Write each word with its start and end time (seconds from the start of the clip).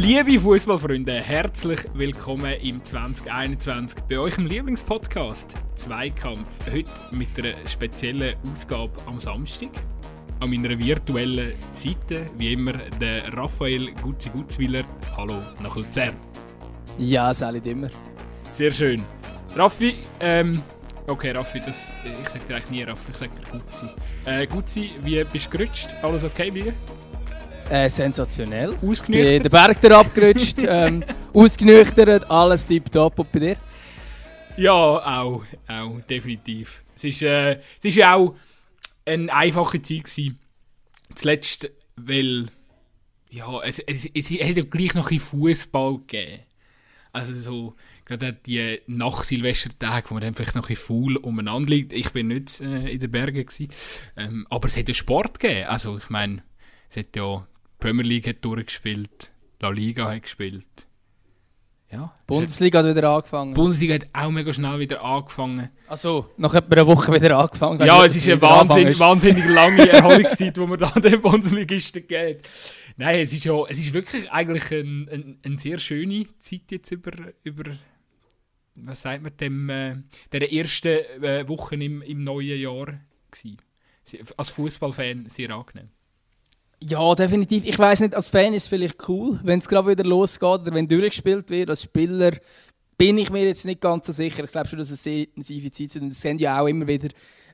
Liebe 0.00 0.38
Fußballfreunde, 0.38 1.12
herzlich 1.12 1.80
willkommen 1.92 2.52
im 2.60 2.84
2021 2.84 3.98
bei 4.08 4.20
euch 4.20 4.38
im 4.38 4.46
Lieblingspodcast 4.46 5.54
Zweikampf. 5.74 6.48
Heute 6.70 6.92
mit 7.10 7.36
einer 7.36 7.56
speziellen 7.66 8.36
Ausgabe 8.54 8.92
am 9.06 9.20
Samstag. 9.20 9.70
An 10.38 10.50
meiner 10.50 10.78
virtuellen 10.78 11.54
Seite, 11.74 12.30
wie 12.38 12.52
immer, 12.52 12.74
der 13.00 13.36
Raphael 13.36 13.92
Gutzi-Gutzwiller. 14.00 14.84
Hallo 15.16 15.42
nach 15.60 15.74
Luzern. 15.74 16.14
Ja, 16.96 17.34
Sally 17.34 17.60
immer. 17.68 17.88
Sehr 18.52 18.70
schön. 18.70 19.02
Raffi, 19.56 19.96
ähm, 20.20 20.62
okay, 21.08 21.32
Raffi, 21.32 21.58
das, 21.58 21.92
ich 22.04 22.28
sag 22.28 22.46
dir 22.46 22.54
eigentlich 22.54 22.70
nie 22.70 22.82
Raffi, 22.84 23.10
ich 23.10 23.16
sag 23.16 23.30
dir 23.34 23.50
Gutzi. 23.50 23.86
Äh, 24.26 24.46
Gutzi, 24.46 24.92
wie 25.02 25.24
bist 25.24 25.52
du 25.52 25.58
gerutscht? 25.58 25.88
Alles 26.02 26.22
okay 26.22 26.52
bei 26.52 26.60
dir? 26.60 26.74
Äh, 27.70 27.90
sensationell. 27.90 28.74
Ausgenüchtert? 28.82 29.44
Den 29.44 29.50
Berg 29.50 29.80
da 29.82 30.00
abgerutscht, 30.00 30.56
ähm, 30.66 31.04
ausgenüchtert, 31.34 32.30
alles 32.30 32.64
tipptopp. 32.64 33.18
Und 33.18 33.30
bei 33.30 33.38
dir? 33.40 33.56
Ja, 34.56 34.72
auch, 34.72 35.44
auch, 35.66 36.00
definitiv. 36.08 36.82
Es 36.96 37.04
ist, 37.04 37.22
äh, 37.22 37.58
es 37.78 37.84
ist 37.84 37.96
ja 37.96 38.14
auch 38.14 38.34
eine 39.04 39.32
einfache 39.32 39.82
Zeit 39.82 40.04
gewesen. 40.04 40.38
Zuletzt, 41.14 41.70
weil, 41.96 42.46
ja, 43.30 43.60
es, 43.62 43.80
es, 43.80 44.06
es, 44.06 44.30
es 44.30 44.48
hat 44.48 44.56
ja 44.56 44.64
gleich 44.64 44.94
noch 44.94 45.10
ein 45.10 45.20
Fußball 45.20 45.98
gegeben. 45.98 46.40
Also 47.12 47.34
so, 47.40 47.74
gerade 48.04 48.32
die 48.32 48.80
nach 48.86 49.24
Silvestertage, 49.24 50.08
wo 50.08 50.14
man 50.14 50.22
dann 50.22 50.34
vielleicht 50.34 50.54
noch 50.54 50.70
ein 50.70 50.76
faul 50.76 51.16
umeinander 51.16 51.70
liegt. 51.70 51.92
Ich 51.92 52.12
bin 52.12 52.28
nicht 52.28 52.60
äh, 52.60 52.88
in 52.88 53.00
den 53.00 53.10
Bergen 53.10 53.44
gewesen. 53.44 53.68
Ähm, 54.16 54.46
aber 54.48 54.68
es 54.68 54.76
hat 54.76 54.88
ja 54.88 54.94
Sport 54.94 55.38
gegeben. 55.38 55.66
Also 55.66 55.98
ich 55.98 56.08
meine, 56.10 56.42
es 56.90 56.96
hat 56.96 57.14
ja 57.16 57.46
Premier 57.78 58.04
League 58.04 58.26
hat 58.26 58.44
durchgespielt, 58.44 59.30
La 59.60 59.70
Liga 59.70 60.10
hat 60.10 60.22
gespielt. 60.22 60.66
Ja. 61.90 62.14
Bundesliga 62.26 62.80
hat 62.80 62.86
wieder 62.86 63.10
angefangen. 63.10 63.54
Die 63.54 63.60
Bundesliga 63.60 63.94
hat 63.94 64.06
auch 64.12 64.30
mega 64.30 64.52
schnell 64.52 64.78
wieder 64.78 65.02
angefangen. 65.02 65.70
Also, 65.86 66.30
nach 66.36 66.52
etwa 66.52 66.74
einer 66.74 66.86
Woche 66.86 67.14
wieder 67.14 67.38
angefangen. 67.38 67.86
Ja, 67.86 68.04
es 68.04 68.14
ist 68.14 68.28
eine 68.28 68.42
wahnsinnig, 68.42 68.98
wahnsinnig 68.98 69.48
lange 69.48 69.88
Erholungszeit, 69.92 70.54
die 70.54 70.60
man 70.60 70.78
da 70.78 70.90
den 70.90 71.22
Bundesligisten 71.22 72.06
geht. 72.06 72.46
Nein, 72.98 73.20
es 73.20 73.32
ist 73.32 73.44
ja, 73.44 73.54
es 73.68 73.78
ist 73.78 73.94
wirklich 73.94 74.30
eigentlich 74.30 74.70
eine 74.70 75.06
ein, 75.10 75.38
ein 75.46 75.58
sehr 75.58 75.78
schöne 75.78 76.26
Zeit 76.38 76.70
jetzt 76.70 76.90
über, 76.90 77.12
über 77.42 77.64
was 78.74 79.02
sagt 79.02 79.22
man, 79.22 79.36
dem, 79.38 79.70
äh, 79.70 79.96
der 80.32 80.52
ersten 80.52 81.22
äh, 81.22 81.48
Wochen 81.48 81.80
im, 81.80 82.02
im 82.02 82.22
neuen 82.22 82.60
Jahr 82.60 83.00
gewesen. 83.30 83.58
Als 84.36 84.50
Fußballfan 84.50 85.28
sehr 85.28 85.50
angenehm. 85.50 85.88
Ja, 86.80 87.14
definitiv. 87.14 87.64
Ich 87.64 87.78
weiß 87.78 88.00
nicht, 88.00 88.14
als 88.14 88.28
Fan 88.28 88.54
ist 88.54 88.64
es 88.64 88.68
vielleicht 88.68 89.08
cool, 89.08 89.38
wenn 89.42 89.58
es 89.58 89.68
gerade 89.68 89.88
wieder 89.88 90.04
losgeht 90.04 90.60
oder 90.60 90.72
wenn 90.72 90.86
durchgespielt 90.86 91.50
wird. 91.50 91.70
Als 91.70 91.82
Spieler 91.82 92.32
bin 92.96 93.18
ich 93.18 93.30
mir 93.30 93.44
jetzt 93.44 93.64
nicht 93.64 93.80
ganz 93.80 94.06
so 94.06 94.12
sicher. 94.12 94.44
Ich 94.44 94.50
glaube 94.52 94.68
schon, 94.68 94.78
dass 94.78 94.90
es 94.90 95.02
sehr 95.02 95.20
intensive 95.20 95.70
Zeit 95.72 95.86
ist. 95.86 95.96
Und 95.96 96.12
es 96.12 96.20
sind 96.20 96.40
ja 96.40 96.60
auch 96.60 96.66
immer 96.66 96.86
wieder 96.86 97.08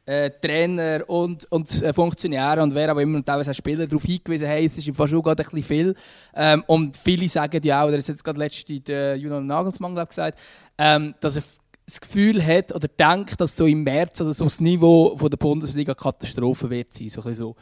äh, 0.06 0.30
Trainer 0.30 1.08
und, 1.08 1.50
und 1.50 1.82
äh, 1.82 1.92
Funktionäre 1.92 2.62
und 2.62 2.74
wer 2.74 2.94
auch 2.94 2.98
immer 2.98 3.16
und 3.16 3.26
teilweise 3.26 3.50
auch 3.50 3.54
Spieler 3.54 3.86
darauf 3.86 4.02
hingewiesen, 4.02 4.46
hey, 4.46 4.66
es 4.66 4.76
ist 4.76 4.86
im 4.86 4.94
Fall 4.94 5.08
gerade 5.08 5.30
ein 5.30 5.36
bisschen 5.36 5.62
viel. 5.62 5.94
Ähm, 6.34 6.62
und 6.66 6.96
viele 6.96 7.28
sagen 7.28 7.60
ja 7.64 7.82
auch, 7.82 7.88
oder 7.88 7.96
das 7.96 8.08
hat 8.08 8.16
jetzt 8.16 8.24
gerade 8.24 8.38
letzte 8.38 8.80
der 8.80 9.16
Julian 9.16 9.46
Nagelsmann 9.46 9.94
glaub, 9.94 10.10
gesagt, 10.10 10.38
ähm, 10.76 11.14
dass 11.20 11.36
er 11.36 11.42
das 11.86 12.00
Gefühl 12.00 12.44
hat 12.44 12.74
oder 12.74 12.88
denkt, 12.88 13.40
dass 13.40 13.56
so 13.56 13.66
im 13.66 13.82
März 13.82 14.20
oder 14.20 14.32
so 14.32 14.44
das 14.44 14.60
Niveau 14.60 15.16
von 15.16 15.30
der 15.30 15.36
Bundesliga 15.36 15.94
Katastrophe 15.94 16.70
wird 16.70 16.92
sein. 16.92 17.10
So 17.10 17.22
ein 17.22 17.34
so. 17.34 17.56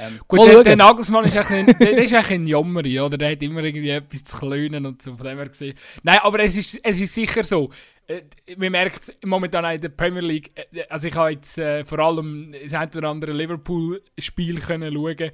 Ähm, 0.00 0.18
Gut, 0.26 0.46
der, 0.46 0.62
der, 0.62 0.76
Nagelsmann 0.76 1.24
ist 1.26 1.36
eigentlich 1.36 1.76
ein, 1.80 1.98
ist 1.98 2.14
eigentlich 2.14 2.30
ein 2.30 2.46
Jammeri, 2.46 3.00
oder? 3.00 3.18
Der 3.18 3.32
hat 3.32 3.42
immer 3.42 3.62
irgendwie 3.62 3.90
etwas 3.90 4.24
zu 4.24 4.38
klönen 4.38 4.86
und 4.86 5.02
so. 5.02 5.14
Von 5.14 5.26
dem 5.26 5.36
her 5.36 5.48
gesehen. 5.48 5.76
Nein, 6.02 6.18
aber 6.22 6.40
es 6.40 6.56
ist, 6.56 6.80
es 6.82 7.00
ist 7.00 7.14
sicher 7.14 7.44
so. 7.44 7.70
Äh, 8.06 8.22
man 8.56 8.72
merkt 8.72 9.14
momentan 9.24 9.64
in 9.74 9.80
der 9.80 9.88
Premier 9.90 10.22
League, 10.22 10.52
äh, 10.54 10.84
also 10.88 11.08
ich 11.08 11.14
habe 11.14 11.30
jetzt 11.32 11.58
äh, 11.58 11.84
vor 11.84 11.98
allem 11.98 12.54
das 12.62 12.72
ein 12.72 12.88
oder 12.96 13.08
andere 13.08 13.32
Liverpool-Spiel 13.32 14.60
können 14.60 14.94
schauen 14.94 15.32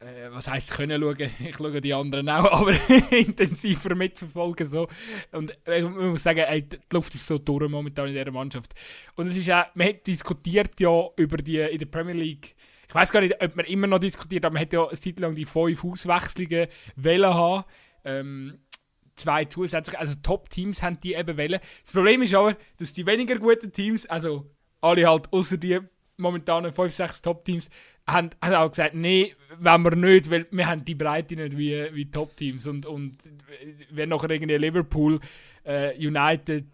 äh, 0.00 0.30
was 0.30 0.48
heisst 0.48 0.72
können 0.72 1.00
schauen, 1.00 1.30
ich 1.38 1.56
schaue 1.56 1.80
die 1.80 1.94
anderen 1.94 2.28
auch, 2.28 2.44
aber 2.60 2.72
intensiver 3.10 3.94
mitverfolgen 3.94 4.66
so. 4.66 4.88
Und 5.32 5.56
ich 5.66 5.88
muss 5.88 6.22
sagen, 6.22 6.40
ey, 6.40 6.62
die 6.62 6.78
Luft 6.92 7.14
ist 7.14 7.26
so 7.26 7.38
durch 7.38 7.68
momentan 7.68 8.08
in 8.08 8.14
dieser 8.14 8.30
Mannschaft. 8.30 8.74
Und 9.14 9.28
es 9.28 9.36
ist 9.36 9.50
auch, 9.50 9.64
man 9.74 9.88
hat 9.88 10.06
diskutiert 10.06 10.78
ja 10.80 11.08
über 11.16 11.38
die 11.38 11.58
in 11.58 11.78
der 11.78 11.86
Premier 11.86 12.14
League, 12.14 12.54
ich 12.88 12.94
weiß 12.94 13.10
gar 13.10 13.20
nicht, 13.20 13.42
ob 13.42 13.56
man 13.56 13.66
immer 13.66 13.88
noch 13.88 13.98
diskutiert, 13.98 14.44
aber 14.44 14.54
man 14.54 14.62
hat 14.62 14.72
ja 14.72 14.86
eine 14.86 14.98
Zeit 14.98 15.18
lang 15.18 15.34
die 15.34 15.44
fünf 15.44 15.84
Auswechslungen 15.84 16.68
haben. 17.04 17.64
Ähm, 18.04 18.58
zwei 19.16 19.46
zusätzlich, 19.46 19.98
also 19.98 20.14
Top-Teams 20.22 20.82
haben 20.82 21.00
die 21.00 21.14
eben 21.14 21.36
wollen. 21.36 21.58
Das 21.82 21.92
Problem 21.92 22.22
ist 22.22 22.34
aber, 22.34 22.56
dass 22.76 22.92
die 22.92 23.06
weniger 23.06 23.36
guten 23.36 23.72
Teams, 23.72 24.06
also 24.06 24.54
alle 24.80 25.08
halt 25.08 25.32
außer 25.32 25.56
die 25.56 25.80
momentanen 26.16 26.72
5, 26.72 26.92
6 26.92 27.22
Top-Teams, 27.22 27.70
haben, 28.06 28.30
haben 28.42 28.54
auch 28.54 28.70
gesagt, 28.70 28.94
nee, 28.94 29.34
wenn 29.58 29.82
wir 29.82 29.96
nicht, 29.96 30.30
weil 30.30 30.46
wir 30.50 30.66
haben 30.66 30.84
die 30.84 30.94
Breite 30.94 31.36
nicht 31.36 31.56
wie, 31.56 31.88
wie 31.92 32.10
Top-Teams. 32.10 32.66
Und, 32.66 32.86
und 32.86 33.16
wenn 33.90 34.08
nachher 34.08 34.30
irgendwie 34.30 34.56
Liverpool, 34.56 35.20
äh, 35.64 35.96
United, 35.96 36.66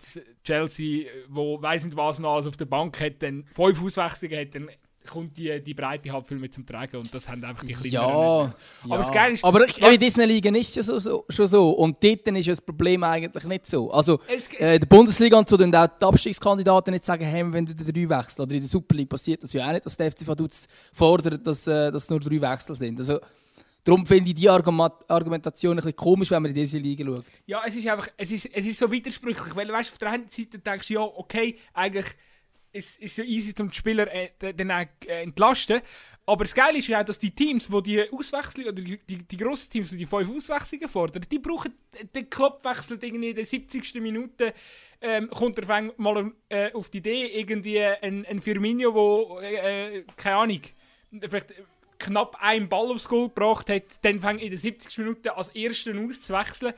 Chelsea, 0.44 1.06
wo 1.28 1.60
weiß 1.60 1.84
nicht 1.84 1.96
was 1.96 2.18
noch 2.18 2.34
alles 2.34 2.46
auf 2.46 2.56
der 2.56 2.66
Bank 2.66 3.00
hat, 3.00 3.22
dann 3.22 3.44
fünf 3.50 3.82
Auswechslungen 3.82 4.50
dann 4.50 4.68
kommt 5.06 5.36
die, 5.36 5.62
die 5.62 5.74
Breite 5.74 6.10
viel 6.26 6.38
mit 6.38 6.54
zum 6.54 6.66
Tragen 6.66 6.96
und 6.96 7.14
das 7.14 7.28
haben 7.28 7.42
einfach 7.44 7.64
die 7.64 7.72
kleineren 7.72 7.92
ja, 7.92 8.44
nicht 8.46 8.92
Aber 8.92 8.98
das 8.98 9.12
Geile 9.12 9.32
ist... 9.34 9.44
Aber 9.44 9.92
in 9.92 10.00
diesen 10.00 10.26
Ligen 10.26 10.54
ist 10.54 10.70
es 10.70 10.74
ja 10.76 10.82
so, 10.82 10.98
so, 10.98 11.24
schon 11.28 11.46
so 11.46 11.70
und 11.70 12.02
dort 12.02 12.26
ist 12.26 12.46
ja 12.46 12.52
das 12.52 12.60
Problem 12.60 13.02
eigentlich 13.04 13.44
nicht 13.44 13.66
so. 13.66 13.90
Also 13.90 14.20
es, 14.28 14.48
es, 14.48 14.54
äh, 14.54 14.78
der 14.78 14.86
Bundesliga 14.86 15.38
und 15.38 15.48
so 15.48 15.56
dann 15.56 15.74
auch 15.74 15.86
die 15.86 16.04
Abstiegskandidaten 16.04 16.92
nicht 16.92 17.04
sagen, 17.04 17.24
hey, 17.24 17.52
wenn 17.52 17.66
du 17.66 17.74
drei 17.74 18.08
wechseln 18.08 18.42
oder 18.42 18.54
in 18.54 18.60
der 18.60 18.68
Super 18.68 18.94
League 18.94 19.08
passiert 19.08 19.42
das 19.42 19.52
ja 19.52 19.66
auch 19.66 19.72
nicht, 19.72 19.86
dass 19.86 19.96
der 19.96 20.10
FC 20.10 20.26
Vaduz 20.26 20.66
fordert, 20.92 21.46
dass, 21.46 21.66
äh, 21.66 21.90
dass 21.90 22.10
nur 22.10 22.20
drei 22.20 22.40
Wechsel 22.40 22.76
sind. 22.76 22.98
Also 22.98 23.18
Darum 23.84 24.06
finde 24.06 24.30
ich 24.30 24.34
die 24.34 24.48
Argumentation 24.48 25.72
ein 25.72 25.76
bisschen 25.76 25.96
komisch, 25.96 26.30
wenn 26.30 26.42
man 26.42 26.50
in 26.50 26.54
diese 26.54 26.78
Liga 26.78 27.04
schaut. 27.04 27.24
Ja, 27.46 27.62
es 27.66 27.74
ist 27.74 27.88
einfach, 27.88 28.08
es 28.16 28.30
ist, 28.30 28.46
es 28.46 28.64
ist 28.64 28.78
so 28.78 28.90
widersprüchlich, 28.90 29.56
weil 29.56 29.68
weißt, 29.68 29.90
auf 29.90 29.98
der 29.98 30.10
einen 30.10 30.28
Seite 30.28 30.60
denkst 30.60 30.86
du, 30.86 30.94
ja, 30.94 31.00
okay, 31.00 31.58
eigentlich 31.74 32.06
es 32.72 32.96
ist 32.96 33.16
so 33.16 33.22
easy, 33.22 33.54
um 33.60 33.70
die 33.70 33.76
Spieler 33.76 34.12
äh, 34.12 34.30
dann 34.54 34.70
auch, 34.70 34.86
äh, 35.06 35.22
entlasten. 35.22 35.80
Aber 36.24 36.44
das 36.44 36.54
Geile 36.54 36.78
ist 36.78 36.86
ja 36.86 37.00
auch, 37.00 37.04
dass 37.04 37.18
die 37.18 37.34
Teams, 37.34 37.68
die 37.68 37.82
die 37.82 38.12
Auswechslung, 38.12 38.66
oder 38.66 38.80
die, 38.80 38.98
die, 38.98 39.18
die 39.18 39.36
grossen 39.36 39.70
Teams, 39.70 39.90
die 39.90 39.96
die 39.96 40.06
fünf 40.06 40.30
Auswechslungen 40.30 40.88
fordern, 40.88 41.24
die 41.30 41.38
brauchen 41.38 41.74
den 42.14 42.30
irgendwie 42.30 43.30
in 43.30 43.36
der 43.36 43.44
70. 43.44 43.94
Minute. 43.96 44.54
Ähm, 45.00 45.28
kommt 45.30 45.58
er 45.58 45.92
mal 45.96 46.32
äh, 46.48 46.72
auf 46.72 46.88
die 46.90 46.98
Idee, 46.98 47.26
irgendwie 47.26 47.80
ein, 47.80 48.24
ein 48.24 48.40
Firmino, 48.40 48.94
wo 48.94 49.40
äh, 49.40 50.04
keine 50.16 50.36
Ahnung, 50.36 50.60
vielleicht 51.20 51.54
knapp 51.98 52.36
einen 52.40 52.68
Ball 52.68 52.90
aufs 52.90 53.08
Goal 53.08 53.28
gebracht 53.28 53.68
hat, 53.68 53.82
dann 54.02 54.20
fängt 54.20 54.42
in 54.42 54.50
der 54.50 54.58
70. 54.58 54.98
Minute 54.98 55.36
als 55.36 55.48
Ersten 55.50 56.06
auszuwechseln. 56.06 56.74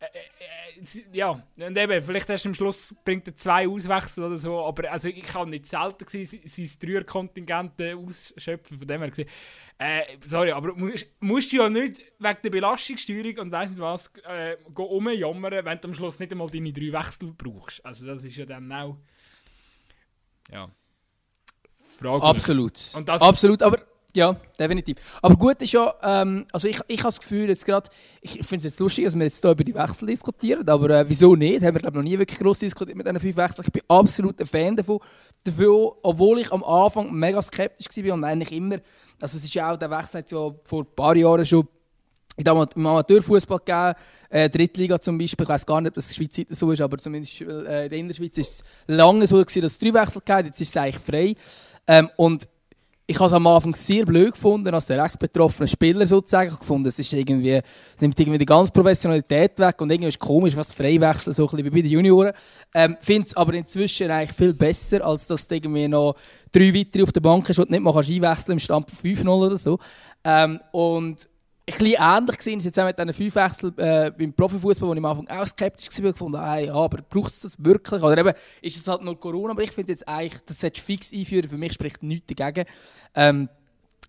Äh, 0.00 0.06
äh, 0.06 0.80
äh, 0.80 1.16
ja, 1.16 1.30
und 1.30 1.76
eben, 1.76 2.04
vielleicht 2.04 2.28
hast 2.28 2.44
du 2.44 2.48
am 2.48 2.54
Schluss 2.54 2.94
bringt 3.04 3.26
er 3.28 3.36
zwei 3.36 3.68
Auswechsel 3.68 4.24
oder 4.24 4.38
so, 4.38 4.64
aber 4.64 4.90
also 4.90 5.08
ich 5.08 5.32
habe 5.32 5.48
nicht 5.48 5.66
selten 5.66 6.04
gesehen, 6.04 6.40
sein 6.44 6.70
Dreierkontingent 6.80 7.80
ausschöpfen, 7.80 8.78
von 8.78 8.86
dem 8.86 9.00
her 9.00 9.10
gesehen. 9.10 9.28
Äh, 9.78 10.18
sorry, 10.26 10.52
aber 10.52 10.74
musst, 10.74 11.06
musst 11.20 11.52
du 11.52 11.56
ja 11.56 11.68
nicht 11.68 12.00
wegen 12.18 12.38
der 12.42 12.50
Belastungssteuerung 12.50 13.38
und 13.38 13.52
weiss 13.52 13.70
nicht 13.70 13.80
was 13.80 14.10
äh, 14.24 14.56
umjammern, 14.74 15.64
wenn 15.64 15.80
du 15.80 15.88
am 15.88 15.94
Schluss 15.94 16.18
nicht 16.18 16.32
einmal 16.32 16.48
deine 16.48 16.72
drei 16.72 16.92
Wechsel 16.92 17.32
brauchst. 17.32 17.84
Also 17.84 18.06
das 18.06 18.24
ist 18.24 18.36
ja 18.36 18.44
dann 18.46 18.70
auch... 18.72 18.98
Ja. 20.50 20.70
Fraglich. 21.74 22.22
Absolut. 22.22 22.78
Absolut, 23.08 23.62
aber 23.62 23.78
ja, 24.16 24.36
definitiv. 24.58 25.18
Aber 25.22 25.34
gut 25.36 25.60
ist 25.60 25.72
ja, 25.72 25.92
ähm, 26.02 26.46
also 26.52 26.68
ich, 26.68 26.78
ich 26.86 27.00
habe 27.00 27.08
das 27.08 27.18
Gefühl 27.18 27.48
jetzt 27.48 27.64
gerade, 27.66 27.90
ich 28.20 28.32
finde 28.46 28.58
es 28.58 28.74
jetzt 28.74 28.80
lustig, 28.80 29.04
dass 29.04 29.16
wir 29.16 29.24
jetzt 29.24 29.40
hier 29.42 29.50
über 29.50 29.64
die 29.64 29.74
Wechsel 29.74 30.06
diskutieren, 30.06 30.68
aber 30.68 30.90
äh, 30.90 31.08
wieso 31.08 31.34
nicht? 31.34 31.62
Haben 31.62 31.74
wir 31.74 31.80
glaube 31.80 31.96
noch 31.96 32.04
nie 32.04 32.16
wirklich 32.16 32.38
groß 32.38 32.60
diskutiert 32.60 32.96
mit 32.96 33.06
diesen 33.06 33.18
fünf 33.18 33.36
Wechseln. 33.36 33.64
Ich 33.66 33.72
bin 33.72 33.82
absolut 33.88 34.40
ein 34.40 34.46
Fan 34.46 34.76
davon, 34.76 35.00
dafür, 35.42 35.96
obwohl 36.02 36.38
ich 36.38 36.52
am 36.52 36.62
Anfang 36.62 37.12
mega 37.12 37.42
skeptisch 37.42 38.04
war 38.04 38.14
und 38.14 38.24
eigentlich 38.24 38.52
immer, 38.52 38.76
also 39.20 39.36
es 39.36 39.44
ist 39.44 39.54
ja 39.54 39.72
auch, 39.72 39.76
der 39.76 39.90
Wechsel 39.90 40.18
hat 40.18 40.30
ja 40.30 40.50
vor 40.62 40.82
ein 40.82 40.94
paar 40.94 41.16
Jahren 41.16 41.44
schon 41.44 41.66
im 42.36 42.86
Amateurfußball 42.86 43.58
gegeben, 43.58 43.94
äh, 44.28 44.48
Drittliga 44.48 45.00
zum 45.00 45.18
Beispiel, 45.18 45.44
ich 45.44 45.48
weiß 45.48 45.66
gar 45.66 45.80
nicht, 45.80 45.90
ob 45.90 45.94
das 45.94 46.16
in 46.16 46.28
der 46.28 46.34
Schweiz 46.34 46.58
so 46.58 46.70
ist, 46.70 46.80
aber 46.80 46.98
zumindest 46.98 47.40
äh, 47.40 47.84
in 47.84 47.90
der 47.90 47.98
Innerschweiz 47.98 48.38
ist 48.38 48.52
es 48.52 48.62
lange 48.86 49.26
so 49.26 49.36
gewesen, 49.36 49.62
dass 49.62 49.72
es 49.72 49.78
drei 49.78 49.94
Wechsel 49.94 50.22
gab, 50.24 50.44
jetzt 50.44 50.60
ist 50.60 50.70
es 50.70 50.76
eigentlich 50.76 50.98
frei. 50.98 51.34
Ähm, 51.86 52.10
und 52.16 52.48
ich 53.06 53.18
habe 53.18 53.26
es 53.26 53.32
am 53.34 53.46
Anfang 53.46 53.74
sehr 53.74 54.06
blöd 54.06 54.32
gefunden, 54.32 54.72
als 54.72 54.86
der 54.86 55.02
recht 55.02 55.18
betroffene 55.18 55.68
Spieler 55.68 56.06
sozusagen. 56.06 56.50
Ich 56.50 56.58
gefunden, 56.58 56.88
es 56.88 56.98
ist 56.98 57.12
irgendwie, 57.12 57.50
es 57.50 58.00
nimmt 58.00 58.18
irgendwie 58.18 58.38
die 58.38 58.46
ganze 58.46 58.72
Professionalität 58.72 59.58
weg 59.58 59.78
und 59.80 59.90
irgendwie 59.90 60.08
ist 60.08 60.14
es 60.14 60.18
komisch, 60.18 60.56
was 60.56 60.72
Freiwechsel 60.72 61.34
so 61.34 61.44
ein 61.44 61.48
bisschen 61.50 61.64
wie 61.66 61.70
bei 61.70 61.82
den 61.82 61.90
Junioren. 61.90 62.32
Ähm, 62.74 62.96
finde 63.00 63.26
es 63.26 63.36
aber 63.36 63.52
inzwischen 63.54 64.10
eigentlich 64.10 64.32
viel 64.32 64.54
besser, 64.54 65.04
als 65.04 65.26
dass 65.26 65.46
du 65.46 65.54
irgendwie 65.54 65.86
noch 65.86 66.14
drei 66.50 66.72
weitere 66.74 67.02
auf 67.02 67.12
der 67.12 67.20
Bank 67.20 67.46
hast, 67.46 67.58
die 67.58 67.64
du 67.64 67.70
nicht 67.70 67.82
mal 67.82 67.94
einwechseln 67.94 68.52
im 68.52 68.58
Stand 68.58 68.90
von 68.90 69.10
5-0 69.10 69.28
oder 69.28 69.56
so. 69.58 69.78
Ähm, 70.24 70.60
und 70.72 71.28
bisschen 71.66 71.96
ähnlich 71.98 72.36
gesehen, 72.36 72.60
jetzt 72.60 72.78
auch 72.78 72.84
mit 72.84 72.98
diesen 72.98 73.12
fünf 73.12 73.34
Wechseln 73.34 73.78
äh, 73.78 74.12
beim 74.16 74.32
Profifußball, 74.32 74.88
wo 74.88 74.92
ich 74.92 74.98
am 74.98 75.04
Anfang 75.04 75.28
auch 75.28 75.46
skeptisch 75.46 75.88
war, 76.02 76.12
gefunden, 76.12 76.44
hey, 76.44 76.66
ja, 76.66 76.74
aber 76.74 76.98
braucht 77.02 77.30
es 77.30 77.40
das 77.40 77.62
wirklich? 77.62 78.02
Oder 78.02 78.18
eben, 78.18 78.32
ist 78.60 78.76
es 78.76 78.86
halt 78.86 79.02
nur 79.02 79.18
Corona? 79.18 79.52
Aber 79.52 79.62
ich 79.62 79.70
finde 79.70 79.92
jetzt 79.92 80.06
eigentlich, 80.06 80.42
das 80.44 80.60
solltest 80.60 80.82
du 80.82 80.92
fix 80.92 81.12
einführen, 81.12 81.48
für 81.48 81.56
mich 81.56 81.72
spricht 81.72 82.02
nichts 82.02 82.34
dagegen. 82.34 82.68
Ähm, 83.14 83.48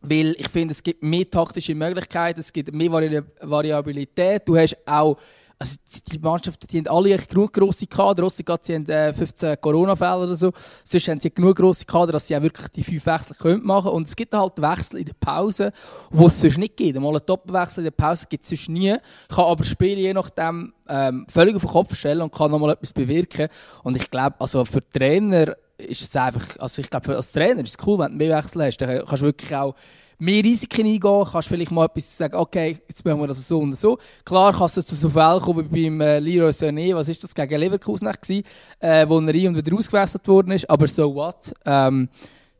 weil 0.01 0.35
ich 0.37 0.49
finde, 0.49 0.73
es 0.73 0.83
gibt 0.83 1.01
mehr 1.01 1.29
taktische 1.29 1.73
Möglichkeiten, 1.73 2.39
es 2.39 2.51
gibt 2.51 2.73
mehr 2.73 2.91
Vari 2.91 3.21
Variabilität. 3.41 4.43
Du 4.45 4.57
hast 4.57 4.77
auch 4.85 5.17
also 5.57 5.75
die 6.11 6.19
Mannschaften, 6.19 6.67
die 6.67 6.79
haben 6.79 6.87
alle 6.87 7.17
genug 7.17 7.53
grosse 7.53 7.87
Kader, 7.87 8.23
ausser 8.23 8.43
sie 8.61 8.75
haben 8.75 8.85
äh, 8.87 9.13
15 9.13 9.59
Corona-Fälle 9.61 10.23
oder 10.23 10.35
so. 10.35 10.51
Sonst 10.83 11.07
haben 11.07 11.21
sie 11.21 11.31
genug 11.31 11.55
grosse 11.55 11.85
Kader, 11.85 12.13
dass 12.13 12.27
sie 12.27 12.35
auch 12.35 12.41
wirklich 12.41 12.67
die 12.69 12.83
fünf 12.83 13.05
Wechsel 13.05 13.35
können 13.35 13.65
machen 13.65 13.91
Und 13.91 14.07
es 14.07 14.15
gibt 14.15 14.33
halt 14.33 14.61
Wechsel 14.61 14.99
in 14.99 15.05
der 15.05 15.13
Pause, 15.13 15.71
wo 16.11 16.27
es 16.27 16.39
sonst 16.39 16.57
nicht 16.57 16.75
gibt. 16.75 16.99
Mal 16.99 17.07
einen 17.07 17.25
Doppelwechsel 17.25 17.79
in 17.79 17.85
der 17.85 17.91
Pause 17.91 18.25
gibt 18.29 18.43
es 18.43 18.49
sonst 18.49 18.69
nie. 18.69 18.95
Kann 19.29 19.45
aber 19.45 19.63
Spiele 19.63 20.01
je 20.01 20.13
nachdem 20.13 20.73
ähm, 20.89 21.25
völlig 21.31 21.55
auf 21.55 21.61
den 21.61 21.71
Kopf 21.71 21.95
stellen 21.95 22.21
und 22.21 22.33
kann 22.33 22.51
nochmal 22.51 22.71
etwas 22.71 22.91
bewirken. 22.91 23.47
Und 23.83 23.95
ich 23.95 24.11
glaube, 24.11 24.35
also 24.39 24.65
für 24.65 24.87
Trainer 24.89 25.55
ist 25.77 26.01
es 26.01 26.15
einfach, 26.15 26.57
also 26.59 26.81
ich 26.81 26.89
glaube, 26.89 27.15
als 27.15 27.31
Trainer 27.31 27.63
ist 27.63 27.77
es 27.79 27.87
cool, 27.87 27.99
wenn 27.99 28.11
du 28.11 28.17
mehr 28.17 28.37
Wechsel 28.37 28.65
hast. 28.65 28.77
Dann 28.77 29.05
kannst 29.05 29.21
du 29.21 29.27
wirklich 29.27 29.55
auch 29.55 29.75
mehr 30.17 30.43
Risiken 30.43 30.85
eingehen, 30.85 31.25
kannst 31.31 31.47
vielleicht 31.47 31.71
mal 31.71 31.85
etwas 31.85 32.17
sagen, 32.17 32.35
okay, 32.35 32.77
jetzt 32.87 33.03
machen 33.05 33.19
wir 33.19 33.27
das 33.27 33.47
so 33.47 33.59
und 33.59 33.77
so. 33.77 33.97
Klar 34.23 34.53
kannst 34.53 34.77
du 34.77 34.81
zu 34.81 34.95
so 34.95 35.09
Fällen 35.09 35.39
kommen 35.39 35.67
wie 35.71 35.89
beim 35.89 36.01
äh, 36.01 36.19
Leroy 36.19 36.49
Sané, 36.49 36.95
was 36.95 37.07
ist 37.07 37.23
das, 37.23 37.33
gegen 37.33 37.59
Leverkusen 37.59 38.11
gewesen, 38.11 38.43
äh, 38.79 39.07
wo 39.07 39.19
er 39.19 39.33
rein 39.33 39.47
und 39.47 39.57
wieder 39.57 39.75
ausgewechselt 39.75 40.27
worden 40.27 40.51
ist, 40.51 40.69
aber 40.69 40.87
so 40.87 41.13
what. 41.13 41.53
Ähm, 41.65 42.09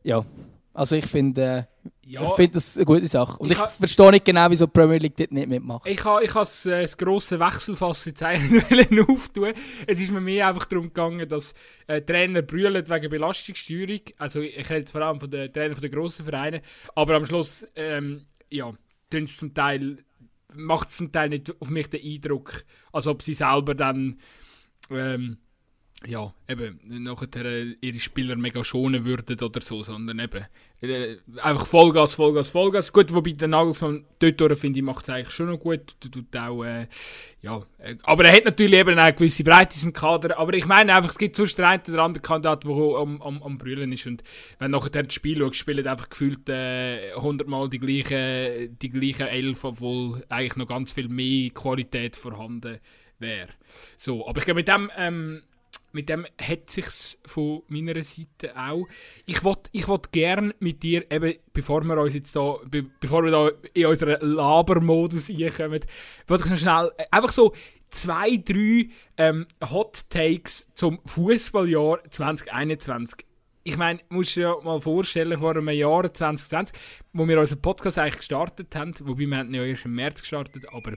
ja, 0.02 0.24
also 0.74 0.96
ich 0.96 1.06
finde, 1.06 1.42
äh, 1.42 1.62
ja. 2.08 2.22
Ich 2.22 2.34
finde 2.34 2.52
das 2.52 2.76
eine 2.76 2.84
gute 2.84 3.08
Sache. 3.08 3.36
Und 3.38 3.50
ich, 3.50 3.58
ich 3.58 3.64
verstehe 3.64 4.12
nicht 4.12 4.24
genau, 4.24 4.48
wieso 4.48 4.66
die 4.66 4.70
Premier 4.70 4.98
League 4.98 5.16
dort 5.16 5.32
nicht 5.32 5.48
mitmacht. 5.48 5.88
Ich 5.88 6.04
habe 6.04 6.24
ich 6.24 6.32
das, 6.32 6.64
äh, 6.64 6.82
das 6.82 6.96
grosse 6.96 7.40
Wechselfass 7.40 8.04
jetzt 8.04 8.22
eigentlich 8.22 9.00
auftun. 9.08 9.52
Es 9.88 10.00
ist 10.00 10.12
mir 10.12 10.20
mehr 10.20 10.46
einfach 10.46 10.66
darum 10.66 10.86
gegangen, 10.86 11.28
dass 11.28 11.52
äh, 11.88 12.00
Trainer 12.00 12.42
brüllen 12.42 12.88
wegen 12.88 13.10
Belastungssteuerung. 13.10 14.00
Also 14.18 14.40
ich 14.40 14.70
rede 14.70 14.90
vor 14.90 15.02
allem 15.02 15.18
von 15.18 15.30
den 15.30 15.52
Trainern 15.52 15.80
der 15.80 15.90
grossen 15.90 16.24
Vereine. 16.24 16.62
Aber 16.94 17.16
am 17.16 17.26
Schluss, 17.26 17.66
ähm, 17.74 18.26
ja, 18.50 18.72
zum 19.10 19.52
Teil, 19.52 19.98
macht 20.54 20.90
es 20.90 20.98
zum 20.98 21.10
Teil 21.10 21.30
nicht 21.30 21.60
auf 21.60 21.70
mich 21.70 21.90
den 21.90 22.04
Eindruck, 22.04 22.64
als 22.92 23.08
ob 23.08 23.22
sie 23.22 23.34
selber 23.34 23.74
dann... 23.74 24.20
Ähm, 24.90 25.38
ja, 26.06 26.32
eben, 26.48 26.78
nachher 27.02 27.44
äh, 27.44 27.76
ihre 27.80 27.98
Spieler 27.98 28.36
mega 28.36 28.62
schonen 28.62 29.04
würden 29.04 29.40
oder 29.40 29.60
so, 29.60 29.82
sondern 29.82 30.18
eben 30.20 30.44
äh, 30.80 31.16
einfach 31.42 31.66
Vollgas, 31.66 32.14
Vollgas, 32.14 32.48
Vollgas. 32.48 32.92
Gut, 32.92 33.12
wobei 33.12 33.32
der 33.32 33.48
Nagelsmann 33.48 34.04
dort 34.18 34.58
finde 34.58 34.78
ich, 34.78 34.84
macht 34.84 35.04
es 35.04 35.10
eigentlich 35.10 35.34
schon 35.34 35.50
noch 35.50 35.58
gut. 35.58 35.96
Tut 36.00 36.36
auch, 36.36 36.64
äh, 36.64 36.86
ja, 37.40 37.62
äh, 37.78 37.96
aber 38.02 38.26
er 38.26 38.36
hat 38.36 38.44
natürlich 38.44 38.78
eben 38.78 38.98
eine 38.98 39.12
gewisse 39.14 39.42
Breite 39.42 39.76
im 39.82 39.92
Kader. 39.92 40.38
Aber 40.38 40.54
ich 40.54 40.66
meine 40.66 40.94
einfach, 40.94 41.10
es 41.10 41.18
gibt 41.18 41.36
den 41.38 41.64
einen 41.64 41.82
oder 41.88 42.02
anderen 42.02 42.22
Kandidat, 42.22 42.64
der 42.64 42.70
am, 42.70 43.20
am, 43.22 43.42
am 43.42 43.58
Brüllen 43.58 43.92
ist. 43.92 44.06
Und 44.06 44.22
wenn 44.58 44.70
nachher 44.70 45.02
das 45.02 45.14
Spiel 45.14 45.38
schaut, 45.38 45.56
spielen 45.56 45.86
einfach 45.86 46.08
gefühlt 46.08 46.48
äh, 46.48 47.12
100 47.14 47.48
Mal 47.48 47.68
die 47.68 47.78
gleichen, 47.78 48.78
die 48.78 48.90
gleichen 48.90 49.26
Elf, 49.26 49.64
obwohl 49.64 50.22
eigentlich 50.28 50.56
noch 50.56 50.68
ganz 50.68 50.92
viel 50.92 51.08
mehr 51.08 51.50
Qualität 51.50 52.16
vorhanden 52.16 52.78
wäre. 53.18 53.48
So, 53.96 54.28
aber 54.28 54.38
ich 54.38 54.44
glaube, 54.44 54.60
mit 54.60 54.68
dem... 54.68 54.90
Ähm, 54.96 55.42
mit 55.96 56.10
dem 56.10 56.26
hat 56.40 56.70
sich's 56.70 57.18
von 57.24 57.62
meiner 57.68 58.02
Seite 58.02 58.54
auch. 58.54 58.86
Ich 59.24 59.42
wollte 59.42 59.70
ich 59.72 59.88
wollt 59.88 60.12
gerne 60.12 60.54
mit 60.60 60.82
dir, 60.82 61.10
eben, 61.10 61.34
bevor 61.54 61.82
wir 61.84 61.96
uns 61.96 62.14
jetzt 62.14 62.36
da, 62.36 62.56
be, 62.70 62.84
bevor 63.00 63.24
wir 63.24 63.30
da 63.30 63.50
in 63.72 63.86
unseren 63.86 64.20
Labermodus 64.20 65.30
reinkommen, 65.30 65.80
wollte 66.26 66.44
ich 66.44 66.50
noch 66.50 66.58
schnell, 66.58 66.92
äh, 66.98 67.04
einfach 67.10 67.32
so 67.32 67.54
zwei, 67.88 68.36
drei 68.36 68.88
ähm, 69.16 69.46
Hot 69.70 70.08
Takes 70.10 70.68
zum 70.74 71.00
Fußballjahr 71.06 72.00
2021 72.10 73.26
ich 73.66 73.76
meine, 73.76 73.98
musst 74.10 74.36
du 74.36 74.40
dir 74.40 74.46
ja 74.46 74.56
mal 74.62 74.80
vorstellen, 74.80 75.40
vor 75.40 75.50
einem 75.50 75.68
Jahr 75.70 76.14
2020, 76.14 76.78
wo 77.12 77.26
wir 77.26 77.40
unseren 77.40 77.60
Podcast 77.60 77.98
eigentlich 77.98 78.18
gestartet 78.18 78.72
haben, 78.76 78.94
wobei 79.02 79.26
wir 79.26 79.38
haben 79.38 79.52
ja 79.52 79.64
erst 79.64 79.86
im 79.86 79.94
März 79.96 80.20
gestartet, 80.20 80.72
aber 80.72 80.92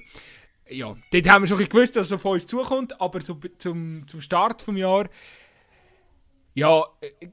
ja, 0.69 0.95
dort 1.11 1.29
haben 1.29 1.43
wir 1.43 1.47
schon 1.47 1.57
gewusst, 1.57 1.95
dass 1.95 2.07
es 2.07 2.13
auf 2.13 2.25
uns 2.25 2.47
zukommt, 2.47 2.99
aber 3.01 3.21
so, 3.21 3.37
zum, 3.57 4.07
zum 4.07 4.21
Start 4.21 4.65
des 4.67 4.77
Jahres, 4.77 5.09
ja, 6.53 6.83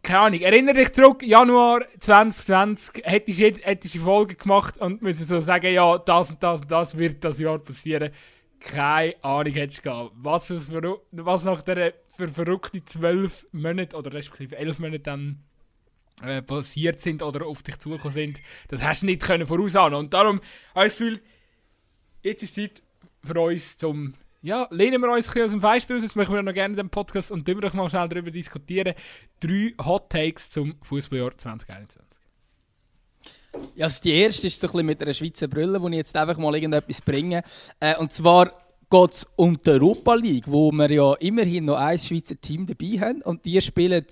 keine 0.03 0.19
Ahnung, 0.21 0.41
erinnere 0.41 0.75
dich 0.75 0.93
zurück, 0.93 1.23
Januar 1.23 1.85
2020, 1.99 3.03
hättest 3.05 3.41
du 3.41 3.99
eine 3.99 4.05
Folge 4.05 4.35
gemacht 4.35 4.79
und 4.79 5.03
müssen 5.03 5.25
so 5.25 5.41
sagen, 5.41 5.73
ja, 5.73 5.99
das 5.99 6.31
und 6.31 6.43
das 6.43 6.61
und 6.63 6.71
das 6.71 6.97
wird 6.97 7.25
das 7.25 7.41
Jahr 7.41 7.59
passieren. 7.59 8.13
Keine 8.61 9.23
Ahnung 9.23 9.53
hättest 9.53 9.81
du 9.81 9.83
gehabt. 9.83 10.13
Was, 10.15 10.47
für, 10.47 11.01
was 11.11 11.45
nach 11.45 11.63
der 11.63 11.95
für 12.09 12.29
verrückte 12.29 12.85
zwölf 12.85 13.47
Monate 13.53 13.97
oder 13.97 14.13
respektive 14.13 14.57
elf 14.57 14.79
Monate 14.79 15.01
dann 15.01 15.45
äh, 16.23 16.41
passiert 16.41 17.01
sind 17.01 17.23
oder 17.23 17.47
auf 17.47 17.63
dich 17.63 17.79
zugekommen 17.79 18.15
sind, 18.15 18.41
das 18.69 18.83
hast 18.83 19.03
du 19.03 19.07
nicht 19.07 19.23
können 19.23 19.47
vorausahnen. 19.47 19.99
Und 19.99 20.15
darum 20.15 20.41
habe 20.75 20.87
ich 20.87 20.93
das 20.93 20.99
Gefühl, 20.99 21.21
jetzt 22.23 22.43
ist 22.43 22.55
Zeit 22.55 22.83
für 23.27 23.41
uns 23.41 23.77
zum 23.77 24.15
ja, 24.43 24.69
lehnen 24.71 25.01
wir 25.03 25.11
uns 25.11 25.29
ein 25.29 25.43
aus 25.43 25.51
dem 25.51 25.61
Fenster 25.61 25.95
raus, 25.95 26.05
das 26.05 26.15
möchten 26.15 26.33
wir 26.33 26.43
noch 26.43 26.55
gerne 26.55 26.77
dem 26.77 26.89
Podcast 26.89 27.33
und 27.33 27.49
doch 27.49 27.75
mal 27.75 27.91
schnell 27.91 28.09
darüber 28.09 28.31
diskutieren. 28.31 28.95
Drei 29.41 29.75
Hot 29.85 30.09
Takes 30.09 30.51
zum 30.51 30.77
Fußballjahr 30.83 31.37
2021. 31.37 32.01
Ja, 33.75 33.87
also 33.87 34.03
die 34.03 34.13
erste 34.13 34.47
ist 34.47 34.61
so 34.61 34.69
ein 34.69 34.71
bisschen 34.71 34.87
mit 34.87 35.03
einer 35.03 35.15
Schweizer 35.15 35.49
Brille, 35.49 35.81
wo 35.83 35.89
ich 35.89 35.97
jetzt 35.97 36.17
einfach 36.17 36.39
mal 36.39 36.55
irgendetwas 36.55 37.03
bringe. 37.03 37.43
Äh, 37.81 37.97
und 37.97 38.13
zwar 38.13 38.53
geht 38.89 39.11
es 39.11 39.27
um 39.35 39.59
die 39.59 39.71
Europa 39.71 40.15
League, 40.15 40.45
wo 40.47 40.71
wir 40.71 40.91
ja 40.93 41.15
immerhin 41.15 41.65
noch 41.65 41.77
ein 41.77 41.99
Schweizer 41.99 42.41
Team 42.41 42.67
dabei 42.67 43.01
haben 43.01 43.23
und 43.23 43.45
die 43.45 43.61
spielen 43.61 44.05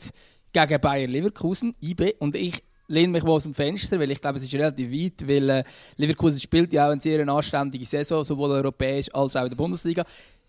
gegen 0.52 0.80
Bayern 0.80 1.10
Leverkusen, 1.10 1.74
IB, 1.80 2.14
und 2.18 2.34
ich 2.34 2.62
lehne 2.88 3.12
mich 3.12 3.22
mal 3.22 3.32
aus 3.32 3.44
dem 3.44 3.54
Fenster, 3.54 3.98
weil 3.98 4.10
ich 4.10 4.20
glaube, 4.20 4.38
es 4.38 4.44
ist 4.44 4.54
relativ 4.54 4.90
weit, 4.90 5.28
weil 5.28 5.50
äh, 5.50 5.64
Leverkusen 5.96 6.40
spielt 6.40 6.72
ja 6.72 6.86
auch 6.86 6.92
eine 6.92 7.00
sehr 7.00 7.26
anständige 7.26 7.84
Saison, 7.84 8.24
sowohl 8.24 8.50
europäisch 8.50 9.12
als 9.12 9.36
auch 9.36 9.44
in 9.44 9.50
der 9.50 9.56
Bundesliga. 9.56 10.04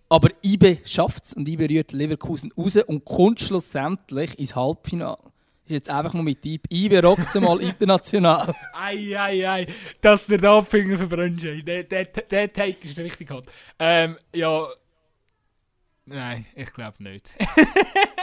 Aber 0.10 0.30
IBE 0.44 0.80
schafft 0.86 1.26
es 1.26 1.34
und 1.34 1.48
IBE 1.48 1.70
rührt 1.70 1.92
Leverkusen 1.92 2.52
raus 2.58 2.78
und 2.78 3.06
kommt 3.06 3.40
schlussendlich 3.40 4.38
ins 4.38 4.56
Halbfinale. 4.56 5.18
Ist 5.66 5.72
jetzt 5.72 5.90
einfach 5.90 6.14
mal 6.14 6.22
mit 6.22 6.44
Typ. 6.44 6.62
IBE 6.72 7.02
rockt 7.02 7.28
es 7.28 7.42
mal 7.42 7.60
international. 7.62 8.54
ei, 8.74 9.18
ei, 9.18 9.50
ei. 9.50 9.68
Dass 10.00 10.28
der 10.28 10.38
da 10.38 10.62
Finger 10.62 10.98
verbrennt, 10.98 11.42
der, 11.42 11.84
der, 11.84 12.06
der 12.06 12.54
Take 12.54 12.88
ist 12.88 12.98
richtig 13.00 13.32
hart. 13.32 13.48
Ähm, 13.80 14.18
ja. 14.32 14.68
Nein, 16.06 16.46
ich 16.56 16.72
glaube 16.72 17.02
nicht. 17.02 17.32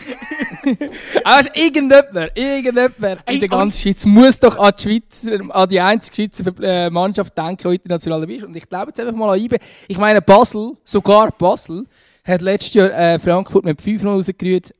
Aber 1.24 1.56
irgendjemand, 1.56 2.32
irgendjemand 2.34 3.20
in 3.28 3.40
der 3.40 3.48
ganzen 3.48 3.80
Schweiz 3.80 4.04
muss 4.04 4.40
doch 4.40 4.58
an 4.58 4.72
die, 4.78 4.82
Schweizer, 4.82 5.54
an 5.54 5.68
die 5.68 5.80
einzige 5.80 6.14
Schweizer 6.14 6.52
äh, 6.62 6.90
Mannschaft 6.90 7.36
denken, 7.36 7.68
die 7.70 7.76
international 7.76 8.20
dabei 8.20 8.34
ist. 8.34 8.44
Und 8.44 8.56
ich 8.56 8.68
glaube 8.68 8.88
jetzt 8.88 9.00
einfach 9.00 9.14
mal 9.14 9.34
an 9.34 9.40
IBE. 9.40 9.58
Ich 9.88 9.98
meine, 9.98 10.22
Basel, 10.22 10.72
sogar 10.84 11.32
Basel, 11.32 11.84
hat 12.24 12.42
letztes 12.42 12.74
Jahr 12.74 12.90
äh, 12.90 13.18
Frankfurt 13.18 13.64
mit 13.64 13.80
5-0 13.80 14.06
rausgerührt. 14.06 14.74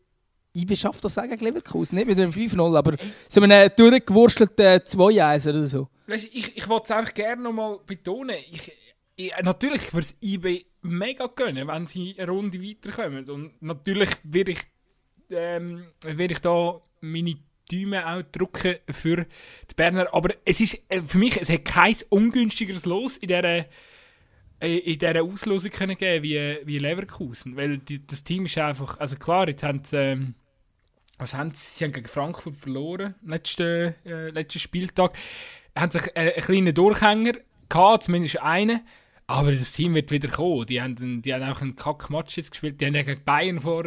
IBE 0.54 0.76
schafft 0.76 1.04
das 1.04 1.14
gegen 1.14 1.44
Leverkusen. 1.44 1.96
Nicht 1.96 2.08
mit 2.08 2.18
einem 2.18 2.32
5-0, 2.32 2.76
aber 2.76 2.96
so 3.28 3.40
einem 3.40 3.70
durchgewurstelten 3.76 4.80
2-1 4.80 5.48
oder 5.48 5.66
so. 5.66 5.88
Ich, 6.08 6.56
ich 6.56 6.68
wollte 6.68 6.86
es 6.86 6.90
einfach 6.90 7.14
gerne 7.14 7.42
noch 7.42 7.52
mal 7.52 7.78
betonen. 7.86 8.36
Ich, 8.50 8.72
ich, 9.16 9.32
natürlich 9.42 9.92
würde 9.94 10.06
es 10.06 10.16
IBE 10.20 10.64
mega 10.82 11.26
gönnen, 11.26 11.68
wenn 11.68 11.86
sie 11.86 12.16
eine 12.18 12.30
Runde 12.30 12.60
weiterkommen. 12.60 13.28
Und 13.30 13.62
natürlich 13.62 14.10
würde 14.24 14.52
ich 14.52 14.60
ähm, 15.30 15.86
werde 16.02 16.34
ich 16.34 16.40
da 16.40 16.80
meine 17.00 17.36
Däume 17.70 18.06
auch 18.06 18.22
drücken 18.32 18.76
für 18.90 19.26
die 19.70 19.74
Berner. 19.76 20.12
Aber 20.12 20.34
es 20.44 20.60
ist 20.60 20.80
äh, 20.88 21.00
für 21.02 21.18
mich, 21.18 21.40
es 21.40 21.50
hat 21.50 21.64
kein 21.64 21.96
ungünstigeres 22.08 22.84
Los 22.84 23.16
in 23.16 23.28
dieser, 23.28 23.66
äh, 24.60 24.78
in 24.78 24.98
dieser 24.98 25.22
Auslosung 25.22 25.70
können 25.70 25.96
geben 25.96 26.22
wie, 26.22 26.58
wie 26.64 26.78
Leverkusen. 26.78 27.56
Weil 27.56 27.78
die, 27.78 28.06
das 28.06 28.24
Team 28.24 28.46
ist 28.46 28.58
einfach, 28.58 28.98
also 28.98 29.16
klar, 29.16 29.48
jetzt 29.48 29.62
haben 29.62 29.82
sie, 29.84 29.96
ähm, 29.96 30.34
was 31.18 31.34
haben 31.34 31.52
sie, 31.52 31.78
sie 31.78 31.84
haben 31.84 31.92
gegen 31.92 32.08
Frankfurt 32.08 32.56
verloren, 32.56 33.14
letzten, 33.24 33.94
äh, 34.04 34.30
letzten 34.30 34.58
Spieltag. 34.58 35.16
Haben 35.76 35.92
sich 35.92 36.06
äh, 36.14 36.32
einen 36.34 36.42
kleinen 36.42 36.74
Durchhänger 36.74 37.34
gehabt, 37.68 38.04
zumindest 38.04 38.40
einen. 38.40 38.80
Aber 39.30 39.52
das 39.52 39.72
Team 39.72 39.94
wird 39.94 40.10
wieder 40.10 40.26
kommen. 40.26 40.66
Die 40.66 40.82
haben, 40.82 41.22
die 41.22 41.32
haben 41.32 41.44
auch 41.44 41.60
einen 41.60 41.76
Kack-Match 41.76 42.36
jetzt 42.36 42.50
gespielt. 42.50 42.80
Die 42.80 42.86
haben 42.86 42.94
gegen 42.94 43.22
Bayern 43.24 43.60
vor, 43.60 43.84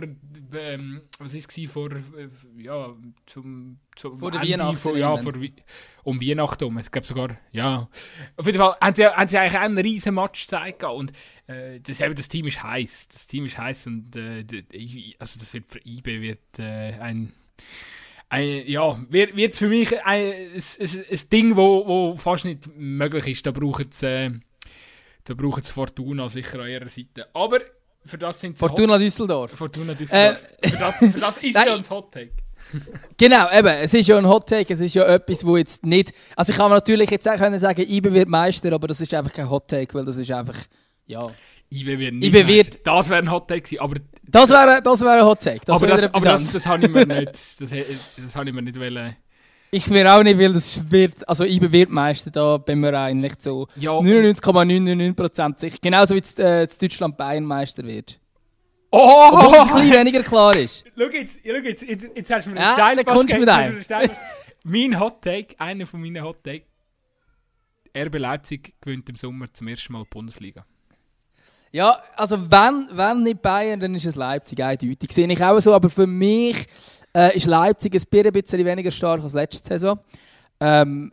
ähm, 0.53 1.01
was 1.19 1.33
ist 1.33 1.57
es, 1.57 1.69
vor, 1.69 1.91
äh, 1.91 2.29
ja, 2.63 2.95
zum, 3.25 3.77
zum 3.93 4.19
vor 4.19 4.31
der 4.31 4.41
Weihnachten. 4.41 4.77
Vor, 4.77 4.95
ja, 4.95 5.17
vor, 5.17 5.33
um 6.03 6.21
Weihnachten 6.21 6.63
um. 6.63 6.77
Es 6.77 6.89
gab 6.89 7.03
sogar, 7.03 7.37
ja. 7.51 7.89
Auf 8.37 8.45
jeden 8.45 8.57
Fall 8.57 8.77
haben 8.79 8.95
sie, 8.95 9.05
haben 9.05 9.27
sie 9.27 9.37
eigentlich 9.37 9.59
einen 9.59 9.77
riesen 9.77 10.15
Match 10.15 10.43
gezeigt. 10.43 10.85
Und 10.85 11.11
äh, 11.47 11.81
das, 11.81 11.99
eben, 11.99 12.15
das 12.15 12.29
Team 12.29 12.47
ist 12.47 12.63
heiß. 12.63 13.09
Das 13.09 13.27
Team 13.27 13.45
ist 13.45 13.57
heiß 13.57 13.87
und 13.87 14.15
äh, 14.15 14.45
also 15.19 15.39
das 15.41 15.53
wird 15.53 15.65
für 15.69 15.79
IB 15.85 16.21
wird 16.21 16.57
äh, 16.57 16.93
ein 16.93 17.33
ein, 18.29 18.65
ja, 18.65 18.97
wird, 19.09 19.35
wird 19.35 19.53
für 19.53 19.67
mich 19.67 19.93
ein, 20.05 20.33
ein, 20.33 20.51
ein, 20.53 21.05
ein 21.11 21.29
Ding, 21.31 21.55
wo, 21.55 21.85
wo 21.85 22.15
fast 22.15 22.45
nicht 22.45 22.67
möglich 22.75 23.27
ist. 23.27 23.45
Da 23.45 23.51
braucht 23.51 23.93
es 23.93 24.01
äh, 24.01 24.31
da 25.23 25.33
brauchen 25.33 25.63
sie 25.63 25.71
Fortuna 25.71 26.29
sicher 26.29 26.59
an 26.59 26.69
ihrer 26.69 26.89
Seite. 26.89 27.27
Aber 27.33 27.59
für 28.05 28.17
das 28.17 28.39
sind 28.39 28.57
Fortuna 28.57 28.93
Hot 28.93 29.01
Düsseldorf. 29.01 29.51
Fortuna 29.51 29.93
Düsseldorf. 29.93 30.43
Äh, 30.61 30.67
für, 30.67 30.77
das, 30.77 30.95
für 30.97 31.19
das 31.19 31.37
ist 31.41 31.55
ja 31.55 31.75
ein 31.75 31.89
Hot 31.89 32.11
Take. 32.11 32.31
genau, 33.17 33.51
eben, 33.51 33.67
es 33.67 33.93
ist 33.93 34.07
ja 34.07 34.17
ein 34.17 34.27
Hot 34.27 34.47
Take, 34.47 34.73
es 34.73 34.79
ist 34.79 34.93
ja 34.93 35.05
etwas, 35.05 35.45
wo 35.45 35.57
jetzt 35.57 35.85
nicht... 35.85 36.13
Also 36.35 36.51
ich 36.51 36.57
kann 36.57 36.69
natürlich 36.69 37.09
jetzt 37.09 37.27
auch 37.27 37.37
können 37.37 37.59
sagen, 37.59 37.81
IBE 37.81 38.13
wird 38.13 38.29
Meister, 38.29 38.71
aber 38.71 38.87
das 38.87 39.01
ist 39.01 39.13
einfach 39.13 39.31
kein 39.31 39.49
Hot 39.49 39.67
Take, 39.67 39.93
weil 39.93 40.05
das 40.05 40.17
ist 40.17 40.31
einfach, 40.31 40.57
ja... 41.05 41.29
IBE 41.71 41.99
wird 41.99 42.13
nicht 42.15 42.33
IBE 42.33 42.47
wird, 42.47 42.85
Das 42.85 43.09
wäre 43.09 43.19
ein 43.19 43.31
Hot 43.31 43.47
Take 43.47 43.61
gewesen, 43.61 43.81
aber... 43.81 43.95
Das 44.23 44.49
wäre 44.49 44.81
das 44.81 45.01
wär 45.01 45.11
ein 45.11 45.25
Hot 45.25 45.41
Take, 45.41 45.61
das 45.65 45.75
aber, 45.75 45.87
das, 45.87 46.03
aber 46.05 46.25
das, 46.25 46.53
das, 46.53 46.65
habe 46.65 46.85
ich 46.85 46.91
mir 46.91 47.05
nicht... 47.05 47.31
Das, 47.59 48.15
das 48.23 48.35
habe 48.35 48.49
ich 48.49 48.55
mir 48.55 48.61
nicht 48.61 48.79
wollen... 48.79 49.15
Ich 49.73 49.89
will 49.89 50.05
auch 50.05 50.21
nicht, 50.21 50.37
weil 50.37 50.53
das 50.53 50.91
wird, 50.91 51.27
also 51.27 51.45
IBE 51.45 51.71
wird 51.71 51.89
Meister, 51.89 52.29
da 52.29 52.57
bin 52.57 52.79
mir 52.79 52.93
eigentlich 52.93 53.33
so 53.39 53.67
ja. 53.75 53.89
99,999% 53.93 55.59
sicher. 55.59 55.77
Genauso 55.81 56.13
wie 56.13 56.21
das, 56.21 56.37
äh, 56.37 56.67
das 56.67 56.77
Deutschland 56.77 57.17
Bayern 57.17 57.43
Meister 57.43 57.83
wird. 57.83 58.19
Oh! 58.91 59.29
Obwohl 59.31 59.55
es 59.55 59.67
ein 59.71 59.81
bisschen 59.81 59.93
weniger 59.95 60.21
klar 60.21 60.55
ist. 60.55 60.85
Schau 60.95 61.05
jetzt, 61.05 61.39
schau 61.43 61.53
jetzt, 61.53 61.81
jetzt, 61.81 62.07
jetzt 62.15 62.31
hast 62.31 62.45
du 62.45 62.51
mir 62.51 62.57
einen 62.57 62.65
ja, 62.65 62.73
Stein 62.73 63.03
kommst 63.03 63.35
mit 63.35 63.49
einem. 63.49 63.81
Mein 64.63 64.99
Hot 64.99 65.23
Take, 65.23 65.55
einer 65.59 65.87
von 65.87 66.01
meinen 66.01 66.23
Hot 66.23 66.43
Take, 66.43 66.65
RB 67.97 68.19
Leipzig 68.19 68.75
gewinnt 68.79 69.09
im 69.09 69.15
Sommer 69.15 69.51
zum 69.51 69.67
ersten 69.69 69.91
Mal 69.91 70.03
die 70.03 70.09
Bundesliga. 70.11 70.67
Ja, 71.71 71.97
also 72.15 72.39
wenn, 72.51 72.89
wenn 72.91 73.23
nicht 73.23 73.41
Bayern, 73.41 73.79
dann 73.79 73.95
ist 73.95 74.05
es 74.05 74.13
Leipzig 74.13 74.63
eindeutig. 74.63 75.11
Sehe 75.11 75.27
ich 75.27 75.43
auch 75.43 75.59
so, 75.59 75.73
aber 75.73 75.89
für 75.89 76.05
mich 76.05 76.67
äh, 77.15 77.35
ist 77.35 77.45
Leipzig 77.45 77.93
ein 77.93 78.31
bisschen 78.31 78.65
weniger 78.65 78.91
stark 78.91 79.23
als 79.23 79.33
letzte 79.33 79.67
Saison. 79.67 79.99
Ähm, 80.59 81.11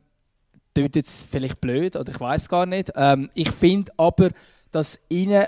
das 0.74 0.84
wird 0.84 0.96
jetzt 0.96 1.26
vielleicht 1.30 1.60
blöd, 1.60 1.96
oder 1.96 2.10
ich 2.10 2.20
weiß 2.20 2.48
gar 2.48 2.66
nicht. 2.66 2.92
Ähm, 2.94 3.30
ich 3.34 3.50
finde 3.50 3.92
aber, 3.96 4.30
dass 4.70 4.98
ihnen 5.08 5.44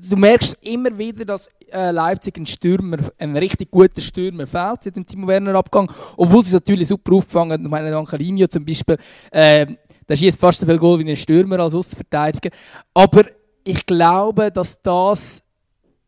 du 0.00 0.16
merkst 0.16 0.56
immer 0.62 0.96
wieder, 0.96 1.24
dass 1.24 1.48
äh, 1.70 1.90
Leipzig 1.90 2.36
ein 2.36 2.46
Stürmer, 2.46 2.98
ein 3.18 3.36
richtig 3.36 3.70
guter 3.70 4.00
Stürmer 4.00 4.46
fehlt 4.46 4.84
seit 4.84 4.96
dem 4.96 5.06
Timo 5.06 5.26
Werner 5.26 5.54
Abgang, 5.54 5.90
obwohl 6.16 6.42
sie 6.42 6.48
es 6.48 6.54
natürlich 6.54 6.88
super 6.88 7.14
auffangen. 7.14 7.62
Ich 7.62 7.70
meine, 7.70 7.96
Angelino 7.96 8.46
zum 8.46 8.64
Beispiel, 8.64 8.96
äh, 9.30 9.66
der 10.08 10.16
schießt 10.16 10.38
fast 10.38 10.60
so 10.60 10.66
viel 10.66 10.78
Goal 10.78 10.98
wie 10.98 11.10
ein 11.10 11.16
Stürmer 11.16 11.60
als 11.60 11.74
Außenverteidiger. 11.74 12.50
Aber 12.92 13.24
ich 13.62 13.86
glaube, 13.86 14.50
dass 14.50 14.80
das 14.82 15.42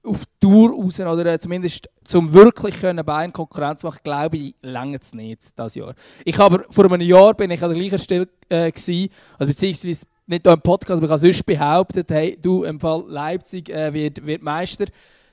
auf 0.07 0.25
Tour 0.41 0.73
raus, 0.73 1.01
oder 1.01 1.27
äh, 1.27 1.39
zumindest 1.39 1.89
zum 2.05 2.33
wirklich 2.33 2.81
können 2.81 3.05
Bayern 3.05 3.33
Konkurrenz 3.33 3.83
machen, 3.83 4.01
glaube 4.05 4.37
ich, 4.37 4.55
lange 4.63 4.99
es 5.01 5.13
nicht 5.13 5.59
das 5.59 5.75
Jahr. 5.75 5.95
Ich 6.25 6.39
aber 6.39 6.65
vor 6.71 6.85
einem 6.85 7.01
Jahr 7.01 7.35
bin 7.35 7.51
ich 7.51 7.63
an 7.63 7.71
der 7.71 7.79
gleichen 7.79 7.99
Stelle 7.99 8.29
äh, 8.49 8.71
gewesen, 8.71 9.11
also 9.39 9.51
beziehungsweise 9.51 10.07
nicht 10.27 10.47
hier 10.47 10.53
im 10.53 10.61
Podcast, 10.61 10.99
aber 10.99 11.07
ich 11.07 11.11
habe 11.11 11.21
sonst 11.21 11.47
behauptet, 11.47 12.11
hey, 12.11 12.39
du, 12.41 12.65
im 12.65 12.81
Fall 12.81 13.05
Leipzig 13.09 13.69
äh, 13.71 13.93
wird, 13.93 14.25
wird 14.25 14.43
Meister. 14.43 14.87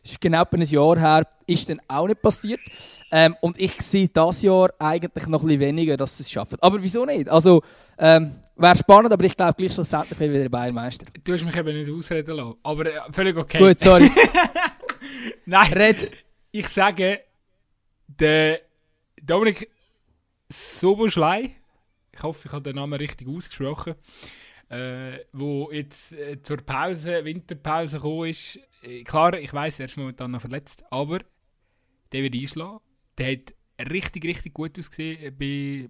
Das 0.04 0.12
ist 0.12 0.22
genau 0.22 0.44
ein 0.52 0.62
Jahr 0.62 1.00
her, 1.00 1.28
ist 1.48 1.70
dann 1.70 1.80
auch 1.88 2.08
nicht 2.08 2.22
passiert. 2.22 2.60
Ähm, 3.10 3.36
und 3.42 3.58
ich 3.58 3.72
sehe 3.82 4.10
das 4.10 4.42
Jahr 4.42 4.70
eigentlich 4.78 5.28
noch 5.28 5.42
ein 5.44 5.48
bisschen 5.48 5.62
weniger, 5.62 5.96
dass 5.96 6.18
sie 6.18 6.24
es 6.24 6.32
schaffen. 6.32 6.58
Aber 6.60 6.82
wieso 6.84 7.06
nicht? 7.06 7.30
Also, 7.30 7.62
ähm, 7.98 8.36
wäre 8.56 8.78
spannend, 8.78 9.14
aber 9.14 9.24
ich 9.24 9.36
glaube, 9.36 9.54
gleich 9.54 9.74
schlussendlich 9.74 10.20
wird 10.20 10.34
wieder 10.34 10.50
Bayern 10.50 10.74
Meister. 10.74 11.06
Du 11.24 11.34
hast 11.34 11.44
mich 11.44 11.56
eben 11.56 11.78
nicht 11.78 11.92
ausreden 11.92 12.36
lassen, 12.36 12.58
aber 12.64 12.86
äh, 12.86 13.12
völlig 13.12 13.38
okay. 13.38 13.60
Gut, 13.60 13.80
sorry. 13.80 14.10
Nein, 15.46 15.74
Red. 15.74 16.12
ich 16.52 16.68
sage, 16.68 17.22
der 18.08 18.62
Dominik 19.22 19.70
Soboschlei, 20.50 21.56
ich 22.12 22.24
hoffe, 22.24 22.48
ich 22.48 22.54
habe 22.54 22.64
den 22.64 22.76
Namen 22.76 22.94
richtig 22.94 23.28
ausgesprochen, 23.28 23.96
äh, 24.70 25.20
wo 25.32 25.72
jetzt 25.72 26.14
äh, 26.14 26.42
zur 26.42 26.58
Pause, 26.58 27.26
Winterpause 27.26 27.98
gekommen 27.98 28.30
ist. 28.30 28.60
Äh, 28.84 29.04
klar, 29.04 29.34
ich 29.40 29.54
weiß, 29.54 29.80
er 29.80 29.86
ist 29.86 29.98
momentan 29.98 30.32
noch 30.32 30.42
verletzt, 30.42 30.84
aber 30.92 31.20
der 32.12 32.24
wird 32.24 32.36
einschlagen. 32.36 32.80
Der 33.18 33.32
hat 33.32 33.54
richtig, 33.92 34.26
richtig 34.26 34.54
gut 34.54 34.78
ausgesehen 34.78 35.36
bei, 35.38 35.90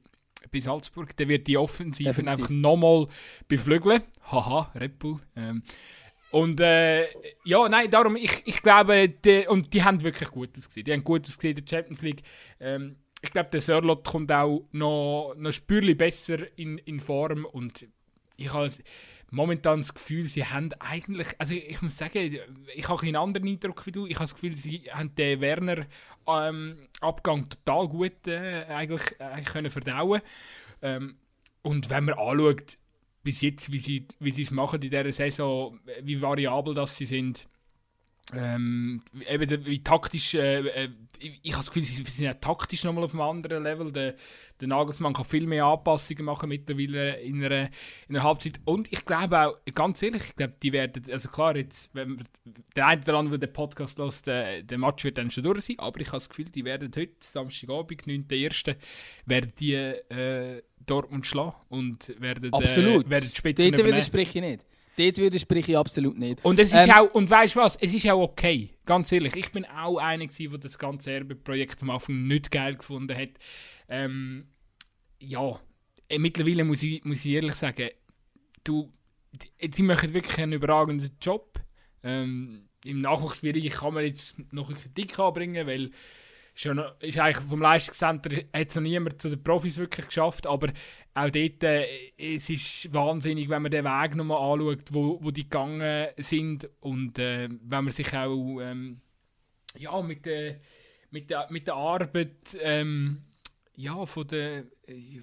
bei 0.52 0.60
Salzburg. 0.60 1.16
Der 1.18 1.28
wird 1.28 1.48
die 1.48 1.58
Offensive 1.58 2.10
Definitiv. 2.10 2.28
einfach 2.32 2.50
nochmal 2.50 3.08
beflügeln. 3.48 4.02
Haha, 4.32 4.72
Red 4.76 5.00
Bull. 5.00 5.20
Ähm, 5.36 5.64
und 6.32 6.60
äh, 6.62 7.06
ja, 7.44 7.70
nein, 7.70 7.92
darum, 7.92 8.16
ich, 8.16 8.42
ich 8.46 8.62
glaube, 8.62 9.08
die, 9.08 9.46
und 9.48 9.74
die 9.74 9.84
haben 9.84 10.02
wirklich 10.02 10.30
gut 10.30 10.50
ausgesehen. 10.58 10.86
Die 10.86 10.92
haben 10.92 11.04
gut 11.04 11.28
ausgesehen 11.28 11.58
in 11.58 11.64
der 11.64 11.78
Champions 11.78 12.02
League. 12.02 12.24
Ähm, 12.60 12.96
ich 13.22 13.32
glaube, 13.32 13.50
der 13.52 13.62
Sörlot 13.62 14.04
kommt 14.04 14.32
auch 14.32 14.68
noch, 14.72 15.36
noch 15.38 15.52
spürlich 15.52 15.98
besser 15.98 16.40
in, 16.58 16.78
in 16.80 17.00
Form 17.00 17.46
und 17.46 17.88
ich 18.36 18.52
habe 18.52 18.70
momentan 19.34 19.80
das 19.80 19.94
Gefühl, 19.94 20.26
sie 20.26 20.46
haben 20.46 20.70
eigentlich, 20.80 21.28
also 21.40 21.56
ich 21.56 21.82
muss 21.82 21.98
sagen, 21.98 22.38
ich 22.76 22.88
habe 22.88 23.02
einen 23.02 23.16
anderen 23.16 23.48
Eindruck 23.48 23.86
wie 23.88 23.92
du. 23.92 24.06
Ich 24.06 24.16
habe 24.16 24.26
das 24.26 24.36
Gefühl, 24.36 24.56
sie 24.56 24.84
haben 24.92 25.14
den 25.16 25.42
Werner 25.42 25.88
ähm, 26.28 26.78
Abgang 27.02 27.50
total 27.50 27.88
gut 27.88 28.28
äh, 28.28 28.66
eigentlich, 28.66 29.02
äh, 29.20 29.42
können 29.42 29.72
verdauen. 29.72 30.22
Ähm, 30.84 31.18
und 31.64 31.90
wenn 31.90 32.06
man 32.06 32.20
anschaut, 32.20 32.78
bis 33.24 33.42
jetzt, 33.42 33.72
wie 33.72 33.80
sie 33.80 34.08
wie 34.20 34.42
es 34.42 34.52
machen 34.52 34.82
in 34.82 34.92
dieser 34.92 35.12
Saison, 35.12 35.80
wie 36.04 36.22
variabel 36.22 36.76
das 36.76 36.96
sie 36.98 37.06
sind, 37.06 37.48
ähm, 38.36 39.02
eben 39.30 39.66
wie 39.66 39.84
taktisch, 39.84 40.34
äh, 40.34 40.60
äh, 40.60 40.90
ich, 41.20 41.40
ich 41.42 41.52
habe 41.54 41.64
das 41.64 41.72
Gefühl, 41.72 41.84
sie 41.84 42.04
sind 42.04 42.26
ja 42.26 42.34
taktisch 42.34 42.84
nochmal 42.84 43.06
auf 43.06 43.14
einem 43.14 43.22
anderen 43.22 43.64
Level. 43.64 43.92
Der, 43.92 44.16
der 44.60 44.68
Nagelsmann 44.68 45.14
kann 45.14 45.26
viel 45.26 45.48
mehr 45.48 45.66
Anpassungen 45.66 46.26
machen 46.26 46.50
mittlerweile 46.50 47.20
in 47.22 47.44
einer, 47.44 47.70
in 48.08 48.16
einer 48.16 48.24
Halbzeit. 48.24 48.60
Und 48.66 48.92
ich 48.92 49.06
glaube 49.06 49.40
auch, 49.40 49.56
ganz 49.74 50.02
ehrlich, 50.02 50.24
ich 50.24 50.36
glaube, 50.36 50.56
die 50.62 50.74
werden, 50.74 51.04
also 51.12 51.30
klar, 51.30 51.56
jetzt, 51.56 51.90
wenn 51.94 52.24
der 52.76 52.88
eine 52.88 53.02
oder 53.02 53.18
andere, 53.18 53.40
der 53.40 53.50
den 53.50 53.54
Podcast 53.54 53.98
hört, 53.98 54.26
der, 54.26 54.64
der 54.64 54.78
Match 54.78 55.04
wird 55.04 55.18
dann 55.18 55.32
schon 55.32 55.44
durch 55.44 55.66
sein, 55.66 55.80
aber 55.80 56.00
ich 56.02 56.08
habe 56.08 56.18
das 56.18 56.30
Gefühl, 56.30 56.46
die 56.46 56.66
werden 56.66 56.92
heute, 56.96 57.14
Samstagabend, 57.20 58.04
9.1., 58.04 58.76
werden 59.26 59.54
die 59.60 59.74
äh, 59.74 60.62
Dortmund 60.86 61.26
schlagen 61.28 61.56
und 61.70 62.14
werden, 62.20 62.46
äh, 62.46 62.50
Absolut. 62.52 63.06
Äh, 63.06 63.10
werden 63.10 63.30
die 63.30 63.36
Spitzen 63.36 63.72
Dort 63.72 63.86
widerspreche 63.86 64.40
ich 64.40 64.46
nicht. 64.46 64.66
Dort 64.96 65.18
widerspreche 65.18 65.72
ich 65.72 65.78
absolut 65.78 66.18
nicht. 66.18 66.44
Und 66.46 66.60
es 66.60 66.74
ist 66.74 66.88
ähm, 66.88 66.92
auch, 66.92 67.14
und 67.14 67.30
weißt 67.30 67.56
du 67.56 67.60
was, 67.60 67.76
es 67.78 67.94
ist 67.94 68.08
auch 68.10 68.22
okay. 68.22 68.70
Ganz 68.86 69.12
ehrlich, 69.12 69.36
ich 69.36 69.52
bin 69.52 69.66
auch 69.66 69.98
einer 69.98 70.28
der 70.28 70.58
das 70.60 70.78
ganze 70.78 71.12
Erbe-Projekt 71.12 71.82
am 71.82 71.90
Anfang 71.90 72.28
nicht 72.28 72.52
geil 72.52 72.76
gefunden 72.76 73.18
hat. 73.18 73.30
Ähm, 73.90 74.48
ja, 75.20 75.60
äh, 76.10 76.20
mittlerweile 76.20 76.64
muss 76.64 76.84
ich, 76.84 77.04
muss 77.06 77.26
ich 77.26 77.32
ehrlich 77.32 77.56
sagen, 77.56 77.90
du, 78.64 78.92
sie 79.60 79.84
machen 79.84 80.14
wirklich 80.14 80.38
einen 80.38 80.54
überragenden 80.54 81.12
Job. 81.20 81.60
Ähm, 82.04 82.70
Im 82.86 83.02
Nachwuchsbereich 83.02 83.70
kann 83.72 83.96
man 83.96 84.04
jetzt 84.04 84.36
noch 84.54 84.70
eine 84.70 84.78
Kritik 84.78 85.18
anbringen, 85.18 85.66
weil 85.66 85.92
schon, 86.54 86.84
ist 87.00 87.20
eigentlich 87.20 87.46
vom 87.46 87.62
Leistungscenter 87.62 88.38
hat 88.54 88.70
es 88.70 88.76
noch 88.76 88.82
niemand 88.82 89.22
zu 89.22 89.30
den 89.30 89.44
Profis 89.44 89.78
wirklich 89.78 90.08
geschafft, 90.08 90.46
aber 90.46 90.72
auch 91.16 91.30
dort, 91.30 91.64
äh, 91.64 91.86
es 92.18 92.50
ist 92.50 92.94
wahnsinnig, 92.94 93.50
wenn 93.50 93.62
man 93.62 93.72
den 93.72 93.86
Weg 93.86 94.16
nochmal 94.16 94.54
anschaut, 94.54 94.92
wo, 94.92 95.20
wo 95.22 95.32
die 95.32 95.44
gegangen 95.44 96.08
sind. 96.18 96.70
Und 96.80 97.20
äh, 97.20 97.50
wenn 97.50 97.84
man 97.84 97.92
sich 97.92 98.14
auch 98.16 98.60
ähm, 98.62 99.02
ja, 99.78 100.02
mit, 100.02 100.26
der, 100.26 100.60
mit, 101.12 101.30
der, 101.30 101.48
mit 101.52 101.68
der 101.68 101.76
Arbeit 101.76 102.58
ähm, 102.60 103.24
ja, 103.76 104.06
von 104.06 104.28
der, 104.28 104.66
äh, 104.88 105.22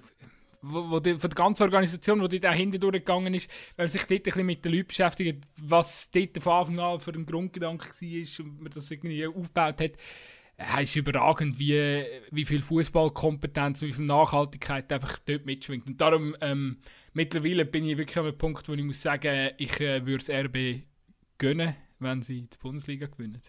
wo, 0.61 0.91
wo 0.91 0.99
die, 0.99 1.17
von 1.17 1.29
der 1.29 1.35
ganzen 1.35 1.63
Organisation, 1.63 2.29
die 2.29 2.39
da 2.39 2.53
hinten 2.53 2.79
durchgegangen 2.79 3.33
ist, 3.33 3.49
wenn 3.75 3.85
man 3.85 3.89
sich 3.89 4.05
dort 4.05 4.37
ein 4.37 4.45
mit 4.45 4.63
den 4.63 4.73
Leuten 4.73 4.87
beschäftigt, 4.87 5.43
was 5.57 6.09
dort 6.11 6.41
von 6.41 6.53
Anfang 6.53 6.79
an 6.79 6.99
für 6.99 7.11
ein 7.11 7.25
Grundgedanke 7.25 7.89
war 7.89 8.45
und 8.45 8.61
man 8.61 8.71
das 8.71 8.91
irgendwie 8.91 9.25
aufgebaut 9.25 9.81
hat, 9.81 9.91
ist 10.81 10.95
überragend, 10.95 11.59
wie, 11.59 12.03
wie 12.31 12.45
viel 12.45 12.61
Fußballkompetenz, 12.61 13.81
wie 13.81 13.91
viel 13.91 14.05
Nachhaltigkeit 14.05 14.91
einfach 14.91 15.19
dort 15.19 15.45
mitschwingt. 15.45 15.87
Und 15.87 15.99
darum, 15.99 16.35
ähm, 16.41 16.77
mittlerweile 17.13 17.65
bin 17.65 17.85
ich 17.85 17.97
wirklich 17.97 18.17
an 18.17 18.25
einem 18.25 18.37
Punkt, 18.37 18.67
wo 18.67 18.73
ich 18.73 18.83
muss 18.83 19.01
sagen, 19.01 19.51
ich 19.57 19.79
äh, 19.79 20.05
würde 20.05 20.23
es 20.23 20.29
RB 20.29 20.83
gönnen, 21.37 21.75
wenn 21.99 22.21
sie 22.21 22.43
die 22.43 22.57
Bundesliga 22.61 23.07
gewinnen. 23.07 23.41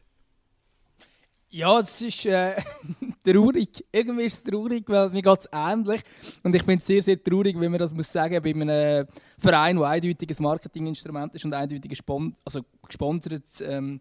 Ja, 1.55 1.81
es 1.81 2.01
ist 2.01 2.25
äh, 2.25 2.57
traurig. 3.25 3.85
Irgendwie 3.93 4.25
ist 4.25 4.39
es 4.39 4.43
traurig, 4.43 4.85
weil 4.89 5.11
mir 5.11 5.21
geht 5.21 5.39
es 5.41 5.49
ähnlich. 5.53 6.01
Und 6.43 6.55
ich 6.55 6.63
finde 6.63 6.79
es 6.79 6.87
sehr, 6.87 7.03
sehr 7.03 7.23
traurig, 7.23 7.61
wenn 7.61 7.71
man 7.71 7.79
das 7.79 7.93
muss 7.93 8.11
sagen, 8.11 8.43
bei 8.43 8.51
einem 8.53 9.07
Verein, 9.39 9.77
der 9.77 9.87
eindeutig 9.87 10.31
ein 10.31 10.43
Marketinginstrument 10.43 11.35
ist 11.35 11.45
und 11.45 11.53
eindeutig 11.53 11.91
gespon 11.91 12.33
also 12.43 12.63
gesponsert 12.87 13.45
ähm, 13.67 14.01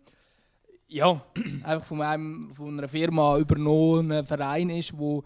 ja, 0.91 1.21
einfach 1.63 1.87
von, 1.87 2.01
einem, 2.01 2.51
von 2.53 2.77
einer 2.77 2.87
Firma 2.87 3.37
übernommener 3.37 4.23
Verein 4.23 4.69
ist, 4.69 4.97
wo, 4.97 5.23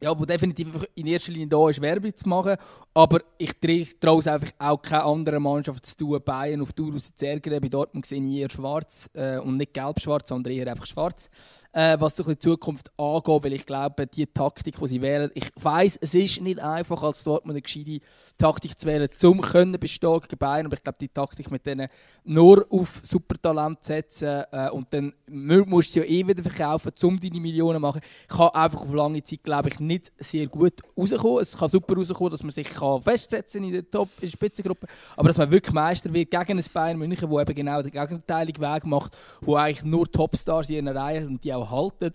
ja, 0.00 0.18
wo 0.18 0.24
definitiv 0.24 0.86
in 0.94 1.06
erster 1.06 1.32
Linie 1.32 1.48
da 1.48 1.68
ist, 1.68 1.80
Werbung 1.80 2.14
zu 2.14 2.28
machen. 2.28 2.56
Aber 2.92 3.20
ich 3.38 3.58
traue 3.98 4.18
es 4.18 4.26
einfach 4.26 4.50
auch 4.58 4.82
keine 4.82 5.04
andere 5.04 5.40
Mannschaft 5.40 5.86
zu 5.86 5.96
tun, 5.96 6.20
Bayern 6.22 6.60
auf 6.60 6.72
Tour 6.72 6.96
zu 6.96 7.26
ärgern. 7.26 7.60
Bei 7.60 7.68
Dortmund 7.68 8.04
sehe 8.04 8.22
ich 8.22 8.36
eher 8.36 8.50
schwarz 8.50 9.08
äh, 9.14 9.38
und 9.38 9.56
nicht 9.56 9.72
gelb-schwarz, 9.72 10.28
sondern 10.28 10.52
eher 10.52 10.70
einfach 10.70 10.86
schwarz. 10.86 11.30
Äh, 11.72 11.96
was 11.98 12.16
so 12.16 12.24
die 12.24 12.38
Zukunft 12.38 12.90
angeht, 12.98 13.44
weil 13.44 13.52
ich 13.54 13.66
glaube, 13.66 14.06
die 14.06 14.26
Taktik, 14.26 14.78
die 14.78 14.88
sie 14.88 15.02
wählen, 15.02 15.30
ich 15.34 15.50
weiß, 15.60 15.98
es 16.00 16.14
ist 16.14 16.40
nicht 16.40 16.60
einfach, 16.60 17.02
als 17.02 17.24
Dortmund 17.24 17.54
eine 17.54 17.62
gescheite 17.62 18.00
Taktik 18.36 18.78
zu 18.78 18.86
wählen, 18.86 19.08
zum 19.16 19.40
können 19.40 19.78
bestehen 19.78 20.20
gegen 20.20 20.38
Bayern, 20.38 20.66
aber 20.66 20.76
ich 20.76 20.82
glaube, 20.82 20.98
die 20.98 21.08
Taktik 21.08 21.50
mit 21.50 21.64
denen 21.64 21.88
nur 22.24 22.66
auf 22.70 23.00
Supertalent 23.02 23.82
setzen 23.82 24.44
äh, 24.52 24.70
und 24.70 24.92
dann 24.92 25.12
musst 25.28 25.88
du 25.88 25.92
sie 25.92 26.00
ja 26.00 26.04
eh 26.04 26.26
wieder 26.26 26.42
verkaufen, 26.42 26.92
um 27.02 27.18
deine 27.18 27.40
Millionen 27.40 27.76
zu 27.76 27.80
machen, 27.80 28.00
kann 28.28 28.48
einfach 28.50 28.82
auf 28.82 28.92
lange 28.92 29.22
Zeit, 29.22 29.42
glaube 29.42 29.70
ich, 29.70 29.80
nicht 29.80 30.12
sehr 30.18 30.46
gut 30.46 30.74
rauskommen. 30.96 31.40
Es 31.40 31.56
kann 31.56 31.68
super 31.68 31.96
rauskommen, 31.96 32.30
dass 32.30 32.42
man 32.42 32.52
sich 32.52 32.68
kann 32.68 33.00
festsetzen 33.00 33.64
in 33.64 33.72
der 33.72 33.90
Top, 33.90 34.08
in 34.16 34.22
der 34.22 34.28
Spitzengruppe, 34.28 34.86
aber 35.16 35.28
dass 35.28 35.38
man 35.38 35.50
wirklich 35.50 35.72
Meister 35.72 36.12
wird 36.12 36.30
gegen 36.30 36.58
ein 36.58 36.64
Bayern 36.72 36.98
München, 36.98 37.30
wo 37.30 37.40
eben 37.40 37.54
genau 37.54 37.80
den 37.82 37.90
gegenteiligen 37.90 38.62
Weg 38.62 38.86
macht, 38.86 39.16
wo 39.40 39.56
eigentlich 39.56 39.84
nur 39.84 40.10
Topstars 40.10 40.68
in 40.68 40.88
einer 40.88 41.00
Reihe 41.00 41.26
und 41.26 41.42
die 41.42 41.52
auch 41.52 41.61
halten. 41.70 42.12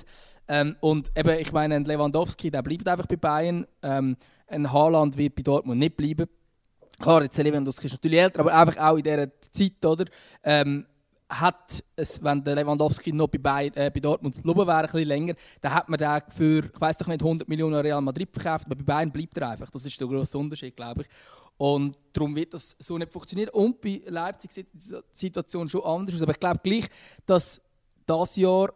Ähm, 0.47 0.75
und 0.79 1.11
eben, 1.17 1.39
ich 1.39 1.51
meine, 1.51 1.75
ein 1.75 1.85
Lewandowski, 1.85 2.51
der 2.51 2.61
bleibt 2.61 2.87
einfach 2.87 3.07
bei 3.07 3.17
Bayern. 3.17 3.65
Ähm, 3.81 4.17
ein 4.47 4.71
Haaland 4.71 5.17
wird 5.17 5.35
bei 5.35 5.43
Dortmund 5.43 5.79
nicht 5.79 5.97
bleiben. 5.97 6.27
Klar, 6.99 7.23
jetzt 7.23 7.37
Lewandowski 7.37 7.87
ist 7.87 7.93
natürlich 7.93 8.19
älter, 8.19 8.39
aber 8.39 8.53
einfach 8.53 8.77
auch 8.77 8.97
in 8.97 9.03
dieser 9.03 9.29
Zeit, 9.41 9.85
oder? 9.85 10.05
Ähm, 10.43 10.85
hat 11.29 11.83
es, 11.95 12.23
wenn 12.23 12.43
der 12.43 12.55
Lewandowski 12.55 13.11
noch 13.11 13.27
bei, 13.27 13.37
bei, 13.37 13.65
äh, 13.75 13.91
bei 13.93 13.99
Dortmund 13.99 14.35
geblieben 14.35 14.65
wäre, 14.65 14.89
ein 14.91 15.07
länger, 15.07 15.33
dann 15.61 15.73
hat 15.73 15.89
man 15.89 15.97
den 15.97 16.21
für, 16.29 16.63
ich 16.63 16.81
weiß 16.81 16.97
doch 16.97 17.07
nicht, 17.07 17.21
100 17.21 17.47
Millionen 17.49 17.75
Real 17.75 18.01
Madrid 18.01 18.29
verkauft, 18.31 18.65
aber 18.65 18.75
bei 18.75 18.83
Bayern 18.83 19.11
bleibt 19.11 19.37
er 19.37 19.49
einfach. 19.49 19.69
Das 19.69 19.85
ist 19.85 19.99
der 19.99 20.07
grosse 20.07 20.37
Unterschied, 20.37 20.75
glaube 20.75 21.01
ich. 21.01 21.07
Und 21.57 21.97
darum 22.13 22.35
wird 22.35 22.53
das 22.53 22.75
so 22.79 22.97
nicht 22.97 23.11
funktionieren. 23.11 23.49
Und 23.49 23.81
bei 23.81 24.01
Leipzig 24.05 24.51
sieht 24.51 24.67
die 24.73 24.93
Situation 25.11 25.67
schon 25.67 25.83
anders 25.83 26.15
aus. 26.15 26.21
Aber 26.21 26.31
ich 26.31 26.39
glaube 26.39 26.59
gleich, 26.63 26.87
dass 27.25 27.61
das 28.05 28.35
Jahr 28.37 28.73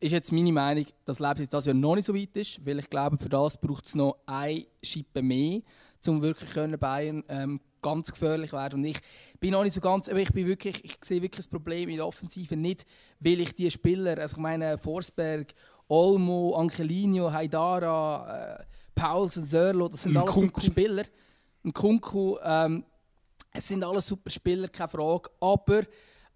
ist 0.00 0.12
jetzt 0.12 0.32
meine 0.32 0.52
Meinung, 0.52 0.86
dass 1.04 1.18
Leipzig 1.18 1.48
das 1.48 1.66
Jahr 1.66 1.74
noch 1.74 1.94
nicht 1.94 2.04
so 2.04 2.14
weit 2.14 2.36
ist, 2.36 2.64
weil 2.66 2.78
ich 2.78 2.90
glaube, 2.90 3.16
für 3.18 3.28
das 3.28 3.60
braucht 3.60 3.86
es 3.86 3.94
noch 3.94 4.18
eine 4.26 4.66
Schippe 4.82 5.22
mehr, 5.22 5.60
um 6.06 6.20
wirklich 6.20 6.50
können 6.50 6.78
Bayern 6.78 7.24
ähm, 7.28 7.60
ganz 7.80 8.10
gefährlich 8.10 8.52
werden. 8.52 8.80
Und 8.80 8.84
ich 8.84 8.98
bin 9.40 9.52
noch 9.52 9.62
nicht 9.62 9.72
so 9.72 9.80
ganz, 9.80 10.08
aber 10.08 10.18
ich 10.18 10.32
bin 10.32 10.46
wirklich, 10.46 10.84
ich 10.84 10.96
sehe 11.02 11.22
wirklich 11.22 11.46
das 11.46 11.48
Problem 11.48 11.88
in 11.88 11.96
der 11.96 12.06
Offensive 12.06 12.56
nicht, 12.56 12.84
weil 13.20 13.40
ich 13.40 13.54
die 13.54 13.70
Spieler, 13.70 14.18
also 14.18 14.36
ich 14.36 14.42
meine 14.42 14.76
Forsberg, 14.76 15.54
Olmo, 15.88 16.54
Angelino, 16.56 17.32
Haidara, 17.32 18.58
äh, 18.58 18.64
Paulsen, 18.94 19.44
Sörlo, 19.44 19.88
das 19.88 20.02
sind 20.02 20.16
alles 20.16 20.34
super 20.34 20.60
Spieler 20.60 21.04
ein 21.64 21.72
Kunku. 21.72 22.36
Ähm, 22.42 22.84
es 23.52 23.68
sind 23.68 23.84
alles 23.84 24.06
super 24.06 24.30
Spieler, 24.30 24.68
keine 24.68 24.88
Frage. 24.88 25.30
Aber 25.40 25.82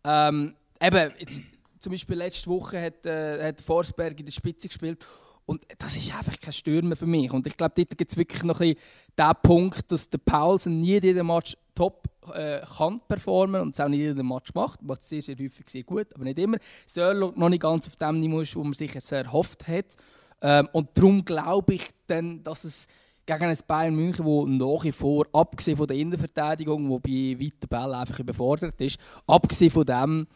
ähm, 0.05 0.55
eben, 0.81 1.13
jetzt, 1.19 1.41
zum 1.79 1.93
Beispiel 1.93 2.17
letzte 2.17 2.49
Woche 2.49 2.81
hat, 2.81 3.07
äh, 3.07 3.49
hat 3.49 3.61
Forsberg 3.61 4.19
in 4.19 4.27
der 4.27 4.33
Spitze 4.33 4.69
gespielt. 4.69 5.05
Und 5.47 5.63
das 5.79 5.97
ist 5.97 6.15
einfach 6.15 6.39
kein 6.39 6.53
Stürmer 6.53 6.95
für 6.95 7.07
mich. 7.07 7.33
Und 7.33 7.47
ich 7.47 7.57
glaube, 7.57 7.73
dort 7.75 7.97
gibt 7.97 8.11
es 8.11 8.19
wirklich 8.19 8.43
noch 8.43 8.61
ein 8.61 8.75
den 9.19 9.33
Punkt, 9.43 9.91
dass 9.91 10.11
der 10.11 10.19
Paulsen 10.19 10.81
nie 10.81 10.97
in 10.97 11.03
jedem 11.03 11.29
Match 11.29 11.57
top 11.75 12.07
äh, 12.35 12.61
kann 12.77 13.01
performen 13.09 13.63
und 13.63 13.75
es 13.75 13.81
auch 13.81 13.89
nicht 13.89 14.01
in 14.01 14.07
jedem 14.09 14.29
Match 14.29 14.53
macht, 14.53 14.81
was 14.83 15.09
sehr, 15.09 15.23
sehr 15.23 15.37
häufig 15.37 15.71
sehr 15.71 15.85
gut, 15.85 16.15
aber 16.15 16.25
nicht 16.25 16.39
immer. 16.39 16.59
Sörlo 16.87 17.33
noch 17.35 17.49
nicht 17.49 17.63
ganz 17.63 17.87
auf 17.87 17.97
dem 17.97 18.21
Niveau 18.21 18.41
ist, 18.41 18.55
wo 18.57 18.63
man 18.63 18.75
sich 18.75 18.93
sehr 18.93 19.25
erhofft 19.25 19.67
hat. 19.69 19.97
Ähm, 20.43 20.69
und 20.73 20.91
darum 20.93 21.25
glaube 21.25 21.75
ich 21.75 21.89
dann, 22.07 22.43
dass 22.43 22.65
es 22.65 22.87
gegen 23.25 23.45
ein 23.45 23.59
Bayern 23.67 23.95
München, 23.95 24.25
wo 24.25 24.47
nach 24.47 24.85
wie 24.85 24.93
vor, 24.93 25.27
abgesehen 25.33 25.77
von 25.77 25.87
der 25.87 25.97
Innenverteidigung, 25.97 26.89
wo 26.89 26.99
bei 26.99 27.37
weiten 27.39 27.69
Bällen 27.69 27.95
einfach 27.95 28.19
überfordert 28.19 28.81
ist, 28.81 28.99
abgesehen 29.27 29.71
von 29.71 29.85
dem, 29.85 30.27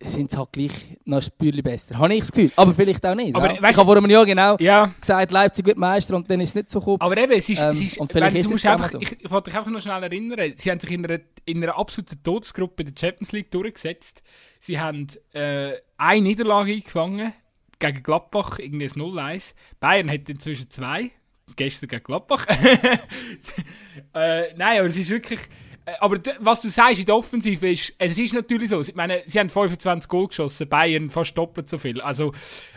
sind 0.00 0.30
es 0.30 0.38
halt 0.38 0.52
gleich 0.52 0.96
noch 1.04 1.18
ein 1.18 1.22
Spürchen 1.22 1.62
besser. 1.62 1.98
Habe 1.98 2.14
ich 2.14 2.20
das 2.20 2.32
Gefühl. 2.32 2.52
Aber 2.56 2.72
vielleicht 2.72 3.04
auch 3.04 3.14
nicht. 3.14 3.34
Aber, 3.34 3.54
ja. 3.54 3.60
Weißt, 3.60 3.72
ich 3.72 3.78
habe 3.78 3.86
vor 3.86 3.96
einem 3.96 4.10
Jahr 4.10 4.24
genau 4.24 4.56
ja. 4.60 4.92
gesagt, 5.00 5.32
Leipzig 5.32 5.66
wird 5.66 5.76
Meister 5.76 6.16
und 6.16 6.30
dann 6.30 6.40
ist 6.40 6.50
es 6.50 6.54
nicht 6.54 6.70
so 6.70 6.78
gekommen. 6.78 7.00
Aber 7.00 7.16
eben, 7.16 7.32
es 7.32 7.48
ist, 7.48 7.62
ähm, 7.62 7.70
es 7.70 7.80
ist, 7.80 7.98
und 7.98 8.12
vielleicht 8.12 8.36
ist 8.36 8.50
es 8.50 8.64
einfach, 8.64 8.90
so. 8.90 9.00
Ich, 9.00 9.12
ich 9.20 9.30
wollte 9.30 9.50
dich 9.50 9.58
einfach 9.58 9.70
noch 9.70 9.80
schnell 9.80 10.02
erinnern, 10.02 10.52
sie 10.54 10.70
haben 10.70 10.78
sich 10.78 10.90
in 10.90 11.04
einer, 11.04 11.20
in 11.44 11.62
einer 11.62 11.76
absoluten 11.76 12.22
Todesgruppe 12.22 12.84
der 12.84 12.92
Champions 12.98 13.32
League 13.32 13.50
durchgesetzt. 13.50 14.22
Sie 14.60 14.78
haben 14.78 15.08
äh, 15.32 15.72
eine 15.96 16.22
Niederlage 16.22 16.72
eingefangen 16.72 17.32
gegen 17.80 18.02
Gladbach, 18.02 18.58
irgendwie 18.58 18.86
ein 18.86 18.90
0-1. 18.90 19.54
Bayern 19.80 20.10
hat 20.10 20.28
inzwischen 20.28 20.70
zwei 20.70 21.10
gestern 21.56 21.88
gegen 21.88 22.04
Gladbach. 22.04 22.46
äh, 24.14 24.54
nein, 24.54 24.78
aber 24.78 24.86
es 24.86 24.96
ist 24.96 25.10
wirklich. 25.10 25.40
Äh, 25.88 25.96
aber 26.00 26.18
was 26.40 26.60
du 26.60 26.68
sagst 26.68 26.98
in 26.98 27.06
der 27.06 27.16
Offensive 27.16 27.70
ist, 27.70 27.94
es 27.98 28.18
ist 28.18 28.34
natürlich 28.34 28.70
so. 28.70 28.80
Ich 28.80 28.94
meine, 28.94 29.22
sie 29.26 29.38
haben 29.38 29.48
25 29.48 30.08
Goal 30.08 30.28
geschossen, 30.28 30.68
Bayern 30.68 31.10
fast 31.10 31.36
doppelt 31.36 31.68
so 31.68 31.78
viel. 31.78 32.00
Also, 32.00 32.32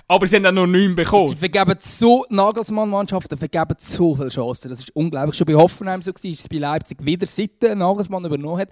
aber 0.08 0.28
sie 0.28 0.38
haben 0.38 0.44
dann 0.44 0.56
noch 0.56 0.68
9 0.68 0.96
bekommen. 0.96 1.28
Sie 1.28 1.36
vergeben 1.36 1.76
so, 1.80 2.26
Nagelsmann-Mannschaften 2.30 3.38
vergeben 3.38 3.76
so 3.78 4.16
viele 4.16 4.30
Chancen. 4.30 4.70
Das 4.70 4.80
ist 4.80 4.96
unglaublich. 4.96 5.36
Schon 5.36 5.48
bei 5.48 5.56
Hoffenheim 5.56 6.02
so 6.02 6.12
war, 6.12 6.32
es 6.32 6.48
bei 6.48 6.58
Leipzig 6.58 6.98
wieder 7.06 7.26
seit 7.26 7.62
Nagelsmann 7.62 8.26
übernommen 8.26 8.60
hat. 8.60 8.70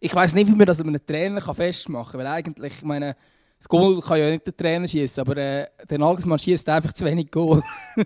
Ich 0.00 0.14
weiß 0.14 0.34
nicht, 0.34 0.46
wie 0.46 0.54
man 0.54 0.66
das 0.66 0.78
mit 0.78 0.88
einem 0.88 1.06
Trainer 1.06 1.54
festmachen 1.54 2.12
kann, 2.12 2.20
weil 2.20 2.26
eigentlich, 2.26 2.72
ich 2.78 2.84
meine, 2.84 3.16
das 3.58 3.68
Goal 3.68 4.00
kann 4.00 4.18
ja 4.18 4.30
nicht 4.30 4.46
der 4.46 4.56
Trainer 4.56 4.86
schießen, 4.86 5.20
aber 5.20 5.36
äh, 5.36 5.66
der 5.90 5.98
Nagelsmann 5.98 6.38
schießt 6.38 6.68
einfach 6.68 6.92
zu 6.92 7.04
wenig 7.04 7.30
Goal. 7.30 7.62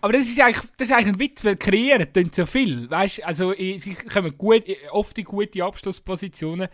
aber 0.00 0.12
das 0.12 0.28
ist 0.28 0.40
eigentlich, 0.40 0.62
das 0.76 0.88
ist 0.88 0.94
eigentlich 0.94 1.14
ein 1.14 1.18
Witz, 1.18 1.44
weil 1.44 1.56
kreieren 1.56 2.12
tun 2.12 2.30
so 2.32 2.46
viel. 2.46 2.88
Weißt, 2.88 3.24
also 3.24 3.52
sie 3.52 3.94
kommen 3.94 4.38
gut, 4.38 4.64
oft 4.92 5.18
in 5.18 5.24
gute 5.24 5.64
Abschlusspositionen 5.64 6.68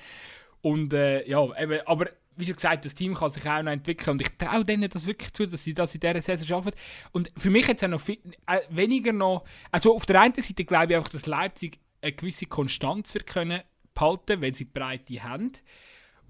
und 0.60 0.92
äh, 0.92 1.26
ja, 1.26 1.42
eben, 1.58 1.80
aber 1.86 2.10
wie 2.36 2.44
schon 2.44 2.56
gesagt, 2.56 2.84
das 2.84 2.94
Team 2.94 3.14
kann 3.14 3.30
sich 3.30 3.44
auch 3.48 3.62
noch 3.62 3.72
entwickeln 3.72 4.12
und 4.12 4.22
ich 4.22 4.28
traue 4.36 4.64
denen 4.64 4.88
das 4.88 5.06
wirklich 5.06 5.32
zu, 5.32 5.46
dass 5.46 5.64
sie 5.64 5.74
das 5.74 5.94
in 5.94 6.00
dieser 6.00 6.20
Saison 6.20 6.46
schaffen. 6.46 6.72
Und 7.10 7.30
für 7.36 7.50
mich 7.50 7.66
jetzt 7.66 7.82
auch 7.82 7.88
noch 7.88 8.00
viel, 8.00 8.18
äh, 8.46 8.60
weniger 8.68 9.12
noch, 9.12 9.44
also 9.72 9.94
auf 9.94 10.06
der 10.06 10.20
einen 10.20 10.34
Seite 10.34 10.64
glaube 10.64 10.92
ich 10.92 10.96
einfach, 10.96 11.10
dass 11.10 11.26
Leipzig 11.26 11.80
eine 12.00 12.12
gewisse 12.12 12.46
Konstanz 12.46 13.14
wird 13.14 13.26
können 13.26 13.62
behalten, 13.94 14.40
weil 14.40 14.54
sie 14.54 14.66
Breite 14.66 15.22
haben. 15.24 15.52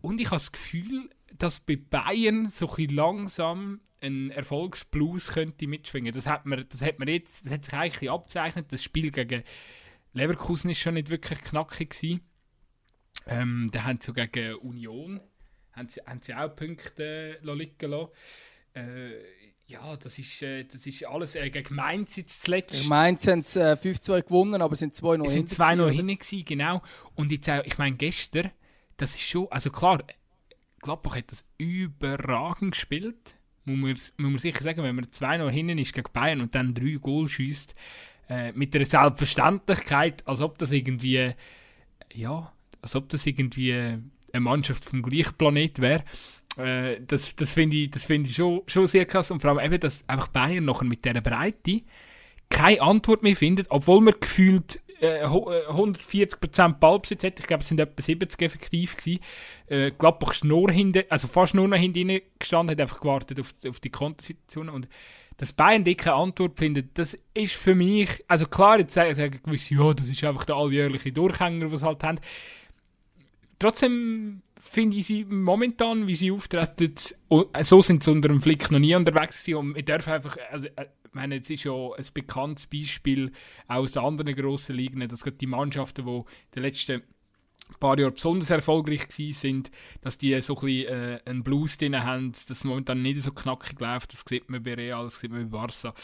Und 0.01 0.21
ich 0.21 0.27
habe 0.27 0.37
das 0.37 0.53
Gefühl, 0.53 1.11
dass 1.37 1.61
bei 1.61 1.77
Bayern 1.77 2.49
so 2.49 2.71
ein 2.77 2.89
langsam 2.89 3.81
ein 4.01 4.31
Erfolgsblues 4.31 5.29
könnte 5.29 5.67
mitschwingen. 5.67 6.15
Das 6.15 6.27
hat 6.27 6.47
man, 6.47 6.65
das 6.69 6.83
hat 6.83 6.99
man 6.99 7.09
jetzt, 7.09 7.45
das 7.45 7.53
hat 7.53 7.65
sich 7.65 7.75
eigentlich 7.75 8.11
abzeichnet. 8.11 8.73
Das 8.73 8.83
Spiel 8.83 9.11
gegen 9.11 9.43
Leverkusen 10.13 10.71
ist 10.71 10.79
schon 10.79 10.95
nicht 10.95 11.11
wirklich 11.11 11.41
knackig 11.43 11.91
gewesen. 11.91 12.21
Ähm, 13.27 13.71
da 13.73 13.85
haben 13.85 14.01
sie 14.01 14.13
gegen 14.13 14.55
Union 14.57 15.21
haben 15.79 15.89
sie, 15.89 16.01
haben 16.05 16.21
sie 16.23 16.35
auch 16.35 16.55
Punkte 16.55 17.39
äh, 17.43 17.55
liegen 17.55 17.91
lassen. 17.91 18.11
Äh, 18.75 19.11
ja, 19.67 19.97
das 19.97 20.19
ist, 20.19 20.43
äh, 20.43 20.65
das 20.65 20.87
ist 20.87 21.07
alles 21.07 21.35
äh, 21.35 21.51
gegen 21.51 21.75
Mainz 21.75 22.17
jetzt 22.17 22.43
zuletzt. 22.43 22.89
Mainz 22.89 23.27
haben 23.27 23.41
es 23.41 23.57
äh, 23.57 23.77
5-2 23.81 24.23
gewonnen, 24.23 24.61
aber 24.61 24.77
sind 24.77 24.95
2 24.95 25.19
noch 25.19 25.27
hinten. 25.27 25.47
sind 25.47 25.51
2 25.51 25.75
noch 25.77 25.91
hinten, 25.91 26.45
genau. 26.45 26.83
Und 27.15 27.33
jetzt 27.33 27.49
auch, 27.49 27.65
ich 27.65 27.79
meine, 27.79 27.97
gestern, 27.97 28.51
das 28.97 29.15
ist 29.15 29.23
schon, 29.23 29.47
also 29.51 29.71
klar, 29.71 30.03
Gladbach 30.81 31.17
hat 31.17 31.31
das 31.33 31.45
überragend 31.59 32.73
gespielt. 32.73 33.37
Muss 33.65 33.77
man, 33.77 33.91
muss 33.91 34.13
man 34.17 34.39
sicher 34.39 34.63
sagen, 34.63 34.83
wenn 34.83 34.97
man 34.97 35.11
2 35.11 35.39
noch 35.39 35.51
hinten 35.51 35.79
ist 35.79 35.93
gegen 35.93 36.13
Bayern 36.13 36.41
und 36.41 36.55
dann 36.55 36.75
drei 36.75 36.97
Goal 37.01 37.29
schießt, 37.29 37.75
äh, 38.29 38.53
mit 38.53 38.75
der 38.75 38.85
Selbstverständlichkeit, 38.85 40.27
als 40.27 40.41
ob 40.41 40.59
das 40.59 40.73
irgendwie, 40.73 41.33
ja, 42.15 42.53
als 42.81 42.97
ob 42.97 43.09
das 43.09 43.27
irgendwie 43.27 43.73
eine 43.75 44.41
Mannschaft 44.41 44.85
vom 44.85 45.03
gleichen 45.03 45.35
Planet 45.35 45.81
wäre. 45.81 46.05
Äh, 46.57 47.01
das 47.07 47.37
das 47.37 47.53
finde 47.53 47.77
ich, 47.77 47.95
find 47.95 48.27
ich 48.27 48.37
schon, 48.37 48.63
schon 48.67 48.87
sehr 48.87 49.07
krass. 49.07 49.31
Und 49.31 49.41
vor 49.41 49.51
allem 49.51 49.65
eben, 49.65 49.81
dass 49.81 50.09
einfach 50.09 50.29
Bayern 50.29 50.65
nachher 50.65 50.85
mit 50.87 51.05
dieser 51.05 51.21
Breite 51.21 51.83
keine 52.49 52.81
Antwort 52.81 53.23
mehr 53.23 53.37
findet, 53.37 53.67
obwohl 53.71 54.01
man 54.01 54.15
gefühlt 54.19 54.81
äh, 55.01 55.25
140% 55.25 56.71
äh, 56.71 56.75
Ballbesitz 56.79 57.25
hat. 57.25 57.41
Ich 57.41 57.47
glaube, 57.47 57.63
es 57.63 57.69
sind 57.69 57.81
etwa 57.81 58.03
70 58.03 58.43
effektiv 58.43 58.97
gewesen. 58.97 59.21
Äh, 59.67 59.91
Gladbach 59.93 60.33
ist 60.33 60.45
nur 60.45 60.71
hinten, 60.71 61.05
also 61.09 61.29
fast 61.29 61.55
nur 61.55 61.69
noch 61.69 61.77
hinten 61.77 62.21
gestanden, 62.39 62.73
hat 62.73 62.81
einfach 62.81 63.01
gewartet 63.01 63.41
auf, 63.41 63.55
auf 63.67 63.81
die 63.81 63.91
Kontosituation 63.91 64.69
und 64.69 64.89
dass 65.39 65.53
Bayern 65.53 65.85
dicke 65.85 66.13
Antwort 66.13 66.59
findet, 66.59 66.99
das 66.99 67.17
ist 67.33 67.55
für 67.55 67.77
mich, 67.77 68.25
also 68.27 68.45
klar, 68.47 68.81
jetzt 68.81 68.95
sagen, 68.95 69.15
sagen 69.15 69.41
gewisse, 69.43 69.75
ja, 69.75 69.95
das 69.95 70.09
ist 70.09 70.25
einfach 70.25 70.45
der 70.45 70.57
alljährliche 70.57 71.13
Durchhänger, 71.13 71.71
was 71.71 71.83
halt 71.83 72.03
haben. 72.03 72.19
Trotzdem 73.61 74.43
finde 74.69 74.97
ich 74.97 75.07
sie 75.07 75.25
momentan, 75.25 76.07
wie 76.07 76.15
sie 76.15 76.31
auftreten, 76.31 76.95
so 77.63 77.83
sind 77.83 78.03
sie 78.03 78.11
unter 78.11 78.29
dem 78.29 78.41
Flick 78.41 78.71
noch 78.71 78.79
nie 78.79 78.95
unterwegs 78.95 79.45
gewesen 79.45 79.59
und 79.59 79.75
wir 79.75 79.85
dürfen 79.85 80.13
einfach, 80.13 80.37
also, 80.51 80.67
äh, 80.77 80.87
ich 81.05 81.15
meine, 81.15 81.37
es 81.37 81.49
ist 81.51 81.65
ja 81.65 81.73
ein 81.73 82.05
bekanntes 82.13 82.67
Beispiel 82.67 83.33
aus 83.67 83.97
anderen 83.97 84.35
grossen 84.37 84.77
Ligen, 84.77 85.07
dass 85.09 85.25
gerade 85.25 85.39
die 85.39 85.47
Mannschaften, 85.47 86.05
die 86.05 86.11
in 86.11 86.25
den 86.55 86.63
letzten 86.63 87.03
paar 87.81 87.99
Jahren 87.99 88.15
besonders 88.15 88.51
erfolgreich 88.51 89.07
sind, 89.11 89.71
dass 90.01 90.19
die 90.19 90.41
so 90.41 90.57
ein 90.57 90.65
bisschen 90.65 90.89
äh, 90.89 91.21
einen 91.25 91.45
Blues 91.45 91.79
drin 91.79 92.03
haben, 92.03 92.33
dass 92.33 92.49
es 92.49 92.65
momentan 92.65 93.03
nicht 93.03 93.23
so 93.23 93.33
knackig 93.33 93.79
läuft. 93.81 94.13
Das 94.13 94.25
sieht 94.27 94.49
man 94.49 94.63
bei 94.63 94.75
Real, 94.75 95.05
das 95.05 95.21
sieht 95.21 95.31
man 95.31 95.49
bei 95.51 95.59
Barca. 95.59 95.95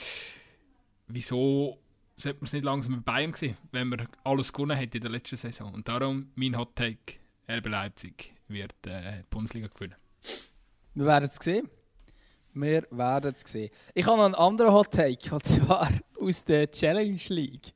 Wieso 1.07 1.79
sollte 2.17 2.41
man 2.41 2.47
es 2.47 2.53
nicht 2.53 2.65
langsam 2.65 2.95
mit 2.97 3.05
Bayern 3.05 3.33
sehen, 3.33 3.57
wenn 3.73 3.89
man 3.89 4.09
alles 4.25 4.53
gewonnen 4.53 4.77
hätte 4.77 4.99
in 4.99 5.03
der 5.03 5.11
letzten 5.11 5.37
Saison? 5.37 5.73
Und 5.73 5.89
darum 5.89 6.31
mein 6.35 6.57
Hot 6.57 6.77
Take, 6.77 7.19
RB 7.49 7.67
Leipzig 7.67 8.34
wird 8.49 8.75
äh, 8.87 9.19
die 9.19 9.27
Bundesliga 9.31 9.69
gewinnen. 9.69 9.97
Wir 10.95 11.07
werden 11.07 11.29
es 11.31 11.37
sehen. 11.43 11.69
Wir 12.53 12.87
werden 12.91 13.35
es 13.35 13.51
sehen. 13.51 13.71
Ich 13.95 14.07
habe 14.07 14.17
noch 14.17 14.25
einen 14.27 14.35
anderen 14.37 14.73
Hot 14.73 14.93
Take, 14.93 15.35
und 15.35 15.45
zwar 15.45 15.89
aus 16.21 16.45
der 16.45 16.71
Challenge 16.71 17.21
League. 17.29 17.75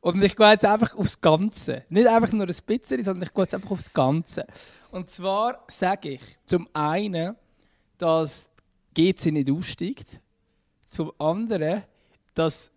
Und 0.00 0.22
ich 0.22 0.36
gehe 0.36 0.50
jetzt 0.50 0.64
einfach 0.66 0.94
aufs 0.94 1.20
Ganze. 1.20 1.84
Nicht 1.88 2.08
einfach 2.08 2.32
nur 2.32 2.46
ein 2.46 2.54
bisschen, 2.66 3.02
sondern 3.02 3.22
ich 3.22 3.32
gehe 3.32 3.44
jetzt 3.44 3.54
einfach 3.54 3.70
aufs 3.70 3.92
Ganze. 3.92 4.46
Und 4.90 5.08
zwar 5.08 5.64
sage 5.68 6.10
ich 6.10 6.38
zum 6.44 6.68
einen, 6.74 7.36
dass 7.96 8.50
GC 8.94 9.32
nicht 9.32 9.50
aufsteigt. 9.50 10.20
Zum 10.86 11.12
anderen, 11.18 11.84
dass 12.34 12.70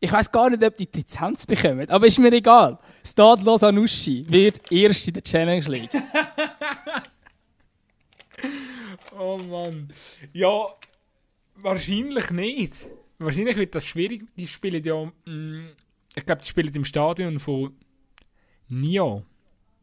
ich 0.00 0.12
weiß 0.12 0.30
gar 0.30 0.50
nicht, 0.50 0.62
ob 0.64 0.76
die 0.76 0.86
die 0.90 0.98
Lizenz 0.98 1.46
bekommen, 1.46 1.88
aber 1.88 2.06
ist 2.06 2.18
mir 2.18 2.32
egal. 2.32 2.78
Stade 3.04 3.42
Losanuschi 3.42 4.26
wird 4.28 4.60
erst 4.70 5.08
in 5.08 5.14
der 5.14 5.22
Challenge 5.22 5.66
League. 5.66 5.90
oh 9.18 9.38
Mann. 9.38 9.92
Ja, 10.32 10.68
wahrscheinlich 11.56 12.30
nicht. 12.30 12.72
Wahrscheinlich 13.18 13.56
wird 13.56 13.74
das 13.74 13.86
schwierig. 13.86 14.24
Die 14.36 14.46
spielen 14.46 14.84
ja. 14.84 15.04
Mm, 15.24 15.70
ich 16.14 16.26
glaube, 16.26 16.42
die 16.42 16.48
spielen 16.48 16.74
im 16.74 16.84
Stadion 16.84 17.40
von 17.40 17.74
Nio. 18.68 19.24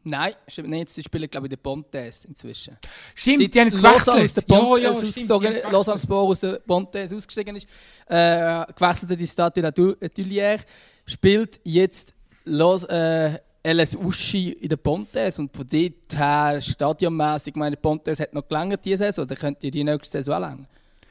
Nein, 0.05 0.33
stimmt 0.47 0.69
nicht. 0.69 0.89
Sie 0.89 1.01
spielen, 1.01 1.29
glaube 1.29 1.47
ich, 1.47 1.51
in 1.51 1.57
den 1.57 1.63
Pontes 1.63 2.25
inzwischen. 2.25 2.77
Stimmt, 3.15 3.39
Seit 3.39 3.53
die 3.53 3.59
haben 3.61 3.69
gewechselt. 3.69 4.23
Aus 4.23 4.33
der 4.33 4.41
Pont 4.41 4.81
ja, 4.81 4.89
ja, 4.89 4.89
ausgezogen, 4.89 5.55
Lausanne 5.71 5.99
Sport 5.99 6.29
aus 6.29 6.39
der 6.41 6.59
Pontes 6.59 7.13
ausgestiegen 7.13 7.55
ist, 7.55 7.67
äh, 8.07 8.65
gewechselt 8.75 9.11
in 9.11 9.17
die 9.17 9.61
la 9.61 9.69
Tulière, 9.69 10.61
spielt 11.05 11.59
jetzt 11.63 12.13
Los, 12.45 12.83
äh, 12.83 13.39
LS 13.65 13.95
Uschi 13.95 14.49
in 14.49 14.67
den 14.67 14.77
Pontes 14.77 15.39
und 15.39 15.55
von 15.55 15.65
dort 15.65 16.17
her 16.17 16.61
stadionmässig, 16.61 17.55
meine 17.55 17.77
Pontes 17.77 18.19
hat 18.19 18.33
noch 18.33 18.45
gelangt 18.45 18.83
diese 18.83 19.05
Saison, 19.05 19.23
oder 19.23 19.35
könnte 19.35 19.71
die 19.71 19.83
nächste 19.85 20.17
Saison 20.17 20.35
auch 20.35 20.49
länger. 20.49 20.67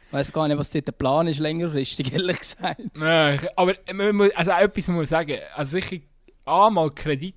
Ich 0.09 0.12
weiß 0.12 0.33
gar 0.35 0.46
nicht, 0.46 0.59
was 0.59 0.68
dort 0.68 0.87
der 0.87 0.92
Plan 0.92 1.26
ist, 1.26 1.38
längerfristig, 1.38 2.12
ehrlich 2.12 2.40
gesagt. 2.40 2.83
Ja, 2.94 3.38
aber 3.57 3.74
also 4.35 4.50
etwas 4.50 4.88
muss 4.88 4.96
man 4.96 5.07
sagen, 5.07 5.38
also 5.55 5.70
sicher 5.70 6.02
einmal 6.44 6.90
Kredit 6.90 7.35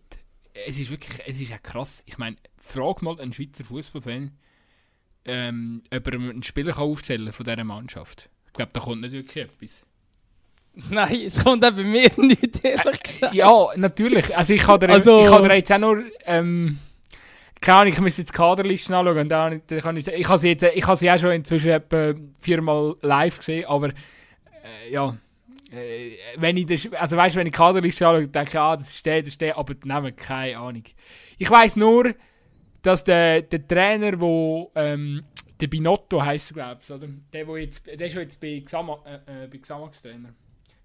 es 0.68 0.78
ist 0.78 0.92
wirklich, 0.92 1.20
es 1.26 1.40
ist 1.40 1.50
ja 1.50 1.58
krass. 1.58 2.04
Ich 2.06 2.18
meine, 2.18 2.38
frag 2.58 3.02
mal 3.02 3.20
einen 3.20 3.34
Schweizer 3.34 3.64
Fußballfan, 3.66 4.32
ähm, 5.26 5.84
ob 5.94 6.08
er 6.08 6.14
einen 6.14 6.44
Spieler 6.44 6.78
aufzählen 6.78 7.34
von 7.34 7.46
dieser 7.46 7.64
Mannschaft. 7.64 8.30
Ich 8.48 8.54
glaube, 8.54 8.72
da 8.74 8.80
kommt 8.80 9.02
nicht 9.02 9.12
wirklich 9.12 9.46
etwas. 9.46 9.86
Nein, 10.90 11.22
es 11.26 11.44
kommt 11.44 11.64
auch 11.66 11.72
bei 11.72 11.84
mir 11.84 12.10
nicht, 12.18 12.64
ehrlich 12.64 13.04
gesagt. 13.04 13.34
Äh, 13.34 13.38
ja, 13.38 13.68
natürlich. 13.76 14.36
Also 14.36 14.54
ich 14.54 14.62
kann 14.62 14.80
dir, 14.80 14.90
also, 14.90 15.24
ich 15.24 15.30
kann 15.30 15.44
dir 15.44 15.56
jetzt 15.56 15.72
auch 15.72 15.80
nur... 15.80 16.04
Ähm, 16.26 16.80
keine 17.62 17.80
Ahnung, 17.80 17.94
ich 17.94 18.00
müsste 18.00 18.22
jetzt 18.22 18.32
die 18.32 18.38
Kaderlisten 18.38 18.94
anschauen. 18.94 19.18
Und 19.18 19.30
dann 19.30 19.66
kann 19.68 19.98
ich, 19.98 20.08
ich 20.08 20.28
habe 20.28 20.38
sie, 20.38 20.50
jetzt, 20.50 20.64
ich 20.64 20.86
habe 20.86 20.98
sie 20.98 21.10
auch 21.10 21.20
schon 21.20 21.32
inzwischen 21.32 21.72
etwa 21.72 22.14
viermal 22.40 22.96
live 23.02 23.40
gesehen, 23.40 23.66
aber 23.66 23.90
äh, 23.90 24.92
ja, 24.92 25.18
äh, 25.72 26.18
wenn 26.38 26.58
ich 26.58 26.66
das, 26.66 26.92
also 26.94 27.18
weißt, 27.18 27.36
wenn 27.36 27.48
ich 27.48 27.54
Kaderliste 27.54 28.08
anschaue, 28.08 28.28
denke 28.28 28.52
ich, 28.52 28.60
ah, 28.60 28.76
das 28.76 28.90
ist 28.90 29.06
der, 29.06 29.20
das 29.20 29.28
ist 29.30 29.42
der, 29.42 29.58
aber 29.58 29.74
nehmen 29.84 30.16
keine 30.16 30.58
Ahnung. 30.58 30.84
Ich 31.38 31.50
weiß 31.50 31.76
nur, 31.78 32.14
dass 32.82 33.04
der, 33.04 33.42
der 33.42 33.68
Trainer, 33.68 34.20
wo 34.20 34.72
ähm, 34.76 35.24
der 35.60 35.68
Binotto 35.68 36.24
heisst, 36.24 36.54
glaube 36.54 36.82
ich, 36.84 36.92
oder? 36.92 37.08
Der, 37.34 37.48
wo 37.48 37.58
jetzt, 37.58 37.86
der 37.88 38.08
ist 38.08 38.16
jetzt 38.16 38.40
bei, 38.40 38.62
Xama, 38.64 39.00
äh, 39.06 39.46
äh, 39.46 39.48
bei 39.48 39.58
Xamax 39.58 40.02
Trainer. 40.02 40.34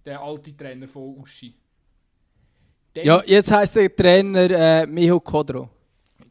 Der 0.04 0.20
alte 0.20 0.56
Trainer 0.56 0.88
von 0.88 1.16
Uschi. 1.18 1.54
Der 2.94 3.04
ja, 3.04 3.22
jetzt 3.26 3.52
heisst 3.52 3.76
der 3.76 3.94
Trainer 3.94 4.50
äh, 4.50 4.86
Miho 4.86 5.20
Kodro. 5.20 5.68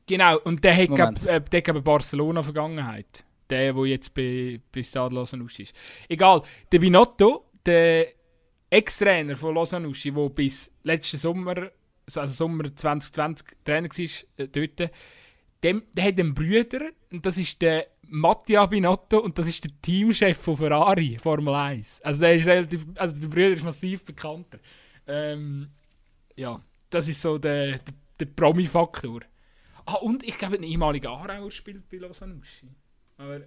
Genau, 0.06 0.40
und 0.40 0.64
der 0.64 0.76
hat 0.76 0.88
glaub, 0.88 1.26
äh, 1.28 1.40
der 1.40 1.62
hat 1.62 1.84
Barcelona 1.84 2.42
Vergangenheit. 2.42 3.24
Der, 3.50 3.74
der 3.74 3.86
jetzt 3.86 4.14
bei, 4.14 4.60
bei 4.72 4.82
Stade 4.82 5.14
Lausanne 5.14 5.46
ist. 5.46 5.74
Egal, 6.08 6.42
der 6.72 6.80
Binotto, 6.80 7.46
der 7.66 8.08
Ex-Trainer 8.70 9.36
von 9.36 9.56
Lausanne-Uschi, 9.56 10.12
der 10.12 10.30
bis 10.30 10.72
letzten 10.84 11.18
Sommer, 11.18 11.72
also 12.06 12.28
Sommer 12.28 12.76
2020 12.76 13.48
Trainer 13.64 13.90
war, 13.90 14.46
äh, 14.46 14.48
dort, 14.48 14.92
dem, 15.64 15.84
der 15.94 16.06
hat 16.06 16.20
einen 16.20 16.34
Bruder, 16.34 16.90
und 17.12 17.26
das 17.26 17.38
ist 17.38 17.62
der 17.62 17.88
Mattia 18.08 18.66
Binotto, 18.66 19.20
und 19.20 19.38
das 19.38 19.48
ist 19.48 19.64
der 19.64 19.72
Teamchef 19.82 20.38
von 20.38 20.58
Ferrari, 20.58 21.18
Formel 21.20 21.54
1. 21.54 22.02
Also 22.02 22.22
der 22.22 22.36
ist 22.36 22.48
relativ, 22.48 22.86
also 22.96 23.16
der 23.20 23.28
Bruder 23.28 23.50
ist 23.50 23.64
massiv 23.64 24.06
bekannter. 24.06 24.60
Ähm, 25.08 25.70
ja, 26.36 26.62
das 26.90 27.08
ist 27.08 27.22
so 27.22 27.38
der, 27.38 27.80
der, 27.80 27.94
der 28.20 28.26
Promi-Faktor. 28.26 29.22
Ah, 29.86 29.96
und 29.96 30.24
ich 30.24 30.38
glaube, 30.38 30.56
ein 30.56 30.64
ehemaliger 30.64 31.10
Aarauer 31.10 31.52
spielt 31.52 31.90
bei 31.90 31.98
Lausanne-Uschi. 31.98 32.70
Aber 33.18 33.42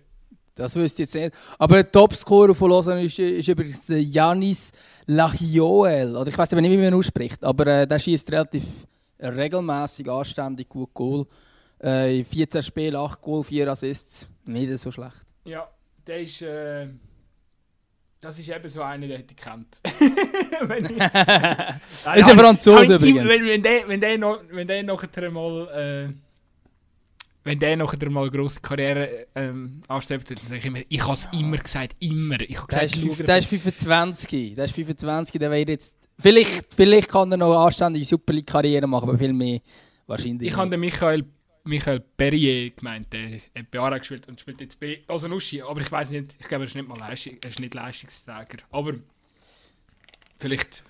das 0.54 0.76
wüsste 0.76 1.02
ich 1.02 1.12
jetzt 1.12 1.14
nicht. 1.14 1.34
Aber 1.58 1.76
der 1.76 1.90
Topscorer 1.90 2.54
von 2.54 2.70
Lausanne 2.70 3.04
ist, 3.04 3.18
ist 3.18 3.48
übrigens 3.48 3.84
Janis 3.88 4.72
Lachioel. 5.06 6.16
Oder 6.16 6.28
ich 6.28 6.36
weiß 6.36 6.52
nicht, 6.52 6.70
wie 6.70 6.76
man 6.76 6.86
ihn 6.86 6.94
ausspricht, 6.94 7.42
aber 7.42 7.66
äh, 7.66 7.86
der 7.86 7.98
schießt 7.98 8.30
relativ 8.32 8.64
regelmäßig, 9.18 10.10
anständig, 10.10 10.68
gut 10.68 10.92
Goal. 10.92 11.26
Äh, 11.82 12.18
in 12.18 12.24
14 12.24 12.62
Spielen, 12.62 12.96
8 12.96 13.20
Goal, 13.20 13.42
4 13.42 13.68
Assists. 13.68 14.28
Nicht 14.46 14.76
so 14.78 14.90
schlecht. 14.90 15.24
Ja, 15.44 15.68
der 16.06 16.20
ist. 16.20 16.42
Äh, 16.42 16.88
das 18.20 18.38
ist 18.38 18.48
eben 18.48 18.68
so 18.68 18.82
einer, 18.82 19.08
der 19.08 19.18
hätte 19.18 19.34
kennt. 19.34 19.80
wenn 20.62 20.84
ich, 20.84 20.90
ist 20.96 22.06
ein 22.06 22.38
Franzose 22.38 22.94
übrigens. 22.94 23.28
Wenn, 23.28 23.46
wenn, 23.46 23.62
der, 23.62 23.88
wenn, 23.88 24.00
der 24.00 24.18
noch, 24.18 24.40
wenn 24.50 24.68
der 24.68 24.82
nachher 24.84 25.30
mal. 25.30 26.08
Äh, 26.10 26.31
wenn 27.44 27.58
der 27.58 27.76
noch 27.76 27.92
eine 27.92 28.10
mal 28.10 28.22
eine 28.22 28.30
grosse 28.30 28.60
Karriere 28.60 29.26
ähm, 29.34 29.82
anstrebt, 29.88 30.30
dann 30.30 30.36
sage 30.36 30.58
ich 30.58 30.64
immer, 30.64 30.78
ich 30.88 31.02
habe 31.02 31.12
es 31.14 31.28
immer 31.32 31.58
gesagt, 31.58 31.96
immer. 32.00 32.40
Ich 32.40 32.56
habe 32.56 32.68
gesagt, 32.68 32.96
der, 32.96 33.10
ist, 33.10 33.28
der 33.28 33.38
ist 33.38 33.46
25, 33.46 34.54
der 34.54 34.64
ist 34.64 34.74
25, 34.74 35.38
der 35.38 35.50
wird 35.50 35.68
jetzt, 35.68 35.94
vielleicht, 36.18 36.72
vielleicht 36.74 37.08
kann 37.08 37.32
er 37.32 37.38
noch 37.38 37.52
eine 37.52 37.64
anständige 37.64 38.04
Super 38.04 38.32
League 38.32 38.46
Karriere 38.46 38.86
machen, 38.86 39.08
aber 39.08 39.18
viel 39.18 39.32
mehr 39.32 39.60
wahrscheinlich 40.06 40.50
Ich 40.50 40.56
habe 40.56 40.70
den 40.70 40.80
Michael, 40.80 41.24
Michael 41.64 42.00
Perrier 42.16 42.70
gemeint, 42.70 43.12
der 43.12 43.32
hat 43.56 43.70
bei 43.70 43.80
Aarau 43.80 43.98
gespielt 43.98 44.28
und 44.28 44.40
spielt 44.40 44.60
jetzt 44.60 44.78
bei 44.78 45.00
Osanuschi, 45.08 45.62
aber 45.62 45.80
ich 45.80 45.90
weiß 45.90 46.10
nicht, 46.10 46.36
ich 46.38 46.46
glaube, 46.46 46.64
er 46.64 46.68
ist 46.68 46.76
nicht 46.76 46.88
mal 46.88 46.98
Leistung, 46.98 47.38
er 47.42 47.50
ist 47.50 47.60
nicht 47.60 47.74
Leistungsträger, 47.74 48.58
aber 48.70 48.94
vielleicht 50.36 50.84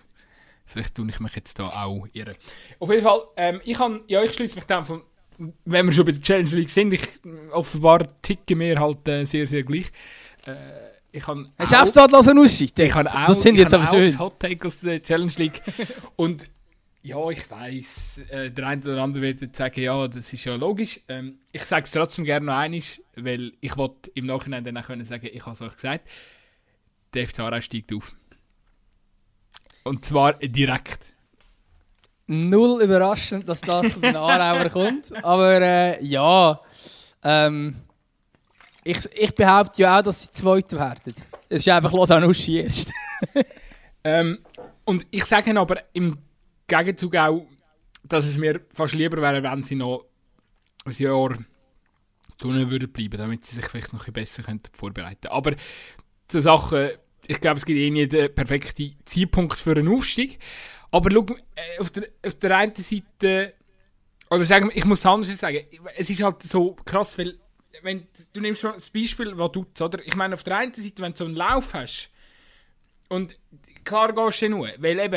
Vielleicht 0.64 0.94
tue 0.94 1.06
ich 1.10 1.20
mich 1.20 1.34
jetzt 1.34 1.58
da 1.58 1.68
auch 1.68 2.06
irre. 2.14 2.32
Auf 2.78 2.88
jeden 2.88 3.02
Fall, 3.02 3.24
ähm, 3.36 3.60
ich, 3.62 3.76
kann, 3.76 4.00
ja, 4.06 4.22
ich 4.22 4.32
schließe 4.32 4.56
mich 4.56 4.64
dann 4.64 4.86
von 4.86 5.02
wenn 5.64 5.86
wir 5.86 5.92
schon 5.92 6.04
bei 6.04 6.12
der 6.12 6.20
Challenge 6.20 6.50
League 6.50 6.70
sind, 6.70 6.92
ich, 6.92 7.20
offenbar 7.52 8.00
ticken 8.22 8.60
wir 8.60 8.78
halt 8.78 9.06
äh, 9.08 9.24
sehr, 9.24 9.46
sehr 9.46 9.62
gleich. 9.62 9.90
Äh, 10.46 10.54
ich 11.12 11.22
kann 11.22 11.52
Hast 11.58 11.72
du 11.72 11.76
auch 11.76 11.86
Stadtlosen 11.86 12.38
Aussicht? 12.38 12.78
Ich 12.78 12.90
kann 12.90 13.06
auch, 13.06 13.26
das 13.26 13.42
sind 13.42 13.56
jetzt 13.56 13.74
aber 13.74 13.86
schön. 13.86 14.18
Hot 14.18 14.40
Take 14.40 14.66
aus 14.66 14.80
der 14.80 15.02
Challenge 15.02 15.32
League. 15.36 15.60
Und 16.16 16.44
ja, 17.02 17.28
ich 17.30 17.50
weiß, 17.50 18.20
äh, 18.30 18.50
der 18.50 18.66
eine 18.66 18.82
oder 18.82 19.02
andere 19.02 19.22
wird 19.22 19.40
jetzt 19.40 19.56
sagen, 19.56 19.80
ja, 19.80 20.06
das 20.08 20.32
ist 20.32 20.44
ja 20.44 20.54
logisch. 20.54 21.00
Ähm, 21.08 21.40
ich 21.50 21.64
sage 21.64 21.84
es 21.84 21.90
trotzdem 21.90 22.24
gerne 22.24 22.46
noch 22.46 22.54
einmal, 22.54 22.80
weil 23.16 23.52
ich 23.60 23.76
wollte 23.76 24.10
im 24.14 24.26
Nachhinein 24.26 24.64
dann 24.64 24.76
auch 24.76 24.86
können 24.86 25.04
sagen, 25.04 25.28
ich 25.30 25.44
habe 25.44 25.52
es 25.52 25.60
euch 25.60 25.74
gesagt, 25.74 26.08
der 27.12 27.26
FC 27.26 27.40
Aarau 27.40 27.60
steigt 27.60 27.92
auf. 27.92 28.14
Und 29.84 30.04
zwar 30.04 30.34
direkt 30.34 31.11
null 32.32 32.82
überraschend, 32.82 33.48
dass 33.48 33.60
das 33.60 33.92
von 33.92 34.02
den 34.02 34.16
Aarauer 34.16 34.68
kommt. 34.70 35.12
Aber 35.24 35.60
äh, 35.60 36.04
ja, 36.04 36.60
ähm, 37.22 37.76
ich, 38.84 38.98
ich 39.14 39.34
behaupte 39.34 39.82
ja 39.82 39.98
auch, 39.98 40.02
dass 40.02 40.22
sie 40.22 40.30
Zweite 40.30 40.78
werden. 40.78 41.14
Es 41.48 41.58
ist 41.58 41.68
einfach 41.68 41.92
los 41.92 42.10
an 42.10 42.24
Uschi 42.24 42.60
erst. 42.60 42.92
ähm, 44.04 44.38
und 44.84 45.06
ich 45.10 45.24
sage 45.24 45.56
aber 45.58 45.82
im 45.92 46.18
Gegenzug 46.66 47.16
auch, 47.16 47.46
dass 48.02 48.26
es 48.26 48.38
mir 48.38 48.60
fast 48.74 48.94
lieber 48.94 49.20
wäre, 49.20 49.42
wenn 49.42 49.62
sie 49.62 49.76
noch 49.76 50.06
ein 50.84 50.92
Jahr 50.92 51.36
drinnen 52.38 52.70
würden 52.70 52.90
bleiben, 52.90 53.18
damit 53.18 53.44
sie 53.44 53.56
sich 53.56 53.66
vielleicht 53.66 53.92
noch 53.92 54.06
ein 54.06 54.12
bisschen 54.12 54.44
besser 54.44 54.70
vorbereiten 54.72 55.20
könnten. 55.20 55.36
Aber 55.36 55.54
zur 56.26 56.42
Sache, 56.42 56.98
ich 57.26 57.40
glaube, 57.40 57.58
es 57.58 57.64
gibt 57.64 57.78
eh 57.78 57.90
nicht 57.90 58.12
den 58.12 58.34
perfekten 58.34 58.96
Zeitpunkt 59.04 59.58
für 59.58 59.76
einen 59.76 59.88
Aufstieg. 59.88 60.38
Aber 60.92 61.10
schau, 61.10 61.26
äh, 61.54 61.80
auf 61.80 61.90
der, 61.90 62.08
auf 62.24 62.34
der 62.36 62.56
einen 62.56 62.74
Seite, 62.76 63.54
oder 64.30 64.44
sagen 64.44 64.68
wir, 64.68 64.76
ich 64.76 64.84
muss 64.84 65.00
es 65.00 65.06
anders 65.06 65.36
sagen, 65.38 65.64
es 65.96 66.10
ist 66.10 66.22
halt 66.22 66.42
so 66.42 66.76
krass, 66.84 67.18
weil, 67.18 67.38
wenn, 67.82 68.06
du 68.32 68.40
nimmst 68.40 68.60
schon 68.60 68.74
das 68.74 68.90
Beispiel 68.90 69.36
Vaduz, 69.36 69.80
oder? 69.80 70.06
Ich 70.06 70.14
meine, 70.14 70.34
auf 70.34 70.44
der 70.44 70.58
einen 70.58 70.74
Seite, 70.74 71.02
wenn 71.02 71.12
du 71.12 71.18
so 71.18 71.24
einen 71.24 71.34
Lauf 71.34 71.74
hast, 71.74 72.10
und 73.08 73.36
klar 73.84 74.12
gehst 74.12 74.42
du 74.42 74.50
nur, 74.50 74.68
weil 74.78 74.98
eben, 74.98 75.14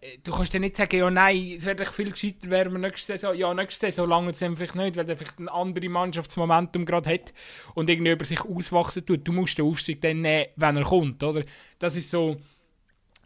äh, 0.00 0.18
du 0.24 0.32
kannst 0.32 0.54
dann 0.54 0.62
nicht 0.62 0.76
sagen, 0.76 0.96
ja 0.96 1.10
nein, 1.10 1.54
es 1.58 1.66
wäre 1.66 1.84
viel 1.84 2.10
gescheiter, 2.10 2.48
wären 2.48 2.72
wir 2.72 2.78
nächste 2.78 3.12
Saison, 3.12 3.36
ja 3.36 3.52
nächste 3.52 3.86
Saison 3.86 4.08
lange 4.08 4.30
es 4.30 4.38
vielleicht 4.38 4.74
nicht, 4.74 4.96
weil 4.96 5.04
der 5.04 5.16
vielleicht 5.16 5.38
ein 5.38 5.48
anderes 5.48 5.90
Mannschaftsmomentum 5.90 6.86
gerade 6.86 7.10
hat 7.10 7.34
und 7.74 7.90
irgendwie 7.90 8.12
über 8.12 8.24
sich 8.24 8.40
auswachsen 8.40 9.04
tut. 9.04 9.26
Du 9.26 9.32
musst 9.32 9.58
den 9.58 9.66
Aufstieg 9.66 10.00
dann 10.00 10.22
nehmen, 10.22 10.46
wenn 10.56 10.76
er 10.76 10.84
kommt, 10.84 11.22
oder? 11.22 11.42
Das 11.78 11.96
ist 11.96 12.10
so 12.10 12.36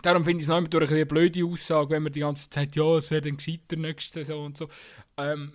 Darum 0.03 0.25
finde 0.25 0.43
ich 0.43 0.45
es 0.45 0.49
noch 0.49 0.59
immer 0.59 0.91
eine 0.91 1.07
blöde 1.07 1.45
Aussage, 1.45 1.91
wenn 1.91 2.03
man 2.03 2.13
die 2.13 2.21
ganze 2.21 2.51
Zeit 2.51 2.75
ja, 2.77 2.97
es 2.97 3.11
wäre 3.11 3.23
dann 3.23 3.37
gescheiter 3.37 3.77
nächste 3.77 4.25
Saison 4.25 4.47
und 4.47 4.57
so. 4.57 4.69
Ähm, 5.17 5.53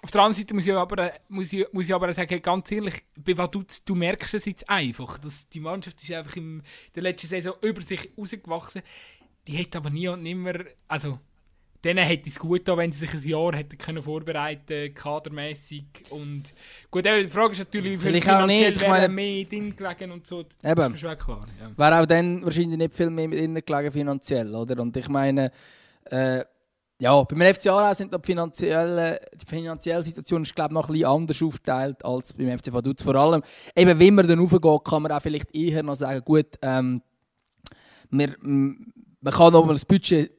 auf 0.00 0.10
der 0.12 0.20
anderen 0.20 0.38
Seite 0.38 0.54
muss 0.54 0.66
ich 0.66 0.72
aber, 0.72 1.12
muss 1.28 1.52
ich, 1.52 1.66
muss 1.72 1.86
ich 1.86 1.94
aber 1.94 2.12
sagen, 2.12 2.40
ganz 2.40 2.70
ehrlich, 2.70 3.02
bei 3.16 3.36
Vaduz, 3.36 3.84
du 3.84 3.94
merkst 3.96 4.34
es 4.34 4.44
jetzt 4.44 4.68
einfach, 4.68 5.18
dass 5.18 5.48
die 5.48 5.60
Mannschaft 5.60 6.00
ist 6.02 6.12
einfach 6.12 6.36
in 6.36 6.62
der 6.94 7.02
letzten 7.02 7.26
Saison 7.26 7.54
über 7.62 7.80
sich 7.80 8.12
rausgewachsen. 8.16 8.82
Die 9.48 9.58
hat 9.58 9.74
aber 9.74 9.90
nie 9.90 10.06
und 10.06 10.22
nimmer, 10.22 10.54
also 10.86 11.18
denen 11.84 12.04
hätte 12.04 12.28
es 12.28 12.38
gut 12.38 12.60
getan, 12.60 12.78
wenn 12.78 12.92
sie 12.92 13.06
sich 13.06 13.14
ein 13.14 13.28
Jahr 13.28 13.54
hätten 13.54 13.78
können 13.78 14.02
vorbereiten 14.02 14.92
kadermäßig 14.94 15.84
und 16.10 16.44
gut, 16.90 17.04
die 17.04 17.28
Frage 17.28 17.52
ist 17.52 17.58
natürlich, 17.58 17.92
wie 17.92 18.10
viel 18.10 18.20
finanziell 18.20 18.76
ich 18.76 18.88
meine, 18.88 19.08
mehr 19.08 19.44
drin 19.44 19.74
gelegen 19.74 20.10
und 20.10 20.26
so, 20.26 20.42
das 20.42 20.72
eben. 20.72 20.94
ist 20.94 21.00
schon 21.00 21.18
klar. 21.18 21.40
Ja. 21.60 21.70
Wäre 21.76 22.02
auch 22.02 22.06
dann 22.06 22.44
wahrscheinlich 22.44 22.78
nicht 22.78 22.94
viel 22.94 23.10
mehr 23.10 23.28
drin 23.28 23.60
gelegen 23.64 23.92
finanziell, 23.92 24.54
oder? 24.54 24.82
Und 24.82 24.96
ich 24.96 25.08
meine, 25.08 25.52
äh, 26.06 26.44
ja, 27.00 27.22
beim 27.22 27.54
FC 27.54 27.68
Aarau 27.68 27.94
sind 27.94 28.12
die 28.12 28.18
finanzielle, 28.24 29.20
die 29.40 29.46
finanzielle 29.46 30.02
Situation 30.02 30.42
ist, 30.42 30.54
glaube 30.54 30.70
ich, 30.70 30.74
noch 30.74 30.88
ein 30.88 30.92
bisschen 30.92 31.06
anders 31.06 31.42
aufgeteilt 31.42 32.04
als 32.04 32.32
beim 32.32 32.58
FC 32.58 32.72
Vaduz. 32.72 33.02
Vor 33.04 33.14
allem, 33.14 33.42
eben, 33.76 34.00
wenn 34.00 34.14
man 34.14 34.26
dann 34.26 34.40
raufgeht, 34.40 34.84
kann 34.84 35.02
man 35.02 35.12
auch 35.12 35.22
vielleicht 35.22 35.54
eher 35.54 35.84
noch 35.84 35.94
sagen, 35.94 36.24
gut, 36.24 36.58
ähm, 36.60 37.02
wir, 38.10 38.34
man 38.40 38.92
kann 39.32 39.52
noch 39.52 39.64
mal 39.64 39.74
das 39.74 39.84
Budget 39.84 40.37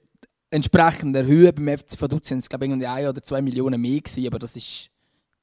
entsprechend 0.51 1.15
erhöhen. 1.15 1.53
Beim 1.55 1.77
FC 1.77 1.99
Vaduz 2.01 2.27
sind 2.27 2.39
es, 2.39 2.49
glaube 2.49 2.65
ich, 2.65 2.71
ein 2.71 3.07
oder 3.07 3.21
zwei 3.21 3.41
Millionen 3.41 3.81
mehr 3.81 3.99
gewesen, 3.99 4.27
aber 4.27 4.39
das 4.39 4.55
ist, 4.55 4.89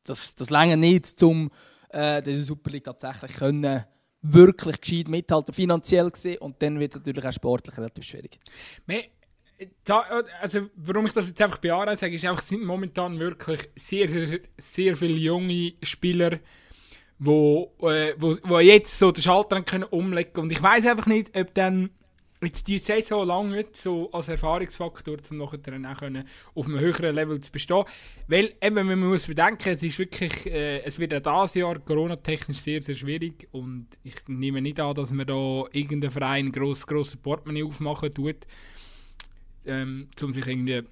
das, 0.05 0.35
das 0.35 0.51
länger 0.51 0.77
nicht, 0.77 1.23
um 1.23 1.51
äh, 1.91 2.23
den 2.23 2.43
Super 2.43 2.71
League 2.71 2.85
tatsächlich 2.85 3.35
können, 3.35 3.85
wirklich 4.23 4.81
gescheit 4.81 5.09
mithalten, 5.09 5.55
finanziell 5.55 6.11
gesehen, 6.11 6.39
und 6.39 6.61
dann 6.63 6.81
wird 6.81 6.95
es 6.95 7.01
natürlich 7.01 7.25
auch 7.25 7.33
sportlich 7.33 7.77
relativ 7.77 8.05
schwierig. 8.05 8.39
Me 8.87 9.05
da, 9.85 10.05
also, 10.41 10.69
warum 10.77 11.07
ich 11.07 11.13
das 11.13 11.29
jetzt 11.29 11.41
einfach 11.41 11.59
bei 11.59 11.73
Aarau 11.73 11.95
sage, 11.95 12.15
ist 12.15 12.25
einfach, 12.25 12.43
es 12.43 12.49
sind 12.49 12.65
momentan 12.65 13.19
wirklich 13.19 13.69
sehr, 13.75 14.07
sehr, 14.09 14.41
sehr 14.59 14.97
viele 14.97 15.17
junge 15.17 15.73
Spieler, 15.83 16.41
wo, 17.19 17.75
äh, 17.81 18.15
wo, 18.19 18.37
wo 18.43 18.59
jetzt 18.59 18.99
so 18.99 19.11
den 19.13 19.23
Schalter 19.23 19.63
können. 19.63 19.85
Und 19.85 20.51
ich 20.51 20.63
weiß 20.63 20.87
einfach 20.87 21.07
nicht, 21.07 21.37
ob 21.37 21.55
dann 21.55 21.91
jetzt 22.43 22.69
die 22.69 22.79
Saison 22.79 23.27
lang 23.27 23.51
nicht 23.51 23.77
so 23.77 24.11
als 24.13 24.29
Erfahrungsfaktor, 24.29 25.17
um 25.31 25.39
nachher 25.39 25.59
dann 25.59 25.87
auch 25.87 25.97
können, 25.97 26.25
auf 26.55 26.67
einem 26.67 26.79
höheren 26.79 27.15
Level 27.15 27.41
zu 27.41 27.51
bestehen. 27.51 27.85
Weil 28.29 28.55
eben, 28.61 28.87
man 28.87 28.99
muss 28.99 29.27
bedenken, 29.27 29.71
es 29.71 29.83
ist 29.83 29.99
wirklich, 29.99 30.47
äh, 30.47 30.83
es 30.83 30.99
wird 30.99 31.27
auch 31.27 31.43
dieses 31.45 31.55
Jahr 31.55 31.79
Corona-technisch 31.79 32.59
sehr, 32.59 32.83
sehr 32.83 32.95
schwierig 32.95 33.49
und 33.53 33.89
ich 34.03 34.17
nehme 34.29 34.61
nicht 34.61 34.79
an, 34.81 34.95
dass 34.95 35.13
man 35.13 35.27
da 35.27 35.65
irgendein 35.73 36.11
Verein 36.11 36.53
gross, 36.53 36.87
grosse 36.87 37.17
Portemonnaie 37.17 37.65
aufmachen 37.65 38.13
tut, 38.13 38.47
ähm, 39.65 40.09
um 40.23 40.33
sich 40.33 40.47
irgendwie 40.47 40.83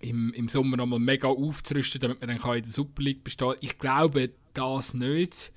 im, 0.00 0.32
im 0.32 0.48
Sommer 0.48 0.76
nochmal 0.76 0.98
mega 0.98 1.28
aufzurüsten, 1.28 2.00
damit 2.00 2.20
man 2.20 2.36
dann 2.36 2.56
in 2.56 2.62
der 2.62 2.72
Super 2.72 3.02
League 3.02 3.22
bestehen 3.22 3.50
kann. 3.50 3.58
Ich 3.60 3.78
glaube 3.78 4.30
das 4.52 4.94
nicht. 4.94 5.52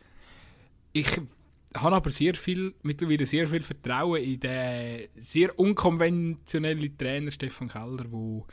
Ich 0.94 1.20
habe 1.76 1.96
aber 1.96 2.10
sehr 2.10 2.36
viel, 2.36 2.74
mittlerweile 2.84 3.26
sehr 3.26 3.48
viel 3.48 3.62
Vertrauen 3.62 4.22
in 4.22 4.40
den 4.40 5.08
sehr 5.16 5.58
unkonventionellen 5.60 6.98
Trainer 6.98 7.32
Stefan 7.32 7.68
Keller, 7.68 8.06
wo 8.10 8.46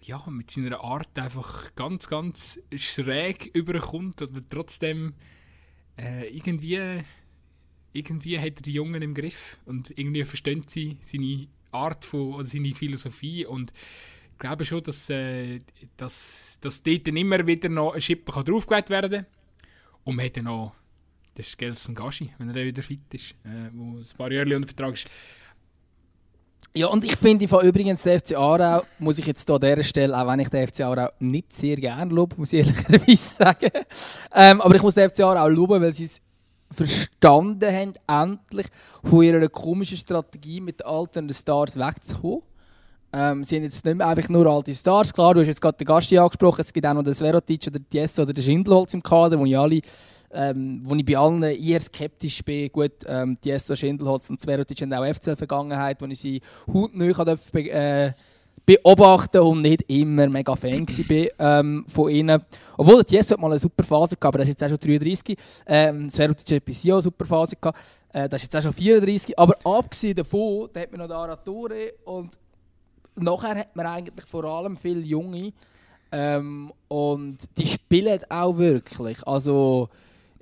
ja, 0.00 0.22
mit 0.28 0.50
seiner 0.50 0.80
Art 0.80 1.18
einfach 1.18 1.74
ganz, 1.74 2.08
ganz 2.08 2.58
schräg 2.76 3.50
überkommt, 3.54 4.20
aber 4.20 4.40
trotzdem 4.48 5.14
äh, 5.98 6.28
irgendwie, 6.28 7.02
irgendwie 7.92 8.38
hat 8.38 8.56
er 8.56 8.62
die 8.62 8.72
Jungen 8.72 9.00
im 9.00 9.14
Griff 9.14 9.58
und 9.64 9.96
irgendwie 9.96 10.24
verstehen 10.24 10.64
sie 10.66 10.98
seine 11.00 11.46
Art 11.72 12.04
von, 12.04 12.34
oder 12.34 12.44
seine 12.44 12.74
Philosophie 12.74 13.46
und 13.46 13.72
ich 14.32 14.38
glaube 14.38 14.64
schon, 14.64 14.82
dass, 14.82 15.08
äh, 15.08 15.60
dass, 15.96 16.58
dass 16.60 16.82
dort 16.82 17.06
immer 17.08 17.46
wieder 17.46 17.68
noch 17.68 17.94
ein 17.94 18.00
Schippe 18.00 18.32
draufgelegt 18.32 18.90
werden 18.90 19.22
kann. 19.22 19.26
Und 20.02 20.16
man 20.16 20.26
hat 20.26 20.36
dann 20.36 20.48
das 21.34 21.48
ist 21.48 21.58
Gelson 21.58 21.94
Gashi, 21.94 22.30
wenn 22.38 22.48
er 22.48 22.64
wieder 22.64 22.82
fit 22.82 23.12
ist, 23.12 23.32
äh, 23.44 23.70
wo 23.72 23.98
ein 23.98 24.06
paar 24.16 24.30
Jahre 24.30 24.54
unter 24.56 24.68
Vertrag 24.68 24.94
ist. 24.94 25.10
Ja, 26.76 26.88
und 26.88 27.04
ich 27.04 27.14
finde 27.16 27.44
übrigens 27.44 28.02
der 28.02 28.18
FC 28.18 28.36
Aarau, 28.36 28.82
muss 28.98 29.18
ich 29.18 29.26
jetzt 29.26 29.46
hier 29.46 29.54
an 29.54 29.60
dieser 29.60 29.82
Stelle, 29.84 30.18
auch 30.18 30.26
wenn 30.26 30.40
ich 30.40 30.48
den 30.48 30.66
FC 30.66 30.80
Aarau 30.80 31.08
nicht 31.20 31.52
sehr 31.52 31.76
gerne 31.76 32.12
lobe, 32.12 32.34
muss 32.36 32.52
ich 32.52 32.66
ehrlicherweise 32.66 33.16
sagen, 33.36 33.70
ähm, 34.34 34.60
aber 34.60 34.74
ich 34.74 34.82
muss 34.82 34.94
den 34.94 35.08
FC 35.08 35.20
Aarau 35.20 35.48
loben, 35.48 35.80
weil 35.80 35.92
sie 35.92 36.04
es 36.04 36.20
verstanden 36.72 37.94
haben, 38.08 38.38
endlich 38.42 38.66
von 39.04 39.22
ihrer 39.22 39.48
komischen 39.48 39.96
Strategie 39.96 40.60
mit 40.60 40.80
den 40.80 40.86
alten 40.86 41.32
Stars 41.32 41.78
wegzukommen. 41.78 42.42
Ähm, 43.12 43.44
sie 43.44 43.50
sind 43.50 43.62
jetzt 43.62 43.84
nicht 43.84 43.96
mehr 43.96 44.08
einfach 44.08 44.28
nur 44.28 44.44
alte 44.46 44.74
Stars. 44.74 45.12
Klar, 45.12 45.34
du 45.34 45.40
hast 45.40 45.46
jetzt 45.46 45.60
gerade 45.60 45.76
den 45.76 45.86
Gasti 45.86 46.18
angesprochen, 46.18 46.62
es 46.62 46.72
gibt 46.72 46.84
auch 46.84 46.94
noch 46.94 47.04
den 47.04 47.14
Sverotic 47.14 47.68
oder 47.68 47.78
den 47.78 47.88
Tiesso 47.88 48.22
oder 48.22 48.32
den 48.32 48.42
Schindelholz 48.42 48.92
im 48.94 49.02
Kader, 49.02 49.38
wo 49.38 49.44
ich 49.44 49.56
alle 49.56 49.80
ähm, 50.34 50.80
wo 50.84 50.94
ich 50.94 51.04
bei 51.04 51.16
allen 51.16 51.42
eher 51.42 51.80
skeptisch 51.80 52.44
bin. 52.44 52.70
Gut, 52.70 52.92
ähm, 53.06 53.36
die 53.42 53.50
Esso 53.50 53.76
Schindelholz 53.76 54.30
und 54.30 54.40
Zverotic 54.40 54.80
haben 54.82 54.92
auch 54.92 55.06
FCL-Vergangenheit, 55.06 56.00
wo 56.00 56.06
ich 56.06 56.18
sie 56.18 56.40
hautnah 56.72 57.36
be 57.52 57.70
äh, 57.70 58.12
beobachten 58.66 59.40
und 59.40 59.62
nicht 59.62 59.82
immer 59.88 60.26
mega 60.28 60.56
Fan 60.56 60.86
war 60.86 61.60
ähm, 61.60 61.84
von 61.86 62.10
ihnen. 62.10 62.42
Obwohl, 62.76 63.04
die 63.04 63.18
hat 63.18 63.38
mal 63.38 63.50
eine 63.50 63.58
super 63.58 63.84
Phase 63.84 64.16
gehabt, 64.16 64.24
aber 64.34 64.38
das 64.38 64.48
ist 64.48 64.60
jetzt 64.60 64.64
auch 64.64 64.68
schon 64.68 64.90
33. 64.90 65.36
Ähm, 65.66 66.08
Zverotic 66.08 66.56
hat 66.56 66.64
bis 66.64 66.84
eine 66.84 67.02
super 67.02 67.26
Phase 67.26 67.56
gehabt, 67.56 67.78
äh, 68.12 68.28
das 68.28 68.42
ist 68.42 68.52
jetzt 68.52 68.56
auch 68.56 68.62
schon 68.62 68.72
34. 68.72 69.38
Aber 69.38 69.54
abgesehen 69.64 70.16
davon, 70.16 70.68
da 70.72 70.80
hat 70.80 70.90
man 70.90 71.00
noch 71.00 71.08
die 71.08 71.12
Aratore 71.12 71.92
und 72.04 72.38
nachher 73.16 73.56
hat 73.56 73.76
man 73.76 73.86
eigentlich 73.86 74.26
vor 74.26 74.44
allem 74.44 74.76
viele 74.76 75.00
Junge 75.00 75.52
ähm, 76.10 76.72
und 76.88 77.38
die 77.58 77.66
spielen 77.66 78.20
auch 78.28 78.56
wirklich. 78.56 79.26
Also, 79.26 79.88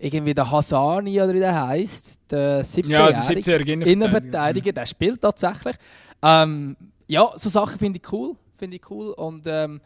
irgendwie 0.02 0.34
der 0.34 0.50
Hasani 0.50 1.20
oder 1.20 1.32
wie 1.32 1.38
der 1.38 1.66
heißt, 1.66 2.18
der 2.30 2.64
17-jährige 2.64 3.74
ja, 3.74 3.86
Innenverteidiger, 3.86 4.72
der 4.72 4.86
spielt 4.86 5.20
tatsächlich. 5.20 5.76
Ähm, 6.22 6.76
ja, 7.06 7.30
so 7.36 7.48
Sachen 7.48 7.78
finde 7.78 8.00
ich 8.02 8.12
cool, 8.12 8.34
finde 8.56 8.76
ich 8.76 8.90
cool 8.90 9.12
und 9.12 9.42
ähm, 9.46 9.80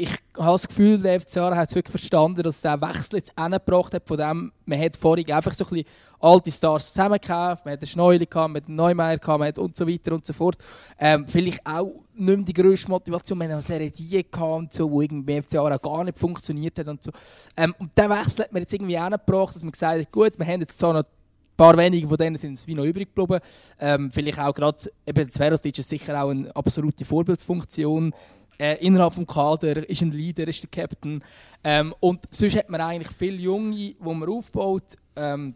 ich 0.00 0.10
habe 0.38 0.52
das 0.52 0.66
Gefühl, 0.66 0.98
der 0.98 1.20
FC 1.20 1.36
hat 1.36 1.68
es 1.68 1.74
wirklich 1.74 1.90
verstanden, 1.90 2.42
dass 2.42 2.62
der 2.62 2.80
Wechsel 2.80 3.16
jetzt 3.16 3.36
angebracht 3.36 3.92
hat 3.92 4.08
von 4.08 4.16
dem, 4.16 4.52
man 4.64 4.80
hat 4.80 4.96
vorhin 4.96 5.30
einfach 5.30 5.52
so 5.52 5.64
ein 5.66 5.70
bisschen 5.70 5.88
alte 6.20 6.50
Stars 6.50 6.92
zusammengekauft, 6.94 7.66
man 7.66 7.72
hat 7.72 7.80
einen 7.80 7.86
Schneuli 7.86 8.24
gehabt, 8.24 8.52
man 8.52 8.62
hat 8.62 8.68
Neumeier 8.68 9.18
gehabt, 9.18 9.38
man 9.38 9.48
hat 9.48 9.58
und 9.58 9.76
so 9.76 9.86
weiter 9.86 10.14
und 10.14 10.24
so 10.24 10.32
fort. 10.32 10.56
Ähm, 10.98 11.26
vielleicht 11.28 11.66
auch 11.66 12.02
nicht 12.14 12.36
mehr 12.36 12.36
die 12.38 12.52
grösste 12.54 12.90
Motivation, 12.90 13.36
man 13.36 13.48
hat 13.48 13.54
eine 13.54 13.62
Serie 13.62 14.24
gehabt 14.24 14.72
so, 14.72 14.90
wo 14.90 15.02
irgendwie 15.02 15.34
beim 15.34 15.42
FC 15.42 15.56
auch 15.56 15.82
gar 15.82 16.04
nicht 16.04 16.18
funktioniert 16.18 16.78
hat 16.78 16.88
und 16.88 17.02
so. 17.02 17.10
Ähm, 17.56 17.74
und 17.78 17.90
der 17.96 18.08
Wechsel 18.08 18.44
hat 18.44 18.52
man 18.52 18.62
jetzt 18.62 18.72
irgendwie 18.72 18.96
angebracht, 18.96 19.54
dass 19.54 19.62
man 19.62 19.72
gesagt 19.72 20.00
hat, 20.00 20.10
gut, 20.10 20.38
wir 20.38 20.46
haben 20.46 20.60
jetzt 20.60 20.78
zwar 20.78 20.94
noch 20.94 21.02
ein 21.02 21.56
paar 21.58 21.76
wenige 21.76 22.08
von 22.08 22.16
denen 22.16 22.36
sind 22.38 22.66
wie 22.66 22.74
noch 22.74 22.84
übrig 22.84 23.14
geblieben. 23.14 23.40
Ähm, 23.78 24.10
vielleicht 24.10 24.38
auch 24.38 24.54
gerade, 24.54 24.78
eben 25.06 25.30
Zverotic 25.30 25.78
ist 25.78 25.90
sicher 25.90 26.22
auch 26.22 26.30
eine 26.30 26.54
absolute 26.56 27.04
Vorbildsfunktion 27.04 28.14
äh, 28.60 28.74
innerhalb 28.84 29.14
des 29.14 29.26
Kader, 29.26 29.88
ist 29.88 30.02
ein 30.02 30.10
Leader, 30.10 30.46
ist 30.46 30.62
der 30.62 30.70
Captain. 30.70 31.24
Ähm, 31.64 31.94
und 32.00 32.20
sonst 32.30 32.56
hat 32.56 32.68
man 32.68 32.80
eigentlich 32.80 33.10
viele 33.16 33.38
Junge, 33.38 33.74
die 33.74 33.96
man 33.98 34.28
aufbaut 34.28 34.96
ähm, 35.16 35.54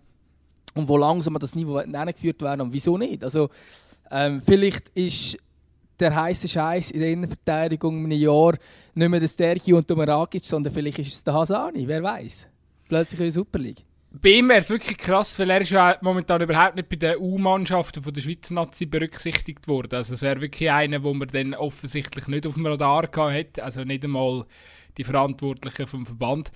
und 0.75 0.89
wo 0.89 0.97
langsam 0.97 1.37
an 1.37 1.41
das 1.41 1.55
Niveau 1.55 1.83
geführt 1.83 2.41
werden. 2.43 2.63
Und 2.63 2.73
wieso 2.73 2.97
nicht? 2.97 3.23
Also, 3.23 3.51
ähm, 4.11 4.41
vielleicht 4.41 4.89
ist 4.91 5.39
der 6.01 6.15
heiße 6.15 6.49
Scheiß 6.49 6.91
in 6.91 7.01
der 7.01 7.11
Innenverteidigung 7.11 7.99
in 7.99 8.05
einem 8.07 8.21
Jahr 8.21 8.55
nicht 8.95 9.09
mehr 9.09 9.21
der 9.21 9.29
Sterchi 9.29 9.73
und 9.73 9.89
der 9.89 9.97
Maragic, 9.97 10.45
sondern 10.45 10.73
vielleicht 10.73 10.99
ist 10.99 11.13
es 11.13 11.23
der 11.23 11.35
Hasani, 11.35 11.87
wer 11.87 12.03
weiß. 12.03 12.49
Plötzlich 12.89 13.21
in 13.21 13.27
der 13.27 13.33
Super 13.33 13.59
League 13.59 13.85
bei 14.21 14.31
ihm 14.31 14.49
wäre 14.49 14.61
es 14.61 14.71
wirklich 14.71 14.97
krass, 14.97 15.39
weil 15.39 15.51
er 15.51 15.61
ist 15.61 15.71
ja 15.71 15.97
momentan 16.01 16.41
überhaupt 16.41 16.77
nicht 16.77 16.89
bei 16.89 16.97
den 16.97 17.17
U-Mannschaften 17.19 18.03
der 18.03 18.21
Schweizer 18.21 18.55
Nazi 18.55 18.87
berücksichtigt 18.87 19.67
worden. 19.67 19.97
Also 19.97 20.15
es 20.15 20.23
wäre 20.23 20.41
wirklich 20.41 20.71
einer, 20.71 21.03
wo 21.03 21.13
man 21.15 21.29
dann 21.29 21.55
offensichtlich 21.55 22.29
nicht 22.29 22.47
auf 22.47 22.55
dem 22.55 22.67
Radar 22.67 23.09
hat, 23.33 23.59
also 23.59 23.83
nicht 23.83 24.05
einmal 24.05 24.47
die 24.97 25.05
Verantwortlichen 25.05 25.87
vom 25.89 26.07
Verband. 26.07 26.53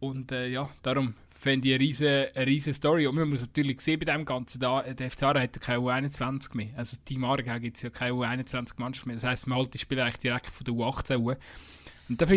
Und 0.00 0.32
äh, 0.32 0.48
ja, 0.48 0.70
darum 0.82 1.14
fände 1.34 1.68
ich 1.68 1.74
eine 1.74 1.84
riesige, 1.84 2.30
eine 2.34 2.46
riesige 2.46 2.74
Story. 2.74 3.06
Und 3.06 3.16
man 3.16 3.28
muss 3.28 3.42
natürlich 3.42 3.80
sehen 3.80 4.00
bei 4.00 4.10
dem 4.10 4.24
Ganzen, 4.24 4.58
da, 4.58 4.82
der 4.82 5.10
FC 5.10 5.24
Aarau 5.24 5.40
hat 5.40 5.54
ja 5.54 5.60
keine 5.60 5.80
U21 5.80 6.56
mehr. 6.56 6.68
Also 6.76 6.96
Team 7.04 7.24
Aargau 7.24 7.58
gibt 7.58 7.76
es 7.76 7.82
ja 7.82 7.90
keine 7.90 8.12
U21-Mannschaft 8.12 9.06
mehr. 9.06 9.16
Das 9.16 9.24
heisst, 9.24 9.46
man 9.46 9.58
holt 9.58 9.74
die 9.74 9.78
Spieler 9.78 10.04
eigentlich 10.04 10.18
direkt 10.18 10.46
von 10.46 10.64
der 10.64 10.74
U18 10.74 11.36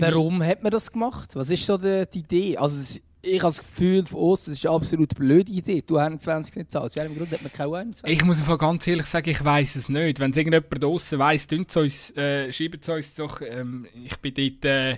Warum 0.01 0.43
hat 0.43 0.63
man 0.63 0.71
das 0.71 0.91
gemacht? 0.91 1.33
Was 1.37 1.49
ist 1.49 1.65
so 1.65 1.77
die, 1.77 2.03
die 2.13 2.19
Idee? 2.19 2.57
Also 2.57 2.99
ich 3.23 3.39
habe 3.39 3.49
das 3.49 3.59
Gefühl 3.59 4.05
von 4.05 4.19
uns, 4.19 4.45
das 4.45 4.55
ist 4.55 4.65
eine 4.65 4.75
absolut 4.75 5.15
blöde 5.15 5.51
Idee. 5.51 5.83
Du 5.85 5.97
21 5.97 6.55
nicht 6.55 6.71
zahlst. 6.71 6.85
Aus 6.85 6.95
welchem 6.95 7.17
Grund 7.17 7.31
hat 7.31 7.41
man 7.41 7.51
keine 7.51 7.75
21? 7.75 8.17
Ich 8.17 8.25
muss 8.25 8.39
einfach 8.39 8.57
ganz 8.57 8.87
ehrlich 8.87 9.05
sagen, 9.05 9.29
ich 9.29 9.43
weiß 9.43 9.75
es 9.75 9.89
nicht. 9.89 10.19
Wenn 10.19 10.31
es 10.31 10.37
irgendjemand 10.37 10.83
draußen 10.83 11.19
weiss, 11.19 11.47
äh, 11.51 12.51
schreibt 12.51 12.83
es 12.83 12.89
uns 12.89 13.15
doch. 13.15 13.41
Ähm, 13.41 13.87
ich 14.03 14.17
bin 14.17 14.33
dort 14.33 14.65
äh, 14.65 14.91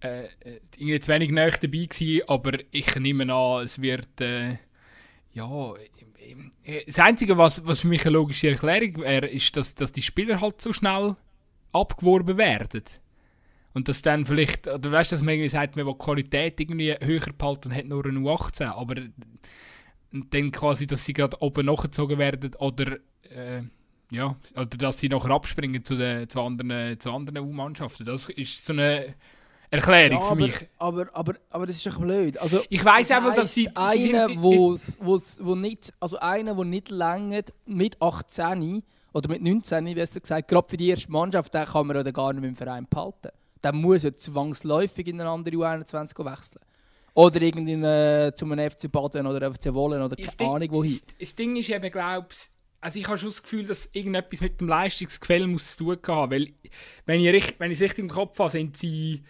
äh, 0.00 0.28
irgendwie 0.76 1.00
zu 1.00 1.12
wenig 1.12 1.30
näher 1.30 1.50
dabei 1.50 1.86
gewesen, 1.86 2.22
aber 2.28 2.58
ich 2.70 2.94
nehme 2.96 3.32
an, 3.32 3.64
es 3.64 3.80
wird, 3.80 4.20
äh, 4.20 4.58
ja, 5.32 5.74
äh, 6.62 6.84
das 6.86 6.98
Einzige, 6.98 7.36
was, 7.38 7.66
was 7.66 7.80
für 7.80 7.88
mich 7.88 8.02
eine 8.02 8.12
logische 8.12 8.50
Erklärung 8.50 8.98
wäre, 8.98 9.26
ist, 9.26 9.56
dass, 9.56 9.74
dass 9.74 9.92
die 9.92 10.02
Spieler 10.02 10.40
halt 10.40 10.60
so 10.60 10.72
schnell 10.72 11.16
abgeworben 11.72 12.38
werden. 12.38 12.84
Und 13.74 13.88
dass 13.88 14.02
dann 14.02 14.24
vielleicht, 14.24 14.68
oder 14.68 14.92
weißt 14.92 15.12
du, 15.12 15.16
dass 15.16 15.22
man 15.22 15.34
irgendwie 15.34 15.48
sagt, 15.50 15.76
man 15.76 15.84
will 15.84 15.94
die 15.94 15.98
Qualität 15.98 16.60
irgendwie 16.60 16.94
höher 17.00 17.32
behalten 17.36 17.68
und 17.68 17.74
hat 17.76 17.86
nur 17.86 18.06
eine 18.06 18.20
U18, 18.20 18.66
aber 18.66 18.94
dann 20.12 20.52
quasi, 20.52 20.86
dass 20.86 21.04
sie 21.04 21.12
gerade 21.12 21.36
oben 21.42 21.66
nachgezogen 21.66 22.18
werden 22.18 22.54
oder 22.60 22.98
äh, 23.22 23.62
ja, 24.12 24.36
oder 24.54 24.66
dass 24.66 24.98
sie 24.98 25.08
nachher 25.08 25.30
abspringen 25.30 25.84
zu, 25.84 25.96
den, 25.96 26.28
zu 26.28 26.40
anderen, 26.40 27.00
zu 27.00 27.10
anderen 27.10 27.40
U-Mannschaften. 27.40 28.06
Das 28.06 28.28
ist 28.28 28.64
so 28.64 28.72
eine 28.72 29.14
Erklärung 29.70 30.20
ja, 30.20 30.24
für 30.24 30.34
mich. 30.36 30.68
Aber, 30.78 31.08
aber, 31.12 31.34
aber 31.50 31.66
das 31.66 31.76
ist 31.76 31.86
doch 31.86 31.98
blöd. 31.98 32.38
Also, 32.38 32.60
ich 32.68 32.84
weiß 32.84 33.10
einfach, 33.10 33.34
dass 33.34 33.54
sie. 33.54 33.68
Einer, 33.74 34.28
wo, 34.36 34.76
wo 35.00 35.54
nicht, 35.56 35.92
also 35.98 36.18
einer, 36.18 36.54
der 36.54 36.64
nicht 36.64 36.90
länger 36.90 37.42
mit 37.66 38.00
18 38.00 38.84
oder 39.12 39.28
mit 39.28 39.42
19, 39.42 39.94
besser 39.94 40.20
gesagt, 40.20 40.48
gerade 40.48 40.68
für 40.68 40.76
die 40.76 40.88
erste 40.88 41.10
Mannschaft, 41.10 41.52
den 41.54 41.64
kann 41.64 41.86
man 41.86 41.96
oder 41.96 42.12
gar 42.12 42.32
nicht 42.32 42.42
mit 42.42 42.50
dem 42.50 42.56
Verein 42.56 42.86
behalten. 42.88 43.30
Der 43.64 43.72
muss 43.72 44.02
ja 44.02 44.12
zwangsläufig 44.12 45.08
in 45.08 45.20
eine 45.20 45.30
andere 45.30 45.56
U21 45.56 46.24
wechseln. 46.24 46.62
Oder 47.14 47.42
irgendwie 47.42 47.72
äh, 47.72 48.34
zu 48.34 48.44
einem 48.44 48.70
FC 48.70 48.90
Baden 48.90 49.26
oder 49.26 49.52
FC 49.52 49.72
Wollen 49.72 50.02
oder 50.02 50.16
keine 50.16 50.36
Ding, 50.36 50.48
Ahnung 50.48 50.70
wohin. 50.72 51.00
Das, 51.06 51.16
das 51.18 51.34
Ding 51.34 51.56
ist 51.56 51.70
eben, 51.70 51.90
glaube 51.90 52.28
ich, 52.30 52.38
also 52.80 52.98
ich 52.98 53.06
habe 53.08 53.16
schon 53.16 53.30
das 53.30 53.42
Gefühl, 53.42 53.66
dass 53.66 53.88
irgendetwas 53.92 54.40
mit 54.40 54.60
dem 54.60 54.68
Leistungsgefälle 54.68 55.46
muss 55.46 55.76
zu 55.76 55.94
tun 55.94 56.14
haben, 56.14 56.32
weil 56.32 56.52
wenn 57.06 57.20
ich, 57.20 57.58
wenn 57.58 57.70
ich 57.70 57.78
es 57.78 57.82
richtig 57.82 58.00
im 58.00 58.10
Kopf 58.10 58.38
habe, 58.38 58.50
sind 58.50 58.76
sie 58.76 59.22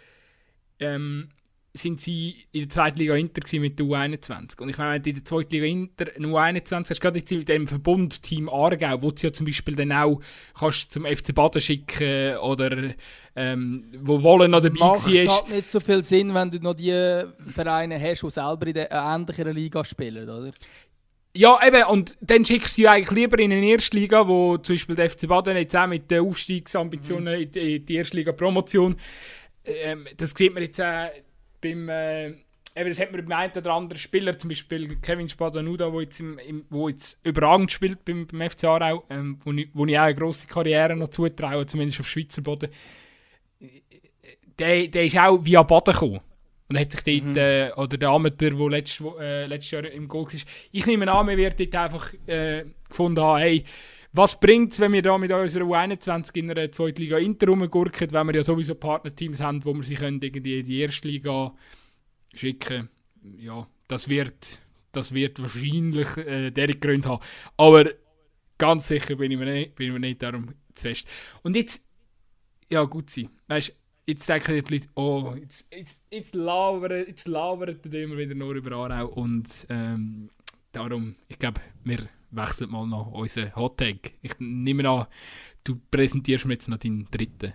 ähm, 0.80 1.28
sind 1.76 2.00
sie 2.00 2.36
in 2.52 2.60
der 2.62 2.68
zweiten 2.68 2.98
Liga 2.98 3.16
Inter 3.16 3.42
mit 3.58 3.78
der 3.78 3.86
U21. 3.86 4.60
Und 4.60 4.68
ich 4.68 4.78
meine, 4.78 4.96
in 5.04 5.14
der 5.14 5.24
zweiten 5.24 5.50
Liga 5.50 5.66
Inter 5.66 6.06
eine 6.16 6.28
U21 6.28 6.90
hast, 6.90 7.00
gerade 7.00 7.18
jetzt 7.18 7.32
mit 7.32 7.48
dem 7.48 7.66
Verbund 7.66 8.22
Team 8.22 8.48
Aargau, 8.48 9.02
wo 9.02 9.10
du 9.10 9.26
ja 9.26 9.32
zum 9.32 9.46
Beispiel 9.46 9.74
dann 9.74 9.90
auch 9.90 10.20
kannst 10.56 10.92
zum 10.92 11.04
FC 11.04 11.34
Baden 11.34 11.60
schicken 11.60 12.36
oder 12.36 12.94
ähm, 13.34 13.84
wo 13.98 14.22
wollen 14.22 14.52
noch 14.52 14.60
dabei 14.60 14.78
Macht 14.78 15.06
war. 15.06 15.24
Macht 15.24 15.50
nicht 15.50 15.68
so 15.68 15.80
viel 15.80 16.04
Sinn, 16.04 16.32
wenn 16.32 16.50
du 16.50 16.58
noch 16.58 16.74
die 16.74 17.24
Vereine 17.52 18.00
hast, 18.00 18.22
die 18.22 18.30
selber 18.30 18.68
in 18.68 18.74
der 18.74 18.92
äh, 18.92 18.94
ähnlichen 18.94 19.48
Liga 19.52 19.84
spielen, 19.84 20.30
oder? 20.30 20.52
Ja, 21.36 21.58
eben, 21.66 21.82
und 21.88 22.16
dann 22.20 22.44
schickst 22.44 22.78
du 22.78 22.82
sie 22.82 22.88
eigentlich 22.88 23.10
lieber 23.10 23.40
in 23.40 23.50
eine 23.50 23.66
Erstliga, 23.66 24.28
wo 24.28 24.56
zum 24.58 24.76
Beispiel 24.76 24.94
der 24.94 25.10
FC 25.10 25.26
Baden 25.26 25.56
jetzt 25.56 25.74
auch 25.74 25.88
mit 25.88 26.08
den 26.08 26.24
Aufstiegsambitionen 26.24 27.40
mhm. 27.40 27.48
in 27.52 27.84
die 27.84 27.96
Erstliga-Promotion, 27.96 28.94
ähm, 29.64 30.06
das 30.16 30.30
sieht 30.30 30.54
man 30.54 30.62
jetzt 30.62 30.80
auch 30.80 31.08
beim, 31.64 31.88
äh, 31.88 32.26
eben, 32.26 32.88
das 32.88 33.00
hat 33.00 33.12
man 33.12 33.24
beim 33.26 33.38
einen 33.38 33.52
oder 33.52 33.72
anderen 33.72 33.98
Spieler, 33.98 34.38
zum 34.38 34.48
Beispiel 34.48 34.96
Kevin 34.96 35.28
Spadanuda, 35.28 35.90
der 35.90 36.00
jetzt, 36.02 36.20
im, 36.20 36.38
im, 36.38 36.64
wo 36.70 36.88
jetzt 36.88 37.18
überragend 37.24 37.72
spielt 37.72 38.04
beim, 38.04 38.26
beim 38.26 38.50
FC 38.50 38.64
Aarau, 38.64 39.04
ähm, 39.10 39.38
wo, 39.44 39.52
ich, 39.52 39.68
wo 39.72 39.86
ich 39.86 39.98
auch 39.98 40.02
eine 40.02 40.14
grosse 40.14 40.46
Karriere 40.46 40.94
noch 40.96 41.08
zutraue, 41.08 41.66
zumindest 41.66 42.00
auf 42.00 42.08
Schweizer 42.08 42.42
Boden, 42.42 42.70
der, 44.58 44.88
der 44.88 45.04
ist 45.04 45.18
auch 45.18 45.38
via 45.44 45.62
Baden 45.62 45.92
gekommen. 45.92 46.20
Und 46.68 46.78
hat 46.78 46.92
sich 46.92 47.02
dort, 47.02 47.34
mhm. 47.34 47.36
äh, 47.36 47.72
oder 47.72 47.98
der 47.98 48.08
Amateur, 48.08 48.50
der 48.50 48.68
letzt, 48.70 49.02
äh, 49.20 49.46
letztes 49.46 49.70
Jahr 49.70 49.84
im 49.84 50.08
Goal 50.08 50.26
war, 50.26 50.40
ich 50.72 50.86
nehme 50.86 51.12
an, 51.12 51.28
wir 51.28 51.36
werden 51.36 51.56
dort 51.58 51.74
einfach 51.74 52.12
äh, 52.26 52.64
gefunden 52.88 53.20
haben, 53.20 53.38
hey, 53.38 53.64
was 54.14 54.38
bringt 54.38 54.72
es, 54.72 54.80
wenn 54.80 54.92
wir 54.92 55.02
da 55.02 55.18
mit 55.18 55.32
unserer 55.32 55.64
U21 55.64 56.36
in 56.36 56.50
einer 56.50 56.70
Zweitliga 56.70 57.18
Inter 57.18 57.48
rumgurken, 57.48 58.12
wenn 58.12 58.26
wir 58.28 58.36
ja 58.36 58.44
sowieso 58.44 58.76
Partnerteams 58.76 59.40
haben, 59.40 59.64
wo 59.64 59.74
wir 59.74 59.82
sie 59.82 59.96
können 59.96 60.20
irgendwie 60.22 60.60
in 60.60 60.66
die 60.66 60.80
erste 60.80 61.08
Liga 61.08 61.52
schicken 62.32 62.88
Ja, 63.38 63.66
das 63.88 64.08
wird, 64.08 64.60
das 64.92 65.12
wird 65.12 65.42
wahrscheinlich 65.42 66.16
äh, 66.16 66.52
deren 66.52 66.78
Gründe 66.78 67.08
haben. 67.08 67.24
Aber 67.56 67.90
ganz 68.56 68.86
sicher 68.86 69.16
bin 69.16 69.32
ich 69.32 69.38
mir 69.38 69.52
nicht, 69.52 69.74
bin 69.74 69.88
ich 69.88 69.92
mir 69.92 70.00
nicht 70.00 70.22
darum 70.22 70.54
zu 70.74 70.88
fest. 70.88 71.08
Und 71.42 71.56
jetzt, 71.56 71.82
ja 72.70 72.84
gut 72.84 73.10
sein, 73.10 73.30
weißt 73.48 73.76
jetzt 74.06 74.28
denken 74.28 74.62
die 74.64 74.74
Leute, 74.74 74.88
oh, 74.94 75.34
jetzt, 75.36 75.66
jetzt, 75.72 76.02
jetzt 76.10 76.34
labern, 76.34 77.06
jetzt 77.06 77.26
die 77.26 78.02
immer 78.02 78.16
wieder 78.16 78.34
nur 78.34 78.54
über 78.54 78.76
Aarau 78.76 79.08
und 79.08 79.48
ähm, 79.70 80.30
darum, 80.72 81.16
ich 81.28 81.38
glaube, 81.38 81.60
wir 81.84 82.08
wechselt 82.36 82.70
mal 82.70 82.86
noch 82.86 83.12
unseren 83.12 83.54
Hot 83.56 83.78
Take. 83.78 84.12
Ich 84.22 84.32
nehme 84.38 84.88
an, 84.88 85.06
du 85.62 85.80
präsentierst 85.90 86.44
mir 86.44 86.54
jetzt 86.54 86.68
noch 86.68 86.78
deinen 86.78 87.08
dritten. 87.10 87.54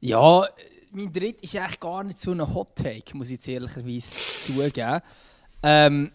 Ja, 0.00 0.46
mein 0.92 1.12
dritter 1.12 1.42
ist 1.42 1.56
eigentlich 1.56 1.80
gar 1.80 2.04
nicht 2.04 2.20
so 2.20 2.32
ein 2.32 2.54
Hot 2.54 2.76
Take, 2.76 3.16
muss 3.16 3.28
ich 3.28 3.34
jetzt 3.34 3.48
ehrlicherweise 3.48 4.18
zugeben. 4.44 5.00
Ähm, 5.62 6.12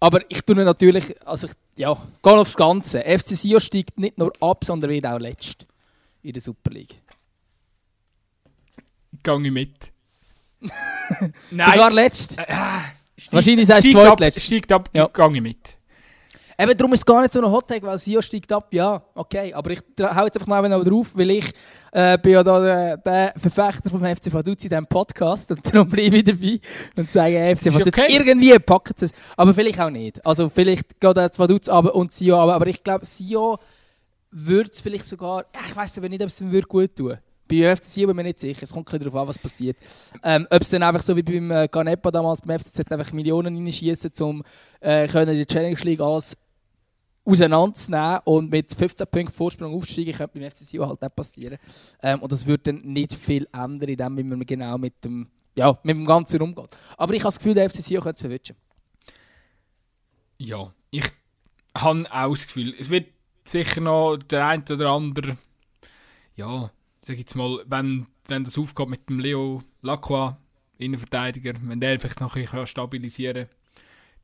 aber 0.00 0.30
ich 0.30 0.42
tue 0.42 0.56
natürlich, 0.56 1.26
also 1.26 1.46
ich, 1.46 1.52
ja, 1.78 1.96
gehe 2.22 2.32
aufs 2.32 2.56
Ganze. 2.56 3.02
FC 3.02 3.28
Sion 3.28 3.60
steigt 3.60 3.98
nicht 3.98 4.18
nur 4.18 4.32
ab, 4.40 4.64
sondern 4.64 4.90
wird 4.90 5.06
auch 5.06 5.18
letzt 5.18 5.66
in 6.22 6.32
der 6.32 6.42
Super 6.42 6.70
League. 6.70 7.02
Ich 9.12 9.50
mit. 9.50 9.92
Nein. 11.50 11.70
Sogar 11.72 11.92
letzt? 11.92 12.38
Äh, 12.38 12.42
äh 12.48 13.30
Wahrscheinlich 13.30 13.66
sagst 13.66 13.84
du 13.84 13.92
zweitletzt. 13.92 14.42
Steigt 14.42 14.72
ab, 14.72 14.90
ja. 14.94 15.08
ich 15.34 15.40
mit. 15.40 15.75
Eben, 16.58 16.76
darum 16.76 16.92
ist 16.94 17.00
es 17.00 17.06
gar 17.06 17.20
nicht 17.20 17.32
so 17.34 17.40
ein 17.40 17.50
Hottag, 17.50 17.82
weil 17.82 17.98
Sio 17.98 18.22
steigt 18.22 18.50
ab, 18.50 18.72
ja, 18.72 19.02
okay. 19.14 19.52
Aber 19.52 19.70
ich 19.70 19.80
hau 20.00 20.24
jetzt 20.24 20.40
einfach 20.40 20.68
noch 20.68 20.84
drauf, 20.84 21.10
weil 21.14 21.30
ich 21.32 21.52
äh, 21.92 22.16
bin 22.16 22.32
ja 22.32 22.42
da 22.42 22.60
der, 22.60 22.96
der 22.96 23.34
Verfechter 23.36 23.90
vom 23.90 24.00
FC 24.00 24.32
Vaduz 24.32 24.64
in 24.64 24.70
diesem 24.70 24.86
Podcast 24.86 25.50
und 25.50 25.60
darum 25.74 25.86
bleibe 25.86 26.16
ich 26.16 26.24
dabei 26.24 26.58
und 26.96 27.12
sage, 27.12 27.38
hey, 27.38 27.54
FC 27.56 27.74
Vaduz, 27.74 27.88
okay. 27.88 28.06
irgendwie 28.08 28.58
packt 28.58 29.02
es. 29.02 29.10
Aber 29.36 29.52
vielleicht 29.52 29.78
auch 29.80 29.90
nicht. 29.90 30.24
Also 30.24 30.48
vielleicht 30.48 30.98
geht 30.98 31.16
der 31.16 31.30
Vaduz 31.36 31.68
aber 31.68 31.94
und 31.94 32.12
Sio 32.12 32.38
aber, 32.38 32.54
aber 32.54 32.66
ich 32.68 32.82
glaube, 32.82 33.04
Sio 33.04 33.58
würde 34.30 34.70
es 34.72 34.80
vielleicht 34.80 35.04
sogar, 35.04 35.44
ich 35.68 35.76
weiß 35.76 35.98
aber 35.98 36.08
nicht, 36.08 36.22
ob 36.22 36.28
es 36.28 36.40
ihm 36.40 36.58
gut 36.62 36.96
tun. 36.96 37.18
Bei 37.48 37.72
UFC 37.72 37.96
bin 37.96 38.10
ich 38.10 38.16
mir 38.16 38.22
nicht 38.24 38.40
sicher. 38.40 38.62
Es 38.64 38.72
kommt 38.72 38.92
ein 38.92 38.98
darauf 38.98 39.14
an, 39.14 39.28
was 39.28 39.38
passiert. 39.38 39.76
Ähm, 40.24 40.48
ob 40.50 40.62
es 40.62 40.70
dann 40.70 40.82
einfach 40.82 41.02
so 41.02 41.14
wie 41.14 41.22
beim 41.22 41.50
äh, 41.50 41.68
Canepa 41.68 42.10
damals 42.10 42.40
beim 42.40 42.58
FCZ 42.58 42.90
einfach 42.90 43.12
Millionen 43.12 43.56
reinschießen, 43.56 44.10
um 44.20 44.42
äh, 44.80 45.06
können 45.06 45.36
die 45.36 45.46
Challenge 45.46 45.78
League 45.82 46.00
als 46.00 46.36
auseinanderzunehmen 47.26 48.20
und 48.24 48.50
mit 48.50 48.72
15 48.72 49.06
Punkten 49.08 49.32
Vorsprung 49.32 49.74
aufsteigen, 49.74 50.12
könnte 50.12 50.38
beim 50.38 50.50
FC 50.50 50.58
Sion 50.58 50.88
halt 50.88 51.02
nicht 51.02 51.16
passieren. 51.16 51.58
Ähm, 52.02 52.20
und 52.20 52.30
das 52.30 52.46
würde 52.46 52.72
dann 52.72 52.82
nicht 52.82 53.14
viel 53.14 53.48
ändern, 53.52 53.90
in 53.90 53.96
dem, 53.96 54.16
wie 54.16 54.22
man 54.22 54.46
genau 54.46 54.78
mit 54.78 55.04
dem, 55.04 55.28
ja, 55.56 55.78
mit 55.82 55.96
dem 55.96 56.04
Ganzen 56.04 56.40
umgeht. 56.40 56.76
Aber 56.96 57.12
ich 57.14 57.20
habe 57.20 57.28
das 57.28 57.38
Gefühl, 57.38 57.54
der 57.54 57.68
FC 57.68 57.82
Sion 57.82 58.02
könnte 58.02 58.16
es 58.16 58.20
verwischen. 58.20 58.56
Ja, 60.38 60.72
ich 60.90 61.04
habe 61.76 62.06
auch 62.10 62.30
das 62.30 62.46
Gefühl, 62.46 62.74
es 62.78 62.90
wird 62.90 63.08
sicher 63.44 63.80
noch 63.80 64.16
der 64.16 64.46
ein 64.46 64.64
oder 64.70 64.90
andere, 64.90 65.36
ja, 66.36 66.70
sag 67.00 67.18
jetzt 67.18 67.34
mal, 67.34 67.62
wenn, 67.66 68.06
wenn 68.26 68.44
das 68.44 68.58
aufgeht 68.58 68.88
mit 68.88 69.08
dem 69.08 69.18
Leo 69.18 69.62
Lacroix, 69.82 70.36
Innenverteidiger, 70.78 71.54
wenn 71.62 71.80
der 71.80 71.98
vielleicht 71.98 72.20
noch 72.20 72.36
ein 72.36 72.66
stabilisieren 72.66 73.46
kann, 73.46 73.55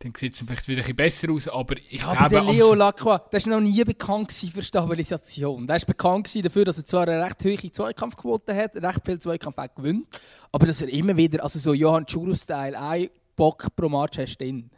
dann 0.02 0.12
sieht 0.18 0.34
es 0.34 0.40
vielleicht 0.40 0.66
wieder 0.66 0.84
ein 0.84 0.96
besser 0.96 1.30
aus. 1.30 1.48
Aber 1.48 1.76
ich 1.76 1.92
ja, 1.92 2.12
glaube, 2.12 2.18
aber 2.18 2.28
der 2.28 2.52
Leo 2.52 2.74
Lacroix, 2.74 3.20
der 3.30 3.46
war 3.46 3.52
noch 3.52 3.60
nie 3.60 3.84
bekannt 3.84 4.32
für 4.32 4.62
Stabilisation. 4.62 5.66
Der 5.66 5.76
war 5.80 5.86
bekannt 5.86 6.44
dafür, 6.44 6.64
dass 6.64 6.78
er 6.78 6.86
zwar 6.86 7.06
eine 7.06 7.24
recht 7.24 7.44
hohe 7.44 7.72
Zweikampfquote 7.72 8.54
hat, 8.54 8.76
recht 8.76 9.04
viel 9.04 9.18
Zweikampf 9.20 9.58
auch 9.58 9.74
gewinnt, 9.74 10.08
aber 10.50 10.66
dass 10.66 10.82
er 10.82 10.88
immer 10.88 11.16
wieder, 11.16 11.42
also 11.42 11.58
so 11.58 11.72
Johann 11.72 12.06
Churu-Style, 12.06 12.78
ein 12.78 13.10
Bock 13.36 13.66
pro 13.76 13.88
Match 13.88 14.18
hast 14.18 14.38
drin. 14.38 14.70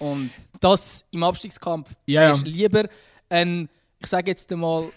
Und 0.00 0.30
das 0.60 1.04
im 1.10 1.22
Abstiegskampf 1.22 1.90
yeah. 2.08 2.30
ist 2.30 2.46
lieber 2.46 2.88
ein, 3.28 3.68
ich 3.98 4.06
sage 4.06 4.30
jetzt 4.30 4.50
einmal, 4.50 4.90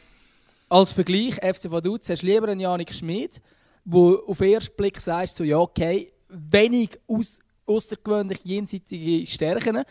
als 0.67 0.91
Vergleich, 0.93 1.35
FC 1.35 1.69
Vaduz, 1.69 2.09
hast 2.09 2.23
du 2.23 2.27
lieber 2.27 2.47
einen 2.47 2.59
Janik 2.59 2.91
Schmid, 2.91 3.41
wo 3.83 4.15
auf 4.27 4.39
den 4.39 4.53
ersten 4.53 4.75
Blick 4.75 4.99
sagst, 4.99 5.35
so, 5.35 5.43
ja, 5.43 5.57
okay, 5.59 6.11
wenig 6.27 6.97
aus 7.07 7.39
außergewöhnlich 7.65 8.39
jenseitige 8.43 9.25
Stärken, 9.25 9.83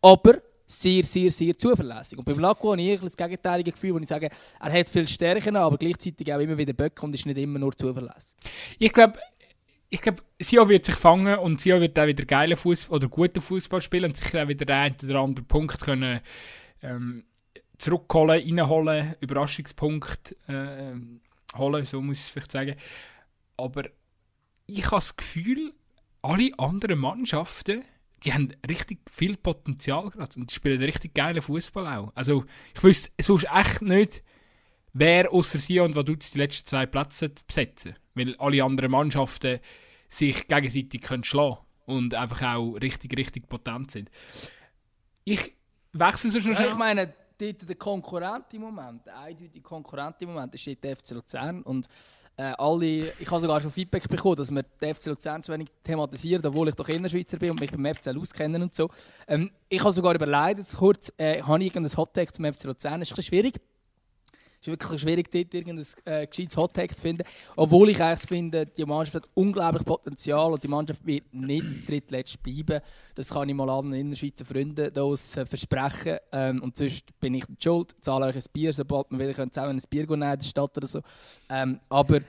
aber 0.00 0.42
sehr, 0.66 1.04
sehr, 1.04 1.30
sehr 1.30 1.56
zuverlässig. 1.56 2.18
Und 2.18 2.24
beim 2.24 2.38
Lacko 2.38 2.72
habe 2.72 2.80
ich 2.80 3.00
das 3.00 3.16
gegenteilige 3.16 3.72
Gefühl, 3.72 3.94
wo 3.94 3.98
ich 3.98 4.08
sage, 4.08 4.30
er 4.60 4.72
hat 4.72 4.88
viele 4.88 5.06
Stärken, 5.06 5.56
aber 5.56 5.76
gleichzeitig 5.76 6.32
auch 6.32 6.38
immer 6.38 6.56
wieder 6.56 6.72
Böcke 6.72 7.04
und 7.04 7.14
ist 7.14 7.26
nicht 7.26 7.38
immer 7.38 7.58
nur 7.58 7.76
zuverlässig. 7.76 8.36
Ich 8.78 8.92
glaube, 8.92 9.18
ich 9.90 10.00
glaube, 10.00 10.22
Sio 10.40 10.66
wird 10.68 10.86
sich 10.86 10.94
fangen 10.94 11.38
und 11.38 11.60
Sio 11.60 11.78
wird 11.78 11.98
auch 11.98 12.06
wieder 12.06 12.24
geilen 12.24 12.56
Fußball 12.56 12.96
oder 12.96 13.08
guten 13.08 13.42
Fußball 13.42 13.82
spielen 13.82 14.06
und 14.06 14.16
sicher 14.16 14.42
auch 14.42 14.48
wieder 14.48 14.64
den 14.64 14.74
einen 14.74 14.96
oder 15.04 15.20
anderen 15.20 15.46
Punkt 15.46 15.80
können 15.80 16.20
ähm, 16.82 17.24
zurückholen, 17.76 18.42
reinholen, 18.58 19.14
Überraschungspunkt 19.20 20.34
äh, 20.48 20.94
holen, 21.56 21.84
so 21.84 22.00
muss 22.00 22.18
ich 22.18 22.24
es 22.24 22.30
vielleicht 22.30 22.52
sagen. 22.52 22.76
Aber 23.58 23.82
ich 24.66 24.86
habe 24.86 24.96
das 24.96 25.14
Gefühl, 25.14 25.74
alle 26.22 26.50
anderen 26.58 26.98
Mannschaften, 26.98 27.84
die 28.24 28.32
haben 28.32 28.52
richtig 28.68 29.00
viel 29.10 29.36
Potenzial 29.36 30.08
gerade 30.10 30.38
und 30.38 30.50
die 30.50 30.54
spielen 30.54 30.82
richtig 30.82 31.14
geilen 31.14 31.42
Fußball 31.42 31.86
auch. 31.98 32.12
Also 32.14 32.44
ich 32.74 32.82
wüsste 32.82 33.10
sonst 33.20 33.46
echt 33.52 33.82
nicht, 33.82 34.22
wer 34.92 35.32
außer 35.32 35.58
Sion 35.58 35.86
und 35.86 35.96
Vaduz 35.96 36.30
die 36.30 36.38
letzten 36.38 36.66
zwei 36.66 36.86
Plätze 36.86 37.30
besetzen. 37.46 37.96
Weil 38.14 38.36
alle 38.36 38.62
anderen 38.62 38.90
Mannschaften 38.90 39.58
sich 40.08 40.46
gegenseitig 40.46 41.00
können 41.00 41.24
schlagen 41.24 41.58
und 41.86 42.14
einfach 42.14 42.42
auch 42.42 42.74
richtig, 42.74 43.16
richtig 43.16 43.48
potent 43.48 43.90
sind. 43.90 44.10
Ich 45.24 45.54
wechsle 45.92 46.30
so 46.30 46.40
schnell. 46.40 46.54
Ja, 46.54 46.68
ich 46.68 46.76
meine, 46.76 47.12
dort 47.42 47.68
der 47.68 47.76
Konkurrent 47.76 48.46
im 48.52 48.62
Moment, 48.62 49.06
der 49.06 49.18
eindeutige 49.18 49.60
Konkurrent 49.60 50.16
im 50.20 50.32
Moment, 50.32 50.54
ist 50.54 50.82
der 50.82 50.96
FC 50.96 51.10
Luzern. 51.10 51.62
Und 51.62 51.88
äh, 52.36 52.52
alle, 52.56 53.12
ich 53.18 53.30
habe 53.30 53.40
sogar 53.40 53.60
schon 53.60 53.70
Feedback 53.70 54.08
bekommen, 54.08 54.36
dass 54.36 54.50
wir 54.50 54.62
den 54.62 54.94
FC 54.94 55.06
Luzern 55.06 55.42
zu 55.42 55.52
wenig 55.52 55.68
thematisieren, 55.82 56.44
obwohl 56.46 56.68
ich 56.68 56.74
doch 56.74 56.88
Innerschweizer 56.88 57.38
bin 57.38 57.50
und 57.50 57.60
mich 57.60 57.70
beim 57.70 57.94
FCL 57.94 58.18
auskenne 58.18 58.62
und 58.62 58.74
so. 58.74 58.88
Ähm, 59.26 59.50
ich 59.68 59.80
habe 59.80 59.92
sogar 59.92 60.14
überlegt, 60.14 60.58
jetzt 60.58 60.76
kurz, 60.76 61.12
äh, 61.16 61.42
habe 61.42 61.60
ich 61.60 61.66
irgendein 61.66 61.96
Hottag 61.96 62.34
zum 62.34 62.44
FC 62.44 62.64
Luzern? 62.64 63.00
Das 63.00 63.08
ist 63.08 63.12
ein 63.12 63.16
bisschen 63.16 63.24
schwierig. 63.24 63.60
Es 64.62 64.68
ist 64.68 64.72
wirklich 64.74 65.00
schwierig, 65.00 65.28
dort 65.28 65.52
irgendein 65.54 65.84
äh, 66.04 66.24
gescheites 66.24 66.56
Hottag 66.56 66.96
zu 66.96 67.02
finden. 67.02 67.24
Obwohl 67.56 67.90
ich 67.90 68.00
eigentlich 68.00 68.28
finde, 68.28 68.64
die 68.64 68.84
Mannschaft 68.84 69.16
hat 69.16 69.30
unglaublich 69.34 69.84
Potenzial 69.84 70.52
und 70.52 70.62
die 70.62 70.68
Mannschaft 70.68 71.04
wird 71.04 71.34
nicht 71.34 71.88
drittletzt 71.88 72.40
bleiben. 72.40 72.80
Das 73.16 73.30
kann 73.30 73.48
ich 73.48 73.56
mal 73.56 73.68
allen 73.68 73.92
Innerschweizer 73.92 74.44
Freunden 74.44 74.92
daraus 74.92 75.32
versprechen. 75.32 76.18
Ähm, 76.30 76.62
und 76.62 76.76
sonst 76.76 77.18
bin 77.18 77.34
ich 77.34 77.48
nicht 77.48 77.60
schuld. 77.60 77.92
Zahle 78.00 78.26
euch 78.26 78.36
ein 78.36 78.44
Bier, 78.52 78.72
sobald 78.72 79.10
wir 79.10 79.18
wieder 79.18 79.50
zusammen 79.50 79.76
ein 79.76 79.82
Bier 79.90 80.02
nehmen 80.02 80.22
in 80.22 80.38
der 80.38 80.44
Stadt 80.44 80.76
oder 80.76 80.86
so. 80.86 81.00
Ähm, 81.50 81.80
aber 81.88 82.20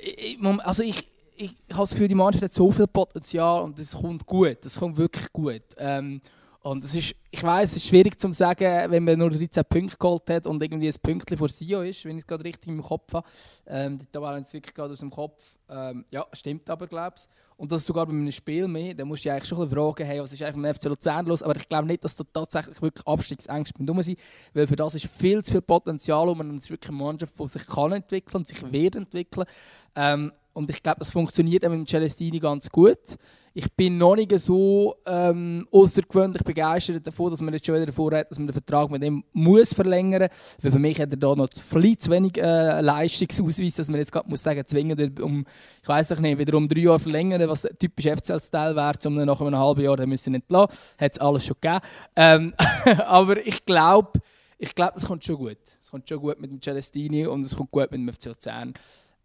ich, 0.00 0.38
also 0.40 0.82
ich, 0.82 1.06
ich, 1.36 1.50
habe 1.72 1.82
das 1.82 1.90
Gefühl, 1.90 2.08
die 2.08 2.14
Mannschaft 2.14 2.44
hat 2.44 2.54
so 2.54 2.72
viel 2.72 2.86
Potenzial 2.86 3.64
und 3.64 3.78
es 3.78 3.92
kommt 3.92 4.24
gut. 4.24 4.56
Das 4.62 4.76
kommt 4.76 4.96
wirklich 4.96 5.30
gut. 5.30 5.62
Ähm, 5.76 6.22
und 6.64 6.82
es 6.82 6.94
ist, 6.94 7.14
ich 7.30 7.42
weiß, 7.42 7.70
es 7.72 7.76
ist 7.76 7.88
schwierig 7.88 8.18
zu 8.18 8.32
sagen, 8.32 8.90
wenn 8.90 9.04
man 9.04 9.18
nur 9.18 9.28
13 9.28 9.62
Punkte 9.68 9.98
geholt 9.98 10.30
hat 10.30 10.46
und 10.46 10.62
irgendwie 10.62 10.88
ein 10.88 10.94
Pünktchen 11.02 11.36
vor 11.36 11.48
Sio 11.50 11.82
ist, 11.82 12.06
wenn 12.06 12.16
ich 12.16 12.22
es 12.22 12.26
gerade 12.26 12.42
richtig 12.42 12.68
im 12.68 12.80
Kopf 12.80 13.12
habe. 13.12 13.28
Ähm, 13.66 13.98
die 13.98 14.06
Tabelle 14.06 14.38
jetzt 14.38 14.54
wirklich 14.54 14.74
gerade 14.74 14.94
aus 14.94 15.00
dem 15.00 15.10
Kopf. 15.10 15.42
Ähm, 15.68 16.06
ja, 16.10 16.26
stimmt 16.32 16.70
aber, 16.70 16.86
glaube 16.86 17.16
ich. 17.18 17.24
Und 17.58 17.70
das 17.70 17.84
sogar 17.84 18.06
bei 18.06 18.12
einem 18.12 18.32
Spiel 18.32 18.66
mehr. 18.66 18.94
Da 18.94 19.04
musst 19.04 19.26
du 19.26 19.30
eigentlich 19.30 19.46
schon 19.46 19.60
ein 19.60 19.68
fragen, 19.68 20.06
hey, 20.06 20.22
was 20.22 20.32
ist 20.32 20.42
eigentlich 20.42 20.56
mit 20.56 20.64
dem 20.64 20.74
FC 20.74 20.84
Luzern 20.84 21.26
los? 21.26 21.42
Aber 21.42 21.54
ich 21.54 21.68
glaube 21.68 21.86
nicht, 21.86 22.02
dass 22.02 22.16
da 22.16 22.24
tatsächlich 22.32 22.80
wirklich 22.80 23.06
Abstiegsängste 23.06 23.84
dumm 23.84 24.02
sind, 24.02 24.18
weil 24.54 24.66
für 24.66 24.76
das 24.76 24.94
ist 24.94 25.06
viel 25.06 25.44
zu 25.44 25.52
viel 25.52 25.62
Potenzial 25.62 26.30
und 26.30 26.40
es 26.56 26.64
ist 26.64 26.70
wirklich 26.70 26.88
eine 26.88 26.98
Mannschaft, 26.98 27.38
die 27.38 27.46
sich 27.46 27.66
kann 27.66 27.92
entwickeln 27.92 28.36
und 28.36 28.48
sich 28.48 28.72
wird 28.72 28.96
entwickeln. 28.96 29.46
Ähm, 29.94 30.32
und 30.54 30.70
ich 30.70 30.82
glaube, 30.82 31.00
das 31.00 31.10
funktioniert 31.10 31.64
mit 31.64 31.72
dem 31.72 31.86
Celestini 31.86 32.38
ganz 32.38 32.70
gut. 32.70 33.18
Ich 33.56 33.72
bin 33.72 33.98
noch 33.98 34.16
nicht 34.16 34.36
so 34.38 34.96
ähm, 35.06 35.66
außergewöhnlich 35.70 36.42
begeistert 36.42 37.06
davon, 37.06 37.30
dass 37.30 37.40
man 37.40 37.54
jetzt 37.54 37.66
schon 37.66 37.74
wieder 37.76 37.86
davor 37.86 38.12
hat, 38.12 38.30
dass 38.30 38.38
man 38.38 38.48
den 38.48 38.52
Vertrag 38.52 38.90
mit 38.90 39.04
ihm 39.04 39.22
muss 39.32 39.72
verlängern 39.72 40.22
muss. 40.22 40.62
Weil 40.62 40.72
für 40.72 40.78
mich 40.78 41.00
hat 41.00 41.12
er 41.12 41.16
da 41.16 41.34
noch 41.36 41.48
viel 41.52 41.96
zu 41.98 42.10
wenig 42.10 42.36
äh, 42.36 42.80
Leistungsausweis, 42.80 43.74
dass 43.74 43.88
man 43.88 43.98
jetzt 43.98 44.10
gerade 44.10 44.28
muss 44.28 44.42
sagen, 44.42 44.64
zwingen 44.66 45.14
um, 45.20 45.44
ich 45.82 45.88
weiß 45.88 46.18
nicht, 46.18 46.38
wieder 46.38 46.56
um 46.56 46.68
drei 46.68 46.80
Jahre 46.80 46.98
verlängern, 46.98 47.48
was 47.48 47.68
typisch 47.78 48.06
FCL-Style 48.06 48.74
wäre, 48.74 48.94
um 49.06 49.16
dann 49.16 49.26
nach 49.26 49.40
einem 49.40 49.56
halben 49.56 49.82
Jahr 49.82 49.96
dann 49.96 50.08
müssen 50.08 50.34
entlassen. 50.34 50.76
Hat 50.98 51.12
es 51.12 51.20
alles 51.20 51.46
schon 51.46 51.56
gegeben. 51.60 51.80
Ähm, 52.16 52.54
aber 53.06 53.44
ich 53.46 53.64
glaube, 53.64 54.20
ich 54.58 54.74
glaube, 54.74 54.92
das 54.94 55.06
kommt 55.06 55.24
schon 55.24 55.36
gut. 55.36 55.58
Es 55.80 55.90
kommt 55.90 56.08
schon 56.08 56.20
gut 56.20 56.40
mit 56.40 56.50
dem 56.50 56.60
Celestini 56.60 57.26
und 57.26 57.42
es 57.42 57.56
kommt 57.56 57.70
gut 57.70 57.90
mit 57.92 58.00
dem 58.00 58.12
FC 58.12 58.26
Luzern. 58.26 58.74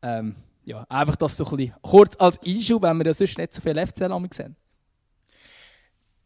Ähm, 0.02 0.36
ja, 0.64 0.86
einfach 0.90 1.16
das 1.16 1.38
so 1.38 1.46
ein 1.46 1.58
bisschen 1.58 1.76
kurz 1.82 2.16
als 2.18 2.40
Einschub, 2.44 2.84
wenn 2.84 2.98
wir 2.98 3.06
ja 3.06 3.14
sonst 3.14 3.38
nicht 3.38 3.54
so 3.54 3.62
viel 3.62 3.76
FCL 3.76 4.28
sehen. 4.32 4.56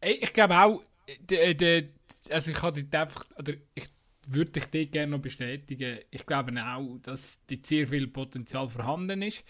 Ich 0.00 0.32
glaube 0.32 0.58
auch, 0.58 0.82
de, 1.20 1.54
de, 1.54 1.88
also 2.30 2.50
ich 2.50 2.62
hatte 2.62 2.86
einfach, 2.92 3.26
oder 3.38 3.54
ich 3.74 3.84
würde 4.26 4.52
dich 4.52 4.66
dort 4.66 4.92
gerne 4.92 5.12
noch 5.12 5.20
bestätigen. 5.20 5.98
Ich 6.10 6.26
glaube 6.26 6.52
auch, 6.62 6.98
dass 7.02 7.38
dort 7.48 7.66
sehr 7.66 7.88
viel 7.88 8.06
Potenzial 8.06 8.68
vorhanden 8.68 9.22
ist. 9.22 9.44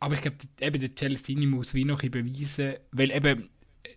Aber 0.00 0.14
ich 0.14 0.22
glaube, 0.22 0.38
eben 0.60 0.80
der 0.80 0.96
Celestini 0.96 1.46
muss 1.46 1.74
wie 1.74 1.84
noch 1.84 2.02
beweisen, 2.02 2.74
weil 2.92 3.10
eben, 3.10 3.48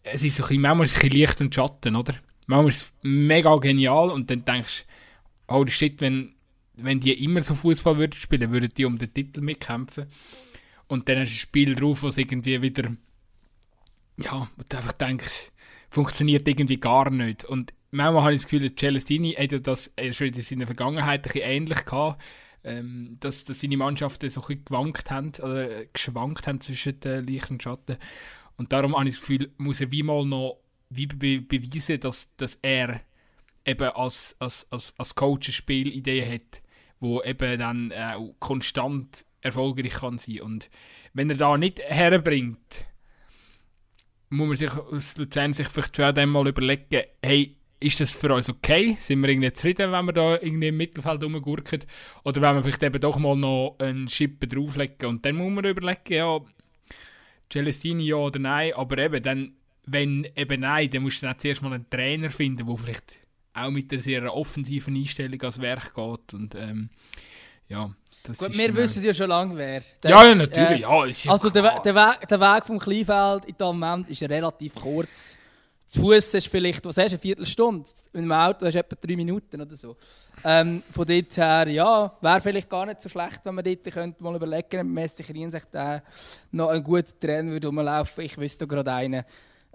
es 0.04 0.24
ist 0.24 0.38
so 0.38 0.46
ein 0.46 0.78
bisschen, 0.80 1.10
Licht 1.10 1.42
und 1.42 1.54
Schatten, 1.54 1.96
oder? 1.96 2.16
Manchmal 2.46 2.70
ist 2.70 2.82
es 2.82 2.94
mega 3.02 3.56
genial 3.58 4.10
und 4.10 4.30
dann 4.30 4.46
denkst 4.46 4.86
du, 5.48 5.54
oh 5.56 5.66
shit, 5.68 6.00
wenn 6.02 6.37
wenn 6.78 7.00
die 7.00 7.24
immer 7.24 7.42
so 7.42 7.56
Fußball 7.56 7.98
würden 7.98 8.20
spielen, 8.20 8.52
würden 8.52 8.72
die 8.76 8.86
um 8.86 8.98
den 8.98 9.14
Titel 9.14 9.42
mitkämpfen. 9.42 10.06
Und 10.88 11.10
dann 11.10 11.16
du 11.16 11.22
ein 11.22 11.28
Spiel 11.28 11.76
drauf, 11.76 12.04
wo 12.04 12.08
es 12.08 12.18
irgendwie 12.18 12.62
wieder, 12.62 12.92
ja, 14.18 14.48
wo 14.56 14.64
du 14.68 14.78
einfach 14.78 14.94
denkst, 14.94 15.52
funktioniert 15.90 16.48
irgendwie 16.48 16.80
gar 16.80 17.10
nicht. 17.10 17.44
Und 17.46 17.74
manchmal 17.92 18.24
habe 18.24 18.34
ich 18.34 18.42
das 18.42 18.50
Gefühl, 18.50 18.76
Celestini 18.76 19.34
hat 19.34 19.68
das 19.68 19.94
schon 20.12 20.28
in 20.28 20.42
seiner 20.42 20.66
Vergangenheit 20.66 21.22
ein 21.22 21.24
bisschen 21.24 21.50
ähnlich 21.50 21.86
gehabt, 21.86 22.22
ähm, 22.64 23.18
dass, 23.20 23.44
dass 23.46 23.62
seine 23.62 23.78
Mannschaften 23.78 24.30
so 24.30 24.42
ein 24.42 24.48
bisschen 24.48 24.66
gewankt 24.66 25.12
haben, 25.12 25.32
oder 25.42 25.86
geschwankt 25.86 26.48
haben 26.48 26.62
zwischen 26.62 27.00
den 27.00 27.26
Licht 27.26 27.50
und 27.52 27.64
Schatten. 27.64 27.98
Und 28.58 28.72
darum 28.72 28.96
habe 28.96 29.08
ich 29.08 29.16
das 29.16 29.22
Gefühl, 29.22 29.52
muss 29.58 29.82
er 29.82 29.92
wie 29.92 30.04
mal 30.04 30.26
noch 30.26 30.60
wie 30.90 31.06
be 31.06 31.42
beweisen, 31.42 32.00
dass, 32.00 32.34
dass 32.38 32.60
er 32.62 33.02
eben 33.66 33.90
als, 33.90 34.36
als, 34.40 34.68
als, 34.72 34.94
als 34.98 35.16
Coach 35.16 35.50
eine 35.50 35.54
Spielidee 35.54 36.26
hat, 36.26 36.62
wo 37.00 37.22
eben 37.22 37.60
dann 37.60 37.92
äh, 37.92 38.16
konstant 38.40 39.26
erfolgreich 39.42 39.94
kann 39.94 40.18
sein. 40.18 40.42
Und 40.42 40.70
wenn 41.14 41.30
er 41.30 41.38
da 41.38 41.58
nicht 41.58 41.80
herbringt, 41.82 42.86
muss 44.30 44.48
man 44.48 44.58
sich 44.58 44.72
aus 44.72 45.18
Luzern 45.18 45.54
sich 45.54 45.68
vielleicht 45.68 45.96
schon 45.96 46.18
einmal 46.18 46.48
überlegen, 46.48 47.04
hey, 47.24 47.56
ist 47.80 48.00
das 48.00 48.16
für 48.16 48.34
uns 48.34 48.50
okay? 48.50 48.98
Sind 49.00 49.22
wir 49.22 49.30
irgendwie 49.30 49.54
zufrieden, 49.54 49.92
wenn 49.92 50.06
wir 50.06 50.14
da 50.14 50.34
irgendwie 50.34 50.70
im 50.70 50.78
Mittelfeld 50.78 51.24
rumgurken? 51.24 51.82
Oder 52.24 52.42
wenn 52.42 52.56
wir 52.56 52.64
vielleicht 52.64 52.84
eben 52.84 53.00
doch 53.00 53.18
mal 53.18 53.36
noch 53.36 53.76
einen 53.80 54.08
Schippe 54.08 54.48
drauflegen? 54.48 55.10
Und 55.10 55.26
dann 55.26 55.36
muss 55.36 55.52
man 55.52 55.66
überlegen, 55.66 56.14
ja, 56.14 56.40
Celestini 57.52 58.08
ja 58.08 58.16
oder 58.16 58.40
nein. 58.40 58.74
Aber 58.74 58.98
eben, 58.98 59.22
dann, 59.22 59.54
wenn 59.86 60.28
eben 60.36 60.62
nein, 60.62 60.90
dann 60.90 61.04
musst 61.04 61.22
du 61.22 61.28
dann 61.28 61.38
zuerst 61.38 61.62
mal 61.62 61.74
einen 61.74 61.90
Trainer 61.90 62.30
finden, 62.30 62.66
der 62.66 62.78
vielleicht 62.78 63.20
auch 63.58 63.72
mit 63.72 63.92
einer 63.92 64.02
sehr 64.02 64.34
offensiven 64.34 64.96
Einstellung 64.96 65.42
als 65.42 65.62
Werk 65.62 65.94
geht. 65.94 66.34
Und 66.34 66.56
ähm, 66.56 66.90
ja, 67.70 67.92
das 68.24 68.38
Gut, 68.38 68.58
wir 68.58 68.76
wissen 68.76 69.04
ja 69.04 69.14
schon 69.14 69.30
lange, 69.30 69.56
wer. 69.56 69.82
Der, 70.04 70.12
ja, 70.12 70.26
ja, 70.26 70.36
natürlich. 70.36 70.80
Äh, 70.80 70.82
ja, 70.82 71.06
ja 71.06 71.32
also 71.32 71.50
der, 71.50 71.80
der, 71.80 71.96
Weg, 71.96 72.28
der 72.28 72.40
Weg 72.40 72.66
vom 72.66 72.80
Kleinfeld 72.80 73.46
in 73.46 73.56
dem 73.56 73.66
Moment 73.68 74.10
ist 74.10 74.22
relativ 74.24 74.76
kurz. 74.76 75.38
Zu 75.86 76.02
Fuß 76.02 76.34
ist 76.34 76.50
vielleicht, 76.50 76.84
was 76.84 76.98
hast 76.98 77.12
du, 77.12 77.16
eine 77.16 77.20
Viertelstunde. 77.20 77.90
Mit 78.12 78.24
dem 78.24 78.32
Auto 78.32 78.66
hast 78.66 78.74
du 78.74 78.80
etwa 78.80 78.98
drei 79.00 79.16
Minuten 79.16 79.62
oder 79.62 79.78
so. 79.78 79.96
Ähm, 80.44 80.84
von 80.92 81.06
dort 81.06 81.38
her, 81.38 81.68
ja, 81.70 82.14
wäre 82.20 82.42
vielleicht 82.42 82.70
gar 82.70 82.86
nicht 82.86 83.00
so 83.00 83.08
schlecht, 83.08 83.40
wenn 83.44 83.56
man 83.56 83.64
dort 83.64 83.84
könnte 83.86 84.22
mal 84.22 84.36
überlegen 84.36 84.68
könnte, 84.70 84.84
Messi 84.84 85.24
Rien 85.24 85.50
sich 85.50 85.64
da 85.72 86.04
noch 86.52 86.70
einen 86.70 86.84
guten 86.84 87.18
Trainer 87.20 87.52
würde 87.52 87.68
rumlaufen. 87.68 88.26
Ich 88.26 88.38
wüsste 88.38 88.68
gerade 88.68 88.92
einen. 88.92 89.24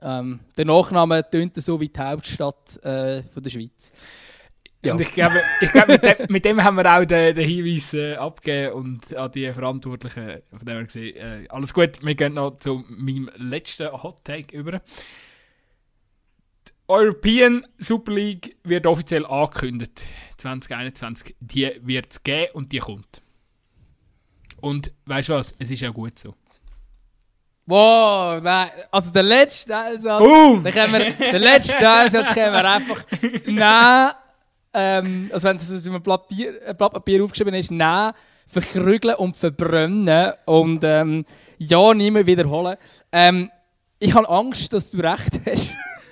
Ähm, 0.03 0.41
der 0.57 0.65
Nachname 0.65 1.29
tönt 1.31 1.57
so 1.57 1.81
wie 1.81 1.89
die 1.89 2.01
Hauptstadt 2.01 2.85
äh, 2.85 3.23
von 3.23 3.43
der 3.43 3.51
Schweiz. 3.51 3.93
Ja. 4.85 4.93
Und 4.93 5.01
ich 5.01 5.13
glaube, 5.13 5.41
ich 5.61 5.71
glaube 5.71 5.93
mit, 5.93 6.03
dem, 6.03 6.27
mit, 6.29 6.45
dem, 6.45 6.65
haben 6.65 6.77
wir 6.77 6.93
auch 6.93 7.05
den, 7.05 7.37
den 7.37 7.49
Hinweis 7.49 7.95
äh, 7.95 8.17
abgegeben 8.17 8.75
und 8.75 9.17
an 9.17 9.31
die 9.31 9.53
Verantwortlichen, 9.53 10.43
von 10.51 10.67
dem 10.67 10.77
wir 10.77 10.85
gesehen, 10.85 11.17
äh, 11.17 11.47
alles 11.51 11.73
gut, 11.73 12.05
wir 12.05 12.15
gehen 12.17 12.35
noch 12.35 12.57
zu 12.57 12.85
meinem 12.89 13.31
letzten 13.37 13.93
Hot 13.93 14.25
Take 14.25 14.57
über. 14.57 14.73
Die 14.73 14.81
European 16.89 17.65
Super 17.79 18.13
League 18.13 18.57
wird 18.65 18.87
offiziell 18.87 19.25
angekündigt. 19.25 20.05
2021. 20.39 21.37
Die 21.39 21.71
wird 21.83 22.11
es 22.11 22.23
geben 22.25 22.51
und 22.55 22.73
die 22.73 22.79
kommt. 22.79 23.23
Und 24.61 24.93
weißt 25.07 25.29
du 25.29 25.35
was? 25.35 25.55
Es 25.59 25.71
ist 25.71 25.81
ja 25.81 25.91
gut 25.91 26.19
so. 26.19 26.35
Wow, 27.65 28.41
nein, 28.43 28.69
also 28.91 29.11
der 29.13 29.23
letzte 29.23 29.71
Teilsatz, 29.71 30.19
Boom. 30.19 30.65
Können 30.65 30.93
wir, 30.93 31.11
den 31.13 31.43
letzten 31.43 31.79
Teilsatz 31.79 32.35
können 32.35 32.53
wir 32.53 32.69
einfach 32.69 33.05
nehmen, 33.47 34.13
ähm, 34.75 35.31
also 35.33 35.49
wenn 35.49 35.59
das 35.59 35.73
auf 35.73 35.87
einem 35.87 36.03
Blatt 36.03 36.29
Papier, 36.29 36.55
ein 36.67 36.77
Blatt 36.77 36.93
Papier 36.93 37.23
aufgeschrieben 37.23 37.55
ist, 37.55 37.71
nehmen, 37.71 38.13
verkrügeln 38.49 39.15
und 39.15 39.37
verbrennen 39.37 40.33
und 40.45 40.83
ähm, 40.83 41.25
ja, 41.59 41.95
nie 41.95 42.11
mehr 42.11 42.27
wiederholen. 42.27 42.77
Ähm, 43.13 43.51
ich 43.99 44.15
habe 44.15 44.29
Angst, 44.29 44.73
dass 44.73 44.91
du 44.91 44.99
recht 44.99 45.41
hast. 45.47 45.69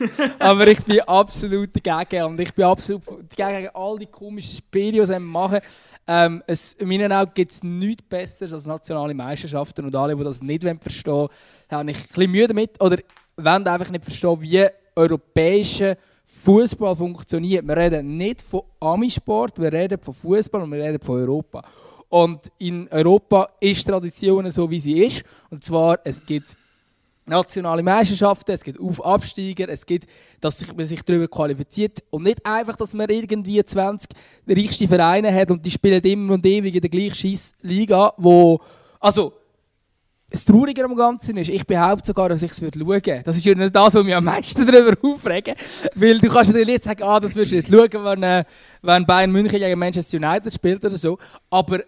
Aber 0.38 0.66
ich 0.66 0.82
bin 0.84 1.01
absolut 1.01 1.70
dagegen. 1.84 2.24
Und 2.24 2.40
ich 2.40 2.53
bin 2.55 2.64
absolut 2.64 3.03
dagegen 3.36 3.68
all 3.74 3.98
die 3.98 4.07
komischen 4.07 4.57
Spiele, 4.57 5.01
die 5.01 5.07
sie 5.07 5.18
machen. 5.18 5.61
Ähm, 6.07 6.42
es, 6.46 6.74
in 6.74 6.88
meinen 6.88 7.12
Augen 7.12 7.32
gibt 7.34 7.53
es 7.53 7.62
nichts 7.62 8.03
Besseres 8.03 8.53
als 8.53 8.66
nationale 8.66 9.14
Meisterschaften. 9.14 9.84
Und 9.84 9.94
alle, 9.94 10.16
die 10.16 10.24
das 10.24 10.42
nicht 10.42 10.62
verstehen 10.62 11.12
wollen, 11.12 11.28
habe 11.70 11.90
ich 11.90 11.96
ein 11.96 12.03
bisschen 12.03 12.30
Mühe 12.30 12.48
damit. 12.48 12.80
Oder 12.82 12.98
wollen 13.36 13.66
einfach 13.66 13.90
nicht 13.90 14.05
verstehen, 14.05 14.40
wie 14.40 14.66
europäischer 14.96 15.96
Fußball 16.44 16.96
funktioniert. 16.96 17.66
Wir 17.66 17.76
reden 17.76 18.16
nicht 18.16 18.40
von 18.40 18.62
Amisport, 18.80 19.61
wir 19.61 19.72
reden 19.72 19.98
von 20.01 20.14
Fußball 20.14 20.62
und 20.62 20.72
wir 20.72 20.82
reden 20.82 21.01
von 21.01 21.20
Europa. 21.20 21.62
Und 22.09 22.51
in 22.59 22.88
Europa 22.90 23.51
ist 23.61 23.86
Tradition 23.86 24.51
so, 24.51 24.70
wie 24.70 24.80
sie 24.80 25.05
ist. 25.05 25.22
Und 25.51 25.62
zwar, 25.62 25.98
es 26.05 26.24
gibt 26.24 26.57
nationale 27.26 27.82
Meisterschaften, 27.82 28.52
es 28.52 28.64
gibt 28.64 28.80
Auf 28.80 29.04
Absteiger, 29.04 29.68
es 29.68 29.86
gibt, 29.86 30.08
dass 30.40 30.66
man 30.74 30.84
sich 30.84 31.02
darüber 31.02 31.28
qualifiziert 31.28 32.02
und 32.10 32.24
nicht 32.24 32.44
einfach, 32.44 32.76
dass 32.76 32.94
man 32.94 33.08
irgendwie 33.08 33.62
20 33.64 34.10
reichste 34.48 34.88
Vereine 34.88 35.32
hat 35.32 35.50
und 35.50 35.64
die 35.64 35.70
spielen 35.70 36.02
immer 36.02 36.34
und 36.34 36.44
ewig 36.44 36.74
in 36.74 36.80
der 36.80 36.90
gleichen 36.90 37.38
Liga, 37.62 38.12
wo, 38.16 38.60
also 38.98 39.34
das 40.30 40.44
Traurige 40.44 40.84
am 40.84 40.94
Ganzen 40.94 41.36
ist, 41.38 41.48
ich 41.48 41.66
behaupte 41.66 42.06
sogar, 42.06 42.28
dass 42.28 42.42
ich 42.42 42.52
es 42.52 42.58
schauen. 42.58 43.22
Das 43.24 43.36
ist 43.36 43.44
ja 43.44 43.54
nicht 43.54 43.74
das, 43.74 43.94
was 43.94 44.04
mich 44.04 44.14
am 44.14 44.24
meisten 44.24 44.64
darüber 44.70 44.96
aufregen. 45.02 45.56
Weil 45.96 46.20
du 46.20 46.28
kannst 46.28 46.54
dir 46.54 46.64
jetzt 46.64 46.84
sagen, 46.84 47.02
ah, 47.02 47.18
das 47.18 47.34
wirst 47.34 47.50
du 47.50 47.56
nicht 47.56 47.68
schauen, 47.68 48.04
wenn, 48.04 48.22
äh, 48.22 48.44
wenn 48.80 49.04
Bayern 49.04 49.32
München 49.32 49.58
gegen 49.58 49.78
Manchester 49.78 50.18
United 50.18 50.52
spielt 50.52 50.84
oder 50.84 50.96
so. 50.96 51.18
Aber, 51.50 51.80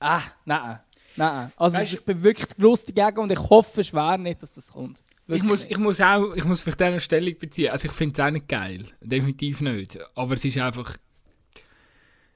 ah, 0.00 0.20
nein. 0.44 0.80
Nein. 1.16 1.52
Also 1.56 1.78
weißt, 1.78 1.94
ich 1.94 2.04
bin 2.04 2.22
wirklich 2.22 2.48
gross 2.56 2.84
dagegen 2.84 3.18
und 3.18 3.32
ich 3.32 3.38
hoffe 3.38 3.82
schwer 3.82 4.18
nicht, 4.18 4.42
dass 4.42 4.52
das 4.52 4.72
kommt. 4.72 5.02
ich 5.28 5.42
muss, 5.42 5.64
ich 5.64 5.78
muss 5.78 6.00
auch, 6.00 6.34
ich 6.34 6.44
muss 6.44 6.60
vielleicht 6.60 6.82
eine 6.82 7.00
Stellung 7.00 7.36
beziehen. 7.38 7.70
Also 7.70 7.86
ich 7.86 7.92
finde 7.92 8.14
es 8.14 8.26
auch 8.26 8.30
nicht 8.30 8.48
geil. 8.48 8.86
Definitiv 9.00 9.60
nicht. 9.60 9.98
Aber 10.14 10.34
es 10.34 10.44
ist 10.44 10.58
einfach, 10.58 10.96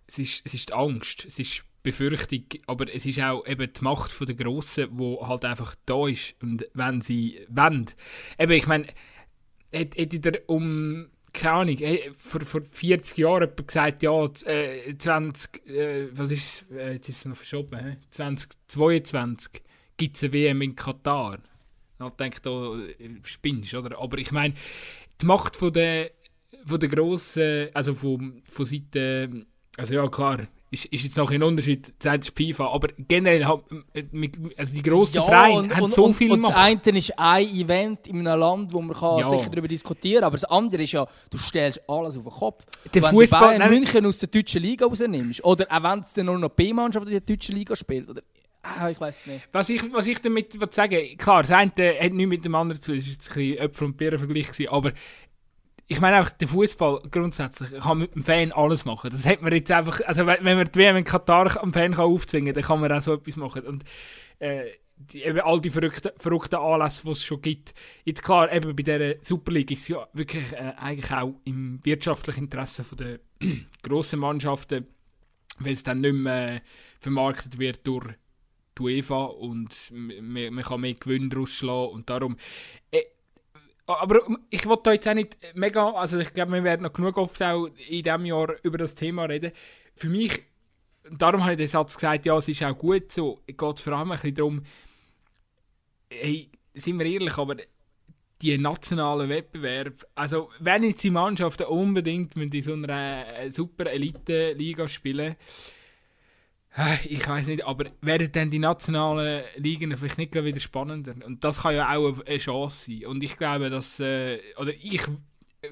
es 0.06 0.18
ist, 0.18 0.42
es 0.44 0.54
ist 0.54 0.70
die 0.70 0.72
Angst. 0.72 1.24
Es 1.26 1.38
ist 1.38 1.64
Befürchtung, 1.82 2.44
aber 2.66 2.92
es 2.92 3.06
ist 3.06 3.20
auch 3.20 3.46
eben 3.46 3.72
die 3.72 3.84
Macht 3.84 4.12
der 4.20 4.34
Grossen, 4.34 4.96
die 4.98 5.18
halt 5.20 5.44
einfach 5.44 5.74
da 5.86 6.08
ist. 6.08 6.34
Und 6.42 6.66
wenn 6.74 7.00
sie 7.00 7.46
wollen. 7.48 7.86
Eben, 8.38 8.52
ich 8.52 8.66
meine, 8.66 8.86
hätte 9.72 10.16
ihr 10.16 10.42
um, 10.46 11.08
keine 11.32 11.54
Ahnung, 11.54 11.78
vor, 12.16 12.40
vor 12.42 12.62
40 12.62 13.18
Jahren 13.18 13.42
jemand 13.42 13.66
gesagt, 13.66 14.02
ja, 14.02 14.24
äh, 14.46 14.96
20, 14.96 15.66
äh, 15.66 16.08
was 16.12 16.30
ist 16.30 16.66
äh, 16.72 16.92
jetzt 16.94 17.08
ist 17.08 17.18
es 17.18 17.24
noch 17.24 17.36
verschoben, 17.36 17.78
he? 17.78 17.96
2022 18.10 19.62
gibt 19.96 20.16
es 20.16 20.24
eine 20.24 20.32
WM 20.32 20.62
in 20.62 20.74
Katar. 20.74 21.38
Dann 21.98 22.12
denkt 22.18 22.46
da, 22.46 22.78
äh, 22.78 23.10
spinnst, 23.24 23.74
oder? 23.74 23.98
Aber 24.00 24.18
ich 24.18 24.32
meine, 24.32 24.54
die 25.20 25.26
Macht 25.26 25.56
von 25.56 25.72
der, 25.72 26.10
von 26.64 26.80
der 26.80 26.88
grossen, 26.88 27.68
also 27.74 27.94
von, 27.94 28.42
von 28.46 28.64
Seiten, 28.64 29.46
also 29.76 29.94
ja 29.94 30.08
klar, 30.08 30.46
ist, 30.70 30.84
ist 30.86 31.04
jetzt 31.04 31.16
noch 31.16 31.30
ein 31.30 31.42
Unterschied, 31.42 31.92
das 31.98 32.28
FIFA, 32.28 32.72
aber 32.72 32.88
generell 32.96 33.44
halt, 33.44 33.62
also 34.56 34.74
die 34.74 34.82
grossen 34.82 35.16
ja, 35.16 35.22
Vereine 35.22 35.76
haben 35.76 35.90
so 35.90 36.04
und, 36.04 36.14
viel 36.14 36.30
Und 36.30 36.44
das 36.44 36.52
eine 36.52 36.80
ist 36.96 37.18
ein 37.18 37.48
Event 37.48 38.06
in 38.06 38.26
einem 38.26 38.38
Land, 38.38 38.72
wo 38.72 38.80
man 38.80 38.96
kann 38.96 39.18
ja. 39.18 39.28
sicher 39.28 39.50
darüber 39.50 39.66
diskutieren 39.66 40.20
kann, 40.20 40.26
aber 40.28 40.36
das 40.36 40.44
andere 40.44 40.82
ist 40.82 40.92
ja, 40.92 41.06
du 41.30 41.38
stellst 41.38 41.82
alles 41.88 42.16
auf 42.16 42.22
den 42.22 42.32
Kopf. 42.32 42.64
Der 42.94 43.02
wenn 43.02 43.10
Fußball, 43.10 43.54
du 43.54 43.58
Bayern 43.58 43.70
München 43.70 44.06
aus 44.06 44.18
der 44.20 44.28
deutschen 44.28 44.62
Liga 44.62 44.86
rausnimmst, 44.86 45.44
oder 45.44 45.66
auch 45.68 45.82
wenn 45.82 46.00
es 46.00 46.12
dann 46.12 46.26
nur 46.26 46.38
noch 46.38 46.50
B-Mannschaft 46.50 47.06
in 47.06 47.12
der 47.12 47.20
deutschen 47.20 47.56
Liga 47.56 47.74
spielt, 47.74 48.08
oder 48.08 48.22
Ah, 48.62 48.90
ich 48.90 49.00
weiß 49.00 49.26
nicht. 49.26 49.48
Was 49.52 49.70
ich, 49.70 49.90
was 49.90 50.06
ich 50.06 50.20
damit 50.20 50.74
sagen 50.74 51.16
klar, 51.16 51.42
das 51.42 51.50
eine 51.50 51.72
hat 51.98 52.12
nichts 52.12 52.28
mit 52.28 52.44
dem 52.44 52.54
anderen 52.54 52.80
zu 52.80 52.92
tun, 52.92 53.00
das 53.00 53.06
war 53.06 53.36
ein 53.36 53.48
bisschen 53.48 53.58
Äpfel 53.58 53.84
und 53.86 53.96
Birnen-Vergleich, 53.96 54.70
aber 54.70 54.92
ich 55.90 56.00
meine 56.00 56.18
einfach, 56.18 56.30
der 56.30 56.46
Fußball 56.46 57.02
grundsätzlich 57.10 57.72
kann 57.80 57.98
mit 57.98 58.14
dem 58.14 58.22
Fan 58.22 58.52
alles 58.52 58.84
machen. 58.84 59.10
Das 59.10 59.26
hat 59.26 59.42
man 59.42 59.52
jetzt 59.52 59.72
einfach, 59.72 60.00
also 60.06 60.24
wenn 60.24 60.44
man 60.44 60.64
die 60.64 60.78
WM 60.78 60.96
in 60.96 61.02
Katar 61.02 61.60
am 61.60 61.72
Fan 61.72 61.94
kann 61.94 62.04
aufzwingen 62.04 62.54
kann, 62.54 62.62
dann 62.62 62.64
kann 62.64 62.80
man 62.80 62.92
auch 62.92 63.02
so 63.02 63.12
etwas 63.12 63.36
machen. 63.36 63.66
Und 63.66 63.82
äh, 64.38 64.66
die, 64.96 65.24
eben 65.24 65.40
all 65.40 65.60
die 65.60 65.70
verrückten, 65.70 66.12
verrückten 66.16 66.60
Anlässe, 66.60 67.02
die 67.04 67.10
es 67.10 67.24
schon 67.24 67.42
gibt. 67.42 67.74
Jetzt 68.04 68.22
klar, 68.22 68.52
eben 68.52 68.76
bei 68.76 68.84
dieser 68.84 69.20
Super 69.20 69.50
League 69.50 69.72
ist 69.72 69.82
es 69.82 69.88
ja 69.88 70.06
wirklich 70.12 70.52
äh, 70.52 70.74
eigentlich 70.76 71.10
auch 71.10 71.34
im 71.42 71.84
wirtschaftlichen 71.84 72.44
Interesse 72.44 72.84
der 72.94 73.18
grossen 73.82 74.20
Mannschaften, 74.20 74.86
weil 75.58 75.72
es 75.72 75.82
dann 75.82 75.98
nicht 75.98 76.14
mehr 76.14 76.54
äh, 76.54 76.60
vermarktet 77.00 77.58
wird 77.58 77.84
durch 77.84 78.06
die 78.78 78.82
UEFA 78.82 79.24
und 79.24 79.74
man, 79.90 80.54
man 80.54 80.64
kann 80.64 80.82
mehr 80.82 80.94
Gewinn 80.94 81.30
daraus 81.30 81.50
schlagen 81.50 81.94
und 81.94 82.08
darum 82.08 82.36
äh, 82.92 83.02
aber 83.94 84.20
ich 84.50 84.66
wollte 84.66 84.82
da 84.84 84.92
jetzt 84.92 85.08
auch 85.08 85.14
nicht 85.14 85.36
mega, 85.54 85.90
also 85.90 86.18
ich 86.18 86.32
glaube, 86.32 86.52
wir 86.52 86.64
werden 86.64 86.82
noch 86.82 86.92
genug 86.92 87.16
oft 87.16 87.42
auch 87.42 87.66
in 87.88 88.02
diesem 88.02 88.24
Jahr 88.24 88.54
über 88.62 88.78
das 88.78 88.94
Thema 88.94 89.24
reden. 89.24 89.52
Für 89.96 90.08
mich, 90.08 90.42
darum 91.10 91.42
habe 91.42 91.52
ich 91.52 91.58
den 91.58 91.68
Satz 91.68 91.94
gesagt, 91.94 92.26
ja, 92.26 92.36
es 92.36 92.48
ist 92.48 92.62
auch 92.62 92.76
gut 92.76 93.12
so, 93.12 93.40
es 93.46 93.56
geht 93.56 93.80
vor 93.80 93.92
allem 93.94 94.12
ein 94.12 94.16
bisschen 94.16 94.34
darum, 94.34 94.62
hey, 96.10 96.50
sind 96.74 96.98
wir 96.98 97.06
ehrlich, 97.06 97.36
aber 97.36 97.56
die 98.42 98.56
nationalen 98.56 99.28
Wettbewerbe, 99.28 99.96
also 100.14 100.50
wenn 100.60 100.84
jetzt 100.84 101.04
die 101.04 101.10
Mannschaften 101.10 101.64
unbedingt 101.64 102.36
in 102.36 102.62
so 102.62 102.72
einer 102.72 103.38
äh, 103.38 103.50
super 103.50 103.86
Elite-Liga 103.86 104.88
spielen, 104.88 105.36
ich 107.04 107.26
weiß 107.26 107.48
nicht, 107.48 107.64
aber 107.64 107.86
werden 108.00 108.30
dann 108.32 108.50
die 108.50 108.58
nationalen 108.58 109.44
Ligen 109.56 109.96
vielleicht 109.96 110.18
nicht 110.18 110.34
wieder 110.34 110.60
spannender? 110.60 111.14
Und 111.26 111.42
das 111.42 111.62
kann 111.62 111.74
ja 111.74 111.94
auch 111.96 112.20
eine 112.24 112.38
Chance 112.38 112.86
sein. 112.86 113.06
Und 113.06 113.22
ich 113.22 113.36
glaube, 113.36 113.70
dass, 113.70 113.98
äh, 113.98 114.38
oder 114.56 114.72
ich, 114.74 115.02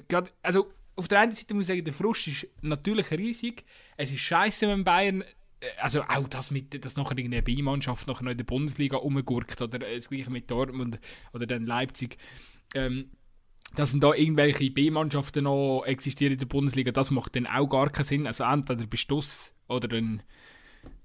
grad, 0.09 0.31
also 0.41 0.71
auf 0.95 1.07
der 1.07 1.21
einen 1.21 1.31
Seite 1.31 1.53
muss 1.53 1.63
ich 1.63 1.67
sagen, 1.69 1.85
der 1.85 1.93
Frust 1.93 2.27
ist 2.27 2.47
natürlich 2.61 3.11
riesig. 3.11 3.63
Es 3.95 4.11
ist 4.11 4.19
scheiße, 4.19 4.67
wenn 4.67 4.83
Bayern, 4.83 5.21
äh, 5.61 5.67
also 5.81 6.01
auch 6.03 6.27
das 6.27 6.51
mit, 6.51 6.83
dass 6.83 6.97
nachher 6.97 7.17
eine 7.17 7.41
B-Mannschaft 7.41 8.07
noch 8.07 8.19
in 8.19 8.37
der 8.37 8.43
Bundesliga 8.43 8.97
umgurkt 8.97 9.61
oder 9.61 9.79
das 9.79 10.09
gleiche 10.09 10.29
mit 10.29 10.51
Dortmund 10.51 10.99
oder 11.33 11.47
dann 11.47 11.65
Leipzig. 11.65 12.17
Ähm, 12.75 13.11
dass 13.75 13.97
da 13.97 14.13
irgendwelche 14.13 14.71
B-Mannschaften 14.71 15.43
noch 15.43 15.83
existieren 15.85 16.33
in 16.33 16.39
der 16.39 16.47
Bundesliga, 16.47 16.91
das 16.91 17.11
macht 17.11 17.35
dann 17.35 17.47
auch 17.47 17.67
gar 17.67 17.89
keinen 17.89 18.05
Sinn. 18.05 18.27
Also 18.27 18.43
entweder 18.43 18.85
bist 18.85 19.09
du 19.11 19.21
oder 19.67 19.87
dann 19.87 20.23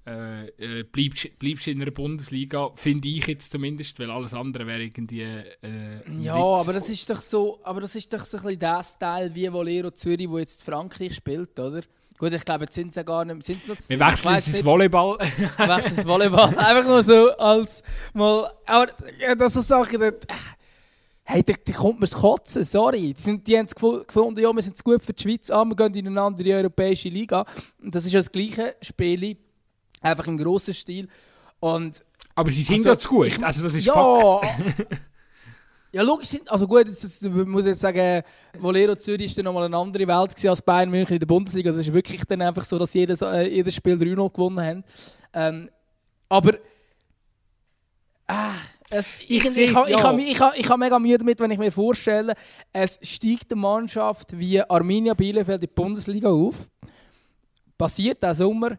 äh, 0.07 0.47
äh, 0.59 0.83
bleibst, 0.83 1.39
bleibst 1.39 1.67
in 1.67 1.79
der 1.79 1.89
Bundesliga, 1.89 2.69
finde 2.75 3.07
ich 3.07 3.25
jetzt 3.25 3.51
zumindest, 3.51 3.97
weil 3.99 4.11
alles 4.11 4.33
andere 4.35 4.67
wäre 4.67 4.83
irgendwie. 4.83 5.21
Äh, 5.23 6.01
ja, 6.19 6.35
aber 6.35 6.73
das 6.73 6.89
ist 6.89 7.09
doch 7.09 7.19
so, 7.19 7.59
aber 7.63 7.81
das 7.81 7.95
ist 7.95 8.13
doch 8.13 8.23
so 8.23 8.37
ein 8.37 8.43
bisschen 8.43 8.59
der 8.59 8.83
Style 8.83 9.33
wie 9.33 9.51
Volero 9.51 9.89
Zürich, 9.91 10.29
wo 10.29 10.37
jetzt 10.37 10.63
Frankreich 10.63 11.15
spielt, 11.15 11.59
oder? 11.59 11.81
Gut, 12.17 12.31
ich 12.31 12.45
glaube, 12.45 12.65
jetzt 12.65 12.75
sind 12.75 12.93
sie 12.93 12.99
ja 12.99 13.03
gar 13.03 13.25
nicht. 13.25 13.43
Sind 13.43 13.67
noch 13.67 13.75
Wir 13.89 13.99
wechseln 13.99 14.35
ins 14.35 14.63
Volleyball. 14.63 15.17
Wir 15.19 15.67
wechseln 15.67 15.95
ins 15.95 16.05
Volleyball. 16.05 16.55
Einfach 16.57 16.85
nur 16.85 17.03
so 17.03 17.31
als 17.37 17.83
mal. 18.13 18.49
Aber 18.65 18.87
ja, 19.19 19.35
das 19.35 19.53
so 19.53 19.61
Sachen, 19.61 19.99
das, 19.99 20.13
hey, 21.23 21.43
da, 21.43 21.53
da 21.65 21.73
kommt 21.73 21.99
mir 21.99 22.05
das 22.05 22.13
Kotzen, 22.13 22.63
sorry. 22.63 23.13
Die, 23.13 23.21
sind, 23.21 23.45
die 23.45 23.57
haben 23.57 23.67
gefunden, 23.67 24.39
ja, 24.39 24.53
wir 24.53 24.61
sind 24.61 24.81
gut 24.83 25.01
für 25.01 25.13
die 25.13 25.23
Schweiz, 25.23 25.49
ah, 25.49 25.65
wir 25.65 25.75
gehen 25.75 25.93
in 25.95 26.07
eine 26.07 26.21
andere 26.21 26.53
europäische 26.53 27.09
Liga. 27.09 27.43
Und 27.81 27.93
das 27.93 28.05
ist 28.05 28.13
ja 28.13 28.19
das 28.19 28.31
gleiche 28.31 28.75
Spiel 28.81 29.35
Einfach 30.05 30.27
im 30.27 30.37
grossen 30.37 30.73
Stil. 30.73 31.07
Und, 31.59 32.03
Aber 32.35 32.51
sie 32.51 32.63
sind 32.63 32.85
also, 32.85 33.09
gut, 33.09 33.27
ich, 33.27 33.43
also 33.43 33.63
das 33.63 33.73
ist 33.73 33.85
ja, 33.85 33.93
Fakt. 33.93 34.47
ja, 35.91 36.01
logisch 36.03 36.37
also 36.47 36.67
gut, 36.67 36.87
jetzt, 36.87 37.01
jetzt, 37.01 37.23
muss 37.23 37.61
ich 37.61 37.69
jetzt 37.69 37.81
sagen, 37.81 38.21
Volero 38.59 38.95
Zürich 38.95 39.25
ist 39.27 39.37
dann 39.37 39.45
nochmal 39.45 39.63
eine 39.63 39.77
andere 39.77 40.07
Welt 40.07 40.45
als 40.45 40.61
Bayern 40.61 40.89
München 40.89 41.15
in 41.15 41.19
der 41.19 41.25
Bundesliga. 41.25 41.69
Also 41.69 41.79
es 41.79 41.87
ist 41.87 41.93
wirklich 41.93 42.23
dann 42.25 42.41
einfach 42.41 42.65
so, 42.65 42.77
dass 42.77 42.93
jedes, 42.93 43.21
äh, 43.21 43.47
jedes 43.47 43.73
Spiel 43.73 43.95
3-0 43.95 44.31
gewonnen 44.31 44.61
haben. 44.61 44.83
Ähm, 45.33 45.69
aber 46.29 46.53
ah, 48.27 48.53
es, 48.89 49.07
ich, 49.27 49.43
ich, 49.43 49.45
ich, 49.45 49.57
ich, 49.57 49.71
ja. 49.71 50.17
ich, 50.17 50.31
ich, 50.31 50.41
ich 50.57 50.69
habe 50.69 50.79
mega 50.79 50.99
Mühe 50.99 51.17
damit, 51.17 51.39
wenn 51.39 51.49
ich 51.49 51.57
mir 51.57 51.71
vorstelle, 51.71 52.35
es 52.71 52.99
steigt 53.01 53.51
eine 53.51 53.61
Mannschaft 53.61 54.37
wie 54.37 54.61
Arminia 54.61 55.15
Bielefeld 55.15 55.63
in 55.63 55.67
die 55.67 55.73
Bundesliga 55.73 56.29
auf. 56.29 56.69
Passiert 57.77 58.21
diesen 58.21 58.35
Sommer, 58.35 58.77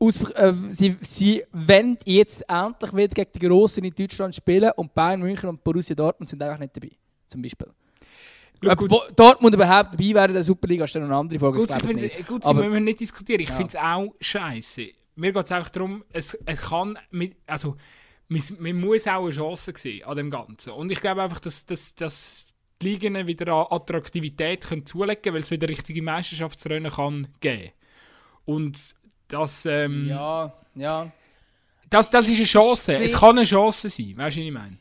aus, 0.00 0.30
äh, 0.32 0.54
sie, 0.68 0.96
sie 1.00 1.44
wollen 1.52 1.98
jetzt 2.06 2.42
endlich 2.48 2.92
wieder 2.92 3.08
gegen 3.08 3.30
die 3.34 3.38
Grossen 3.38 3.84
in 3.84 3.94
Deutschland 3.94 4.34
spielen 4.34 4.72
und 4.76 4.94
Bayern 4.94 5.20
München 5.20 5.48
und 5.48 5.62
Borussia 5.62 5.94
Dortmund 5.94 6.28
sind 6.28 6.42
einfach 6.42 6.58
nicht 6.58 6.74
dabei. 6.74 6.90
Zum 7.28 7.42
Beispiel. 7.42 7.68
Gut, 8.60 8.76
gut. 8.76 9.12
Dortmund 9.16 9.54
überhaupt 9.54 9.94
dabei 9.94 10.14
wäre 10.14 10.26
in 10.28 10.34
der 10.34 10.42
Superliga, 10.42 10.84
ist 10.84 10.94
dann 10.94 11.04
eine 11.04 11.16
andere 11.16 11.38
Frage. 11.38 11.58
Gut, 11.58 11.70
ich 11.70 12.02
ich 12.18 12.26
gut 12.26 12.44
aber 12.44 12.60
müssen 12.60 12.72
wir 12.72 12.80
nicht 12.80 13.00
diskutieren. 13.00 13.40
Ich 13.40 13.48
ja. 13.48 13.54
finde 13.54 13.68
es 13.68 13.76
auch 13.76 14.14
scheiße. 14.20 14.88
Mir 15.16 15.32
geht 15.32 15.44
es 15.44 15.52
einfach 15.52 15.70
darum, 15.70 16.04
es, 16.10 16.34
es 16.46 16.60
kann 16.60 16.98
mit, 17.10 17.36
also 17.46 17.76
man, 18.28 18.42
man 18.58 18.76
muss 18.76 19.06
auch 19.06 19.22
eine 19.24 19.30
Chance 19.30 19.72
sehen 19.76 20.04
an 20.04 20.16
dem 20.16 20.30
Ganzen. 20.30 20.72
Und 20.72 20.90
ich 20.90 21.00
glaube 21.00 21.22
einfach, 21.22 21.40
dass, 21.40 21.66
dass, 21.66 21.94
dass 21.94 22.54
die 22.80 22.88
Ligen 22.88 23.26
wieder 23.26 23.52
an 23.52 23.66
Attraktivität 23.70 24.66
können 24.66 24.86
zulegen 24.86 25.22
können, 25.22 25.34
weil 25.34 25.42
es 25.42 25.50
wieder 25.50 25.68
richtige 25.68 26.02
Meisterschaftsrennen 26.02 26.92
kann 26.92 27.28
geben. 27.40 27.72
Und 28.44 28.94
das, 29.30 29.64
ähm, 29.66 30.06
ja, 30.08 30.52
ja. 30.74 31.10
Das, 31.88 32.10
das 32.10 32.28
ist 32.28 32.36
eine 32.36 32.44
Chance. 32.44 32.94
es 32.94 33.18
kann 33.18 33.30
eine 33.30 33.44
Chance 33.44 33.88
sein. 33.88 34.16
Weißt 34.16 34.36
du, 34.36 34.40
was 34.40 34.46
ich 34.46 34.52
meine? 34.52 34.78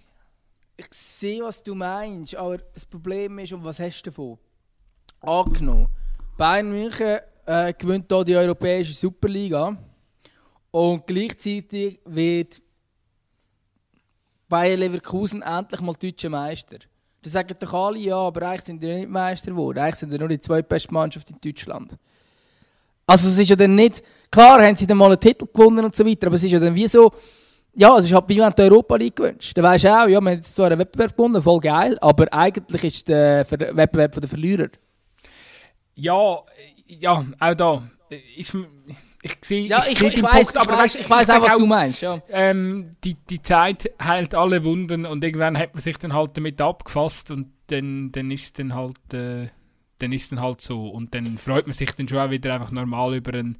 Ich 0.78 0.88
sehe, 0.92 1.44
was 1.44 1.64
du 1.64 1.76
meinst, 1.76 2.36
aber 2.36 2.58
das 2.58 2.86
Problem 2.86 3.40
ist, 3.40 3.52
und 3.54 3.64
was 3.64 3.80
hast 3.80 4.02
du 4.04 4.10
davon? 4.10 4.38
Angenommen, 5.22 5.88
Bayern 6.38 6.70
München 6.70 7.20
äh, 7.46 7.74
gewinnt 7.74 8.06
hier 8.10 8.24
die 8.24 8.36
europäische 8.36 8.94
Superliga 8.94 9.78
und 10.72 11.06
gleichzeitig 11.06 12.00
wird 12.06 12.62
Bayern 14.48 14.80
Leverkusen 14.80 15.42
endlich 15.42 15.82
mal 15.82 15.94
deutscher 15.94 16.30
Meister. 16.30 16.78
Da 17.22 17.30
sagen 17.30 17.56
doch 17.60 17.74
alle, 17.74 18.00
ja, 18.00 18.16
aber 18.16 18.48
eigentlich 18.48 18.62
sind 18.62 18.82
die 18.82 18.88
nicht 18.88 19.10
Meister 19.10 19.52
geworden. 19.52 19.80
Eigentlich 19.80 19.96
sind 19.96 20.14
die 20.14 20.18
nur 20.18 20.30
die 20.30 20.40
zweitbeste 20.40 20.94
Mannschaft 20.94 21.30
in 21.30 21.38
Deutschland. 21.42 21.98
Also 23.10 23.28
es 23.28 23.40
ist 23.40 23.50
ja 23.50 23.56
dann 23.56 23.74
nicht, 23.74 24.04
klar 24.30 24.64
haben 24.64 24.76
sie 24.76 24.86
dann 24.86 24.98
mal 24.98 25.08
einen 25.08 25.20
Titel 25.20 25.48
gewonnen 25.52 25.84
und 25.84 25.96
so 25.96 26.06
weiter, 26.06 26.28
aber 26.28 26.36
es 26.36 26.44
ist 26.44 26.52
ja 26.52 26.60
dann 26.60 26.76
wie 26.76 26.88
so, 26.88 27.12
ja, 27.74 27.98
es 27.98 28.06
ist 28.06 28.14
halt 28.14 28.30
wie 28.30 28.38
wenn 28.38 28.54
du 28.54 28.64
Europa 28.64 28.96
League 28.98 29.16
gewünscht. 29.16 29.58
Dann 29.58 29.64
weisst 29.64 29.86
du 29.86 29.90
auch, 29.90 30.02
ja, 30.02 30.08
wir 30.08 30.16
haben 30.18 30.28
jetzt 30.28 30.56
zwar 30.56 30.68
einen 30.68 30.78
Wettbewerb 30.78 31.18
gewonnen, 31.18 31.42
voll 31.42 31.60
geil, 31.60 31.98
aber 32.02 32.32
eigentlich 32.32 32.84
ist 32.84 33.08
der 33.08 33.50
Wettbewerb 33.50 34.12
der 34.12 34.30
Verlierer. 34.30 34.68
Ja, 35.96 36.38
ja, 36.86 37.26
auch 37.40 37.56
da. 37.56 37.90
Ist, 38.38 38.56
ich 39.24 39.38
sehe 39.42 39.68
ja, 39.68 39.84
ich, 39.90 40.02
ich, 40.04 40.18
ich 40.18 40.24
weiß, 40.24 40.56
aber 40.58 40.74
ich, 40.74 40.80
weißt, 40.80 41.00
ich 41.00 41.10
weiß 41.10 41.30
auch, 41.32 41.42
was 41.42 41.54
auch, 41.54 41.58
du 41.58 41.66
meinst. 41.66 42.02
Ja. 42.04 42.22
Ähm, 42.30 42.96
die, 43.04 43.16
die 43.16 43.42
Zeit 43.42 43.92
heilt 44.00 44.36
alle 44.36 44.64
Wunden 44.64 45.08
und 45.08 45.24
irgendwann 45.24 45.58
hat 45.58 45.74
man 45.74 45.82
sich 45.82 45.98
dann 45.98 46.14
halt 46.14 46.38
damit 46.38 46.62
abgefasst 46.62 47.32
und 47.32 47.54
dann, 47.68 48.12
dann 48.12 48.30
ist 48.30 48.60
dann 48.60 48.76
halt 48.76 49.14
äh, 49.16 49.48
dann 50.00 50.12
ist 50.12 50.32
dann 50.32 50.42
halt 50.42 50.62
so 50.62 50.90
und 50.90 51.14
dann 51.14 51.38
freut 51.38 51.68
man 51.68 51.74
sich 51.74 51.92
dann 51.92 52.08
schon 52.08 52.18
auch 52.18 52.32
wieder 52.32 52.54
einfach 52.54 52.72
normal 52.72 53.16
über, 53.16 53.34
einen, 53.34 53.58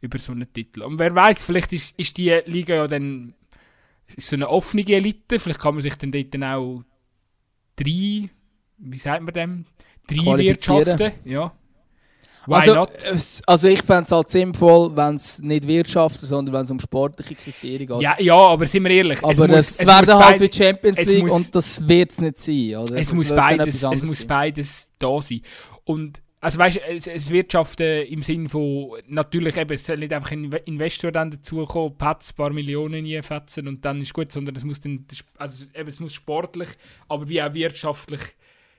über 0.00 0.18
so 0.18 0.32
einen 0.32 0.52
Titel. 0.52 0.82
Und 0.82 0.98
wer 0.98 1.14
weiß, 1.14 1.44
vielleicht 1.44 1.72
ist, 1.72 1.98
ist 1.98 2.16
die 2.16 2.30
Liga 2.46 2.74
ja 2.74 2.86
dann 2.86 3.34
ist 4.16 4.28
so 4.28 4.36
eine 4.36 4.48
offene 4.48 4.86
Elite, 4.86 5.38
vielleicht 5.38 5.60
kann 5.60 5.74
man 5.74 5.82
sich 5.82 5.94
dann 5.94 6.10
dort 6.10 6.34
dann 6.34 6.44
auch 6.44 6.82
drei, 7.76 8.28
wie 8.78 8.98
sagt 8.98 9.22
man 9.22 9.34
dem, 9.34 9.64
drei 10.06 10.38
Wirtschaften, 10.38 11.12
ja, 11.24 11.52
Why 12.46 12.54
also, 12.54 12.74
not? 12.74 12.90
also 13.46 13.68
ich 13.68 13.82
fände 13.82 14.04
es 14.04 14.12
halt 14.12 14.30
sinnvoll, 14.30 14.96
wenn 14.96 15.16
es 15.16 15.40
nicht 15.42 15.66
Wirtschaft, 15.66 16.20
sondern 16.20 16.54
wenn 16.54 16.62
es 16.62 16.70
um 16.70 16.80
sportliche 16.80 17.34
Kriterien 17.34 17.86
geht. 17.86 18.00
Ja, 18.00 18.16
ja 18.18 18.36
aber 18.36 18.66
sind 18.66 18.84
wir 18.84 18.90
ehrlich. 18.90 19.22
Aber 19.22 19.50
es, 19.50 19.78
es 19.78 19.86
wäre 19.86 20.18
halt 20.18 20.40
wie 20.40 20.50
Champions 20.50 21.04
League 21.04 21.24
muss, 21.24 21.32
und 21.32 21.54
das 21.54 21.86
wird 21.86 22.10
es 22.10 22.20
nicht 22.20 22.38
sein. 22.38 22.76
Oder? 22.76 22.96
Es, 22.96 23.12
muss 23.12 23.28
beides, 23.28 23.82
es 23.82 24.02
muss 24.02 24.24
beides 24.24 24.88
da 24.98 25.20
sein. 25.20 25.42
Und 25.90 26.22
also 26.40 26.58
weißt 26.58 26.80
es, 26.88 27.06
es 27.08 27.30
Wirtschaften 27.30 28.06
im 28.06 28.22
Sinn 28.22 28.48
von, 28.48 28.92
natürlich 29.08 29.56
eben, 29.56 29.72
es 29.72 29.84
soll 29.84 29.98
nicht 29.98 30.12
einfach 30.12 30.30
ein 30.30 30.52
Investor 30.64 31.10
dann 31.10 31.32
dazukommen, 31.32 31.98
Patz, 31.98 32.30
ein 32.30 32.36
paar 32.36 32.52
Millionen 32.52 33.04
einfetzen 33.04 33.66
und 33.66 33.84
dann 33.84 34.00
ist 34.00 34.14
gut, 34.14 34.30
sondern 34.30 34.54
es 34.54 34.64
muss 34.64 34.78
dann, 34.78 35.04
also 35.36 35.66
eben, 35.74 35.88
es 35.88 35.98
muss 35.98 36.14
sportlich, 36.14 36.68
aber 37.08 37.28
wie 37.28 37.42
auch 37.42 37.52
wirtschaftlich 37.52 38.20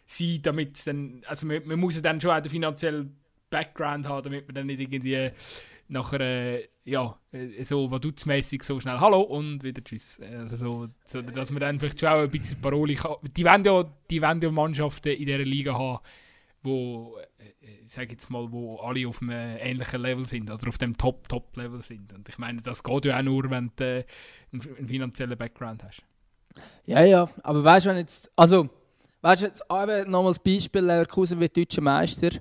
sein, 0.07 0.39
damit 0.41 0.87
dann, 0.87 1.21
also 1.27 1.45
man, 1.45 1.61
man 1.65 1.79
muss 1.79 2.01
dann 2.01 2.21
schon 2.21 2.31
auch 2.31 2.39
den 2.39 2.49
finanziellen 2.49 3.17
Background 3.49 4.07
haben, 4.07 4.23
damit 4.23 4.47
man 4.47 4.55
dann 4.55 4.67
nicht 4.67 4.79
irgendwie 4.79 5.31
nachher, 5.89 6.21
äh, 6.21 6.69
ja, 6.85 7.19
so 7.61 7.91
wadutzmäßig 7.91 8.63
so 8.63 8.79
schnell 8.79 8.99
Hallo 8.99 9.21
und 9.21 9.63
wieder 9.63 9.83
Tschüss. 9.83 10.19
Also 10.21 10.55
so, 10.55 10.87
so, 11.05 11.21
dass 11.21 11.51
man 11.51 11.59
dann 11.59 11.79
vielleicht 11.79 11.99
schon 11.99 12.09
auch 12.09 12.21
ein 12.21 12.31
bisschen 12.31 12.59
Paroli 12.61 12.95
kann. 12.95 13.17
Die 13.37 13.43
wollen 13.43 13.63
ja, 13.65 13.83
die 14.09 14.21
wollen 14.21 14.41
ja 14.41 14.49
Mannschaften 14.49 15.09
in 15.09 15.25
dieser 15.25 15.39
Liga 15.39 15.77
haben, 15.77 15.99
wo, 16.63 17.17
äh, 17.37 17.83
ich 17.83 17.91
sage 17.91 18.11
jetzt 18.11 18.29
mal, 18.29 18.51
wo 18.51 18.77
alle 18.77 19.07
auf 19.07 19.21
einem 19.21 19.57
ähnlichen 19.59 20.01
Level 20.01 20.25
sind, 20.25 20.49
oder 20.49 20.67
auf 20.67 20.77
dem 20.77 20.97
Top-Top-Level 20.97 21.81
sind. 21.81 22.13
Und 22.13 22.27
ich 22.29 22.37
meine, 22.37 22.61
das 22.61 22.83
geht 22.83 23.05
ja 23.05 23.17
auch 23.17 23.23
nur, 23.23 23.49
wenn 23.49 23.71
du 23.75 23.83
äh, 23.83 24.05
einen, 24.51 24.87
finanziellen 24.87 25.37
Background 25.37 25.83
hast. 25.83 26.03
Ja, 26.85 27.01
ja, 27.03 27.29
aber 27.43 27.63
weißt 27.63 27.85
du, 27.85 27.89
wenn 27.89 27.97
jetzt, 27.97 28.31
also, 28.35 28.69
weißt 29.21 29.41
du, 29.41 29.45
jetzt 29.47 29.63
eben 29.71 30.11
nochmal 30.11 30.31
das 30.31 30.39
Beispiel, 30.39 30.81
Leverkusen 30.81 31.39
wird 31.39 31.55
deutscher 31.55 31.81
Meister 31.81 32.31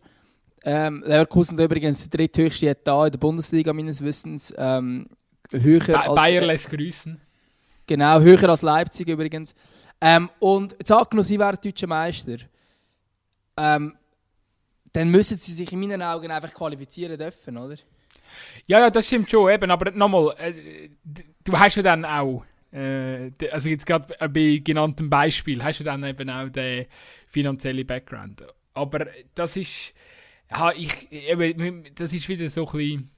ähm, 0.64 1.02
Leverkusen 1.06 1.58
hat 1.58 1.64
übrigens 1.64 2.08
der 2.08 2.18
dritthöchste 2.18 2.68
Etat 2.68 3.06
in 3.06 3.12
der 3.12 3.18
Bundesliga 3.18 3.72
meines 3.72 4.02
Wissens. 4.02 4.52
Ähm, 4.56 5.06
höher 5.50 5.80
Ba 5.80 6.00
als, 6.00 6.14
Bayer 6.14 6.42
lässt 6.42 6.70
grüßen. 6.70 7.20
Genau, 7.86 8.20
höher 8.20 8.48
als 8.48 8.62
Leipzig 8.62 9.08
übrigens. 9.08 9.54
Ähm, 10.00 10.30
und 10.38 10.72
jetzt 10.72 10.92
angenommen, 10.92 11.24
sie 11.24 11.38
wären 11.38 11.58
deutscher 11.62 11.86
Meister. 11.86 12.36
Ähm, 13.56 13.96
dann 14.92 15.10
müssen 15.10 15.36
sie 15.36 15.52
sich 15.52 15.72
in 15.72 15.80
meinen 15.80 16.02
Augen 16.02 16.30
einfach 16.30 16.52
qualifizieren 16.52 17.18
dürfen, 17.18 17.56
oder? 17.56 17.76
Ja, 18.66 18.80
ja, 18.80 18.90
das 18.90 19.06
stimmt 19.06 19.30
schon. 19.30 19.50
Eben, 19.50 19.70
aber 19.70 19.90
nochmal, 19.90 20.34
äh, 20.38 20.88
du 21.44 21.58
hast 21.58 21.76
ja 21.76 21.82
dann 21.82 22.04
auch, 22.04 22.44
äh, 22.72 23.30
also 23.50 23.68
jetzt 23.68 23.86
gerade 23.86 24.14
bei 24.28 24.60
genanntem 24.62 25.10
Beispiel, 25.10 25.62
hast 25.62 25.80
du 25.80 25.84
dann 25.84 26.04
eben 26.04 26.30
auch 26.30 26.48
den 26.48 26.86
finanziellen 27.28 27.86
Background. 27.86 28.44
Aber 28.74 29.06
das 29.34 29.56
ist 29.56 29.94
ja, 30.50 30.72
ich, 30.72 31.10
eben, 31.12 31.84
das 31.94 32.12
ist 32.12 32.28
wieder 32.28 32.50
so 32.50 32.66
ein 32.66 32.72
bisschen 32.72 33.10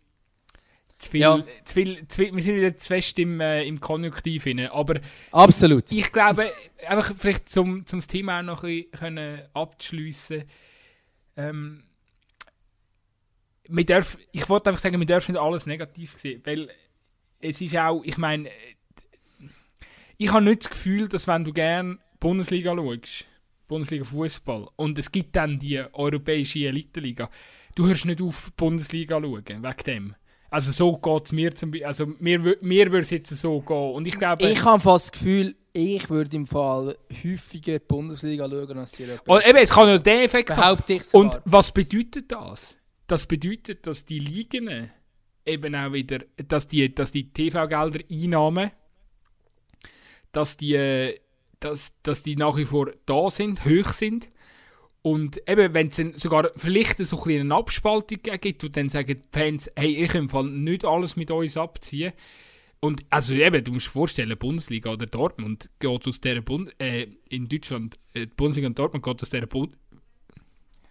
zu 0.99 1.11
viel, 1.11 1.21
ja. 1.21 1.45
zu 1.65 1.75
viel, 1.75 2.07
zu 2.07 2.23
viel, 2.23 2.35
wir 2.35 2.43
sind 2.43 2.57
wieder 2.57 2.77
zu 2.77 2.87
fest 2.87 3.19
im, 3.19 3.41
äh, 3.41 3.65
im 3.65 3.81
Konjunktiv 3.81 4.47
rein, 4.47 4.69
aber 4.69 5.01
Absolut. 5.33 5.91
ich 5.91 6.13
glaube, 6.13 6.53
einfach 6.87 7.13
vielleicht 7.17 7.49
zum, 7.49 7.85
zum 7.87 8.01
Thema 8.01 8.39
auch 8.39 8.43
noch 8.43 8.65
ein 8.65 8.85
bisschen 8.91 9.43
abzuschliessen, 9.53 10.45
ähm, 11.37 11.85
wir 13.69 14.05
ich 14.33 14.49
wollte 14.49 14.71
einfach 14.71 14.83
sagen, 14.83 14.99
wir 14.99 15.07
dürfen 15.07 15.33
nicht 15.33 15.41
alles 15.41 15.67
negativ 15.67 16.15
sehen, 16.15 16.43
weil 16.45 16.71
es 17.41 17.61
ist 17.61 17.77
auch, 17.77 18.03
ich 18.05 18.19
meine, 18.19 18.51
ich 20.17 20.33
habe 20.33 20.45
nicht 20.45 20.65
das 20.65 20.71
Gefühl, 20.71 21.09
dass 21.09 21.27
wenn 21.27 21.45
du 21.45 21.53
gerne 21.53 21.99
Bundesliga 22.21 22.75
schaust, 22.75 23.27
Bundesliga 23.69 24.05
Fußball 24.05 24.69
und 24.77 24.99
es 24.99 25.11
gibt 25.11 25.35
dann 25.37 25.59
die 25.59 25.83
europäische 25.93 26.67
Eliteliga. 26.67 27.31
Du 27.75 27.87
hörst 27.87 28.05
nicht 28.05 28.21
auf, 28.21 28.53
Bundesliga 28.53 29.21
schauen, 29.21 29.47
wegen 29.47 29.63
dem. 29.87 30.15
Also 30.51 30.71
so 30.71 30.99
geht 30.99 31.27
es 31.27 31.33
mir 31.33 31.55
zum 31.55 31.71
Beispiel, 31.71 31.87
also 31.87 32.07
mir, 32.19 32.39
mir 32.61 32.93
würde 32.93 32.99
es 32.99 33.11
jetzt 33.11 33.31
so 33.31 33.63
gehen. 33.63 33.95
Und 33.95 34.07
ich 34.07 34.19
glaube... 34.19 34.47
Ich 34.47 34.63
habe 34.63 34.81
fast 34.81 35.07
das 35.07 35.13
Gefühl, 35.13 35.57
ich 35.73 36.11
würde 36.11 36.37
im 36.37 36.47
Fall 36.47 36.97
häufiger 37.25 37.79
die 37.79 37.85
Bundesliga 37.87 38.49
schauen 38.49 38.79
als 38.79 38.93
die 38.93 39.05
Europäische. 39.05 39.31
Und 39.31 39.47
eben, 39.47 39.59
es 39.59 39.71
kann 39.71 39.89
ja 39.89 39.99
den 39.99 40.19
Effekt 40.21 40.57
haben. 40.57 41.01
Und 41.13 41.41
was 41.45 41.73
bedeutet 41.73 42.31
das? 42.31 42.77
Das 43.07 43.27
bedeutet, 43.27 43.87
dass 43.87 44.05
die 44.05 44.19
Ligen 44.19 44.91
eben 45.45 45.75
auch 45.75 45.93
wieder, 45.93 46.21
dass 46.37 46.69
die, 46.69 46.95
dass 46.95 47.11
die 47.11 47.33
TV-Gelder 47.33 48.01
Einnahmen, 48.11 48.71
dass 50.33 50.57
die 50.57 51.19
dass, 51.63 51.93
dass 52.03 52.23
die 52.23 52.37
nach 52.37 52.57
wie 52.57 52.65
vor 52.65 52.91
da 53.07 53.31
sind, 53.31 53.65
hoch 53.65 53.93
sind. 53.93 54.31
Und 55.03 55.49
eben, 55.49 55.75
wenn 55.75 55.89
es 55.89 55.97
dann 55.97 56.15
sogar 56.15 56.51
vielleicht 56.57 56.99
so 56.99 57.23
ein 57.25 57.41
eine 57.41 57.55
Abspaltung 57.55 58.19
gibt, 58.23 58.65
und 58.65 58.77
dann 58.77 58.89
sagen 58.89 59.21
die 59.21 59.29
Fans, 59.39 59.71
hey, 59.75 60.05
ich 60.05 60.13
kann 60.13 60.63
nicht 60.63 60.85
alles 60.85 61.17
mit 61.17 61.31
uns 61.31 61.57
abziehen. 61.57 62.13
Und 62.85 63.05
also 63.11 63.35
eben, 63.35 63.63
du 63.63 63.73
musst 63.73 63.87
dir 63.87 63.91
vorstellen, 63.91 64.37
Bundesliga 64.37 64.91
oder 64.91 65.07
Dortmund 65.07 65.71
geht 65.79 66.09
aus 66.09 66.21
der 66.21 66.41
Bund 66.41 66.75
äh, 66.81 67.07
in 67.29 67.49
Deutschland, 67.49 67.97
äh, 68.13 68.27
Bundesliga 68.27 68.67
und 68.67 68.77
Dortmund 68.77 69.05
geht 69.05 69.23
aus 69.23 69.31
der 69.31 69.47
Bund 69.47 69.77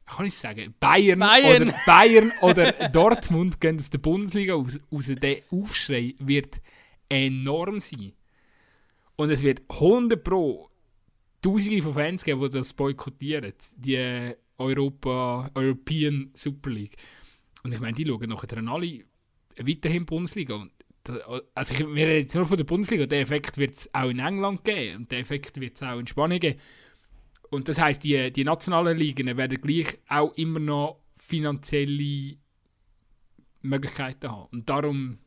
kann 0.05 0.25
ich 0.25 0.33
sagen, 0.33 0.73
Bayern, 0.79 1.19
Bayern. 1.19 1.63
oder 1.63 1.75
Bayern 1.85 2.31
oder 2.41 2.71
Dortmund 2.89 3.61
gehen 3.61 3.77
aus 3.77 3.89
der 3.89 3.99
Bundesliga 3.99 4.55
aus, 4.55 4.79
aus 4.89 5.07
der 5.07 5.37
Aufschrei 5.51 6.15
wird 6.19 6.61
enorm 7.07 7.79
sein. 7.79 8.13
Und 9.15 9.29
es 9.29 9.41
wird 9.41 9.61
100 9.69 10.23
Pro 10.23 10.69
Tausende 11.41 11.81
von 11.81 11.93
Fans 11.93 12.23
geben, 12.23 12.41
die 12.41 12.49
das 12.49 12.73
boykottieren. 12.73 13.53
Die 13.75 14.33
Europa, 14.57 15.49
European 15.55 16.31
Super 16.35 16.69
League. 16.69 16.97
Und 17.63 17.73
ich 17.73 17.79
meine, 17.79 17.93
die 17.93 18.05
schauen 18.05 18.29
nachher 18.29 18.57
alle 18.57 19.03
weiterhin 19.57 20.05
Bundesliga. 20.05 20.55
Und 20.55 20.71
also 21.55 21.73
ich, 21.73 21.79
wir 21.79 22.07
reden 22.07 22.21
jetzt 22.21 22.35
nur 22.35 22.45
von 22.45 22.57
der 22.57 22.63
Bundesliga. 22.63 23.05
Der 23.05 23.21
Effekt 23.21 23.57
wird 23.57 23.77
es 23.77 23.93
auch 23.93 24.09
in 24.09 24.19
England 24.19 24.63
geben. 24.63 24.97
Und 24.97 25.11
der 25.11 25.19
Effekt 25.19 25.59
wird 25.59 25.75
es 25.75 25.83
auch 25.83 25.99
in 25.99 26.07
Spanien 26.07 26.39
geben. 26.39 26.59
Und 27.49 27.67
das 27.67 27.81
heisst, 27.81 28.03
die, 28.03 28.31
die 28.31 28.43
nationalen 28.43 28.97
Ligen 28.97 29.35
werden 29.37 29.61
gleich 29.61 29.99
auch 30.07 30.33
immer 30.35 30.59
noch 30.59 31.01
finanzielle 31.17 32.37
Möglichkeiten 33.61 34.31
haben. 34.31 34.47
Und 34.51 34.69
darum 34.69 35.19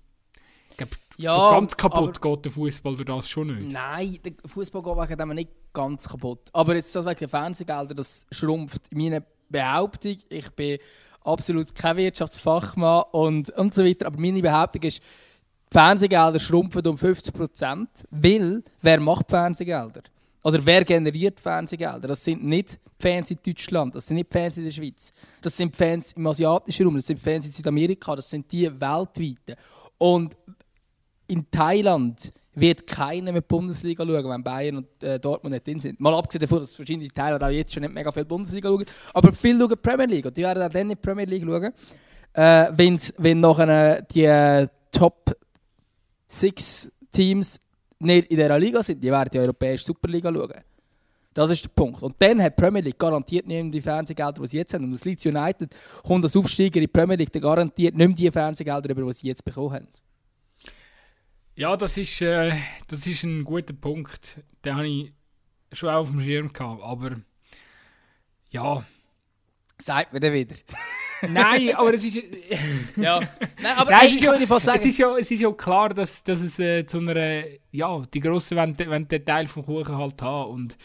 ich 0.71 0.79
glaube, 0.79 0.93
ja, 1.19 1.35
so 1.35 1.55
ganz 1.55 1.77
kaputt 1.77 2.21
geht 2.21 2.45
der 2.47 2.53
Fußball 2.53 2.97
durch 2.97 3.07
das 3.07 3.29
schon 3.29 3.55
nicht. 3.55 3.73
Nein, 3.73 4.19
der 4.25 4.33
Fußball 4.47 4.83
geht 4.83 4.97
wegen 4.97 5.19
dem 5.19 5.29
nicht 5.37 5.51
ganz 5.73 6.09
kaputt. 6.09 6.49
Aber 6.53 6.75
jetzt 6.75 6.95
das 6.97 7.07
wegen 7.07 7.19
der 7.19 7.29
Fernsehgelder, 7.29 7.95
das 7.95 8.27
schrumpft 8.33 8.93
meine 8.93 9.25
Behauptung. 9.49 10.17
Ich 10.29 10.51
bin 10.51 10.79
absolut 11.23 11.75
kein 11.75 11.97
Wirtschaftsfachmann 11.97 13.05
und, 13.13 13.51
und 13.51 13.75
so 13.75 13.85
weiter. 13.85 14.07
Aber 14.07 14.19
meine 14.19 14.43
Behauptung 14.43 14.83
ist, 14.83 15.01
Fernsehgelder 15.75 16.39
schrumpfen 16.39 16.87
um 16.87 16.95
50% 16.95 17.89
weil 18.13 18.63
wer 18.81 19.01
macht 19.01 19.29
Fernsehgelder? 19.29 20.03
Oder 20.45 20.65
wer 20.65 20.85
generiert 20.85 21.41
Fernsehgelder? 21.41 22.07
Das 22.07 22.23
sind 22.23 22.45
nicht 22.45 22.75
die 22.75 23.03
Fans 23.03 23.33
in 23.33 23.39
Deutschland, 23.45 23.93
das 23.93 24.07
sind 24.07 24.19
nicht 24.19 24.33
die 24.33 24.39
Fans 24.39 24.57
in 24.57 24.63
der 24.63 24.71
Schweiz, 24.71 25.13
das 25.43 25.57
sind 25.57 25.75
die 25.75 25.77
Fans 25.77 26.13
im 26.13 26.25
asiatischen 26.29 26.87
Raum, 26.87 26.95
das 26.95 27.07
sind 27.09 27.19
die 27.19 27.25
Fans 27.25 27.47
in 27.47 27.51
Südamerika, 27.51 28.15
das 28.15 28.31
sind 28.31 28.53
die 28.53 28.67
weltweiten. 28.67 29.57
Und 29.99 30.37
in 31.27 31.51
Thailand 31.51 32.33
wird 32.55 32.87
keiner 32.87 33.33
mit 33.33 33.49
Bundesliga 33.49 34.07
schauen, 34.07 34.31
wenn 34.31 34.45
Bayern 34.45 34.77
und 34.77 35.03
äh, 35.03 35.19
Dortmund 35.19 35.55
nicht 35.55 35.67
drin 35.67 35.81
sind. 35.81 35.99
Mal 35.99 36.15
abgesehen 36.15 36.43
davon, 36.43 36.61
dass 36.61 36.73
verschiedene 36.73 37.09
Thailand 37.09 37.43
auch 37.43 37.49
jetzt 37.49 37.73
schon 37.75 37.83
nicht 37.83 37.93
mega 37.93 38.13
viel 38.13 38.25
Bundesliga 38.25 38.69
schauen, 38.69 38.85
aber 39.13 39.33
viele 39.33 39.59
schauen 39.59 39.83
Premier 39.83 40.07
League 40.07 40.27
und 40.27 40.37
die 40.37 40.43
werden 40.43 40.63
auch 40.63 40.73
dann 40.73 40.87
nicht 40.87 41.03
Premier 41.03 41.25
League 41.25 41.45
schauen, 41.45 41.73
äh, 42.35 42.71
wenn 43.19 43.41
nachher 43.41 44.03
die 44.03 44.23
äh, 44.23 44.69
Top 44.93 45.35
6 46.35 46.91
Teams 47.13 47.61
nicht 47.99 48.29
in 48.29 48.37
dieser 48.37 48.59
Liga 48.59 48.83
sind, 48.83 49.03
die 49.03 49.11
werden 49.11 49.31
die 49.33 49.39
europäische 49.39 49.87
Superliga 49.87 50.33
schauen. 50.33 50.63
Das 51.33 51.51
ist 51.51 51.65
der 51.65 51.71
Punkt. 51.71 52.01
Und 52.03 52.21
dann 52.21 52.41
hat 52.41 52.57
die 52.57 52.63
Premier 52.63 52.83
League 52.83 52.99
garantiert 52.99 53.47
nicht 53.47 53.63
mehr 53.63 53.73
die 53.73 53.81
Fernsehgelder, 53.81 54.41
die 54.41 54.49
sie 54.49 54.59
jetzt 54.59 54.73
haben. 54.73 54.85
Und 54.85 54.93
das 54.93 55.05
Leeds 55.05 55.27
United 55.27 55.75
kommt 56.07 56.25
als 56.25 56.37
Aufsteiger 56.37 56.77
in 56.77 56.83
die 56.83 56.87
Premier 56.87 57.17
League, 57.17 57.33
der 57.33 57.41
garantiert 57.41 57.97
nicht 57.97 58.07
mehr 58.07 58.17
die 58.17 58.31
Fernsehgelder, 58.31 58.95
die 58.95 59.13
sie 59.13 59.29
jetzt 59.29 59.45
bekommen 59.45 59.75
haben. 59.75 59.89
Ja, 61.57 61.77
das 61.77 61.97
ist, 61.97 62.21
äh, 62.21 62.53
das 62.89 63.07
ist 63.07 63.25
ein 63.25 63.45
guter 63.45 63.75
Punkt. 63.75 64.43
Den 64.65 64.75
habe 64.77 64.89
ich 64.89 65.13
schon 65.73 65.89
auf 65.89 66.11
dem 66.11 66.21
Schirm 66.21 66.53
gehabt. 66.53 66.83
Aber 66.83 67.17
ja. 68.51 68.85
Sagt 69.79 70.13
mir 70.13 70.21
dann 70.21 70.33
wieder. 70.33 70.55
Nein, 71.31 71.75
aber 71.75 71.95
es 71.95 72.05
ist. 72.05 72.17
ja. 72.97 73.21
Nein, 73.63 73.73
aber 73.77 73.91
Nein, 73.91 74.15
ist 74.15 74.25
ja, 74.25 74.47
fast 74.47 74.67
sagen. 74.67 74.81
Es 74.81 74.87
ist 74.87 74.99
ja, 74.99 75.17
es 75.17 75.31
ist 75.31 75.41
ja 75.41 75.51
klar, 75.53 75.91
dass, 75.91 76.23
dass 76.23 76.41
es 76.41 76.59
äh, 76.59 76.87
zu 76.87 76.99
einer. 76.99 77.45
Ja, 77.71 78.03
die 78.13 78.21
Grossen 78.21 78.57
wollen, 78.57 78.79
wollen 78.79 79.09
den 79.09 79.25
Teil 79.25 79.47
vom 79.47 79.65
Kuchen 79.65 79.97
halt 79.97 80.21
haben. 80.23 80.51
Und. 80.51 80.77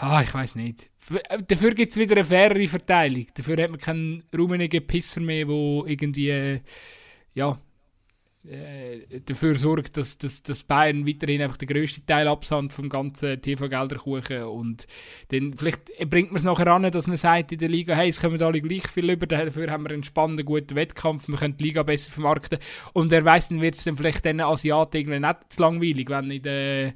Ah, 0.00 0.22
ich 0.22 0.34
weiß 0.34 0.56
nicht. 0.56 0.90
Äh, 1.28 1.42
dafür 1.46 1.74
gibt 1.74 1.92
es 1.92 1.98
wieder 1.98 2.16
eine 2.16 2.24
fairere 2.24 2.68
Verteilung. 2.68 3.26
Dafür 3.34 3.62
hat 3.62 3.70
man 3.70 3.80
keinen 3.80 4.24
rummenigen 4.36 4.86
Pisser 4.86 5.20
mehr, 5.20 5.44
der 5.46 5.82
irgendwie. 5.86 6.30
Äh, 6.30 6.60
ja, 7.34 7.58
äh, 8.46 9.20
dafür 9.20 9.54
sorgt, 9.54 9.96
dass, 9.96 10.18
dass, 10.18 10.42
dass 10.42 10.64
Bayern 10.64 11.06
weiterhin 11.06 11.40
einfach 11.40 11.56
den 11.56 11.68
grössten 11.68 12.04
Teil 12.04 12.28
absandt 12.28 12.72
vom 12.72 12.88
ganzen 12.88 13.40
TV-Gelderkuchen 13.40 14.42
und 14.42 14.86
dann 15.28 15.54
vielleicht 15.54 15.86
bringt 16.10 16.30
man 16.30 16.38
es 16.38 16.44
nachher 16.44 16.66
an, 16.66 16.90
dass 16.90 17.06
man 17.06 17.16
sagt 17.16 17.52
in 17.52 17.58
der 17.58 17.70
Liga, 17.70 17.94
hey, 17.94 18.10
es 18.10 18.20
kommen 18.20 18.40
alle 18.42 18.60
gleich 18.60 18.86
viel 18.86 19.10
über, 19.10 19.26
dafür 19.26 19.70
haben 19.70 19.84
wir 19.84 19.92
einen 19.92 20.04
spannenden, 20.04 20.44
guten 20.44 20.76
Wettkampf, 20.76 21.28
wir 21.28 21.36
können 21.36 21.56
die 21.56 21.64
Liga 21.64 21.82
besser 21.82 22.12
vermarkten. 22.12 22.58
Und 22.92 23.10
wer 23.10 23.24
weiß, 23.24 23.48
dann 23.48 23.62
wird 23.62 23.76
es 23.76 23.84
dann 23.84 23.96
vielleicht 23.96 24.24
den 24.24 24.40
Asiaten 24.40 24.98
irgendwie 24.98 25.20
nicht 25.20 25.38
zu 25.48 25.62
langweilig, 25.62 26.10
wenn 26.10 26.30
in 26.30 26.42
der, 26.42 26.94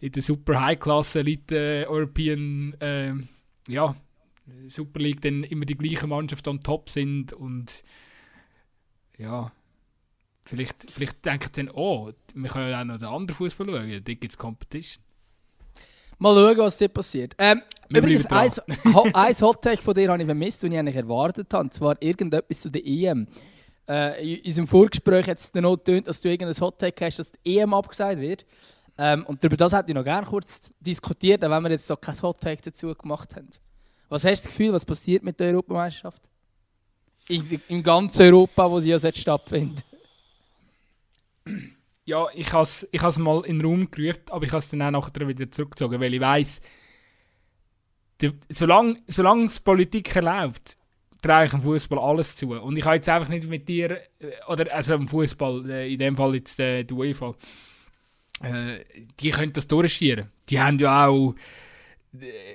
in 0.00 0.12
der 0.12 0.22
Super 0.22 0.60
High-Class 0.60 1.16
Elite 1.16 1.86
European 1.88 2.74
äh, 2.80 3.14
ja, 3.68 3.96
Super 4.68 5.00
League 5.00 5.20
dann 5.20 5.42
immer 5.44 5.64
die 5.64 5.76
gleichen 5.76 6.10
Mannschaften 6.10 6.50
on 6.50 6.62
top 6.62 6.90
sind 6.90 7.32
und 7.32 7.82
ja, 9.18 9.52
Vielleicht, 10.44 10.90
vielleicht 10.90 11.24
denken 11.24 11.48
sie 11.52 11.64
dann, 11.64 11.74
oh, 11.74 12.10
wir 12.34 12.50
können 12.50 12.70
ja 12.70 12.80
auch 12.80 12.84
noch 12.84 12.98
den 12.98 13.08
anderen 13.08 13.36
Fußball 13.36 13.66
schauen, 13.66 13.90
da 13.90 14.14
gibt 14.14 14.32
es 14.32 14.38
Competition. 14.38 15.04
Mal 16.18 16.34
schauen, 16.34 16.58
was 16.58 16.76
dort 16.76 16.92
passiert. 16.92 17.34
Ähm, 17.38 17.62
übrigens, 17.88 18.26
ein, 18.26 18.50
ein 19.14 19.34
Hot-Take 19.40 19.80
von 19.80 19.94
dir 19.94 20.10
habe 20.10 20.20
ich 20.20 20.26
vermisst, 20.26 20.62
den 20.62 20.72
ich 20.72 20.78
eigentlich 20.78 20.96
erwartet 20.96 21.52
habe. 21.54 21.64
Und 21.64 21.72
zwar 21.72 21.96
irgendetwas 22.02 22.60
zu 22.60 22.70
der 22.70 22.86
EM. 22.86 23.26
Äh, 23.88 24.34
in 24.34 24.44
unserem 24.44 24.68
Vorgespräch 24.68 25.28
hat 25.28 25.38
es 25.38 25.50
dann 25.50 25.62
noch 25.62 25.76
getönt, 25.76 26.08
dass 26.08 26.20
du 26.20 26.28
irgendein 26.28 26.60
Hot-Take 26.60 27.06
hast, 27.06 27.18
dass 27.18 27.32
die 27.32 27.56
EM 27.56 27.72
abgesagt 27.72 28.20
wird. 28.20 28.44
Ähm, 28.98 29.24
und 29.26 29.42
über 29.42 29.56
das 29.56 29.72
hätte 29.72 29.88
ich 29.88 29.94
noch 29.94 30.04
gerne 30.04 30.26
kurz 30.26 30.60
diskutiert, 30.78 31.42
auch 31.42 31.50
wenn 31.50 31.62
wir 31.62 31.70
jetzt 31.70 31.86
so 31.86 31.96
kein 31.96 32.20
Hot-Take 32.20 32.60
dazu 32.64 32.94
gemacht 32.94 33.34
haben. 33.34 33.48
Was 34.10 34.24
hast 34.24 34.42
du 34.42 34.48
das 34.48 34.56
Gefühl, 34.56 34.74
was 34.74 34.84
passiert 34.84 35.22
mit 35.22 35.40
der 35.40 35.52
Europameisterschaft? 35.52 36.20
In, 37.28 37.62
in 37.68 37.82
ganz 37.82 38.20
Europa, 38.20 38.70
wo 38.70 38.78
sie 38.78 38.90
ja 38.90 38.98
jetzt 38.98 39.18
stattfindet 39.18 39.84
ja, 42.04 42.26
ich 42.34 42.52
habe 42.52 42.62
es 42.62 42.88
ich 42.90 43.18
mal 43.18 43.44
in 43.44 43.58
den 43.58 43.66
Raum 43.66 43.90
gerufen, 43.90 44.22
aber 44.30 44.44
ich 44.44 44.50
habe 44.50 44.58
es 44.58 44.68
dann 44.68 44.82
auch 44.82 44.90
nachher 44.90 45.28
wieder 45.28 45.50
zurückgezogen, 45.50 46.00
weil 46.00 46.14
ich 46.14 46.20
weiss, 46.20 46.60
solange, 48.48 49.02
solange 49.06 49.46
es 49.46 49.60
Politik 49.60 50.14
erlaubt, 50.14 50.76
traue 51.22 51.44
ich 51.44 51.50
dem 51.50 51.62
Fußball 51.62 51.98
alles 51.98 52.36
zu. 52.36 52.52
Und 52.52 52.76
ich 52.76 52.84
habe 52.84 52.96
jetzt 52.96 53.08
einfach 53.08 53.28
nicht 53.28 53.48
mit 53.48 53.68
dir, 53.68 54.02
äh, 54.18 54.32
oder 54.48 54.72
also 54.74 54.94
im 54.94 55.08
Fußball, 55.08 55.70
äh, 55.70 55.92
in 55.92 55.98
dem 55.98 56.16
Fall 56.16 56.34
jetzt 56.34 56.58
äh, 56.60 56.84
die 56.84 56.94
UEFA, 56.94 57.34
äh, 58.42 58.80
die 59.20 59.30
können 59.30 59.52
das 59.52 59.68
durchstieren. 59.68 60.30
Die 60.48 60.60
haben 60.60 60.78
ja 60.78 61.06
auch, 61.06 61.34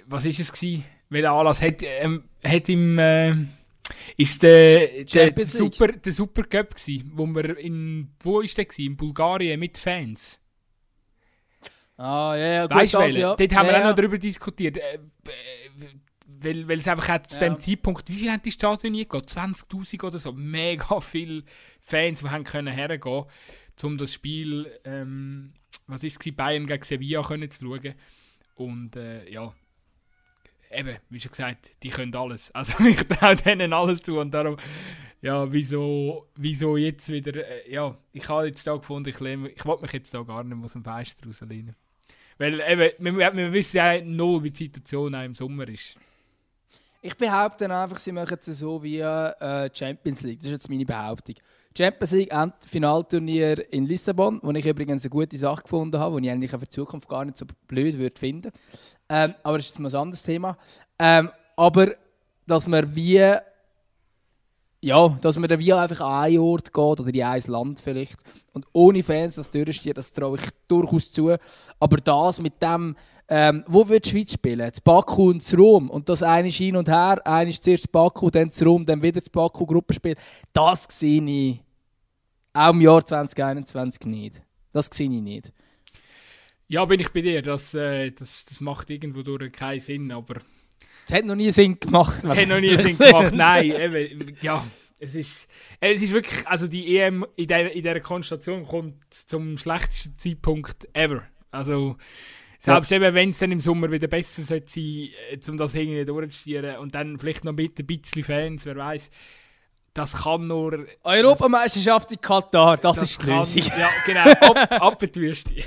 was 0.08 0.26
ist 0.26 0.40
es 0.40 0.52
gewesen? 0.52 0.84
Welcher 1.10 1.32
Anlass 1.32 1.62
hat, 1.62 1.82
ähm, 1.84 2.24
hat 2.44 2.68
im, 2.68 2.98
äh, 2.98 3.36
ist 4.18 4.42
der, 4.44 5.04
der, 5.04 5.32
der, 5.32 5.48
Super, 5.48 5.88
der 5.92 6.14
Super 6.14 6.44
Cup 6.44 6.76
gewesen, 6.76 7.12
wo 7.14 7.26
wir 7.28 7.58
in, 7.58 8.14
wo 8.22 8.42
ist 8.42 8.58
der 8.58 8.66
gewesen? 8.66 8.92
In 8.92 8.98
Bulgarien 8.98 9.60
mit 9.60 9.78
Fans. 9.78 10.40
Ah, 11.98 12.36
ja, 12.36 12.48
ja, 12.48 12.68
gut, 12.68 12.76
weißt, 12.76 12.94
das, 12.96 13.16
ja. 13.16 13.36
Dort 13.36 13.56
haben 13.56 13.68
ja, 13.68 13.72
wir 13.72 13.80
auch 13.80 13.90
noch 13.90 13.96
darüber 13.96 14.18
diskutiert. 14.18 14.78
Äh, 14.78 15.00
weil, 16.28 16.68
weil 16.68 16.80
es 16.80 16.88
einfach 16.88 17.08
hat, 17.08 17.28
zu 17.28 17.42
ja. 17.42 17.50
dem 17.50 17.60
Zeitpunkt, 17.60 18.10
wie 18.10 18.16
viel 18.16 18.32
haben 18.32 18.42
die 18.42 18.52
Stadion 18.52 18.96
eingeladen? 18.96 19.28
20.000 19.28 20.04
oder 20.04 20.20
so. 20.20 20.34
Mega 20.34 21.00
viele 21.00 21.44
Fans, 21.80 22.20
die 22.20 22.30
haben 22.30 22.44
können 22.44 22.74
hergehen, 22.74 23.26
um 23.84 23.98
das 23.98 24.14
Spiel, 24.14 24.70
ähm, 24.84 25.54
was 25.88 26.04
ist 26.04 26.26
es, 26.26 26.36
Bayern 26.36 26.68
gegen 26.68 26.84
Sevilla 26.84 27.22
können 27.22 27.50
zu 27.50 27.66
schauen. 27.66 27.96
Und 28.56 28.96
äh, 28.96 29.30
ja, 29.32 29.54
eben, 30.78 30.98
wie 31.10 31.20
schon 31.20 31.32
gesagt, 31.32 31.84
die 31.84 31.90
können 31.90 32.16
alles. 32.16 32.52
Also 32.54 32.84
ich 32.86 32.98
traue 33.08 33.36
denen 33.36 33.74
alles 33.74 34.02
zu 34.02 34.20
und 34.20 34.32
darum, 34.32 34.58
ja, 35.22 35.52
wieso, 35.52 36.28
wieso 36.36 36.78
jetzt 36.78 37.10
wieder, 37.10 37.36
äh, 37.36 37.72
ja, 37.72 37.98
ich 38.12 38.30
habe 38.30 38.48
jetzt 38.48 38.66
da 38.68 38.76
gefunden, 38.76 39.10
ich, 39.10 39.20
lehne, 39.20 39.50
ich 39.50 39.66
wollte 39.66 39.84
mich 39.84 39.94
jetzt 39.94 40.14
da 40.14 40.22
gar 40.22 40.44
nicht 40.44 40.64
aus 40.64 40.74
dem 40.74 40.84
Fenster 40.84 41.26
rauslehnen. 41.26 41.76
Weil 42.38 42.60
eben, 42.60 43.18
wir, 43.18 43.36
wir 43.36 43.54
wissen 43.54 43.78
ja 43.78 44.02
null, 44.02 44.44
wie 44.44 44.52
die 44.52 44.66
Situation 44.66 45.16
auch 45.16 45.24
im 45.24 45.36
Sommer 45.36 45.68
ist. 45.68 45.96
Ich 47.02 47.16
behaupte 47.16 47.70
einfach, 47.70 47.98
sie 47.98 48.12
machen 48.12 48.38
es 48.40 48.46
so 48.46 48.82
wie 48.82 49.00
äh, 49.00 49.70
Champions 49.74 50.24
League. 50.24 50.40
Das 50.40 50.48
ist 50.48 50.52
jetzt 50.52 50.70
meine 50.70 50.86
Behauptung. 50.86 51.36
Champions 51.78 52.12
League 52.14 52.34
Finalturnier 52.68 53.72
in 53.74 53.86
Lissabon, 53.86 54.40
wo 54.42 54.52
ich 54.52 54.66
übrigens 54.66 55.04
eine 55.04 55.10
gute 55.10 55.38
Sache 55.38 55.64
gefunden 55.64 56.00
habe, 56.00 56.20
die 56.20 56.28
ich 56.28 56.34
eigentlich 56.34 56.52
für 56.52 56.58
die 56.60 56.70
Zukunft 56.70 57.10
gar 57.10 57.26
nicht 57.26 57.38
so 57.38 57.46
blöd 57.68 58.00
würde 58.00 58.20
finden. 58.20 58.52
Ähm, 59.10 59.36
aber 59.44 59.58
das 59.58 59.68
ist 59.68 59.80
mal 59.80 59.90
ein 59.90 59.96
anderes 59.96 60.24
Thema. 60.24 60.58
Ähm, 60.98 61.30
aber 61.56 61.92
dass 62.48 62.68
man 62.68 62.96
wie 62.96 63.38
ja, 64.86 65.10
dass 65.20 65.40
man 65.40 65.50
dann 65.50 65.58
wie 65.58 65.74
einfach 65.74 66.02
an 66.02 66.26
einen 66.26 66.38
Ort 66.38 66.72
geht 66.72 66.78
oder 66.78 67.12
in 67.12 67.24
ein 67.24 67.42
Land 67.48 67.80
vielleicht 67.80 68.20
und 68.54 68.68
ohne 68.72 69.02
Fans 69.02 69.34
das 69.34 69.50
durchsteht, 69.50 69.98
das 69.98 70.14
traue 70.14 70.38
ich 70.38 70.48
durchaus 70.68 71.12
zu. 71.12 71.36
Aber 71.80 71.98
das 71.98 72.40
mit 72.40 72.62
dem, 72.62 72.96
ähm, 73.28 73.64
wo 73.66 73.90
wird 73.90 74.06
die 74.06 74.10
Schweiz 74.12 74.34
spielen? 74.34 74.60
Das 74.60 74.82
Baku 74.82 75.32
und 75.32 75.42
das 75.42 75.58
Rom 75.58 75.90
und 75.90 76.08
das 76.08 76.22
eine 76.22 76.50
hin 76.50 76.76
und 76.76 76.88
her, 76.88 77.20
eine 77.26 77.50
zuerst 77.50 77.86
das 77.86 77.88
Baku, 77.88 78.30
dann 78.30 78.50
das 78.50 78.64
Rom, 78.64 78.86
dann 78.86 79.02
wieder 79.02 79.20
das 79.20 79.30
Baku 79.32 79.66
Gruppenspiel, 79.66 80.16
das 80.54 80.86
sehe 80.92 81.24
ich 81.24 81.64
auch 82.54 82.70
im 82.70 82.82
Jahr 82.82 83.04
2021 83.04 84.06
nicht. 84.06 84.44
Das 84.72 84.88
sehe 84.92 85.10
ich 85.10 85.22
nicht. 85.22 85.52
Ja, 86.68 86.86
bin 86.86 87.00
ich 87.00 87.10
bei 87.10 87.22
dir. 87.22 87.42
Das, 87.42 87.74
äh, 87.74 88.12
das, 88.12 88.46
das 88.46 88.62
macht 88.62 88.90
irgendwo 88.90 89.22
durch 89.22 89.52
keinen 89.52 89.80
Sinn, 89.80 90.12
aber... 90.12 90.36
Es 91.08 91.14
hat 91.14 91.26
noch 91.26 91.36
nie 91.36 91.52
Sinn 91.52 91.80
gemacht. 91.80 92.24
Es 92.24 92.36
hat 92.36 92.48
noch 92.48 92.60
nie 92.60 92.76
Sinn 92.76 93.08
gemacht, 93.08 93.34
nein. 93.36 93.72
Eben, 93.72 94.36
ja, 94.42 94.66
es 94.98 95.16
ist, 95.16 95.48
es 95.80 96.02
ist 96.02 96.14
wirklich... 96.14 96.48
Also 96.48 96.68
die 96.68 96.98
EM 96.98 97.26
in 97.36 97.48
dieser 97.48 97.72
in 97.72 97.84
der 97.84 98.00
Konstellation 98.02 98.66
kommt 98.66 99.14
zum 99.14 99.58
schlechtesten 99.58 100.18
Zeitpunkt 100.18 100.88
ever. 100.94 101.24
Also... 101.52 101.98
Selbst 102.58 102.90
ja. 102.90 103.14
wenn 103.14 103.30
es 103.30 103.38
dann 103.38 103.52
im 103.52 103.60
Sommer 103.60 103.92
wieder 103.92 104.08
besser 104.08 104.42
sollte 104.42 104.72
sein, 104.72 105.10
äh, 105.30 105.52
um 105.52 105.58
das 105.58 105.76
irgendwie 105.76 106.04
durchzustieren 106.04 106.78
und 106.78 106.96
dann 106.96 107.20
vielleicht 107.20 107.44
noch 107.44 107.54
mit 107.54 107.78
ein 107.78 107.86
bisschen 107.86 108.24
Fans, 108.24 108.66
wer 108.66 108.76
weiß 108.76 109.12
das 109.96 110.14
kann 110.14 110.46
nur. 110.46 110.86
Europameisterschaft 111.04 112.12
in 112.12 112.22
Katar, 112.22 112.78
das, 112.78 112.98
das 112.98 113.10
ist 113.10 113.24
die 113.24 113.28
Lösung. 113.28 113.64
Ja, 113.80 113.90
genau, 114.06 114.30
ab, 114.30 114.72
ab 114.82 115.04
in 115.04 115.12
die 115.12 115.22
Wüste. 115.22 115.54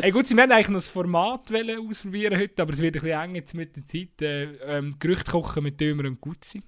hey, 0.00 0.10
gut, 0.12 0.28
sie 0.28 0.36
wollten 0.36 0.52
eigentlich 0.52 0.68
noch 0.68 0.78
das 0.78 0.88
Format 0.88 1.52
ausprobieren 1.52 2.38
heute, 2.38 2.62
aber 2.62 2.72
es 2.72 2.78
wird 2.78 2.96
ein 2.96 3.02
bisschen 3.02 3.20
eng 3.20 3.34
jetzt 3.34 3.54
mit 3.54 3.76
der 3.76 3.84
Zeit. 3.84 4.22
Äh, 4.22 4.44
ähm, 4.64 4.94
Gerüchte 5.00 5.32
kochen 5.32 5.64
mit 5.64 5.80
Dömer 5.80 6.04
und 6.04 6.20
Gutzi. 6.20 6.62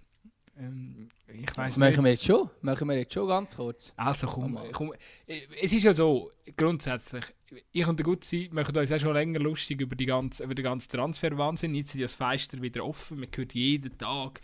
Ähm, 0.58 1.08
ich 1.28 1.56
weiss 1.56 1.74
das 1.74 1.76
machen 1.76 2.04
wir 2.04 2.10
jetzt 2.10 2.24
schon. 2.24 2.50
Machen 2.62 2.88
wir 2.88 2.98
jetzt 2.98 3.14
schon 3.14 3.28
ganz 3.28 3.54
kurz. 3.54 3.92
Also 3.96 4.26
komm, 4.26 4.58
komm. 4.72 4.92
Es 5.26 5.72
ist 5.72 5.84
ja 5.84 5.92
so, 5.92 6.32
grundsätzlich, 6.56 7.26
ich 7.70 7.86
und 7.86 7.96
der 7.96 8.04
Gutzi 8.04 8.48
machen 8.50 8.76
uns 8.76 8.90
auch 8.90 8.98
schon 8.98 9.14
länger 9.14 9.38
lustig 9.38 9.80
über, 9.80 9.94
die 9.94 10.06
ganze, 10.06 10.42
über 10.42 10.56
den 10.56 10.64
ganzen 10.64 10.90
Transferwahnsinn. 10.90 11.76
Jetzt 11.76 11.92
sind 11.92 12.02
das 12.02 12.16
Fenster 12.16 12.60
wieder 12.60 12.84
offen, 12.84 13.20
man 13.20 13.28
hört 13.36 13.54
jeden 13.54 13.96
Tag 13.96 14.40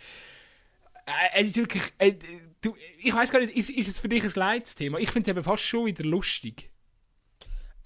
äh, 1.06 1.40
es 1.40 1.48
ist 1.48 1.56
wirklich. 1.56 1.82
Äh, 1.98 2.14
du, 2.60 2.74
ich 2.98 3.14
weiß 3.14 3.30
gar 3.30 3.40
nicht, 3.40 3.56
ist, 3.56 3.70
ist 3.70 3.88
es 3.88 3.98
für 3.98 4.08
dich 4.08 4.24
ein 4.24 4.32
Leitsthema? 4.34 4.98
Ich 4.98 5.10
finde 5.10 5.30
es 5.30 5.36
eben 5.36 5.44
fast 5.44 5.64
schon 5.64 5.86
wieder 5.86 6.04
lustig. 6.04 6.70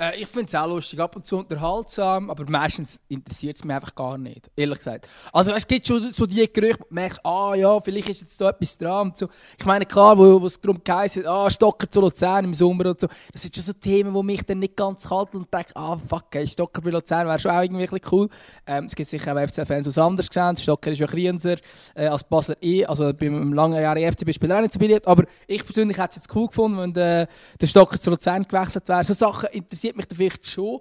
Äh, 0.01 0.20
ich 0.20 0.28
finde 0.28 0.46
es 0.46 0.55
auch 0.55 0.68
lustig, 0.68 1.01
ab 1.01 1.16
und 1.16 1.26
zu 1.26 1.38
unterhaltsam, 1.38 2.30
aber 2.30 2.44
meistens 2.49 3.01
interessiert 3.09 3.57
es 3.57 3.64
mich 3.64 3.74
einfach 3.74 3.94
gar 3.94 4.16
nicht, 4.16 4.49
ehrlich 4.55 4.78
gesagt. 4.78 5.09
Also 5.32 5.53
es 5.53 5.66
gibt 5.66 5.86
schon 5.86 6.12
so 6.12 6.24
die 6.24 6.51
Gerüchte, 6.53 6.80
wo 6.80 6.84
du 6.88 6.94
merkst, 6.94 7.24
ah 7.26 7.55
ja, 7.57 7.80
vielleicht 7.80 8.09
ist 8.09 8.20
jetzt 8.20 8.40
da 8.40 8.51
etwas 8.51 8.78
dran 8.78 9.12
so. 9.14 9.28
Ich 9.59 9.66
meine, 9.66 9.86
klar, 9.86 10.16
wo, 10.16 10.46
es 10.46 10.61
darum 10.61 10.80
geht, 10.84 11.26
ah, 11.26 11.51
Stocker 11.51 11.90
zu 11.90 12.01
Luzern 12.01 12.44
im 12.44 12.55
Sommer 12.55 12.86
und 12.86 13.01
so, 13.01 13.09
das 13.32 13.42
sind 13.42 13.57
schon 13.57 13.64
so 13.64 13.72
Themen, 13.72 14.14
die 14.14 14.22
mich 14.22 14.42
dann 14.44 14.61
nicht 14.61 14.76
ganz 14.76 15.09
kalt 15.09 15.34
und 15.34 15.53
denke, 15.53 15.74
ah 15.74 15.99
fuck, 15.99 16.26
ey, 16.32 16.46
Stocker 16.46 16.80
bei 16.80 16.90
Luzern 16.90 17.26
wäre 17.26 17.38
schon 17.40 17.51
auch 17.51 17.62
irgendwie 17.62 18.01
cool. 18.12 18.28
Ähm, 18.66 18.84
es 18.84 18.94
gibt 18.94 19.11
sicher 19.11 19.32
auch 19.32 19.49
FC-Fans, 19.49 19.82
die 19.82 19.90
es 19.90 19.99
anders 19.99 20.28
gesehen 20.28 20.57
Stocker 20.57 20.92
ist 20.92 21.01
ja 21.01 21.09
Krienser 21.09 21.57
äh, 21.96 22.07
als 22.07 22.22
Basler 22.22 22.57
E, 22.62 22.84
also 22.86 23.12
beim 23.12 23.53
langen 23.53 23.82
Jahr 23.82 23.96
FCB-Spieler 23.96 24.59
auch 24.59 24.62
nicht 24.62 24.74
so 24.74 24.78
beliebt, 24.78 25.09
aber 25.09 25.24
ich 25.49 25.64
persönlich 25.64 25.99
hätte 25.99 26.11
es 26.11 26.16
jetzt 26.16 26.36
cool 26.36 26.46
gefunden, 26.46 26.78
wenn 26.78 26.92
der, 26.92 27.26
der 27.61 27.66
Stocker 27.66 27.99
zu 27.99 28.11
Luzern 28.11 28.44
gewechselt 28.44 28.88
wäre. 28.88 29.03
So 29.03 29.12
Sachen 29.12 29.49
interessieren 29.51 29.88
interessiert 29.89 29.97
mich 29.97 30.07
vielleicht 30.16 30.47
schon. 30.47 30.80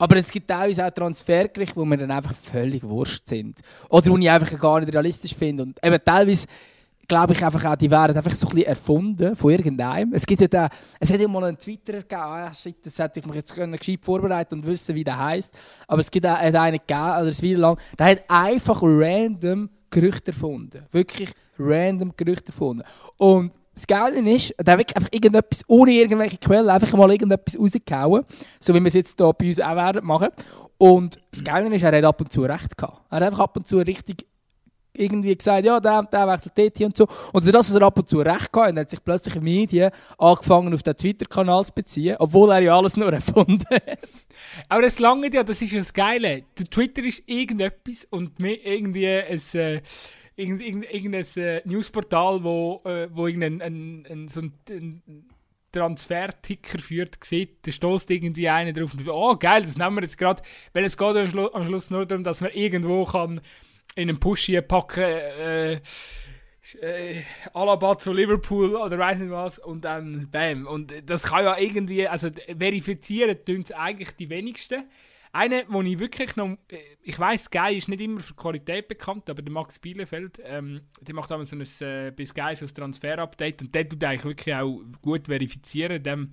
Aber 0.00 0.16
es 0.16 0.30
gibt 0.30 0.48
teilweise 0.48 0.86
auch 0.86 0.90
Transfergerichte, 0.90 1.74
wo 1.76 1.84
mir 1.84 1.96
dann 1.96 2.10
einfach 2.12 2.34
völlig 2.34 2.84
wurscht 2.84 3.26
sind. 3.26 3.60
Oder 3.88 4.14
die 4.14 4.24
ich 4.24 4.30
einfach 4.30 4.58
gar 4.58 4.80
nicht 4.80 4.92
realistisch 4.92 5.34
finde. 5.34 5.64
Und 5.64 5.84
eben 5.84 5.98
teilweise 6.04 6.46
glaube 7.08 7.32
ich 7.32 7.44
einfach 7.44 7.64
auch, 7.64 7.74
die 7.74 7.90
werden 7.90 8.16
einfach 8.16 8.34
so 8.34 8.46
ein 8.46 8.54
bisschen 8.54 8.68
erfunden 8.68 9.34
von 9.34 9.50
irgendeinem. 9.50 10.12
Es 10.12 10.26
gibt 10.26 10.42
ja 10.42 10.46
da, 10.46 10.68
es 11.00 11.10
hat 11.10 11.18
ja 11.18 11.26
mal 11.26 11.42
einen 11.44 11.58
Twitter 11.58 11.94
gegeben, 11.94 12.20
ah, 12.20 12.54
shit, 12.54 12.76
das 12.84 12.98
hätte 12.98 13.18
ich 13.18 13.26
mich 13.26 13.34
jetzt 13.34 13.54
können 13.54 13.76
gescheit 13.76 14.04
vorbereiten 14.04 14.56
und 14.56 14.66
wissen, 14.66 14.94
wie 14.94 15.04
der 15.04 15.18
heißt. 15.18 15.58
Aber 15.88 16.00
es 16.00 16.10
gibt 16.10 16.26
auch 16.26 16.36
einen 16.36 16.72
gegeben, 16.72 17.00
oder 17.00 17.22
es 17.24 17.42
wieder 17.42 17.58
lang, 17.60 17.78
der 17.98 18.06
hat 18.06 18.24
einfach 18.28 18.80
random 18.82 19.70
Gerüchte 19.90 20.32
erfunden. 20.32 20.84
Wirklich 20.90 21.30
random 21.58 22.12
Gerüchte 22.14 22.48
erfunden. 22.48 22.84
Und 23.16 23.52
das 23.78 23.86
Geile 23.86 24.18
ist, 24.34 24.50
er 24.50 24.72
hat 24.72 24.78
wirklich 24.78 24.96
einfach 24.96 25.12
irgendetwas, 25.12 25.62
ohne 25.68 25.92
irgendwelche 25.92 26.36
Quellen, 26.38 26.68
einfach 26.68 26.92
mal 26.94 27.10
irgendetwas 27.10 27.58
rausgehauen. 27.58 28.24
So 28.58 28.74
wie 28.74 28.80
wir 28.80 28.88
es 28.88 28.94
jetzt 28.94 29.18
hier 29.18 29.32
bei 29.32 29.46
uns 29.46 29.60
auch 29.60 29.76
werden 29.76 30.04
machen. 30.04 30.28
Und 30.78 31.18
das 31.30 31.44
Geile 31.44 31.74
ist, 31.74 31.82
er 31.82 31.96
hat 31.96 32.04
ab 32.04 32.20
und 32.20 32.32
zu 32.32 32.42
recht 32.42 32.76
gehabt. 32.76 33.00
Er 33.10 33.16
hat 33.16 33.22
einfach 33.22 33.40
ab 33.40 33.56
und 33.56 33.66
zu 33.66 33.78
richtig 33.78 34.26
irgendwie 34.96 35.36
gesagt, 35.36 35.64
ja, 35.64 35.78
der 35.78 36.00
und 36.00 36.12
der 36.12 36.26
wechselt 36.26 36.58
dort 36.58 36.76
hier 36.76 36.86
und 36.86 36.96
so. 36.96 37.06
Und 37.32 37.46
das, 37.46 37.68
dass 37.68 37.74
er 37.74 37.82
ab 37.82 37.96
und 37.96 38.08
zu 38.08 38.18
recht 38.18 38.52
gehabt 38.52 38.72
hat, 38.72 38.76
hat 38.76 38.90
sich 38.90 39.04
plötzlich 39.04 39.36
in 39.36 39.44
Medien 39.44 39.92
angefangen, 40.18 40.74
auf 40.74 40.82
den 40.82 40.96
Twitter-Kanal 40.96 41.64
zu 41.64 41.72
beziehen, 41.72 42.16
obwohl 42.18 42.50
er 42.50 42.58
ja 42.58 42.76
alles 42.76 42.96
nur 42.96 43.12
erfunden 43.12 43.64
hat. 43.70 43.98
Aber 44.68 44.82
das 44.82 44.98
lange 44.98 45.32
ja, 45.32 45.44
das 45.44 45.62
ist 45.62 45.70
ja 45.70 45.78
das 45.78 45.92
Geile. 45.92 46.42
Der 46.58 46.66
Twitter 46.66 47.04
ist 47.04 47.22
irgendetwas 47.26 48.08
und 48.10 48.40
mir 48.40 48.54
irgendwie 48.66 49.06
ein... 49.06 49.40
Äh, 49.54 49.82
irgendein, 50.38 50.82
irgendein 50.84 51.26
äh, 51.36 51.62
Newsportal, 51.64 52.42
wo, 52.42 52.80
äh, 52.84 53.08
wo 53.12 53.26
irgendein 53.26 53.60
ein, 53.60 54.06
ein, 54.08 54.28
so 54.28 54.40
ein, 54.40 54.52
ein 54.70 55.28
Transfer-Ticker 55.72 56.78
führt, 56.78 57.22
sieht, 57.22 57.66
da 57.66 57.72
stößt 57.72 58.10
irgendwie 58.10 58.48
einer 58.48 58.72
drauf 58.72 58.94
und 58.94 59.06
oh 59.08 59.36
geil, 59.36 59.62
das 59.62 59.76
nehmen 59.76 59.96
wir 59.96 60.02
jetzt 60.02 60.16
gerade, 60.16 60.42
weil 60.72 60.84
es 60.84 60.96
geht 60.96 61.16
am, 61.16 61.28
Schlu 61.28 61.48
am 61.52 61.66
Schluss 61.66 61.90
nur 61.90 62.06
darum, 62.06 62.24
dass 62.24 62.40
man 62.40 62.52
irgendwo 62.52 63.04
kann 63.04 63.40
in 63.94 64.08
einen 64.08 64.20
Push 64.20 64.50
packen 64.66 65.02
äh, 65.02 65.80
äh, 66.80 67.22
Alaba 67.54 67.98
zu 67.98 68.12
Liverpool 68.12 68.76
oder 68.76 68.98
weiß 68.98 69.20
nicht 69.20 69.30
was 69.30 69.58
und 69.58 69.84
dann 69.84 70.28
bam. 70.30 70.66
Und 70.66 70.92
das 71.06 71.24
kann 71.24 71.44
ja 71.44 71.58
irgendwie, 71.58 72.06
also 72.06 72.28
verifizieren 72.58 73.36
tun 73.44 73.62
es 73.62 73.72
eigentlich 73.72 74.12
die 74.12 74.30
wenigsten. 74.30 74.84
Einer, 75.32 75.62
wo 75.68 75.82
ich 75.82 75.98
wirklich 75.98 76.36
noch, 76.36 76.56
äh, 76.68 76.78
ich 77.02 77.18
weiß, 77.18 77.50
Guy 77.50 77.76
ist 77.76 77.88
nicht 77.88 78.00
immer 78.00 78.20
für 78.20 78.34
Qualität 78.34 78.88
bekannt, 78.88 79.28
aber 79.28 79.42
der 79.42 79.52
Max 79.52 79.78
Bielefeld, 79.78 80.40
ähm, 80.44 80.80
der 81.00 81.14
macht 81.14 81.30
einmal 81.30 81.46
so 81.46 81.56
ein 81.56 81.62
äh, 81.80 82.10
bis 82.10 82.34
Guy 82.34 82.54
so 82.56 82.64
ein 82.64 82.74
Transfer-Update 82.74 83.62
und 83.62 83.74
der 83.74 83.88
tut 83.88 84.02
eigentlich 84.04 84.24
wirklich 84.24 84.54
auch 84.54 84.80
gut 85.02 85.26
verifizieren. 85.26 86.02
Dem, 86.02 86.30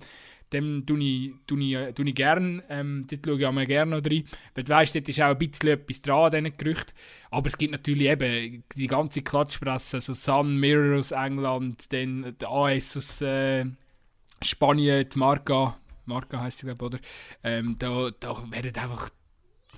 dem 0.52 0.86
tue 0.86 1.00
ich, 1.00 1.74
äh, 1.74 2.12
gerne, 2.12 2.62
ähm, 2.68 3.06
dort 3.08 3.26
schaue 3.26 3.38
ich 3.38 3.46
auch 3.46 3.66
gerne 3.66 3.96
noch 3.96 4.04
rein. 4.04 4.24
Weil 4.54 4.64
du 4.64 4.72
weißt, 4.72 4.94
dort 4.94 5.08
ist 5.08 5.20
auch 5.20 5.30
ein 5.30 5.38
bisschen 5.38 5.68
etwas 5.70 6.02
dran 6.02 6.34
an 6.34 6.44
diesen 6.44 6.56
Gerüchten. 6.56 6.94
Aber 7.30 7.48
es 7.48 7.58
gibt 7.58 7.72
natürlich 7.72 8.08
eben 8.08 8.64
die 8.76 8.86
ganze 8.86 9.22
Klatschpresse, 9.22 9.98
also 9.98 10.14
Sun, 10.14 10.58
Mirror 10.58 11.00
aus 11.00 11.10
England, 11.10 11.92
dann 11.92 12.36
der 12.40 12.48
AS 12.48 12.96
aus 12.96 13.20
äh, 13.20 13.66
Spanien, 14.42 15.08
die 15.08 15.18
Marca, 15.18 15.76
Marca 16.06 16.40
heisst 16.40 16.60
glaube 16.60 16.84
oder? 16.84 16.98
Ähm, 17.42 17.76
da, 17.78 18.10
da 18.18 18.50
werden 18.50 18.76
einfach 18.76 19.10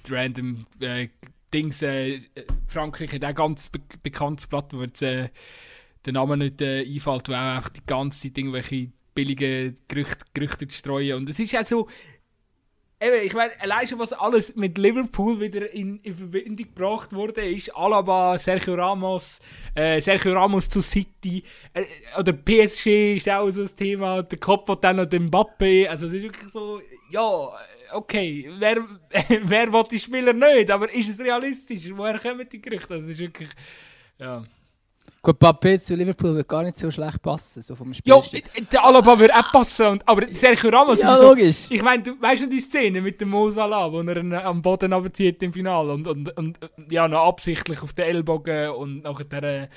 random 0.08 0.66
äh, 0.80 1.08
Dings. 1.52 1.82
Äh, 1.82 2.20
Frankreich 2.66 3.12
hat 3.12 3.24
auch 3.24 3.34
ganz 3.34 3.70
be 3.70 3.80
bekanntes 4.02 4.46
Blatt, 4.46 4.72
wo 4.72 4.82
jetzt 4.82 5.02
äh, 5.02 5.30
der 6.04 6.12
Name 6.12 6.36
nicht 6.36 6.60
äh, 6.60 6.80
einfällt, 6.80 7.28
wo 7.28 7.32
auch 7.32 7.56
einfach 7.56 7.70
die 7.70 7.86
ganze 7.86 8.22
Zeit 8.22 8.38
irgendwelche 8.38 8.92
billigen 9.14 9.74
Gerüchte, 9.88 10.24
Gerüchte 10.34 10.70
streuen. 10.70 11.16
Und 11.16 11.28
es 11.28 11.38
ist 11.38 11.52
ja 11.52 11.64
so. 11.64 11.88
Eben, 13.00 13.24
ich 13.24 13.32
meine, 13.32 13.52
allein 13.60 13.86
schon 13.86 14.00
was 14.00 14.12
alles 14.12 14.56
mit 14.56 14.76
Liverpool 14.76 15.38
wieder 15.38 15.72
in, 15.72 16.00
in 16.00 16.16
Verbindung 16.16 16.56
gebracht 16.56 17.12
wurde, 17.12 17.42
ist 17.42 17.70
Alaba, 17.76 18.36
Sergio 18.38 18.74
Ramos, 18.74 19.38
äh, 19.76 20.00
Sergio 20.00 20.32
Ramos 20.32 20.68
zu 20.68 20.82
City, 20.82 21.44
äh, 21.74 21.84
oder 22.18 22.32
PSG 22.32 23.14
ist 23.14 23.28
auch 23.28 23.48
so 23.50 23.62
das 23.62 23.76
Thema, 23.76 24.24
der 24.24 24.40
Kopf 24.40 24.68
hat 24.68 24.82
dann 24.82 24.96
noch 24.96 25.06
den 25.06 25.26
Mbappe, 25.26 25.88
also 25.88 26.08
es 26.08 26.14
ist 26.14 26.24
wirklich 26.24 26.52
so, 26.52 26.82
ja, 27.10 27.52
okay, 27.92 28.50
wer, 28.58 28.84
wer 29.42 29.72
will 29.72 29.84
die 29.88 29.98
Spieler 30.00 30.32
nicht, 30.32 30.68
aber 30.68 30.92
ist 30.92 31.08
es 31.08 31.20
realistisch? 31.20 31.88
Woher 31.94 32.18
kommen 32.18 32.48
die 32.50 32.60
Gerüchte? 32.60 32.94
Also 32.94 33.04
es 33.04 33.12
ist 33.12 33.20
wirklich, 33.20 33.50
ja... 34.18 34.42
Gut, 35.28 35.38
Papé 35.38 35.78
zu 35.78 35.94
Liverpool 35.94 36.36
wird 36.36 36.48
gar 36.48 36.62
nicht 36.62 36.78
so 36.78 36.90
schlecht 36.90 37.20
passen, 37.20 37.60
so 37.60 37.76
vom 37.76 37.92
Spiel. 37.92 38.14
Ja, 38.14 38.22
der 38.72 38.82
Alaba 38.82 39.18
würde 39.18 39.34
auch 39.34 39.52
passen, 39.52 39.86
und, 39.88 40.08
aber 40.08 40.26
Sergio 40.30 40.70
Ramos 40.70 41.02
ja, 41.02 41.20
logisch. 41.20 41.54
So, 41.54 41.74
ich 41.74 41.82
meine, 41.82 42.02
du 42.02 42.18
weißt 42.18 42.44
du 42.44 42.48
die 42.48 42.60
Szene 42.60 43.02
mit 43.02 43.20
dem 43.20 43.28
Mo 43.28 43.50
Salah, 43.50 43.92
wo 43.92 44.00
er 44.00 44.16
ihn 44.16 44.32
am 44.32 44.62
Boden 44.62 44.90
abzieht 44.94 45.42
im 45.42 45.52
Finale 45.52 45.92
und, 45.92 46.08
und, 46.08 46.34
und 46.38 46.58
ja, 46.90 47.06
noch 47.06 47.26
absichtlich 47.26 47.82
auf 47.82 47.92
den 47.92 48.06
Ellbogen 48.06 48.70
und 48.70 49.02
nachher 49.02 49.42
der 49.42 49.68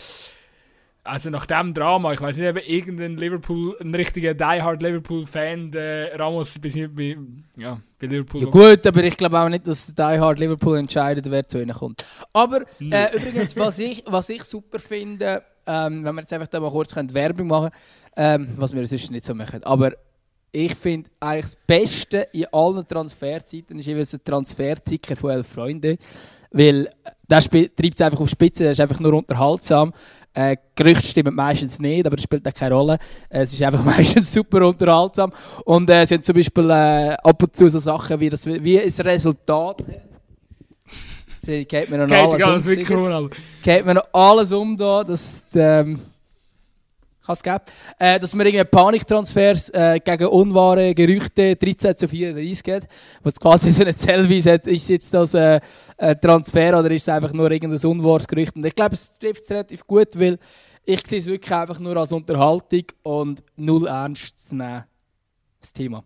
also 1.04 1.30
nach 1.30 1.46
dem 1.46 1.74
Drama, 1.74 2.14
ich 2.14 2.22
weiß 2.22 2.38
nicht, 2.38 2.46
eben 2.46 2.60
irgendein 2.60 3.18
Liverpool, 3.18 3.76
ein 3.82 3.94
richtiger 3.96 4.34
diehard 4.34 4.82
Liverpool-Fan, 4.82 5.72
der 5.72 6.20
Ramos 6.20 6.60
bis 6.60 6.76
bei, 6.76 7.18
ja, 7.58 7.80
bei 8.00 8.08
Liverpool. 8.08 8.42
Ja 8.42 8.50
gut, 8.50 8.86
aber 8.86 9.04
ich 9.04 9.18
glaube 9.18 9.40
auch 9.40 9.50
nicht, 9.50 9.68
dass 9.68 9.94
diehard 9.94 10.40
Liverpool 10.40 10.78
entscheidet, 10.78 11.30
wer 11.30 11.48
zu 11.48 11.62
ihnen 11.62 11.74
kommt. 11.74 12.06
Aber 12.34 12.62
äh, 12.80 13.16
übrigens, 13.16 13.58
was 13.58 13.80
ich, 13.80 14.04
was 14.08 14.30
ich 14.30 14.44
super 14.44 14.80
finde, 14.80 15.44
ähm, 15.66 16.04
wenn 16.04 16.16
wir 16.16 16.22
jetzt 16.22 16.34
einfach 16.34 16.48
da 16.48 16.60
mal 16.60 16.72
kurz 16.72 16.94
können, 16.94 17.14
Werbung 17.14 17.48
machen 17.48 17.72
ähm, 18.16 18.50
was 18.58 18.74
wir 18.74 18.86
sonst 18.86 19.12
nicht 19.12 19.26
so 19.26 19.34
machen, 19.34 19.64
aber 19.64 19.94
ich 20.52 20.76
finde 20.76 21.10
eigentlich 21.20 21.46
das 21.46 21.58
Beste 21.66 22.28
in 22.34 22.46
allen 22.52 22.86
Transferzeiten 22.86 23.80
ist 23.80 23.86
jeweils 23.86 24.14
ein 24.14 24.24
Transferticker 24.24 25.16
von 25.16 25.32
elf 25.32 25.48
Freunden. 25.48 25.98
Weil 26.54 26.90
der 27.30 27.40
treibt 27.40 27.96
es 27.96 28.02
einfach 28.02 28.20
auf 28.20 28.30
Spitze, 28.30 28.64
der 28.64 28.74
ist 28.74 28.82
einfach 28.82 29.00
nur 29.00 29.14
unterhaltsam. 29.14 29.94
Äh, 30.34 30.56
Gerüchte 30.76 31.08
stimmen 31.08 31.36
meistens 31.36 31.80
nicht, 31.80 32.06
aber 32.06 32.16
das 32.16 32.24
spielt 32.24 32.48
auch 32.48 32.54
keine 32.54 32.76
Rolle. 32.76 32.98
Äh, 33.30 33.42
es 33.42 33.54
ist 33.54 33.62
einfach 33.62 33.84
meistens 33.98 34.32
super 34.32 34.66
unterhaltsam. 34.68 35.32
Und 35.66 35.90
äh, 35.90 36.06
sie 36.06 36.16
haben 36.16 36.24
zum 36.24 36.36
Beispiel 36.36 36.70
äh, 36.70 37.16
ab 37.22 37.44
und 37.44 37.56
zu 37.56 37.70
so 37.70 37.80
Sachen 37.80 38.20
wie, 38.20 38.30
das, 38.30 38.46
wie 38.46 38.80
ein 38.80 38.90
Resultat. 38.90 39.84
Sie 41.44 41.66
geht 41.66 41.90
mir 41.90 41.98
noch 41.98 42.08
alles 42.16 42.68
um. 42.88 43.30
Geht 43.64 43.86
mir 43.86 43.96
noch 43.96 44.08
alles 44.14 44.52
um 44.52 44.78
da, 44.78 45.04
dass 45.04 45.44
ähm, 45.56 46.00
kann 47.26 47.34
es 47.34 47.44
geben, 47.44 47.60
äh, 48.00 48.20
dass 48.20 48.34
man 48.34 48.48
irgendwie 48.48 48.66
Paniktransfers 48.66 49.70
äh, 49.70 50.00
gegen 50.04 50.28
unwahre 50.28 50.94
Gerüchte 50.96 51.56
13 51.56 51.98
zu 51.98 52.08
34 52.08 52.64
geht, 52.64 52.88
was 53.24 53.40
quasi 53.40 53.72
so 53.72 53.84
eine 53.84 53.96
Zellweise 53.96 54.54
hat, 54.54 54.68
ist 54.68 54.90
jetzt 54.90 55.14
das 55.14 55.34
äh, 55.34 55.60
Transfer 56.22 56.80
oder 56.80 56.92
ist 56.92 57.04
es 57.04 57.10
einfach 57.10 57.34
nur 57.34 57.52
irgendein 57.52 57.90
unwahres 57.90 58.28
Gerücht? 58.28 58.56
Und 58.56 58.66
ich 58.66 58.76
glaube, 58.76 58.96
es 58.96 59.18
trifft 59.18 59.44
es 59.44 59.52
relativ 59.52 59.86
gut, 59.86 60.20
weil 60.20 60.40
ich 60.84 61.06
sehe 61.06 61.20
es 61.20 61.28
wirklich 61.28 61.54
einfach 61.54 61.80
nur 61.80 61.96
als 61.98 62.12
Unterhaltung 62.12 62.86
und 63.04 63.44
null 63.56 63.88
ernst 63.88 64.48
zu 64.48 64.56
nehmen, 64.56 64.86
das 65.60 65.74
Thema. 65.74 66.04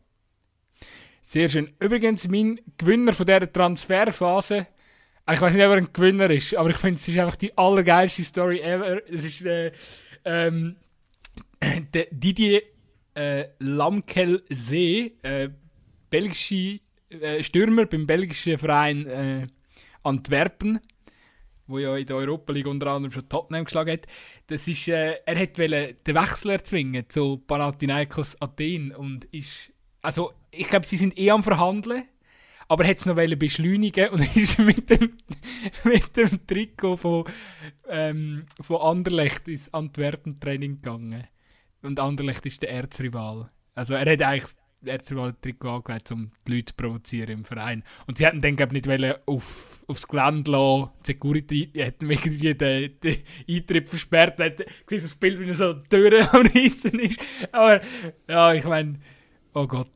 Sehr 1.22 1.50
schön. 1.50 1.74
Übrigens, 1.80 2.28
mein 2.28 2.60
Gewinner 2.78 3.14
von 3.14 3.26
dieser 3.26 3.52
Transferphase, 3.52 4.68
ich 5.32 5.42
weiß 5.42 5.54
nicht, 5.54 5.66
ob 5.66 5.72
er 5.72 5.78
ein 5.78 5.90
Gewinner 5.92 6.30
ist, 6.30 6.56
aber 6.56 6.70
ich 6.70 6.78
finde, 6.78 6.96
es 6.96 7.08
ist 7.08 7.18
einfach 7.18 7.36
die 7.36 7.58
allergeilste 7.58 8.24
Story 8.24 8.60
ever. 8.60 9.02
Es 9.10 9.24
ist 9.24 9.44
äh, 9.44 9.72
ähm, 10.24 10.76
Didier 12.12 12.62
äh, 13.14 13.46
Lamkel-See, 13.60 15.18
äh, 15.22 15.50
belgische 16.10 16.80
äh, 17.10 17.44
Stürmer 17.44 17.86
beim 17.86 18.06
belgischen 18.06 18.58
Verein 18.58 19.08
äh, 19.08 19.48
Antwerpen, 20.04 20.80
wo 21.68 21.80
ja 21.80 21.96
in 21.98 22.06
der 22.06 22.18
Europa 22.18 22.54
League 22.54 22.68
unter 22.68 22.88
anderem 22.88 23.12
schon 23.12 23.28
Tottenham 23.28 23.66
geschlagen 23.66 23.94
hat. 23.94 24.08
Das 24.48 24.68
ist, 24.68 24.88
äh, 24.88 25.16
er 25.26 25.40
hat 25.40 25.58
den 25.58 26.16
Wechsel 26.16 26.52
erzwingen 26.52 27.10
zu 27.10 27.38
Panathinaikos 27.38 28.40
Athen 28.42 28.92
und 28.92 29.26
ist, 29.26 29.72
also 30.02 30.34
ich 30.52 30.70
glaube, 30.70 30.86
sie 30.86 30.98
sind 30.98 31.18
eh 31.18 31.32
am 31.32 31.44
Verhandeln 31.44 32.04
aber 32.68 32.84
er 32.84 32.92
hat 32.92 32.98
es 32.98 33.06
noch 33.06 33.16
beschleunigen 33.16 34.10
und 34.10 34.22
ist 34.36 34.60
mit 34.60 34.90
dem, 34.90 35.14
mit 35.84 36.18
dem 36.18 36.46
Trikot 36.48 36.98
von, 36.98 37.26
ähm, 37.88 38.46
von 38.60 38.82
Anderlecht 38.82 39.48
ins 39.48 39.74
Antwerpen-Training 39.74 40.82
gegangen. 40.82 41.28
Und 41.86 42.00
Anderlecht 42.00 42.46
ist 42.46 42.62
der 42.62 42.72
Erzrival. 42.72 43.50
Also 43.76 43.94
er 43.94 44.12
hat 44.12 44.22
eigentlich 44.22 44.44
das 44.82 44.94
Erzrival-Trikot 44.94 45.70
angelegt, 45.70 46.12
um 46.12 46.32
die 46.48 46.54
Leute 46.54 46.66
zu 46.66 46.74
provozieren 46.76 47.30
im 47.30 47.44
Verein. 47.44 47.84
Und 48.08 48.18
sie 48.18 48.26
hätten 48.26 48.42
dann 48.42 48.56
glaube 48.56 48.74
nicht 48.74 48.88
wollen, 48.88 49.14
auf, 49.26 49.84
aufs 49.88 50.08
Gelände 50.08 50.52
lassen. 50.52 50.90
Die 51.02 51.08
Security 51.08 51.72
hätten 51.74 52.10
irgendwie 52.10 52.56
den, 52.56 53.00
den 53.00 53.18
Eintritt 53.50 53.90
versperrt. 53.90 54.40
Man 54.40 54.50
hat 54.50 54.60
so 54.90 54.96
das 54.96 55.16
Bild, 55.16 55.40
wie 55.40 55.48
er 55.48 55.56
so 55.56 55.74
Türen 55.74 56.28
am 56.32 56.46
Reissen 56.48 57.00
ist. 57.00 57.20
Aber 57.52 57.82
ja, 58.28 58.54
ich 58.54 58.66
meine, 58.66 59.00
oh 59.54 59.68
Gott. 59.68 59.92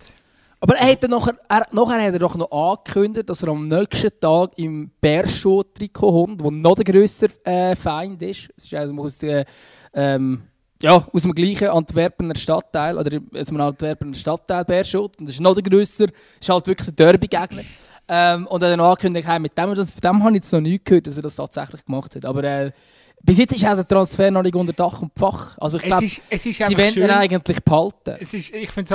Aber 0.61 0.75
er 0.75 0.91
hat 0.91 1.03
nachher, 1.03 1.39
er, 1.47 1.67
nachher 1.71 2.05
hat 2.05 2.13
er 2.13 2.19
doch 2.19 2.35
noch 2.35 2.51
angekündigt, 2.51 3.29
dass 3.29 3.43
er 3.43 3.49
am 3.49 3.67
nächsten 3.67 4.11
Tag 4.19 4.51
im 4.57 4.91
Bershow-Trikot 4.99 6.11
kommt, 6.11 6.43
wo 6.43 6.51
noch 6.51 6.75
der 6.75 6.83
grössere 6.83 7.31
äh, 7.45 7.75
Feind 7.75 8.21
ist. 8.21 8.49
Es 8.57 8.65
ist 8.65 8.73
also 8.73 8.93
aus, 8.99 9.23
äh, 9.23 9.45
ähm, 9.93 10.43
ja, 10.81 11.05
aus 11.11 11.23
dem 11.23 11.33
gleichen 11.33 11.67
Antwerpener 11.67 12.35
Stadtteil, 12.35 12.97
oder 12.97 13.19
aus 13.35 13.47
dem 13.47 13.59
Antwerpener 13.59 14.13
Stadtteil 14.13 14.65
Beerschot. 14.65 15.19
Und 15.19 15.27
das 15.27 15.35
ist 15.35 15.41
noch 15.41 15.53
der 15.53 15.63
grösser, 15.63 16.07
ist 16.39 16.49
halt 16.49 16.67
wirklich 16.67 16.87
ein 16.87 16.95
Derby-Gegner. 16.95 17.63
Ähm, 18.11 18.47
und 18.47 18.63
dann 18.63 18.79
angekündigt, 18.79 19.27
hey, 19.27 19.39
mit 19.39 19.57
dem, 19.57 19.75
das, 19.75 19.91
von 19.91 20.01
dem 20.01 20.23
habe 20.23 20.31
ich 20.31 20.35
jetzt 20.37 20.51
noch 20.51 20.61
nie 20.61 20.81
gehört, 20.83 21.05
dass 21.05 21.17
er 21.17 21.23
das 21.23 21.35
tatsächlich 21.35 21.85
gemacht 21.85 22.15
hat. 22.15 22.25
Aber 22.25 22.43
äh, 22.43 22.71
bis 23.21 23.37
jetzt 23.37 23.53
ist 23.53 23.65
auch 23.65 23.75
der 23.75 23.87
Transfer 23.87 24.31
noch 24.31 24.41
nicht 24.41 24.55
unter 24.55 24.73
Dach 24.73 25.01
und 25.01 25.11
Fach. 25.15 25.57
Also 25.59 25.77
ich 25.77 25.83
glaube, 25.83 26.07
sie 26.07 26.77
wollen 26.77 26.95
ihn 26.95 27.09
eigentlich 27.09 27.63
behalten. 27.63 28.17
Es 28.19 28.33
ist, 28.33 28.53
ich 28.53 28.71
find's 28.71 28.91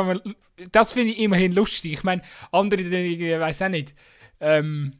das 0.72 0.92
finde 0.92 1.12
ich 1.12 1.18
immerhin 1.20 1.52
lustig. 1.52 1.92
Ich 1.92 2.02
meine, 2.02 2.22
andere, 2.50 2.80
ich 2.80 3.20
weiß 3.20 3.62
auch 3.62 3.68
nicht, 3.68 3.94
ähm, 4.40 4.92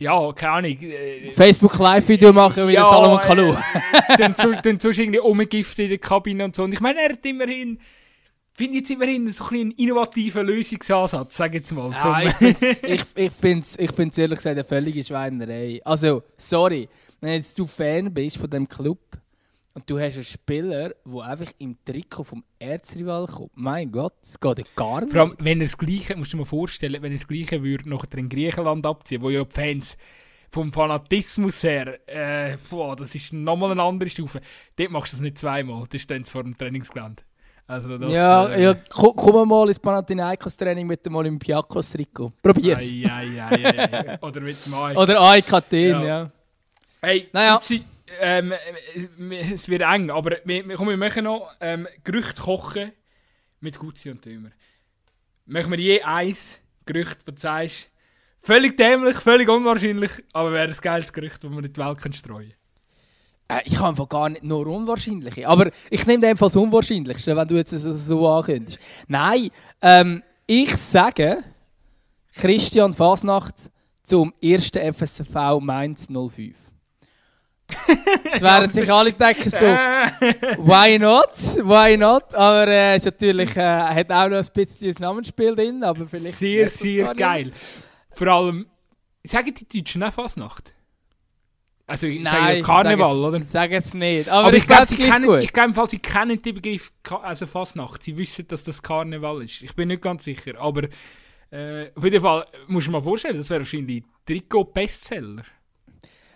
ja, 0.00 0.32
keine 0.32 0.52
Ahnung. 0.52 0.78
Äh, 0.80 1.30
Facebook 1.30 1.78
Live-Video 1.78 2.32
machen 2.32 2.66
wie 2.66 2.72
ja, 2.72 2.84
Salomon 2.84 3.20
Kalou. 3.20 3.52
Äh, 3.52 4.16
dann, 4.18 4.34
zu, 4.34 4.52
dann 4.62 4.80
sonst 4.80 4.98
irgendwie 4.98 5.20
umgiften 5.20 5.84
in 5.84 5.90
der 5.90 5.98
Kabine 5.98 6.44
und 6.46 6.56
so. 6.56 6.64
Und 6.64 6.72
ich 6.72 6.80
meine, 6.80 7.00
er 7.02 7.10
hat 7.10 7.26
immerhin, 7.26 7.78
finde 8.54 8.78
jetzt 8.78 8.90
immerhin 8.90 9.30
so 9.30 9.44
ein 9.44 9.60
einen 9.60 9.70
innovativen 9.72 10.46
Lösungsansatz, 10.46 11.36
sag 11.36 11.52
jetzt 11.52 11.70
mal. 11.72 11.90
Ja, 11.90 12.22
ich 12.22 12.32
finde 12.32 12.56
es 12.60 12.82
ich, 12.82 13.02
ich 13.14 13.30
find's, 13.30 13.78
ich 13.78 13.92
find's 13.92 14.16
ehrlich 14.16 14.38
gesagt 14.38 14.56
eine 14.56 14.64
völlige 14.64 15.04
Schweinerei. 15.04 15.82
Also, 15.84 16.22
sorry, 16.38 16.88
wenn 17.20 17.34
jetzt 17.34 17.58
du 17.58 17.66
Fan 17.66 18.12
bist 18.12 18.38
von 18.38 18.48
dem 18.48 18.66
Club 18.66 18.98
und 19.80 19.88
du 19.88 19.98
hast 19.98 20.14
einen 20.14 20.24
Spieler, 20.24 20.90
der 20.90 21.22
einfach 21.22 21.50
im 21.58 21.74
Trikot 21.86 22.24
vom 22.24 22.44
Erzrival 22.58 23.26
kommt, 23.26 23.52
mein 23.54 23.90
Gott, 23.90 24.12
das 24.20 24.38
geht 24.38 24.58
ja 24.58 24.64
gar 24.76 25.00
nicht. 25.00 25.12
Vor 25.12 25.22
allem, 25.22 25.36
wenn 25.38 25.58
er 25.58 25.64
das 25.64 25.78
Gleiche, 25.78 26.16
musst 26.16 26.32
du 26.32 26.36
dir 26.36 26.42
mal 26.42 26.46
vorstellen, 26.46 27.02
wenn 27.02 27.12
er 27.12 27.18
das 27.18 27.26
Gleiche 27.26 27.62
würde 27.62 27.88
nachher 27.88 28.18
in 28.18 28.28
Griechenland 28.28 28.84
abziehen, 28.84 29.22
wo 29.22 29.30
ja 29.30 29.42
die 29.42 29.54
Fans 29.54 29.96
vom 30.50 30.70
Fanatismus 30.70 31.62
her, 31.62 31.98
äh, 32.06 32.58
boah, 32.68 32.94
das 32.94 33.14
ist 33.14 33.32
nochmal 33.32 33.70
eine 33.70 33.82
andere 33.82 34.10
Stufe. 34.10 34.42
Dort 34.76 34.90
machst 34.90 35.14
du 35.14 35.16
das 35.16 35.22
nicht 35.22 35.38
zweimal, 35.38 35.84
das 35.88 36.02
ist 36.02 36.10
dann 36.10 36.26
vor 36.26 36.42
dem 36.42 36.58
Trainingsgelände. 36.58 37.22
Also 37.66 37.96
das, 37.96 38.10
ja, 38.10 38.48
äh, 38.48 38.62
ja, 38.64 38.74
komm 38.90 39.48
mal 39.48 39.66
ins 39.68 39.78
Panathinaikos-Training 39.78 40.86
mit 40.86 41.06
dem 41.06 41.14
Olympiakos-Trikot. 41.14 42.32
Probier's. 42.42 42.82
Ai, 42.82 43.08
ai, 43.08 43.42
ai, 43.42 44.08
ai, 44.10 44.18
Oder 44.20 44.40
mit 44.40 44.66
dem 44.66 44.74
AIK. 44.74 44.98
Oder 44.98 45.20
Athen, 45.22 45.90
ja. 45.90 46.04
ja. 46.04 46.30
Hey, 47.00 47.28
naja. 47.32 47.60
Ähm, 48.18 48.52
es 49.52 49.68
wird 49.68 49.82
eng, 49.82 50.10
aber 50.10 50.38
wir, 50.44 50.74
komm, 50.76 50.88
wir 50.88 50.96
machen 50.96 51.24
noch 51.24 51.52
ähm, 51.60 51.86
Gerüchte 52.04 52.42
kochen 52.42 52.92
mit 53.60 53.78
Guzzi 53.78 54.10
und 54.10 54.22
Tümer. 54.22 54.50
Machen 55.46 55.70
wir 55.70 55.78
je 55.78 56.02
eins 56.02 56.60
Gerücht, 56.86 57.26
das 57.26 57.34
du 57.34 57.40
sagst, 57.40 57.90
völlig 58.40 58.76
dämlich, 58.76 59.16
völlig 59.16 59.48
unwahrscheinlich, 59.48 60.10
aber 60.32 60.52
wäre 60.52 60.68
ein 60.68 60.76
geiles 60.80 61.12
Gerücht, 61.12 61.42
das 61.42 61.50
wir 61.50 61.58
in 61.58 61.72
die 61.72 61.76
Welt 61.76 62.14
streuen. 62.14 62.54
Äh, 63.48 63.60
ich 63.64 63.78
habe 63.80 64.06
gar 64.06 64.28
nicht 64.28 64.44
nur 64.44 64.66
unwahrscheinliche. 64.66 65.48
Aber 65.48 65.70
ich 65.90 66.06
nehme 66.06 66.26
einfach 66.28 66.46
das 66.46 66.56
Unwahrscheinlichste, 66.56 67.36
wenn 67.36 67.48
du 67.48 67.56
jetzt 67.56 67.70
so, 67.70 67.92
so 67.92 68.28
ankündigst. 68.28 68.78
Nein, 69.08 69.50
ähm, 69.82 70.22
ich 70.46 70.76
sage 70.76 71.42
Christian 72.34 72.94
Fasnacht 72.94 73.70
zum 74.02 74.32
ersten 74.40 74.94
FSV 74.94 75.60
Mainz 75.60 76.08
05. 76.08 76.69
Es 78.32 78.40
werden 78.40 78.70
sich 78.70 78.92
alle 78.92 79.12
denken 79.12 79.50
so, 79.50 79.64
why 79.64 80.98
not, 80.98 81.34
why 81.64 81.96
not? 81.96 82.34
Aber 82.34 82.68
äh, 82.68 82.96
ist 82.96 83.04
natürlich, 83.04 83.56
äh, 83.56 83.60
hat 83.60 84.10
auch 84.10 84.28
noch 84.28 84.38
ein 84.38 84.46
bisschen 84.52 84.88
das 84.88 84.98
Namensspiel 84.98 85.54
drin, 85.54 85.82
aber 85.82 86.06
vielleicht... 86.06 86.36
Sehr, 86.36 86.70
sehr 86.70 87.14
geil. 87.14 87.52
Vor 88.10 88.28
allem, 88.28 88.66
sagen 89.24 89.54
die 89.54 89.82
Deutschen 89.82 90.02
auch 90.02 90.12
Fasnacht? 90.12 90.74
Also 91.90 92.06
ich 92.06 92.22
Nein, 92.22 92.32
sage 92.32 92.56
ja 92.58 92.62
Karneval, 92.62 93.14
sag 93.14 93.20
oder? 93.20 93.40
Sag 93.42 93.70
jetzt 93.72 93.94
nicht. 93.94 94.28
Aber, 94.28 94.46
aber 94.46 94.56
ich, 94.56 94.62
ich 94.62 94.68
glaube, 94.68 94.86
sie 94.86 94.96
kennen, 94.96 95.40
ich 95.40 95.52
glaube, 95.52 95.90
sie 95.90 95.98
kennen 95.98 96.40
den 96.40 96.54
Begriff 96.54 96.92
also 97.22 97.46
Fasnacht. 97.46 98.04
Sie 98.04 98.16
wissen, 98.16 98.46
dass 98.46 98.62
das 98.62 98.80
Karneval 98.80 99.42
ist. 99.42 99.60
Ich 99.62 99.74
bin 99.74 99.88
nicht 99.88 100.00
ganz 100.00 100.22
sicher. 100.22 100.52
Aber 100.60 100.84
äh, 101.50 101.90
auf 101.92 102.04
jeden 102.04 102.20
Fall 102.20 102.46
muss 102.68 102.86
man 102.86 102.92
mal 102.92 103.02
vorstellen, 103.02 103.36
das 103.36 103.50
wäre 103.50 103.60
wahrscheinlich 103.62 104.04
Trikot-Bestseller. 104.24 105.42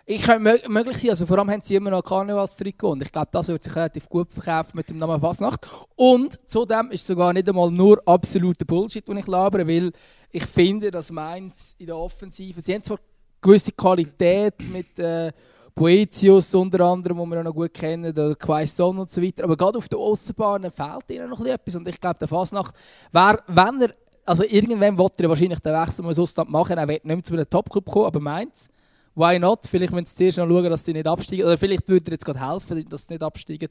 Ich 0.06 0.20
könnte 0.20 0.68
möglich 0.68 0.98
sein, 0.98 1.10
also 1.10 1.24
vor 1.24 1.38
allem 1.38 1.50
haben 1.50 1.62
sie 1.62 1.76
immer 1.76 1.88
noch 1.88 2.02
Karnevalstrikot 2.02 2.90
und 2.90 3.02
ich 3.02 3.10
glaube, 3.10 3.28
das 3.32 3.48
wird 3.48 3.62
sich 3.62 3.74
relativ 3.74 4.06
gut 4.06 4.30
verkaufen 4.30 4.72
mit 4.74 4.90
dem 4.90 4.98
Namen 4.98 5.18
Fasnacht. 5.18 5.66
Und 5.96 6.38
zudem 6.46 6.90
ist 6.90 7.00
es 7.00 7.06
sogar 7.06 7.32
nicht 7.32 7.48
einmal 7.48 7.70
nur 7.70 8.02
absoluter 8.04 8.66
Bullshit, 8.66 9.08
den 9.08 9.16
ich 9.16 9.26
labere, 9.26 9.66
weil 9.66 9.92
ich 10.30 10.44
finde, 10.44 10.90
dass 10.90 11.10
Mainz 11.10 11.74
in 11.78 11.86
der 11.86 11.96
Offensive, 11.96 12.60
sie 12.60 12.74
haben 12.74 12.84
zwar 12.84 12.98
gewisse 13.40 13.72
Qualität 13.72 14.54
mit 14.70 14.98
äh, 14.98 15.32
unter 15.74 16.80
anderem, 16.80 17.18
den 17.18 17.28
wir 17.30 17.42
noch 17.42 17.54
gut 17.54 17.72
kennen, 17.72 18.10
oder 18.10 18.34
Quaison 18.34 18.98
und 18.98 19.10
so 19.10 19.22
weiter. 19.22 19.44
Aber 19.44 19.56
gerade 19.56 19.78
auf 19.78 19.88
der 19.88 19.98
Außenbahn 19.98 20.70
fehlt 20.70 21.10
ihnen 21.10 21.30
noch 21.30 21.42
etwas. 21.46 21.76
Und 21.76 21.88
ich 21.88 21.98
glaube, 21.98 22.18
der 22.18 22.28
Fasnacht 22.28 22.74
wäre, 23.10 23.38
wenn 23.46 23.80
er, 23.80 23.94
also 24.26 24.44
irgendwann 24.44 24.98
wollte 24.98 25.22
er 25.22 25.30
wahrscheinlich 25.30 25.60
den 25.60 25.72
Wechsel 25.72 26.04
mal 26.04 26.18
Ausland 26.18 26.50
machen, 26.50 26.76
er 26.76 26.88
wird 26.88 27.06
nicht 27.06 27.14
mehr 27.16 27.22
zu 27.22 27.32
einem 27.32 27.48
Topclub 27.48 27.86
kommen, 27.86 28.06
aber 28.06 28.20
meins. 28.20 28.68
Why 29.14 29.38
not? 29.38 29.66
Vielleicht 29.70 29.92
müssen 29.92 30.06
sie 30.06 30.16
zuerst 30.16 30.38
noch 30.38 30.48
schauen, 30.48 30.70
dass 30.70 30.84
sie 30.84 30.92
nicht 30.92 31.06
absteigen. 31.06 31.44
Oder 31.44 31.56
vielleicht 31.56 31.88
würde 31.88 32.10
er 32.10 32.14
jetzt 32.14 32.24
gerade 32.24 32.40
helfen, 32.40 32.88
dass 32.88 33.06
sie 33.06 33.14
nicht 33.14 33.22
absteigen. 33.22 33.68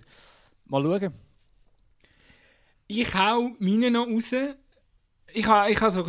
Mal 0.66 0.84
schauen. 0.84 1.14
Ich 2.88 3.14
hau 3.14 3.52
meine 3.60 3.92
noch 3.92 4.08
raus. 4.08 4.32
Ich 5.34 5.48
habe 5.48 5.72
ich 5.72 5.82
ha 5.82 5.92
so 5.92 6.06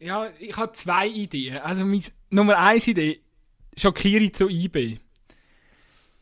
ja, 0.00 0.28
ich 0.38 0.56
habe 0.56 0.72
zwei 0.72 1.08
Ideen. 1.08 1.58
Also 1.58 1.84
meine 1.84 2.02
Nummer 2.30 2.56
eins 2.58 2.86
Idee, 2.86 3.20
Shakiri 3.76 4.30
zu 4.30 4.48
IB. 4.48 4.98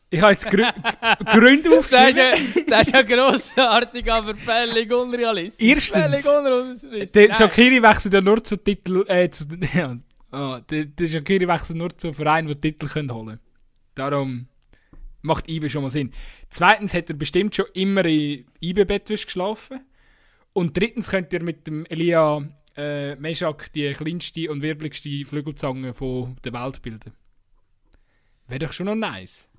Ich 0.09 0.21
habe 0.21 0.31
jetzt 0.31 0.49
Grü 0.49 0.63
Gründe 1.25 1.77
aufgeschrieben. 1.77 2.15
Das 2.15 2.47
ist, 2.47 2.55
ja, 2.55 2.61
das 2.67 2.81
ist 2.87 2.95
ja 2.95 3.01
grossartig, 3.01 4.11
aber 4.11 4.35
völlig 4.35 4.91
unrealistisch. 4.91 5.67
Erstens, 5.67 6.03
völlig 6.03 6.25
unrealistisch. 6.25 7.11
Der 7.11 7.33
Shakiri 7.33 7.83
wechselt 7.83 8.13
ja 8.13 8.21
nur 8.21 8.43
zu 8.43 8.55
Titel... 8.57 9.03
Äh, 9.07 9.29
zu, 9.29 9.45
ja, 9.73 9.95
der, 10.31 10.85
der 10.85 11.07
Shakiri 11.07 11.47
wechselt 11.47 11.77
nur 11.77 11.97
zu 11.97 12.13
Vereinen, 12.13 12.47
die 12.47 12.55
Titel 12.55 12.89
holen 12.89 13.07
können. 13.07 13.39
Darum 13.95 14.47
macht 15.21 15.49
IB 15.49 15.69
schon 15.69 15.83
mal 15.83 15.89
Sinn. 15.89 16.11
Zweitens 16.49 16.93
hat 16.93 17.09
er 17.09 17.15
bestimmt 17.15 17.55
schon 17.55 17.65
immer 17.73 18.05
in 18.05 18.45
IB-Bettwäsche 18.61 19.25
geschlafen. 19.25 19.81
Und 20.53 20.75
drittens 20.75 21.09
könnt 21.09 21.33
ihr 21.33 21.43
mit 21.43 21.67
dem 21.67 21.85
Elia 21.85 22.41
äh, 22.75 23.15
Meshak 23.15 23.71
die 23.73 23.93
kleinste 23.93 24.49
und 24.51 24.61
wirbligste 24.61 25.25
Flügelzange 25.25 25.93
von 25.93 26.35
der 26.43 26.53
Welt 26.53 26.81
bilden. 26.81 27.13
Wäre 28.47 28.59
doch 28.59 28.73
schon 28.73 28.87
noch 28.87 28.95
nice. 28.95 29.49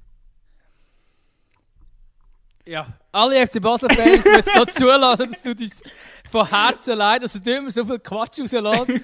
Ja, 2.68 2.98
alle 3.12 3.46
FC 3.46 3.62
Basel-Fans 3.62 4.24
müssen 4.24 4.40
es 4.40 4.54
noch 4.54 4.66
zulassen, 4.70 5.32
dass 5.32 5.42
du 5.42 5.50
uns 5.50 5.82
von 6.30 6.48
Herzen 6.48 6.96
leid, 6.96 7.22
dass 7.22 7.40
du 7.40 7.56
immer 7.56 7.70
so 7.70 7.84
viel 7.84 7.98
Quatsch 7.98 8.40
rauslässt. 8.40 9.02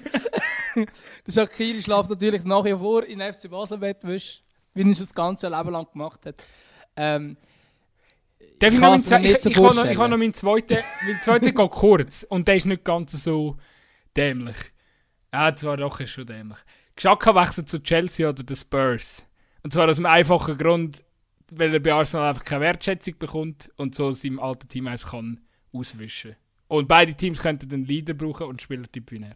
der 0.75 1.31
Shakiri 1.31 1.81
schläft 1.81 2.09
natürlich 2.09 2.43
nach 2.43 2.63
wie 2.63 2.77
vor 2.77 3.03
in 3.03 3.21
FC 3.21 3.49
Basel-Bettwäsche, 3.49 4.41
wie 4.73 4.81
er 4.81 4.87
es 4.87 4.99
das 4.99 5.13
ganze 5.13 5.47
Leben 5.47 5.71
lang 5.71 5.87
gemacht 5.91 6.25
hat. 6.25 6.43
Ähm, 6.95 7.37
ich, 8.39 8.73
ich, 8.73 8.79
noch 8.79 8.97
so 8.97 9.15
ich, 9.15 9.45
ich, 9.45 9.57
noch, 9.57 9.85
ich 9.85 9.97
habe 9.97 10.09
noch 10.09 10.17
meinen 10.17 10.33
zweiten, 10.33 10.77
mein 11.05 11.21
zweiten 11.23 11.53
geht 11.53 11.71
kurz 11.71 12.25
und 12.29 12.47
der 12.47 12.55
ist 12.55 12.65
nicht 12.65 12.83
ganz 12.83 13.11
so 13.11 13.57
dämlich. 14.15 14.57
Ja, 15.33 15.55
zwar 15.55 15.77
doch 15.77 15.99
ist 15.99 16.11
schon 16.11 16.25
dämlich. 16.25 16.57
Geschaka 16.95 17.35
wechselt 17.35 17.67
zu 17.67 17.81
Chelsea 17.81 18.27
oder 18.29 18.43
den 18.43 18.55
Spurs. 18.55 19.25
Und 19.63 19.73
zwar 19.73 19.89
aus 19.89 19.97
dem 19.97 20.05
einfachen 20.05 20.57
Grund, 20.57 21.03
weil 21.51 21.73
er 21.73 21.79
bei 21.79 21.93
Arsenal 21.93 22.29
einfach 22.29 22.43
keine 22.43 22.61
Wertschätzung 22.61 23.17
bekommt 23.17 23.69
und 23.75 23.95
so 23.95 24.11
seinem 24.11 24.39
alten 24.39 24.67
Team 24.69 24.87
eins 24.87 25.05
kann 25.05 25.41
auswischen. 25.73 26.35
Und 26.67 26.87
beide 26.87 27.13
Teams 27.13 27.39
könnten 27.39 27.69
den 27.69 27.85
Leader 27.85 28.13
brauchen 28.13 28.47
und 28.47 28.61
Spielertyp 28.61 29.11
wie 29.11 29.21
er. 29.21 29.35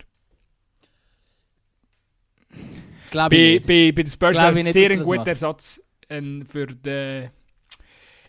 Glaube 3.12 3.36
bei, 3.36 3.60
bei, 3.60 3.92
bei 3.92 4.04
den 4.04 4.12
Spurs 4.12 4.36
wäre 4.36 4.60
es 4.60 4.74
sehr 4.74 4.92
ein 4.92 5.04
guter 5.04 5.28
Ersatz 5.28 5.82
äh, 6.08 6.22
für 6.46 6.68
den 6.68 7.30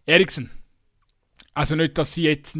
Eriksen. 0.06 0.50
Also 1.54 1.76
nicht, 1.76 1.96
dass 1.98 2.14
sie 2.14 2.24
jetzt 2.24 2.56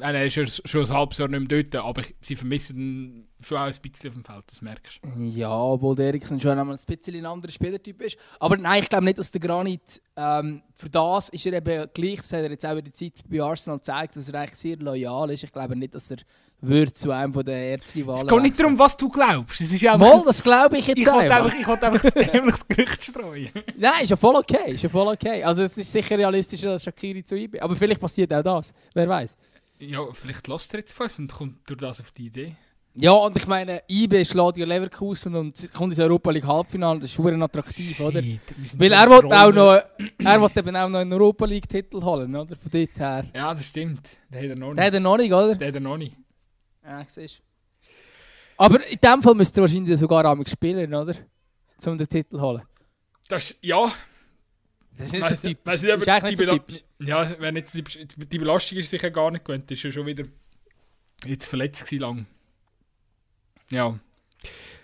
er 0.00 0.26
ist 0.26 0.36
ja 0.36 0.44
schon 0.46 0.84
ein 0.84 0.90
halbes 0.90 1.18
Jahr 1.18 1.28
nicht 1.28 1.50
mehr 1.50 1.62
dort, 1.62 1.84
aber 1.84 2.02
sie 2.20 2.36
vermissen 2.36 2.78
ihn 2.78 3.28
schon 3.40 3.58
auch 3.58 3.66
ein 3.66 3.74
bisschen 3.82 4.10
auf 4.10 4.14
dem 4.14 4.24
Feld, 4.24 4.44
das 4.48 4.62
merkst 4.62 5.00
du. 5.02 5.22
Ja, 5.24 5.56
obwohl 5.56 5.94
der 5.94 6.06
Eriksen 6.06 6.40
schon 6.40 6.58
einmal 6.58 6.76
ein 6.76 6.96
bisschen 6.96 7.14
ein 7.14 7.26
anderer 7.26 7.52
Spielertyp 7.52 8.02
ist. 8.02 8.16
Aber 8.40 8.56
nein, 8.56 8.82
ich 8.82 8.88
glaube 8.88 9.04
nicht, 9.04 9.18
dass 9.18 9.30
der 9.30 9.40
Granit, 9.40 10.02
ähm, 10.16 10.62
für 10.74 10.90
das 10.90 11.28
ist 11.28 11.46
er 11.46 11.52
eben 11.52 11.86
gleich, 11.94 12.16
das 12.16 12.32
hat 12.32 12.40
er 12.40 12.50
jetzt 12.50 12.66
auch 12.66 12.76
in 12.76 12.84
der 12.84 12.92
Zeit 12.92 13.12
bei 13.28 13.40
Arsenal 13.40 13.78
gezeigt, 13.78 14.16
dass 14.16 14.28
er 14.28 14.40
eigentlich 14.40 14.56
sehr 14.56 14.76
loyal 14.76 15.30
ist. 15.30 15.44
Ich 15.44 15.52
glaube 15.52 15.76
nicht, 15.76 15.94
dass 15.94 16.10
er 16.10 16.18
würde 16.60 16.92
zu 16.92 17.10
einem 17.10 17.32
von 17.32 17.44
den 17.44 17.54
Erzrivalen 17.54 18.22
Es 18.22 18.26
geht 18.26 18.42
nicht 18.42 18.58
darum, 18.58 18.78
was 18.78 18.96
du 18.96 19.08
glaubst. 19.08 19.60
Es 19.60 19.72
ist 19.72 19.82
Mal, 19.82 20.22
das 20.24 20.42
glaube 20.42 20.78
ich 20.78 20.86
jetzt 20.86 20.98
ich 20.98 21.10
einfach. 21.10 21.54
Ich 21.54 21.66
wollte 21.66 21.86
einfach 21.86 22.02
das 22.02 22.14
Gerücht 22.68 23.04
streuen. 23.04 23.50
Nein, 23.76 24.02
ist 24.02 24.10
ja 24.10 24.16
voll 24.16 24.36
okay. 24.36 24.72
Ist 24.72 24.82
ja 24.82 24.88
voll 24.88 25.08
okay. 25.08 25.42
Also 25.44 25.62
es 25.62 25.76
ist 25.76 25.92
sicher 25.92 26.16
realistischer 26.16 26.72
als 26.72 26.82
Shakiri 26.82 27.22
zu 27.24 27.36
IB. 27.36 27.60
Aber 27.60 27.76
vielleicht 27.76 28.00
passiert 28.00 28.32
auch 28.32 28.42
das. 28.42 28.72
Wer 28.94 29.06
weiß. 29.08 29.36
Ja, 29.78 30.12
vielleicht 30.12 30.48
lässt 30.48 30.72
er 30.74 30.80
jetzt 30.80 30.98
was 30.98 31.18
und 31.18 31.32
kommt 31.32 31.68
durch 31.68 31.78
das 31.78 32.00
auf 32.00 32.10
die 32.10 32.26
Idee. 32.26 32.56
Ja, 32.98 33.12
und 33.12 33.36
ich 33.36 33.46
meine, 33.46 33.82
IB 33.90 34.24
schlägt 34.24 34.56
ja 34.56 34.64
Leverkusen 34.64 35.34
und 35.34 35.72
kommt 35.74 35.92
ins 35.92 36.00
Europa 36.00 36.30
League 36.30 36.46
Halbfinale, 36.46 36.98
das 36.98 37.10
ist 37.10 37.14
schon 37.16 37.42
attraktiv, 37.42 38.00
oder? 38.00 38.22
Weil 38.22 38.92
er 38.92 39.10
will 39.10 39.32
auch 39.32 39.52
noch, 39.52 39.82
er 40.18 40.40
will 40.40 40.50
eben 40.56 40.76
auch 40.76 40.88
noch 40.88 40.98
einen 41.00 41.12
Europa 41.12 41.44
League 41.44 41.68
Titel 41.68 42.02
holen, 42.02 42.34
oder? 42.34 42.56
Von 42.56 42.70
dort 42.70 42.98
her. 42.98 43.24
Ja, 43.34 43.52
das 43.52 43.66
stimmt. 43.66 44.08
Den 44.30 44.42
hat 44.42 44.48
er 44.48 44.56
noch 44.56 44.68
nicht. 44.68 44.78
Den 44.78 44.84
hat 44.84 44.94
er 44.94 45.00
noch 45.00 45.16
nicht, 45.18 45.32
oder? 45.32 45.54
Den 45.56 45.68
hat 45.68 45.74
er 45.74 45.80
noch 45.80 45.98
nicht. 45.98 46.16
Ja, 46.82 47.04
siehst 47.06 47.42
Aber 48.56 48.86
in 48.86 48.98
dem 48.98 49.22
Fall 49.22 49.34
müsste 49.34 49.60
er 49.60 49.64
wahrscheinlich 49.64 50.00
sogar 50.00 50.24
einmal 50.24 50.46
spielen, 50.46 50.94
oder? 50.94 51.14
Um 51.84 51.98
den 51.98 52.08
Titel 52.08 52.36
zu 52.36 52.40
holen. 52.40 52.62
Das, 53.28 53.54
ja, 53.60 53.92
das 54.98 55.06
ist 55.08 55.12
nicht 55.12 55.22
weiss, 55.22 55.30
so 55.30 55.48
typisch. 55.48 55.64
Weiss 55.64 55.82
nicht, 55.82 55.92
aber 55.92 56.30
die, 56.30 56.36
Bela 56.36 56.60
ja, 56.98 57.40
wenn 57.40 57.56
jetzt 57.56 57.74
die, 57.74 57.82
die 57.82 58.38
Belastung 58.38 58.78
ist 58.78 58.90
sicher 58.90 59.10
gar 59.10 59.30
nicht 59.30 59.44
gewöhnt, 59.44 59.70
ist 59.70 59.82
ja 59.82 59.90
schon 59.90 60.06
wieder 60.06 60.24
jetzt 61.26 61.46
verletzt 61.46 61.84
gewesen 61.84 62.00
lang. 62.00 62.26
Ja. 63.70 63.98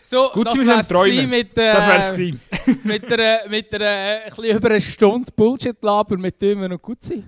So, 0.03 0.31
Gut, 0.33 0.49
das 0.49 0.67
wär's 0.67 0.89
träumen. 0.89 1.31
mit, 1.31 1.57
äh, 1.57 1.73
das 1.73 1.87
wär's 1.87 2.13
gewesen. 2.13 2.41
mit 2.85 3.13
einer, 3.13 3.49
mit 3.49 3.75
einer, 3.75 3.85
äh, 3.85 4.31
ein 4.37 4.57
über 4.57 4.71
eine 4.71 4.81
Stunde 4.81 5.31
Bullshit-Laber 5.35 6.19
mit 6.19 6.43
Dümmer 6.43 6.71
und 6.71 6.83
Gutzi. 6.83 7.25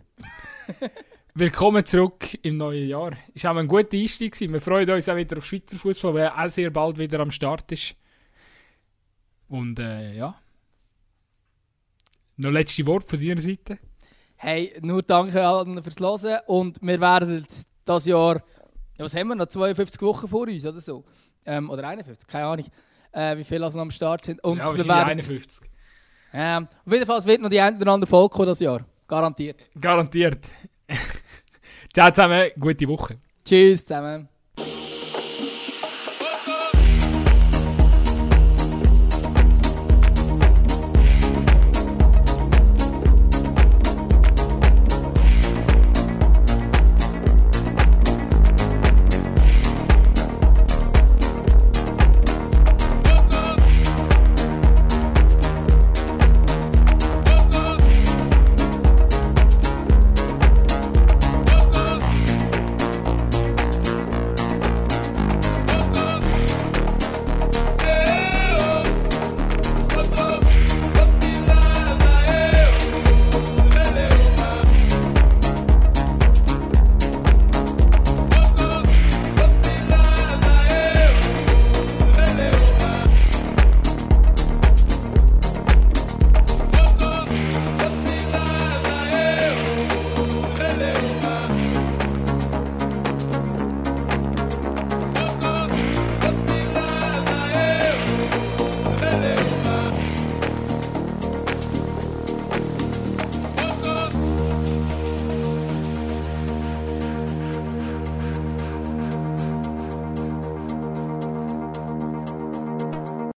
Willkommen 1.35 1.85
zurück 1.85 2.39
im 2.43 2.59
neuen 2.59 2.89
Jahr. 2.89 3.13
Ist 3.33 3.47
auch 3.47 3.57
ein 3.57 3.69
guter 3.69 3.97
Einstieg 3.97 4.33
gewesen. 4.33 4.53
Wir 4.53 4.61
freuen 4.61 4.91
uns 4.91 5.09
auch 5.09 5.17
wieder 5.17 5.39
auf 5.39 5.47
Schweizer 5.47 5.77
Fußball, 5.77 6.13
der 6.15 6.39
auch 6.39 6.49
sehr 6.49 6.71
bald 6.71 6.99
wieder 6.99 7.21
am 7.21 7.31
Start 7.31 7.71
ist. 7.73 7.97
Und 9.49 9.79
äh, 9.79 10.15
ja. 10.15 10.35
Noch 12.37 12.51
letzte 12.51 12.87
Wort 12.87 13.09
von 13.09 13.21
deiner 13.21 13.41
Seite? 13.41 13.79
Hey, 14.37 14.73
nur 14.83 15.03
danke 15.03 15.47
allen 15.47 15.83
fürs 15.83 16.01
Hören 16.01 16.41
und 16.47 16.83
wir 16.83 17.01
werden 17.01 17.47
das 17.85 18.07
Jahr, 18.07 18.37
ja, 18.99 19.05
was 19.05 19.15
haben 19.15 19.29
wir 19.29 19.35
noch, 19.37 19.47
52 19.47 20.03
Wochen 20.03 20.29
vor 20.29 20.49
uns 20.49 20.67
oder 20.67 20.81
so? 20.81 21.05
Ähm, 21.47 21.71
oder 21.71 21.87
51, 21.87 22.27
keine 22.27 22.47
Ahnung, 22.47 22.67
äh, 23.13 23.37
wie 23.37 23.45
viele 23.45 23.65
also 23.65 23.79
noch 23.79 23.85
am 23.85 23.91
Start 23.91 24.25
sind. 24.25 24.43
Und 24.43 24.59
ja, 24.59 24.77
wir 24.77 24.89
werden, 24.89 25.11
51. 25.11 25.61
Ähm, 26.33 26.69
auf 26.85 26.93
jeden 26.93 27.07
Fall 27.07 27.25
wird 27.25 27.41
noch 27.41 27.51
die 27.51 27.61
eine 27.61 27.77
oder 27.77 27.93
andere 27.93 28.09
Folge 28.09 28.35
kommen 28.35 28.49
das 28.49 28.61
Jahr. 28.61 28.85
Garantiert. 29.07 29.69
Garantiert. 29.81 30.45
Ciao 31.95 32.11
zusammen, 32.11 32.51
gute 32.59 32.89
Woche. 32.89 33.19
Tschüss 33.45 33.87
zusammen. 33.87 34.29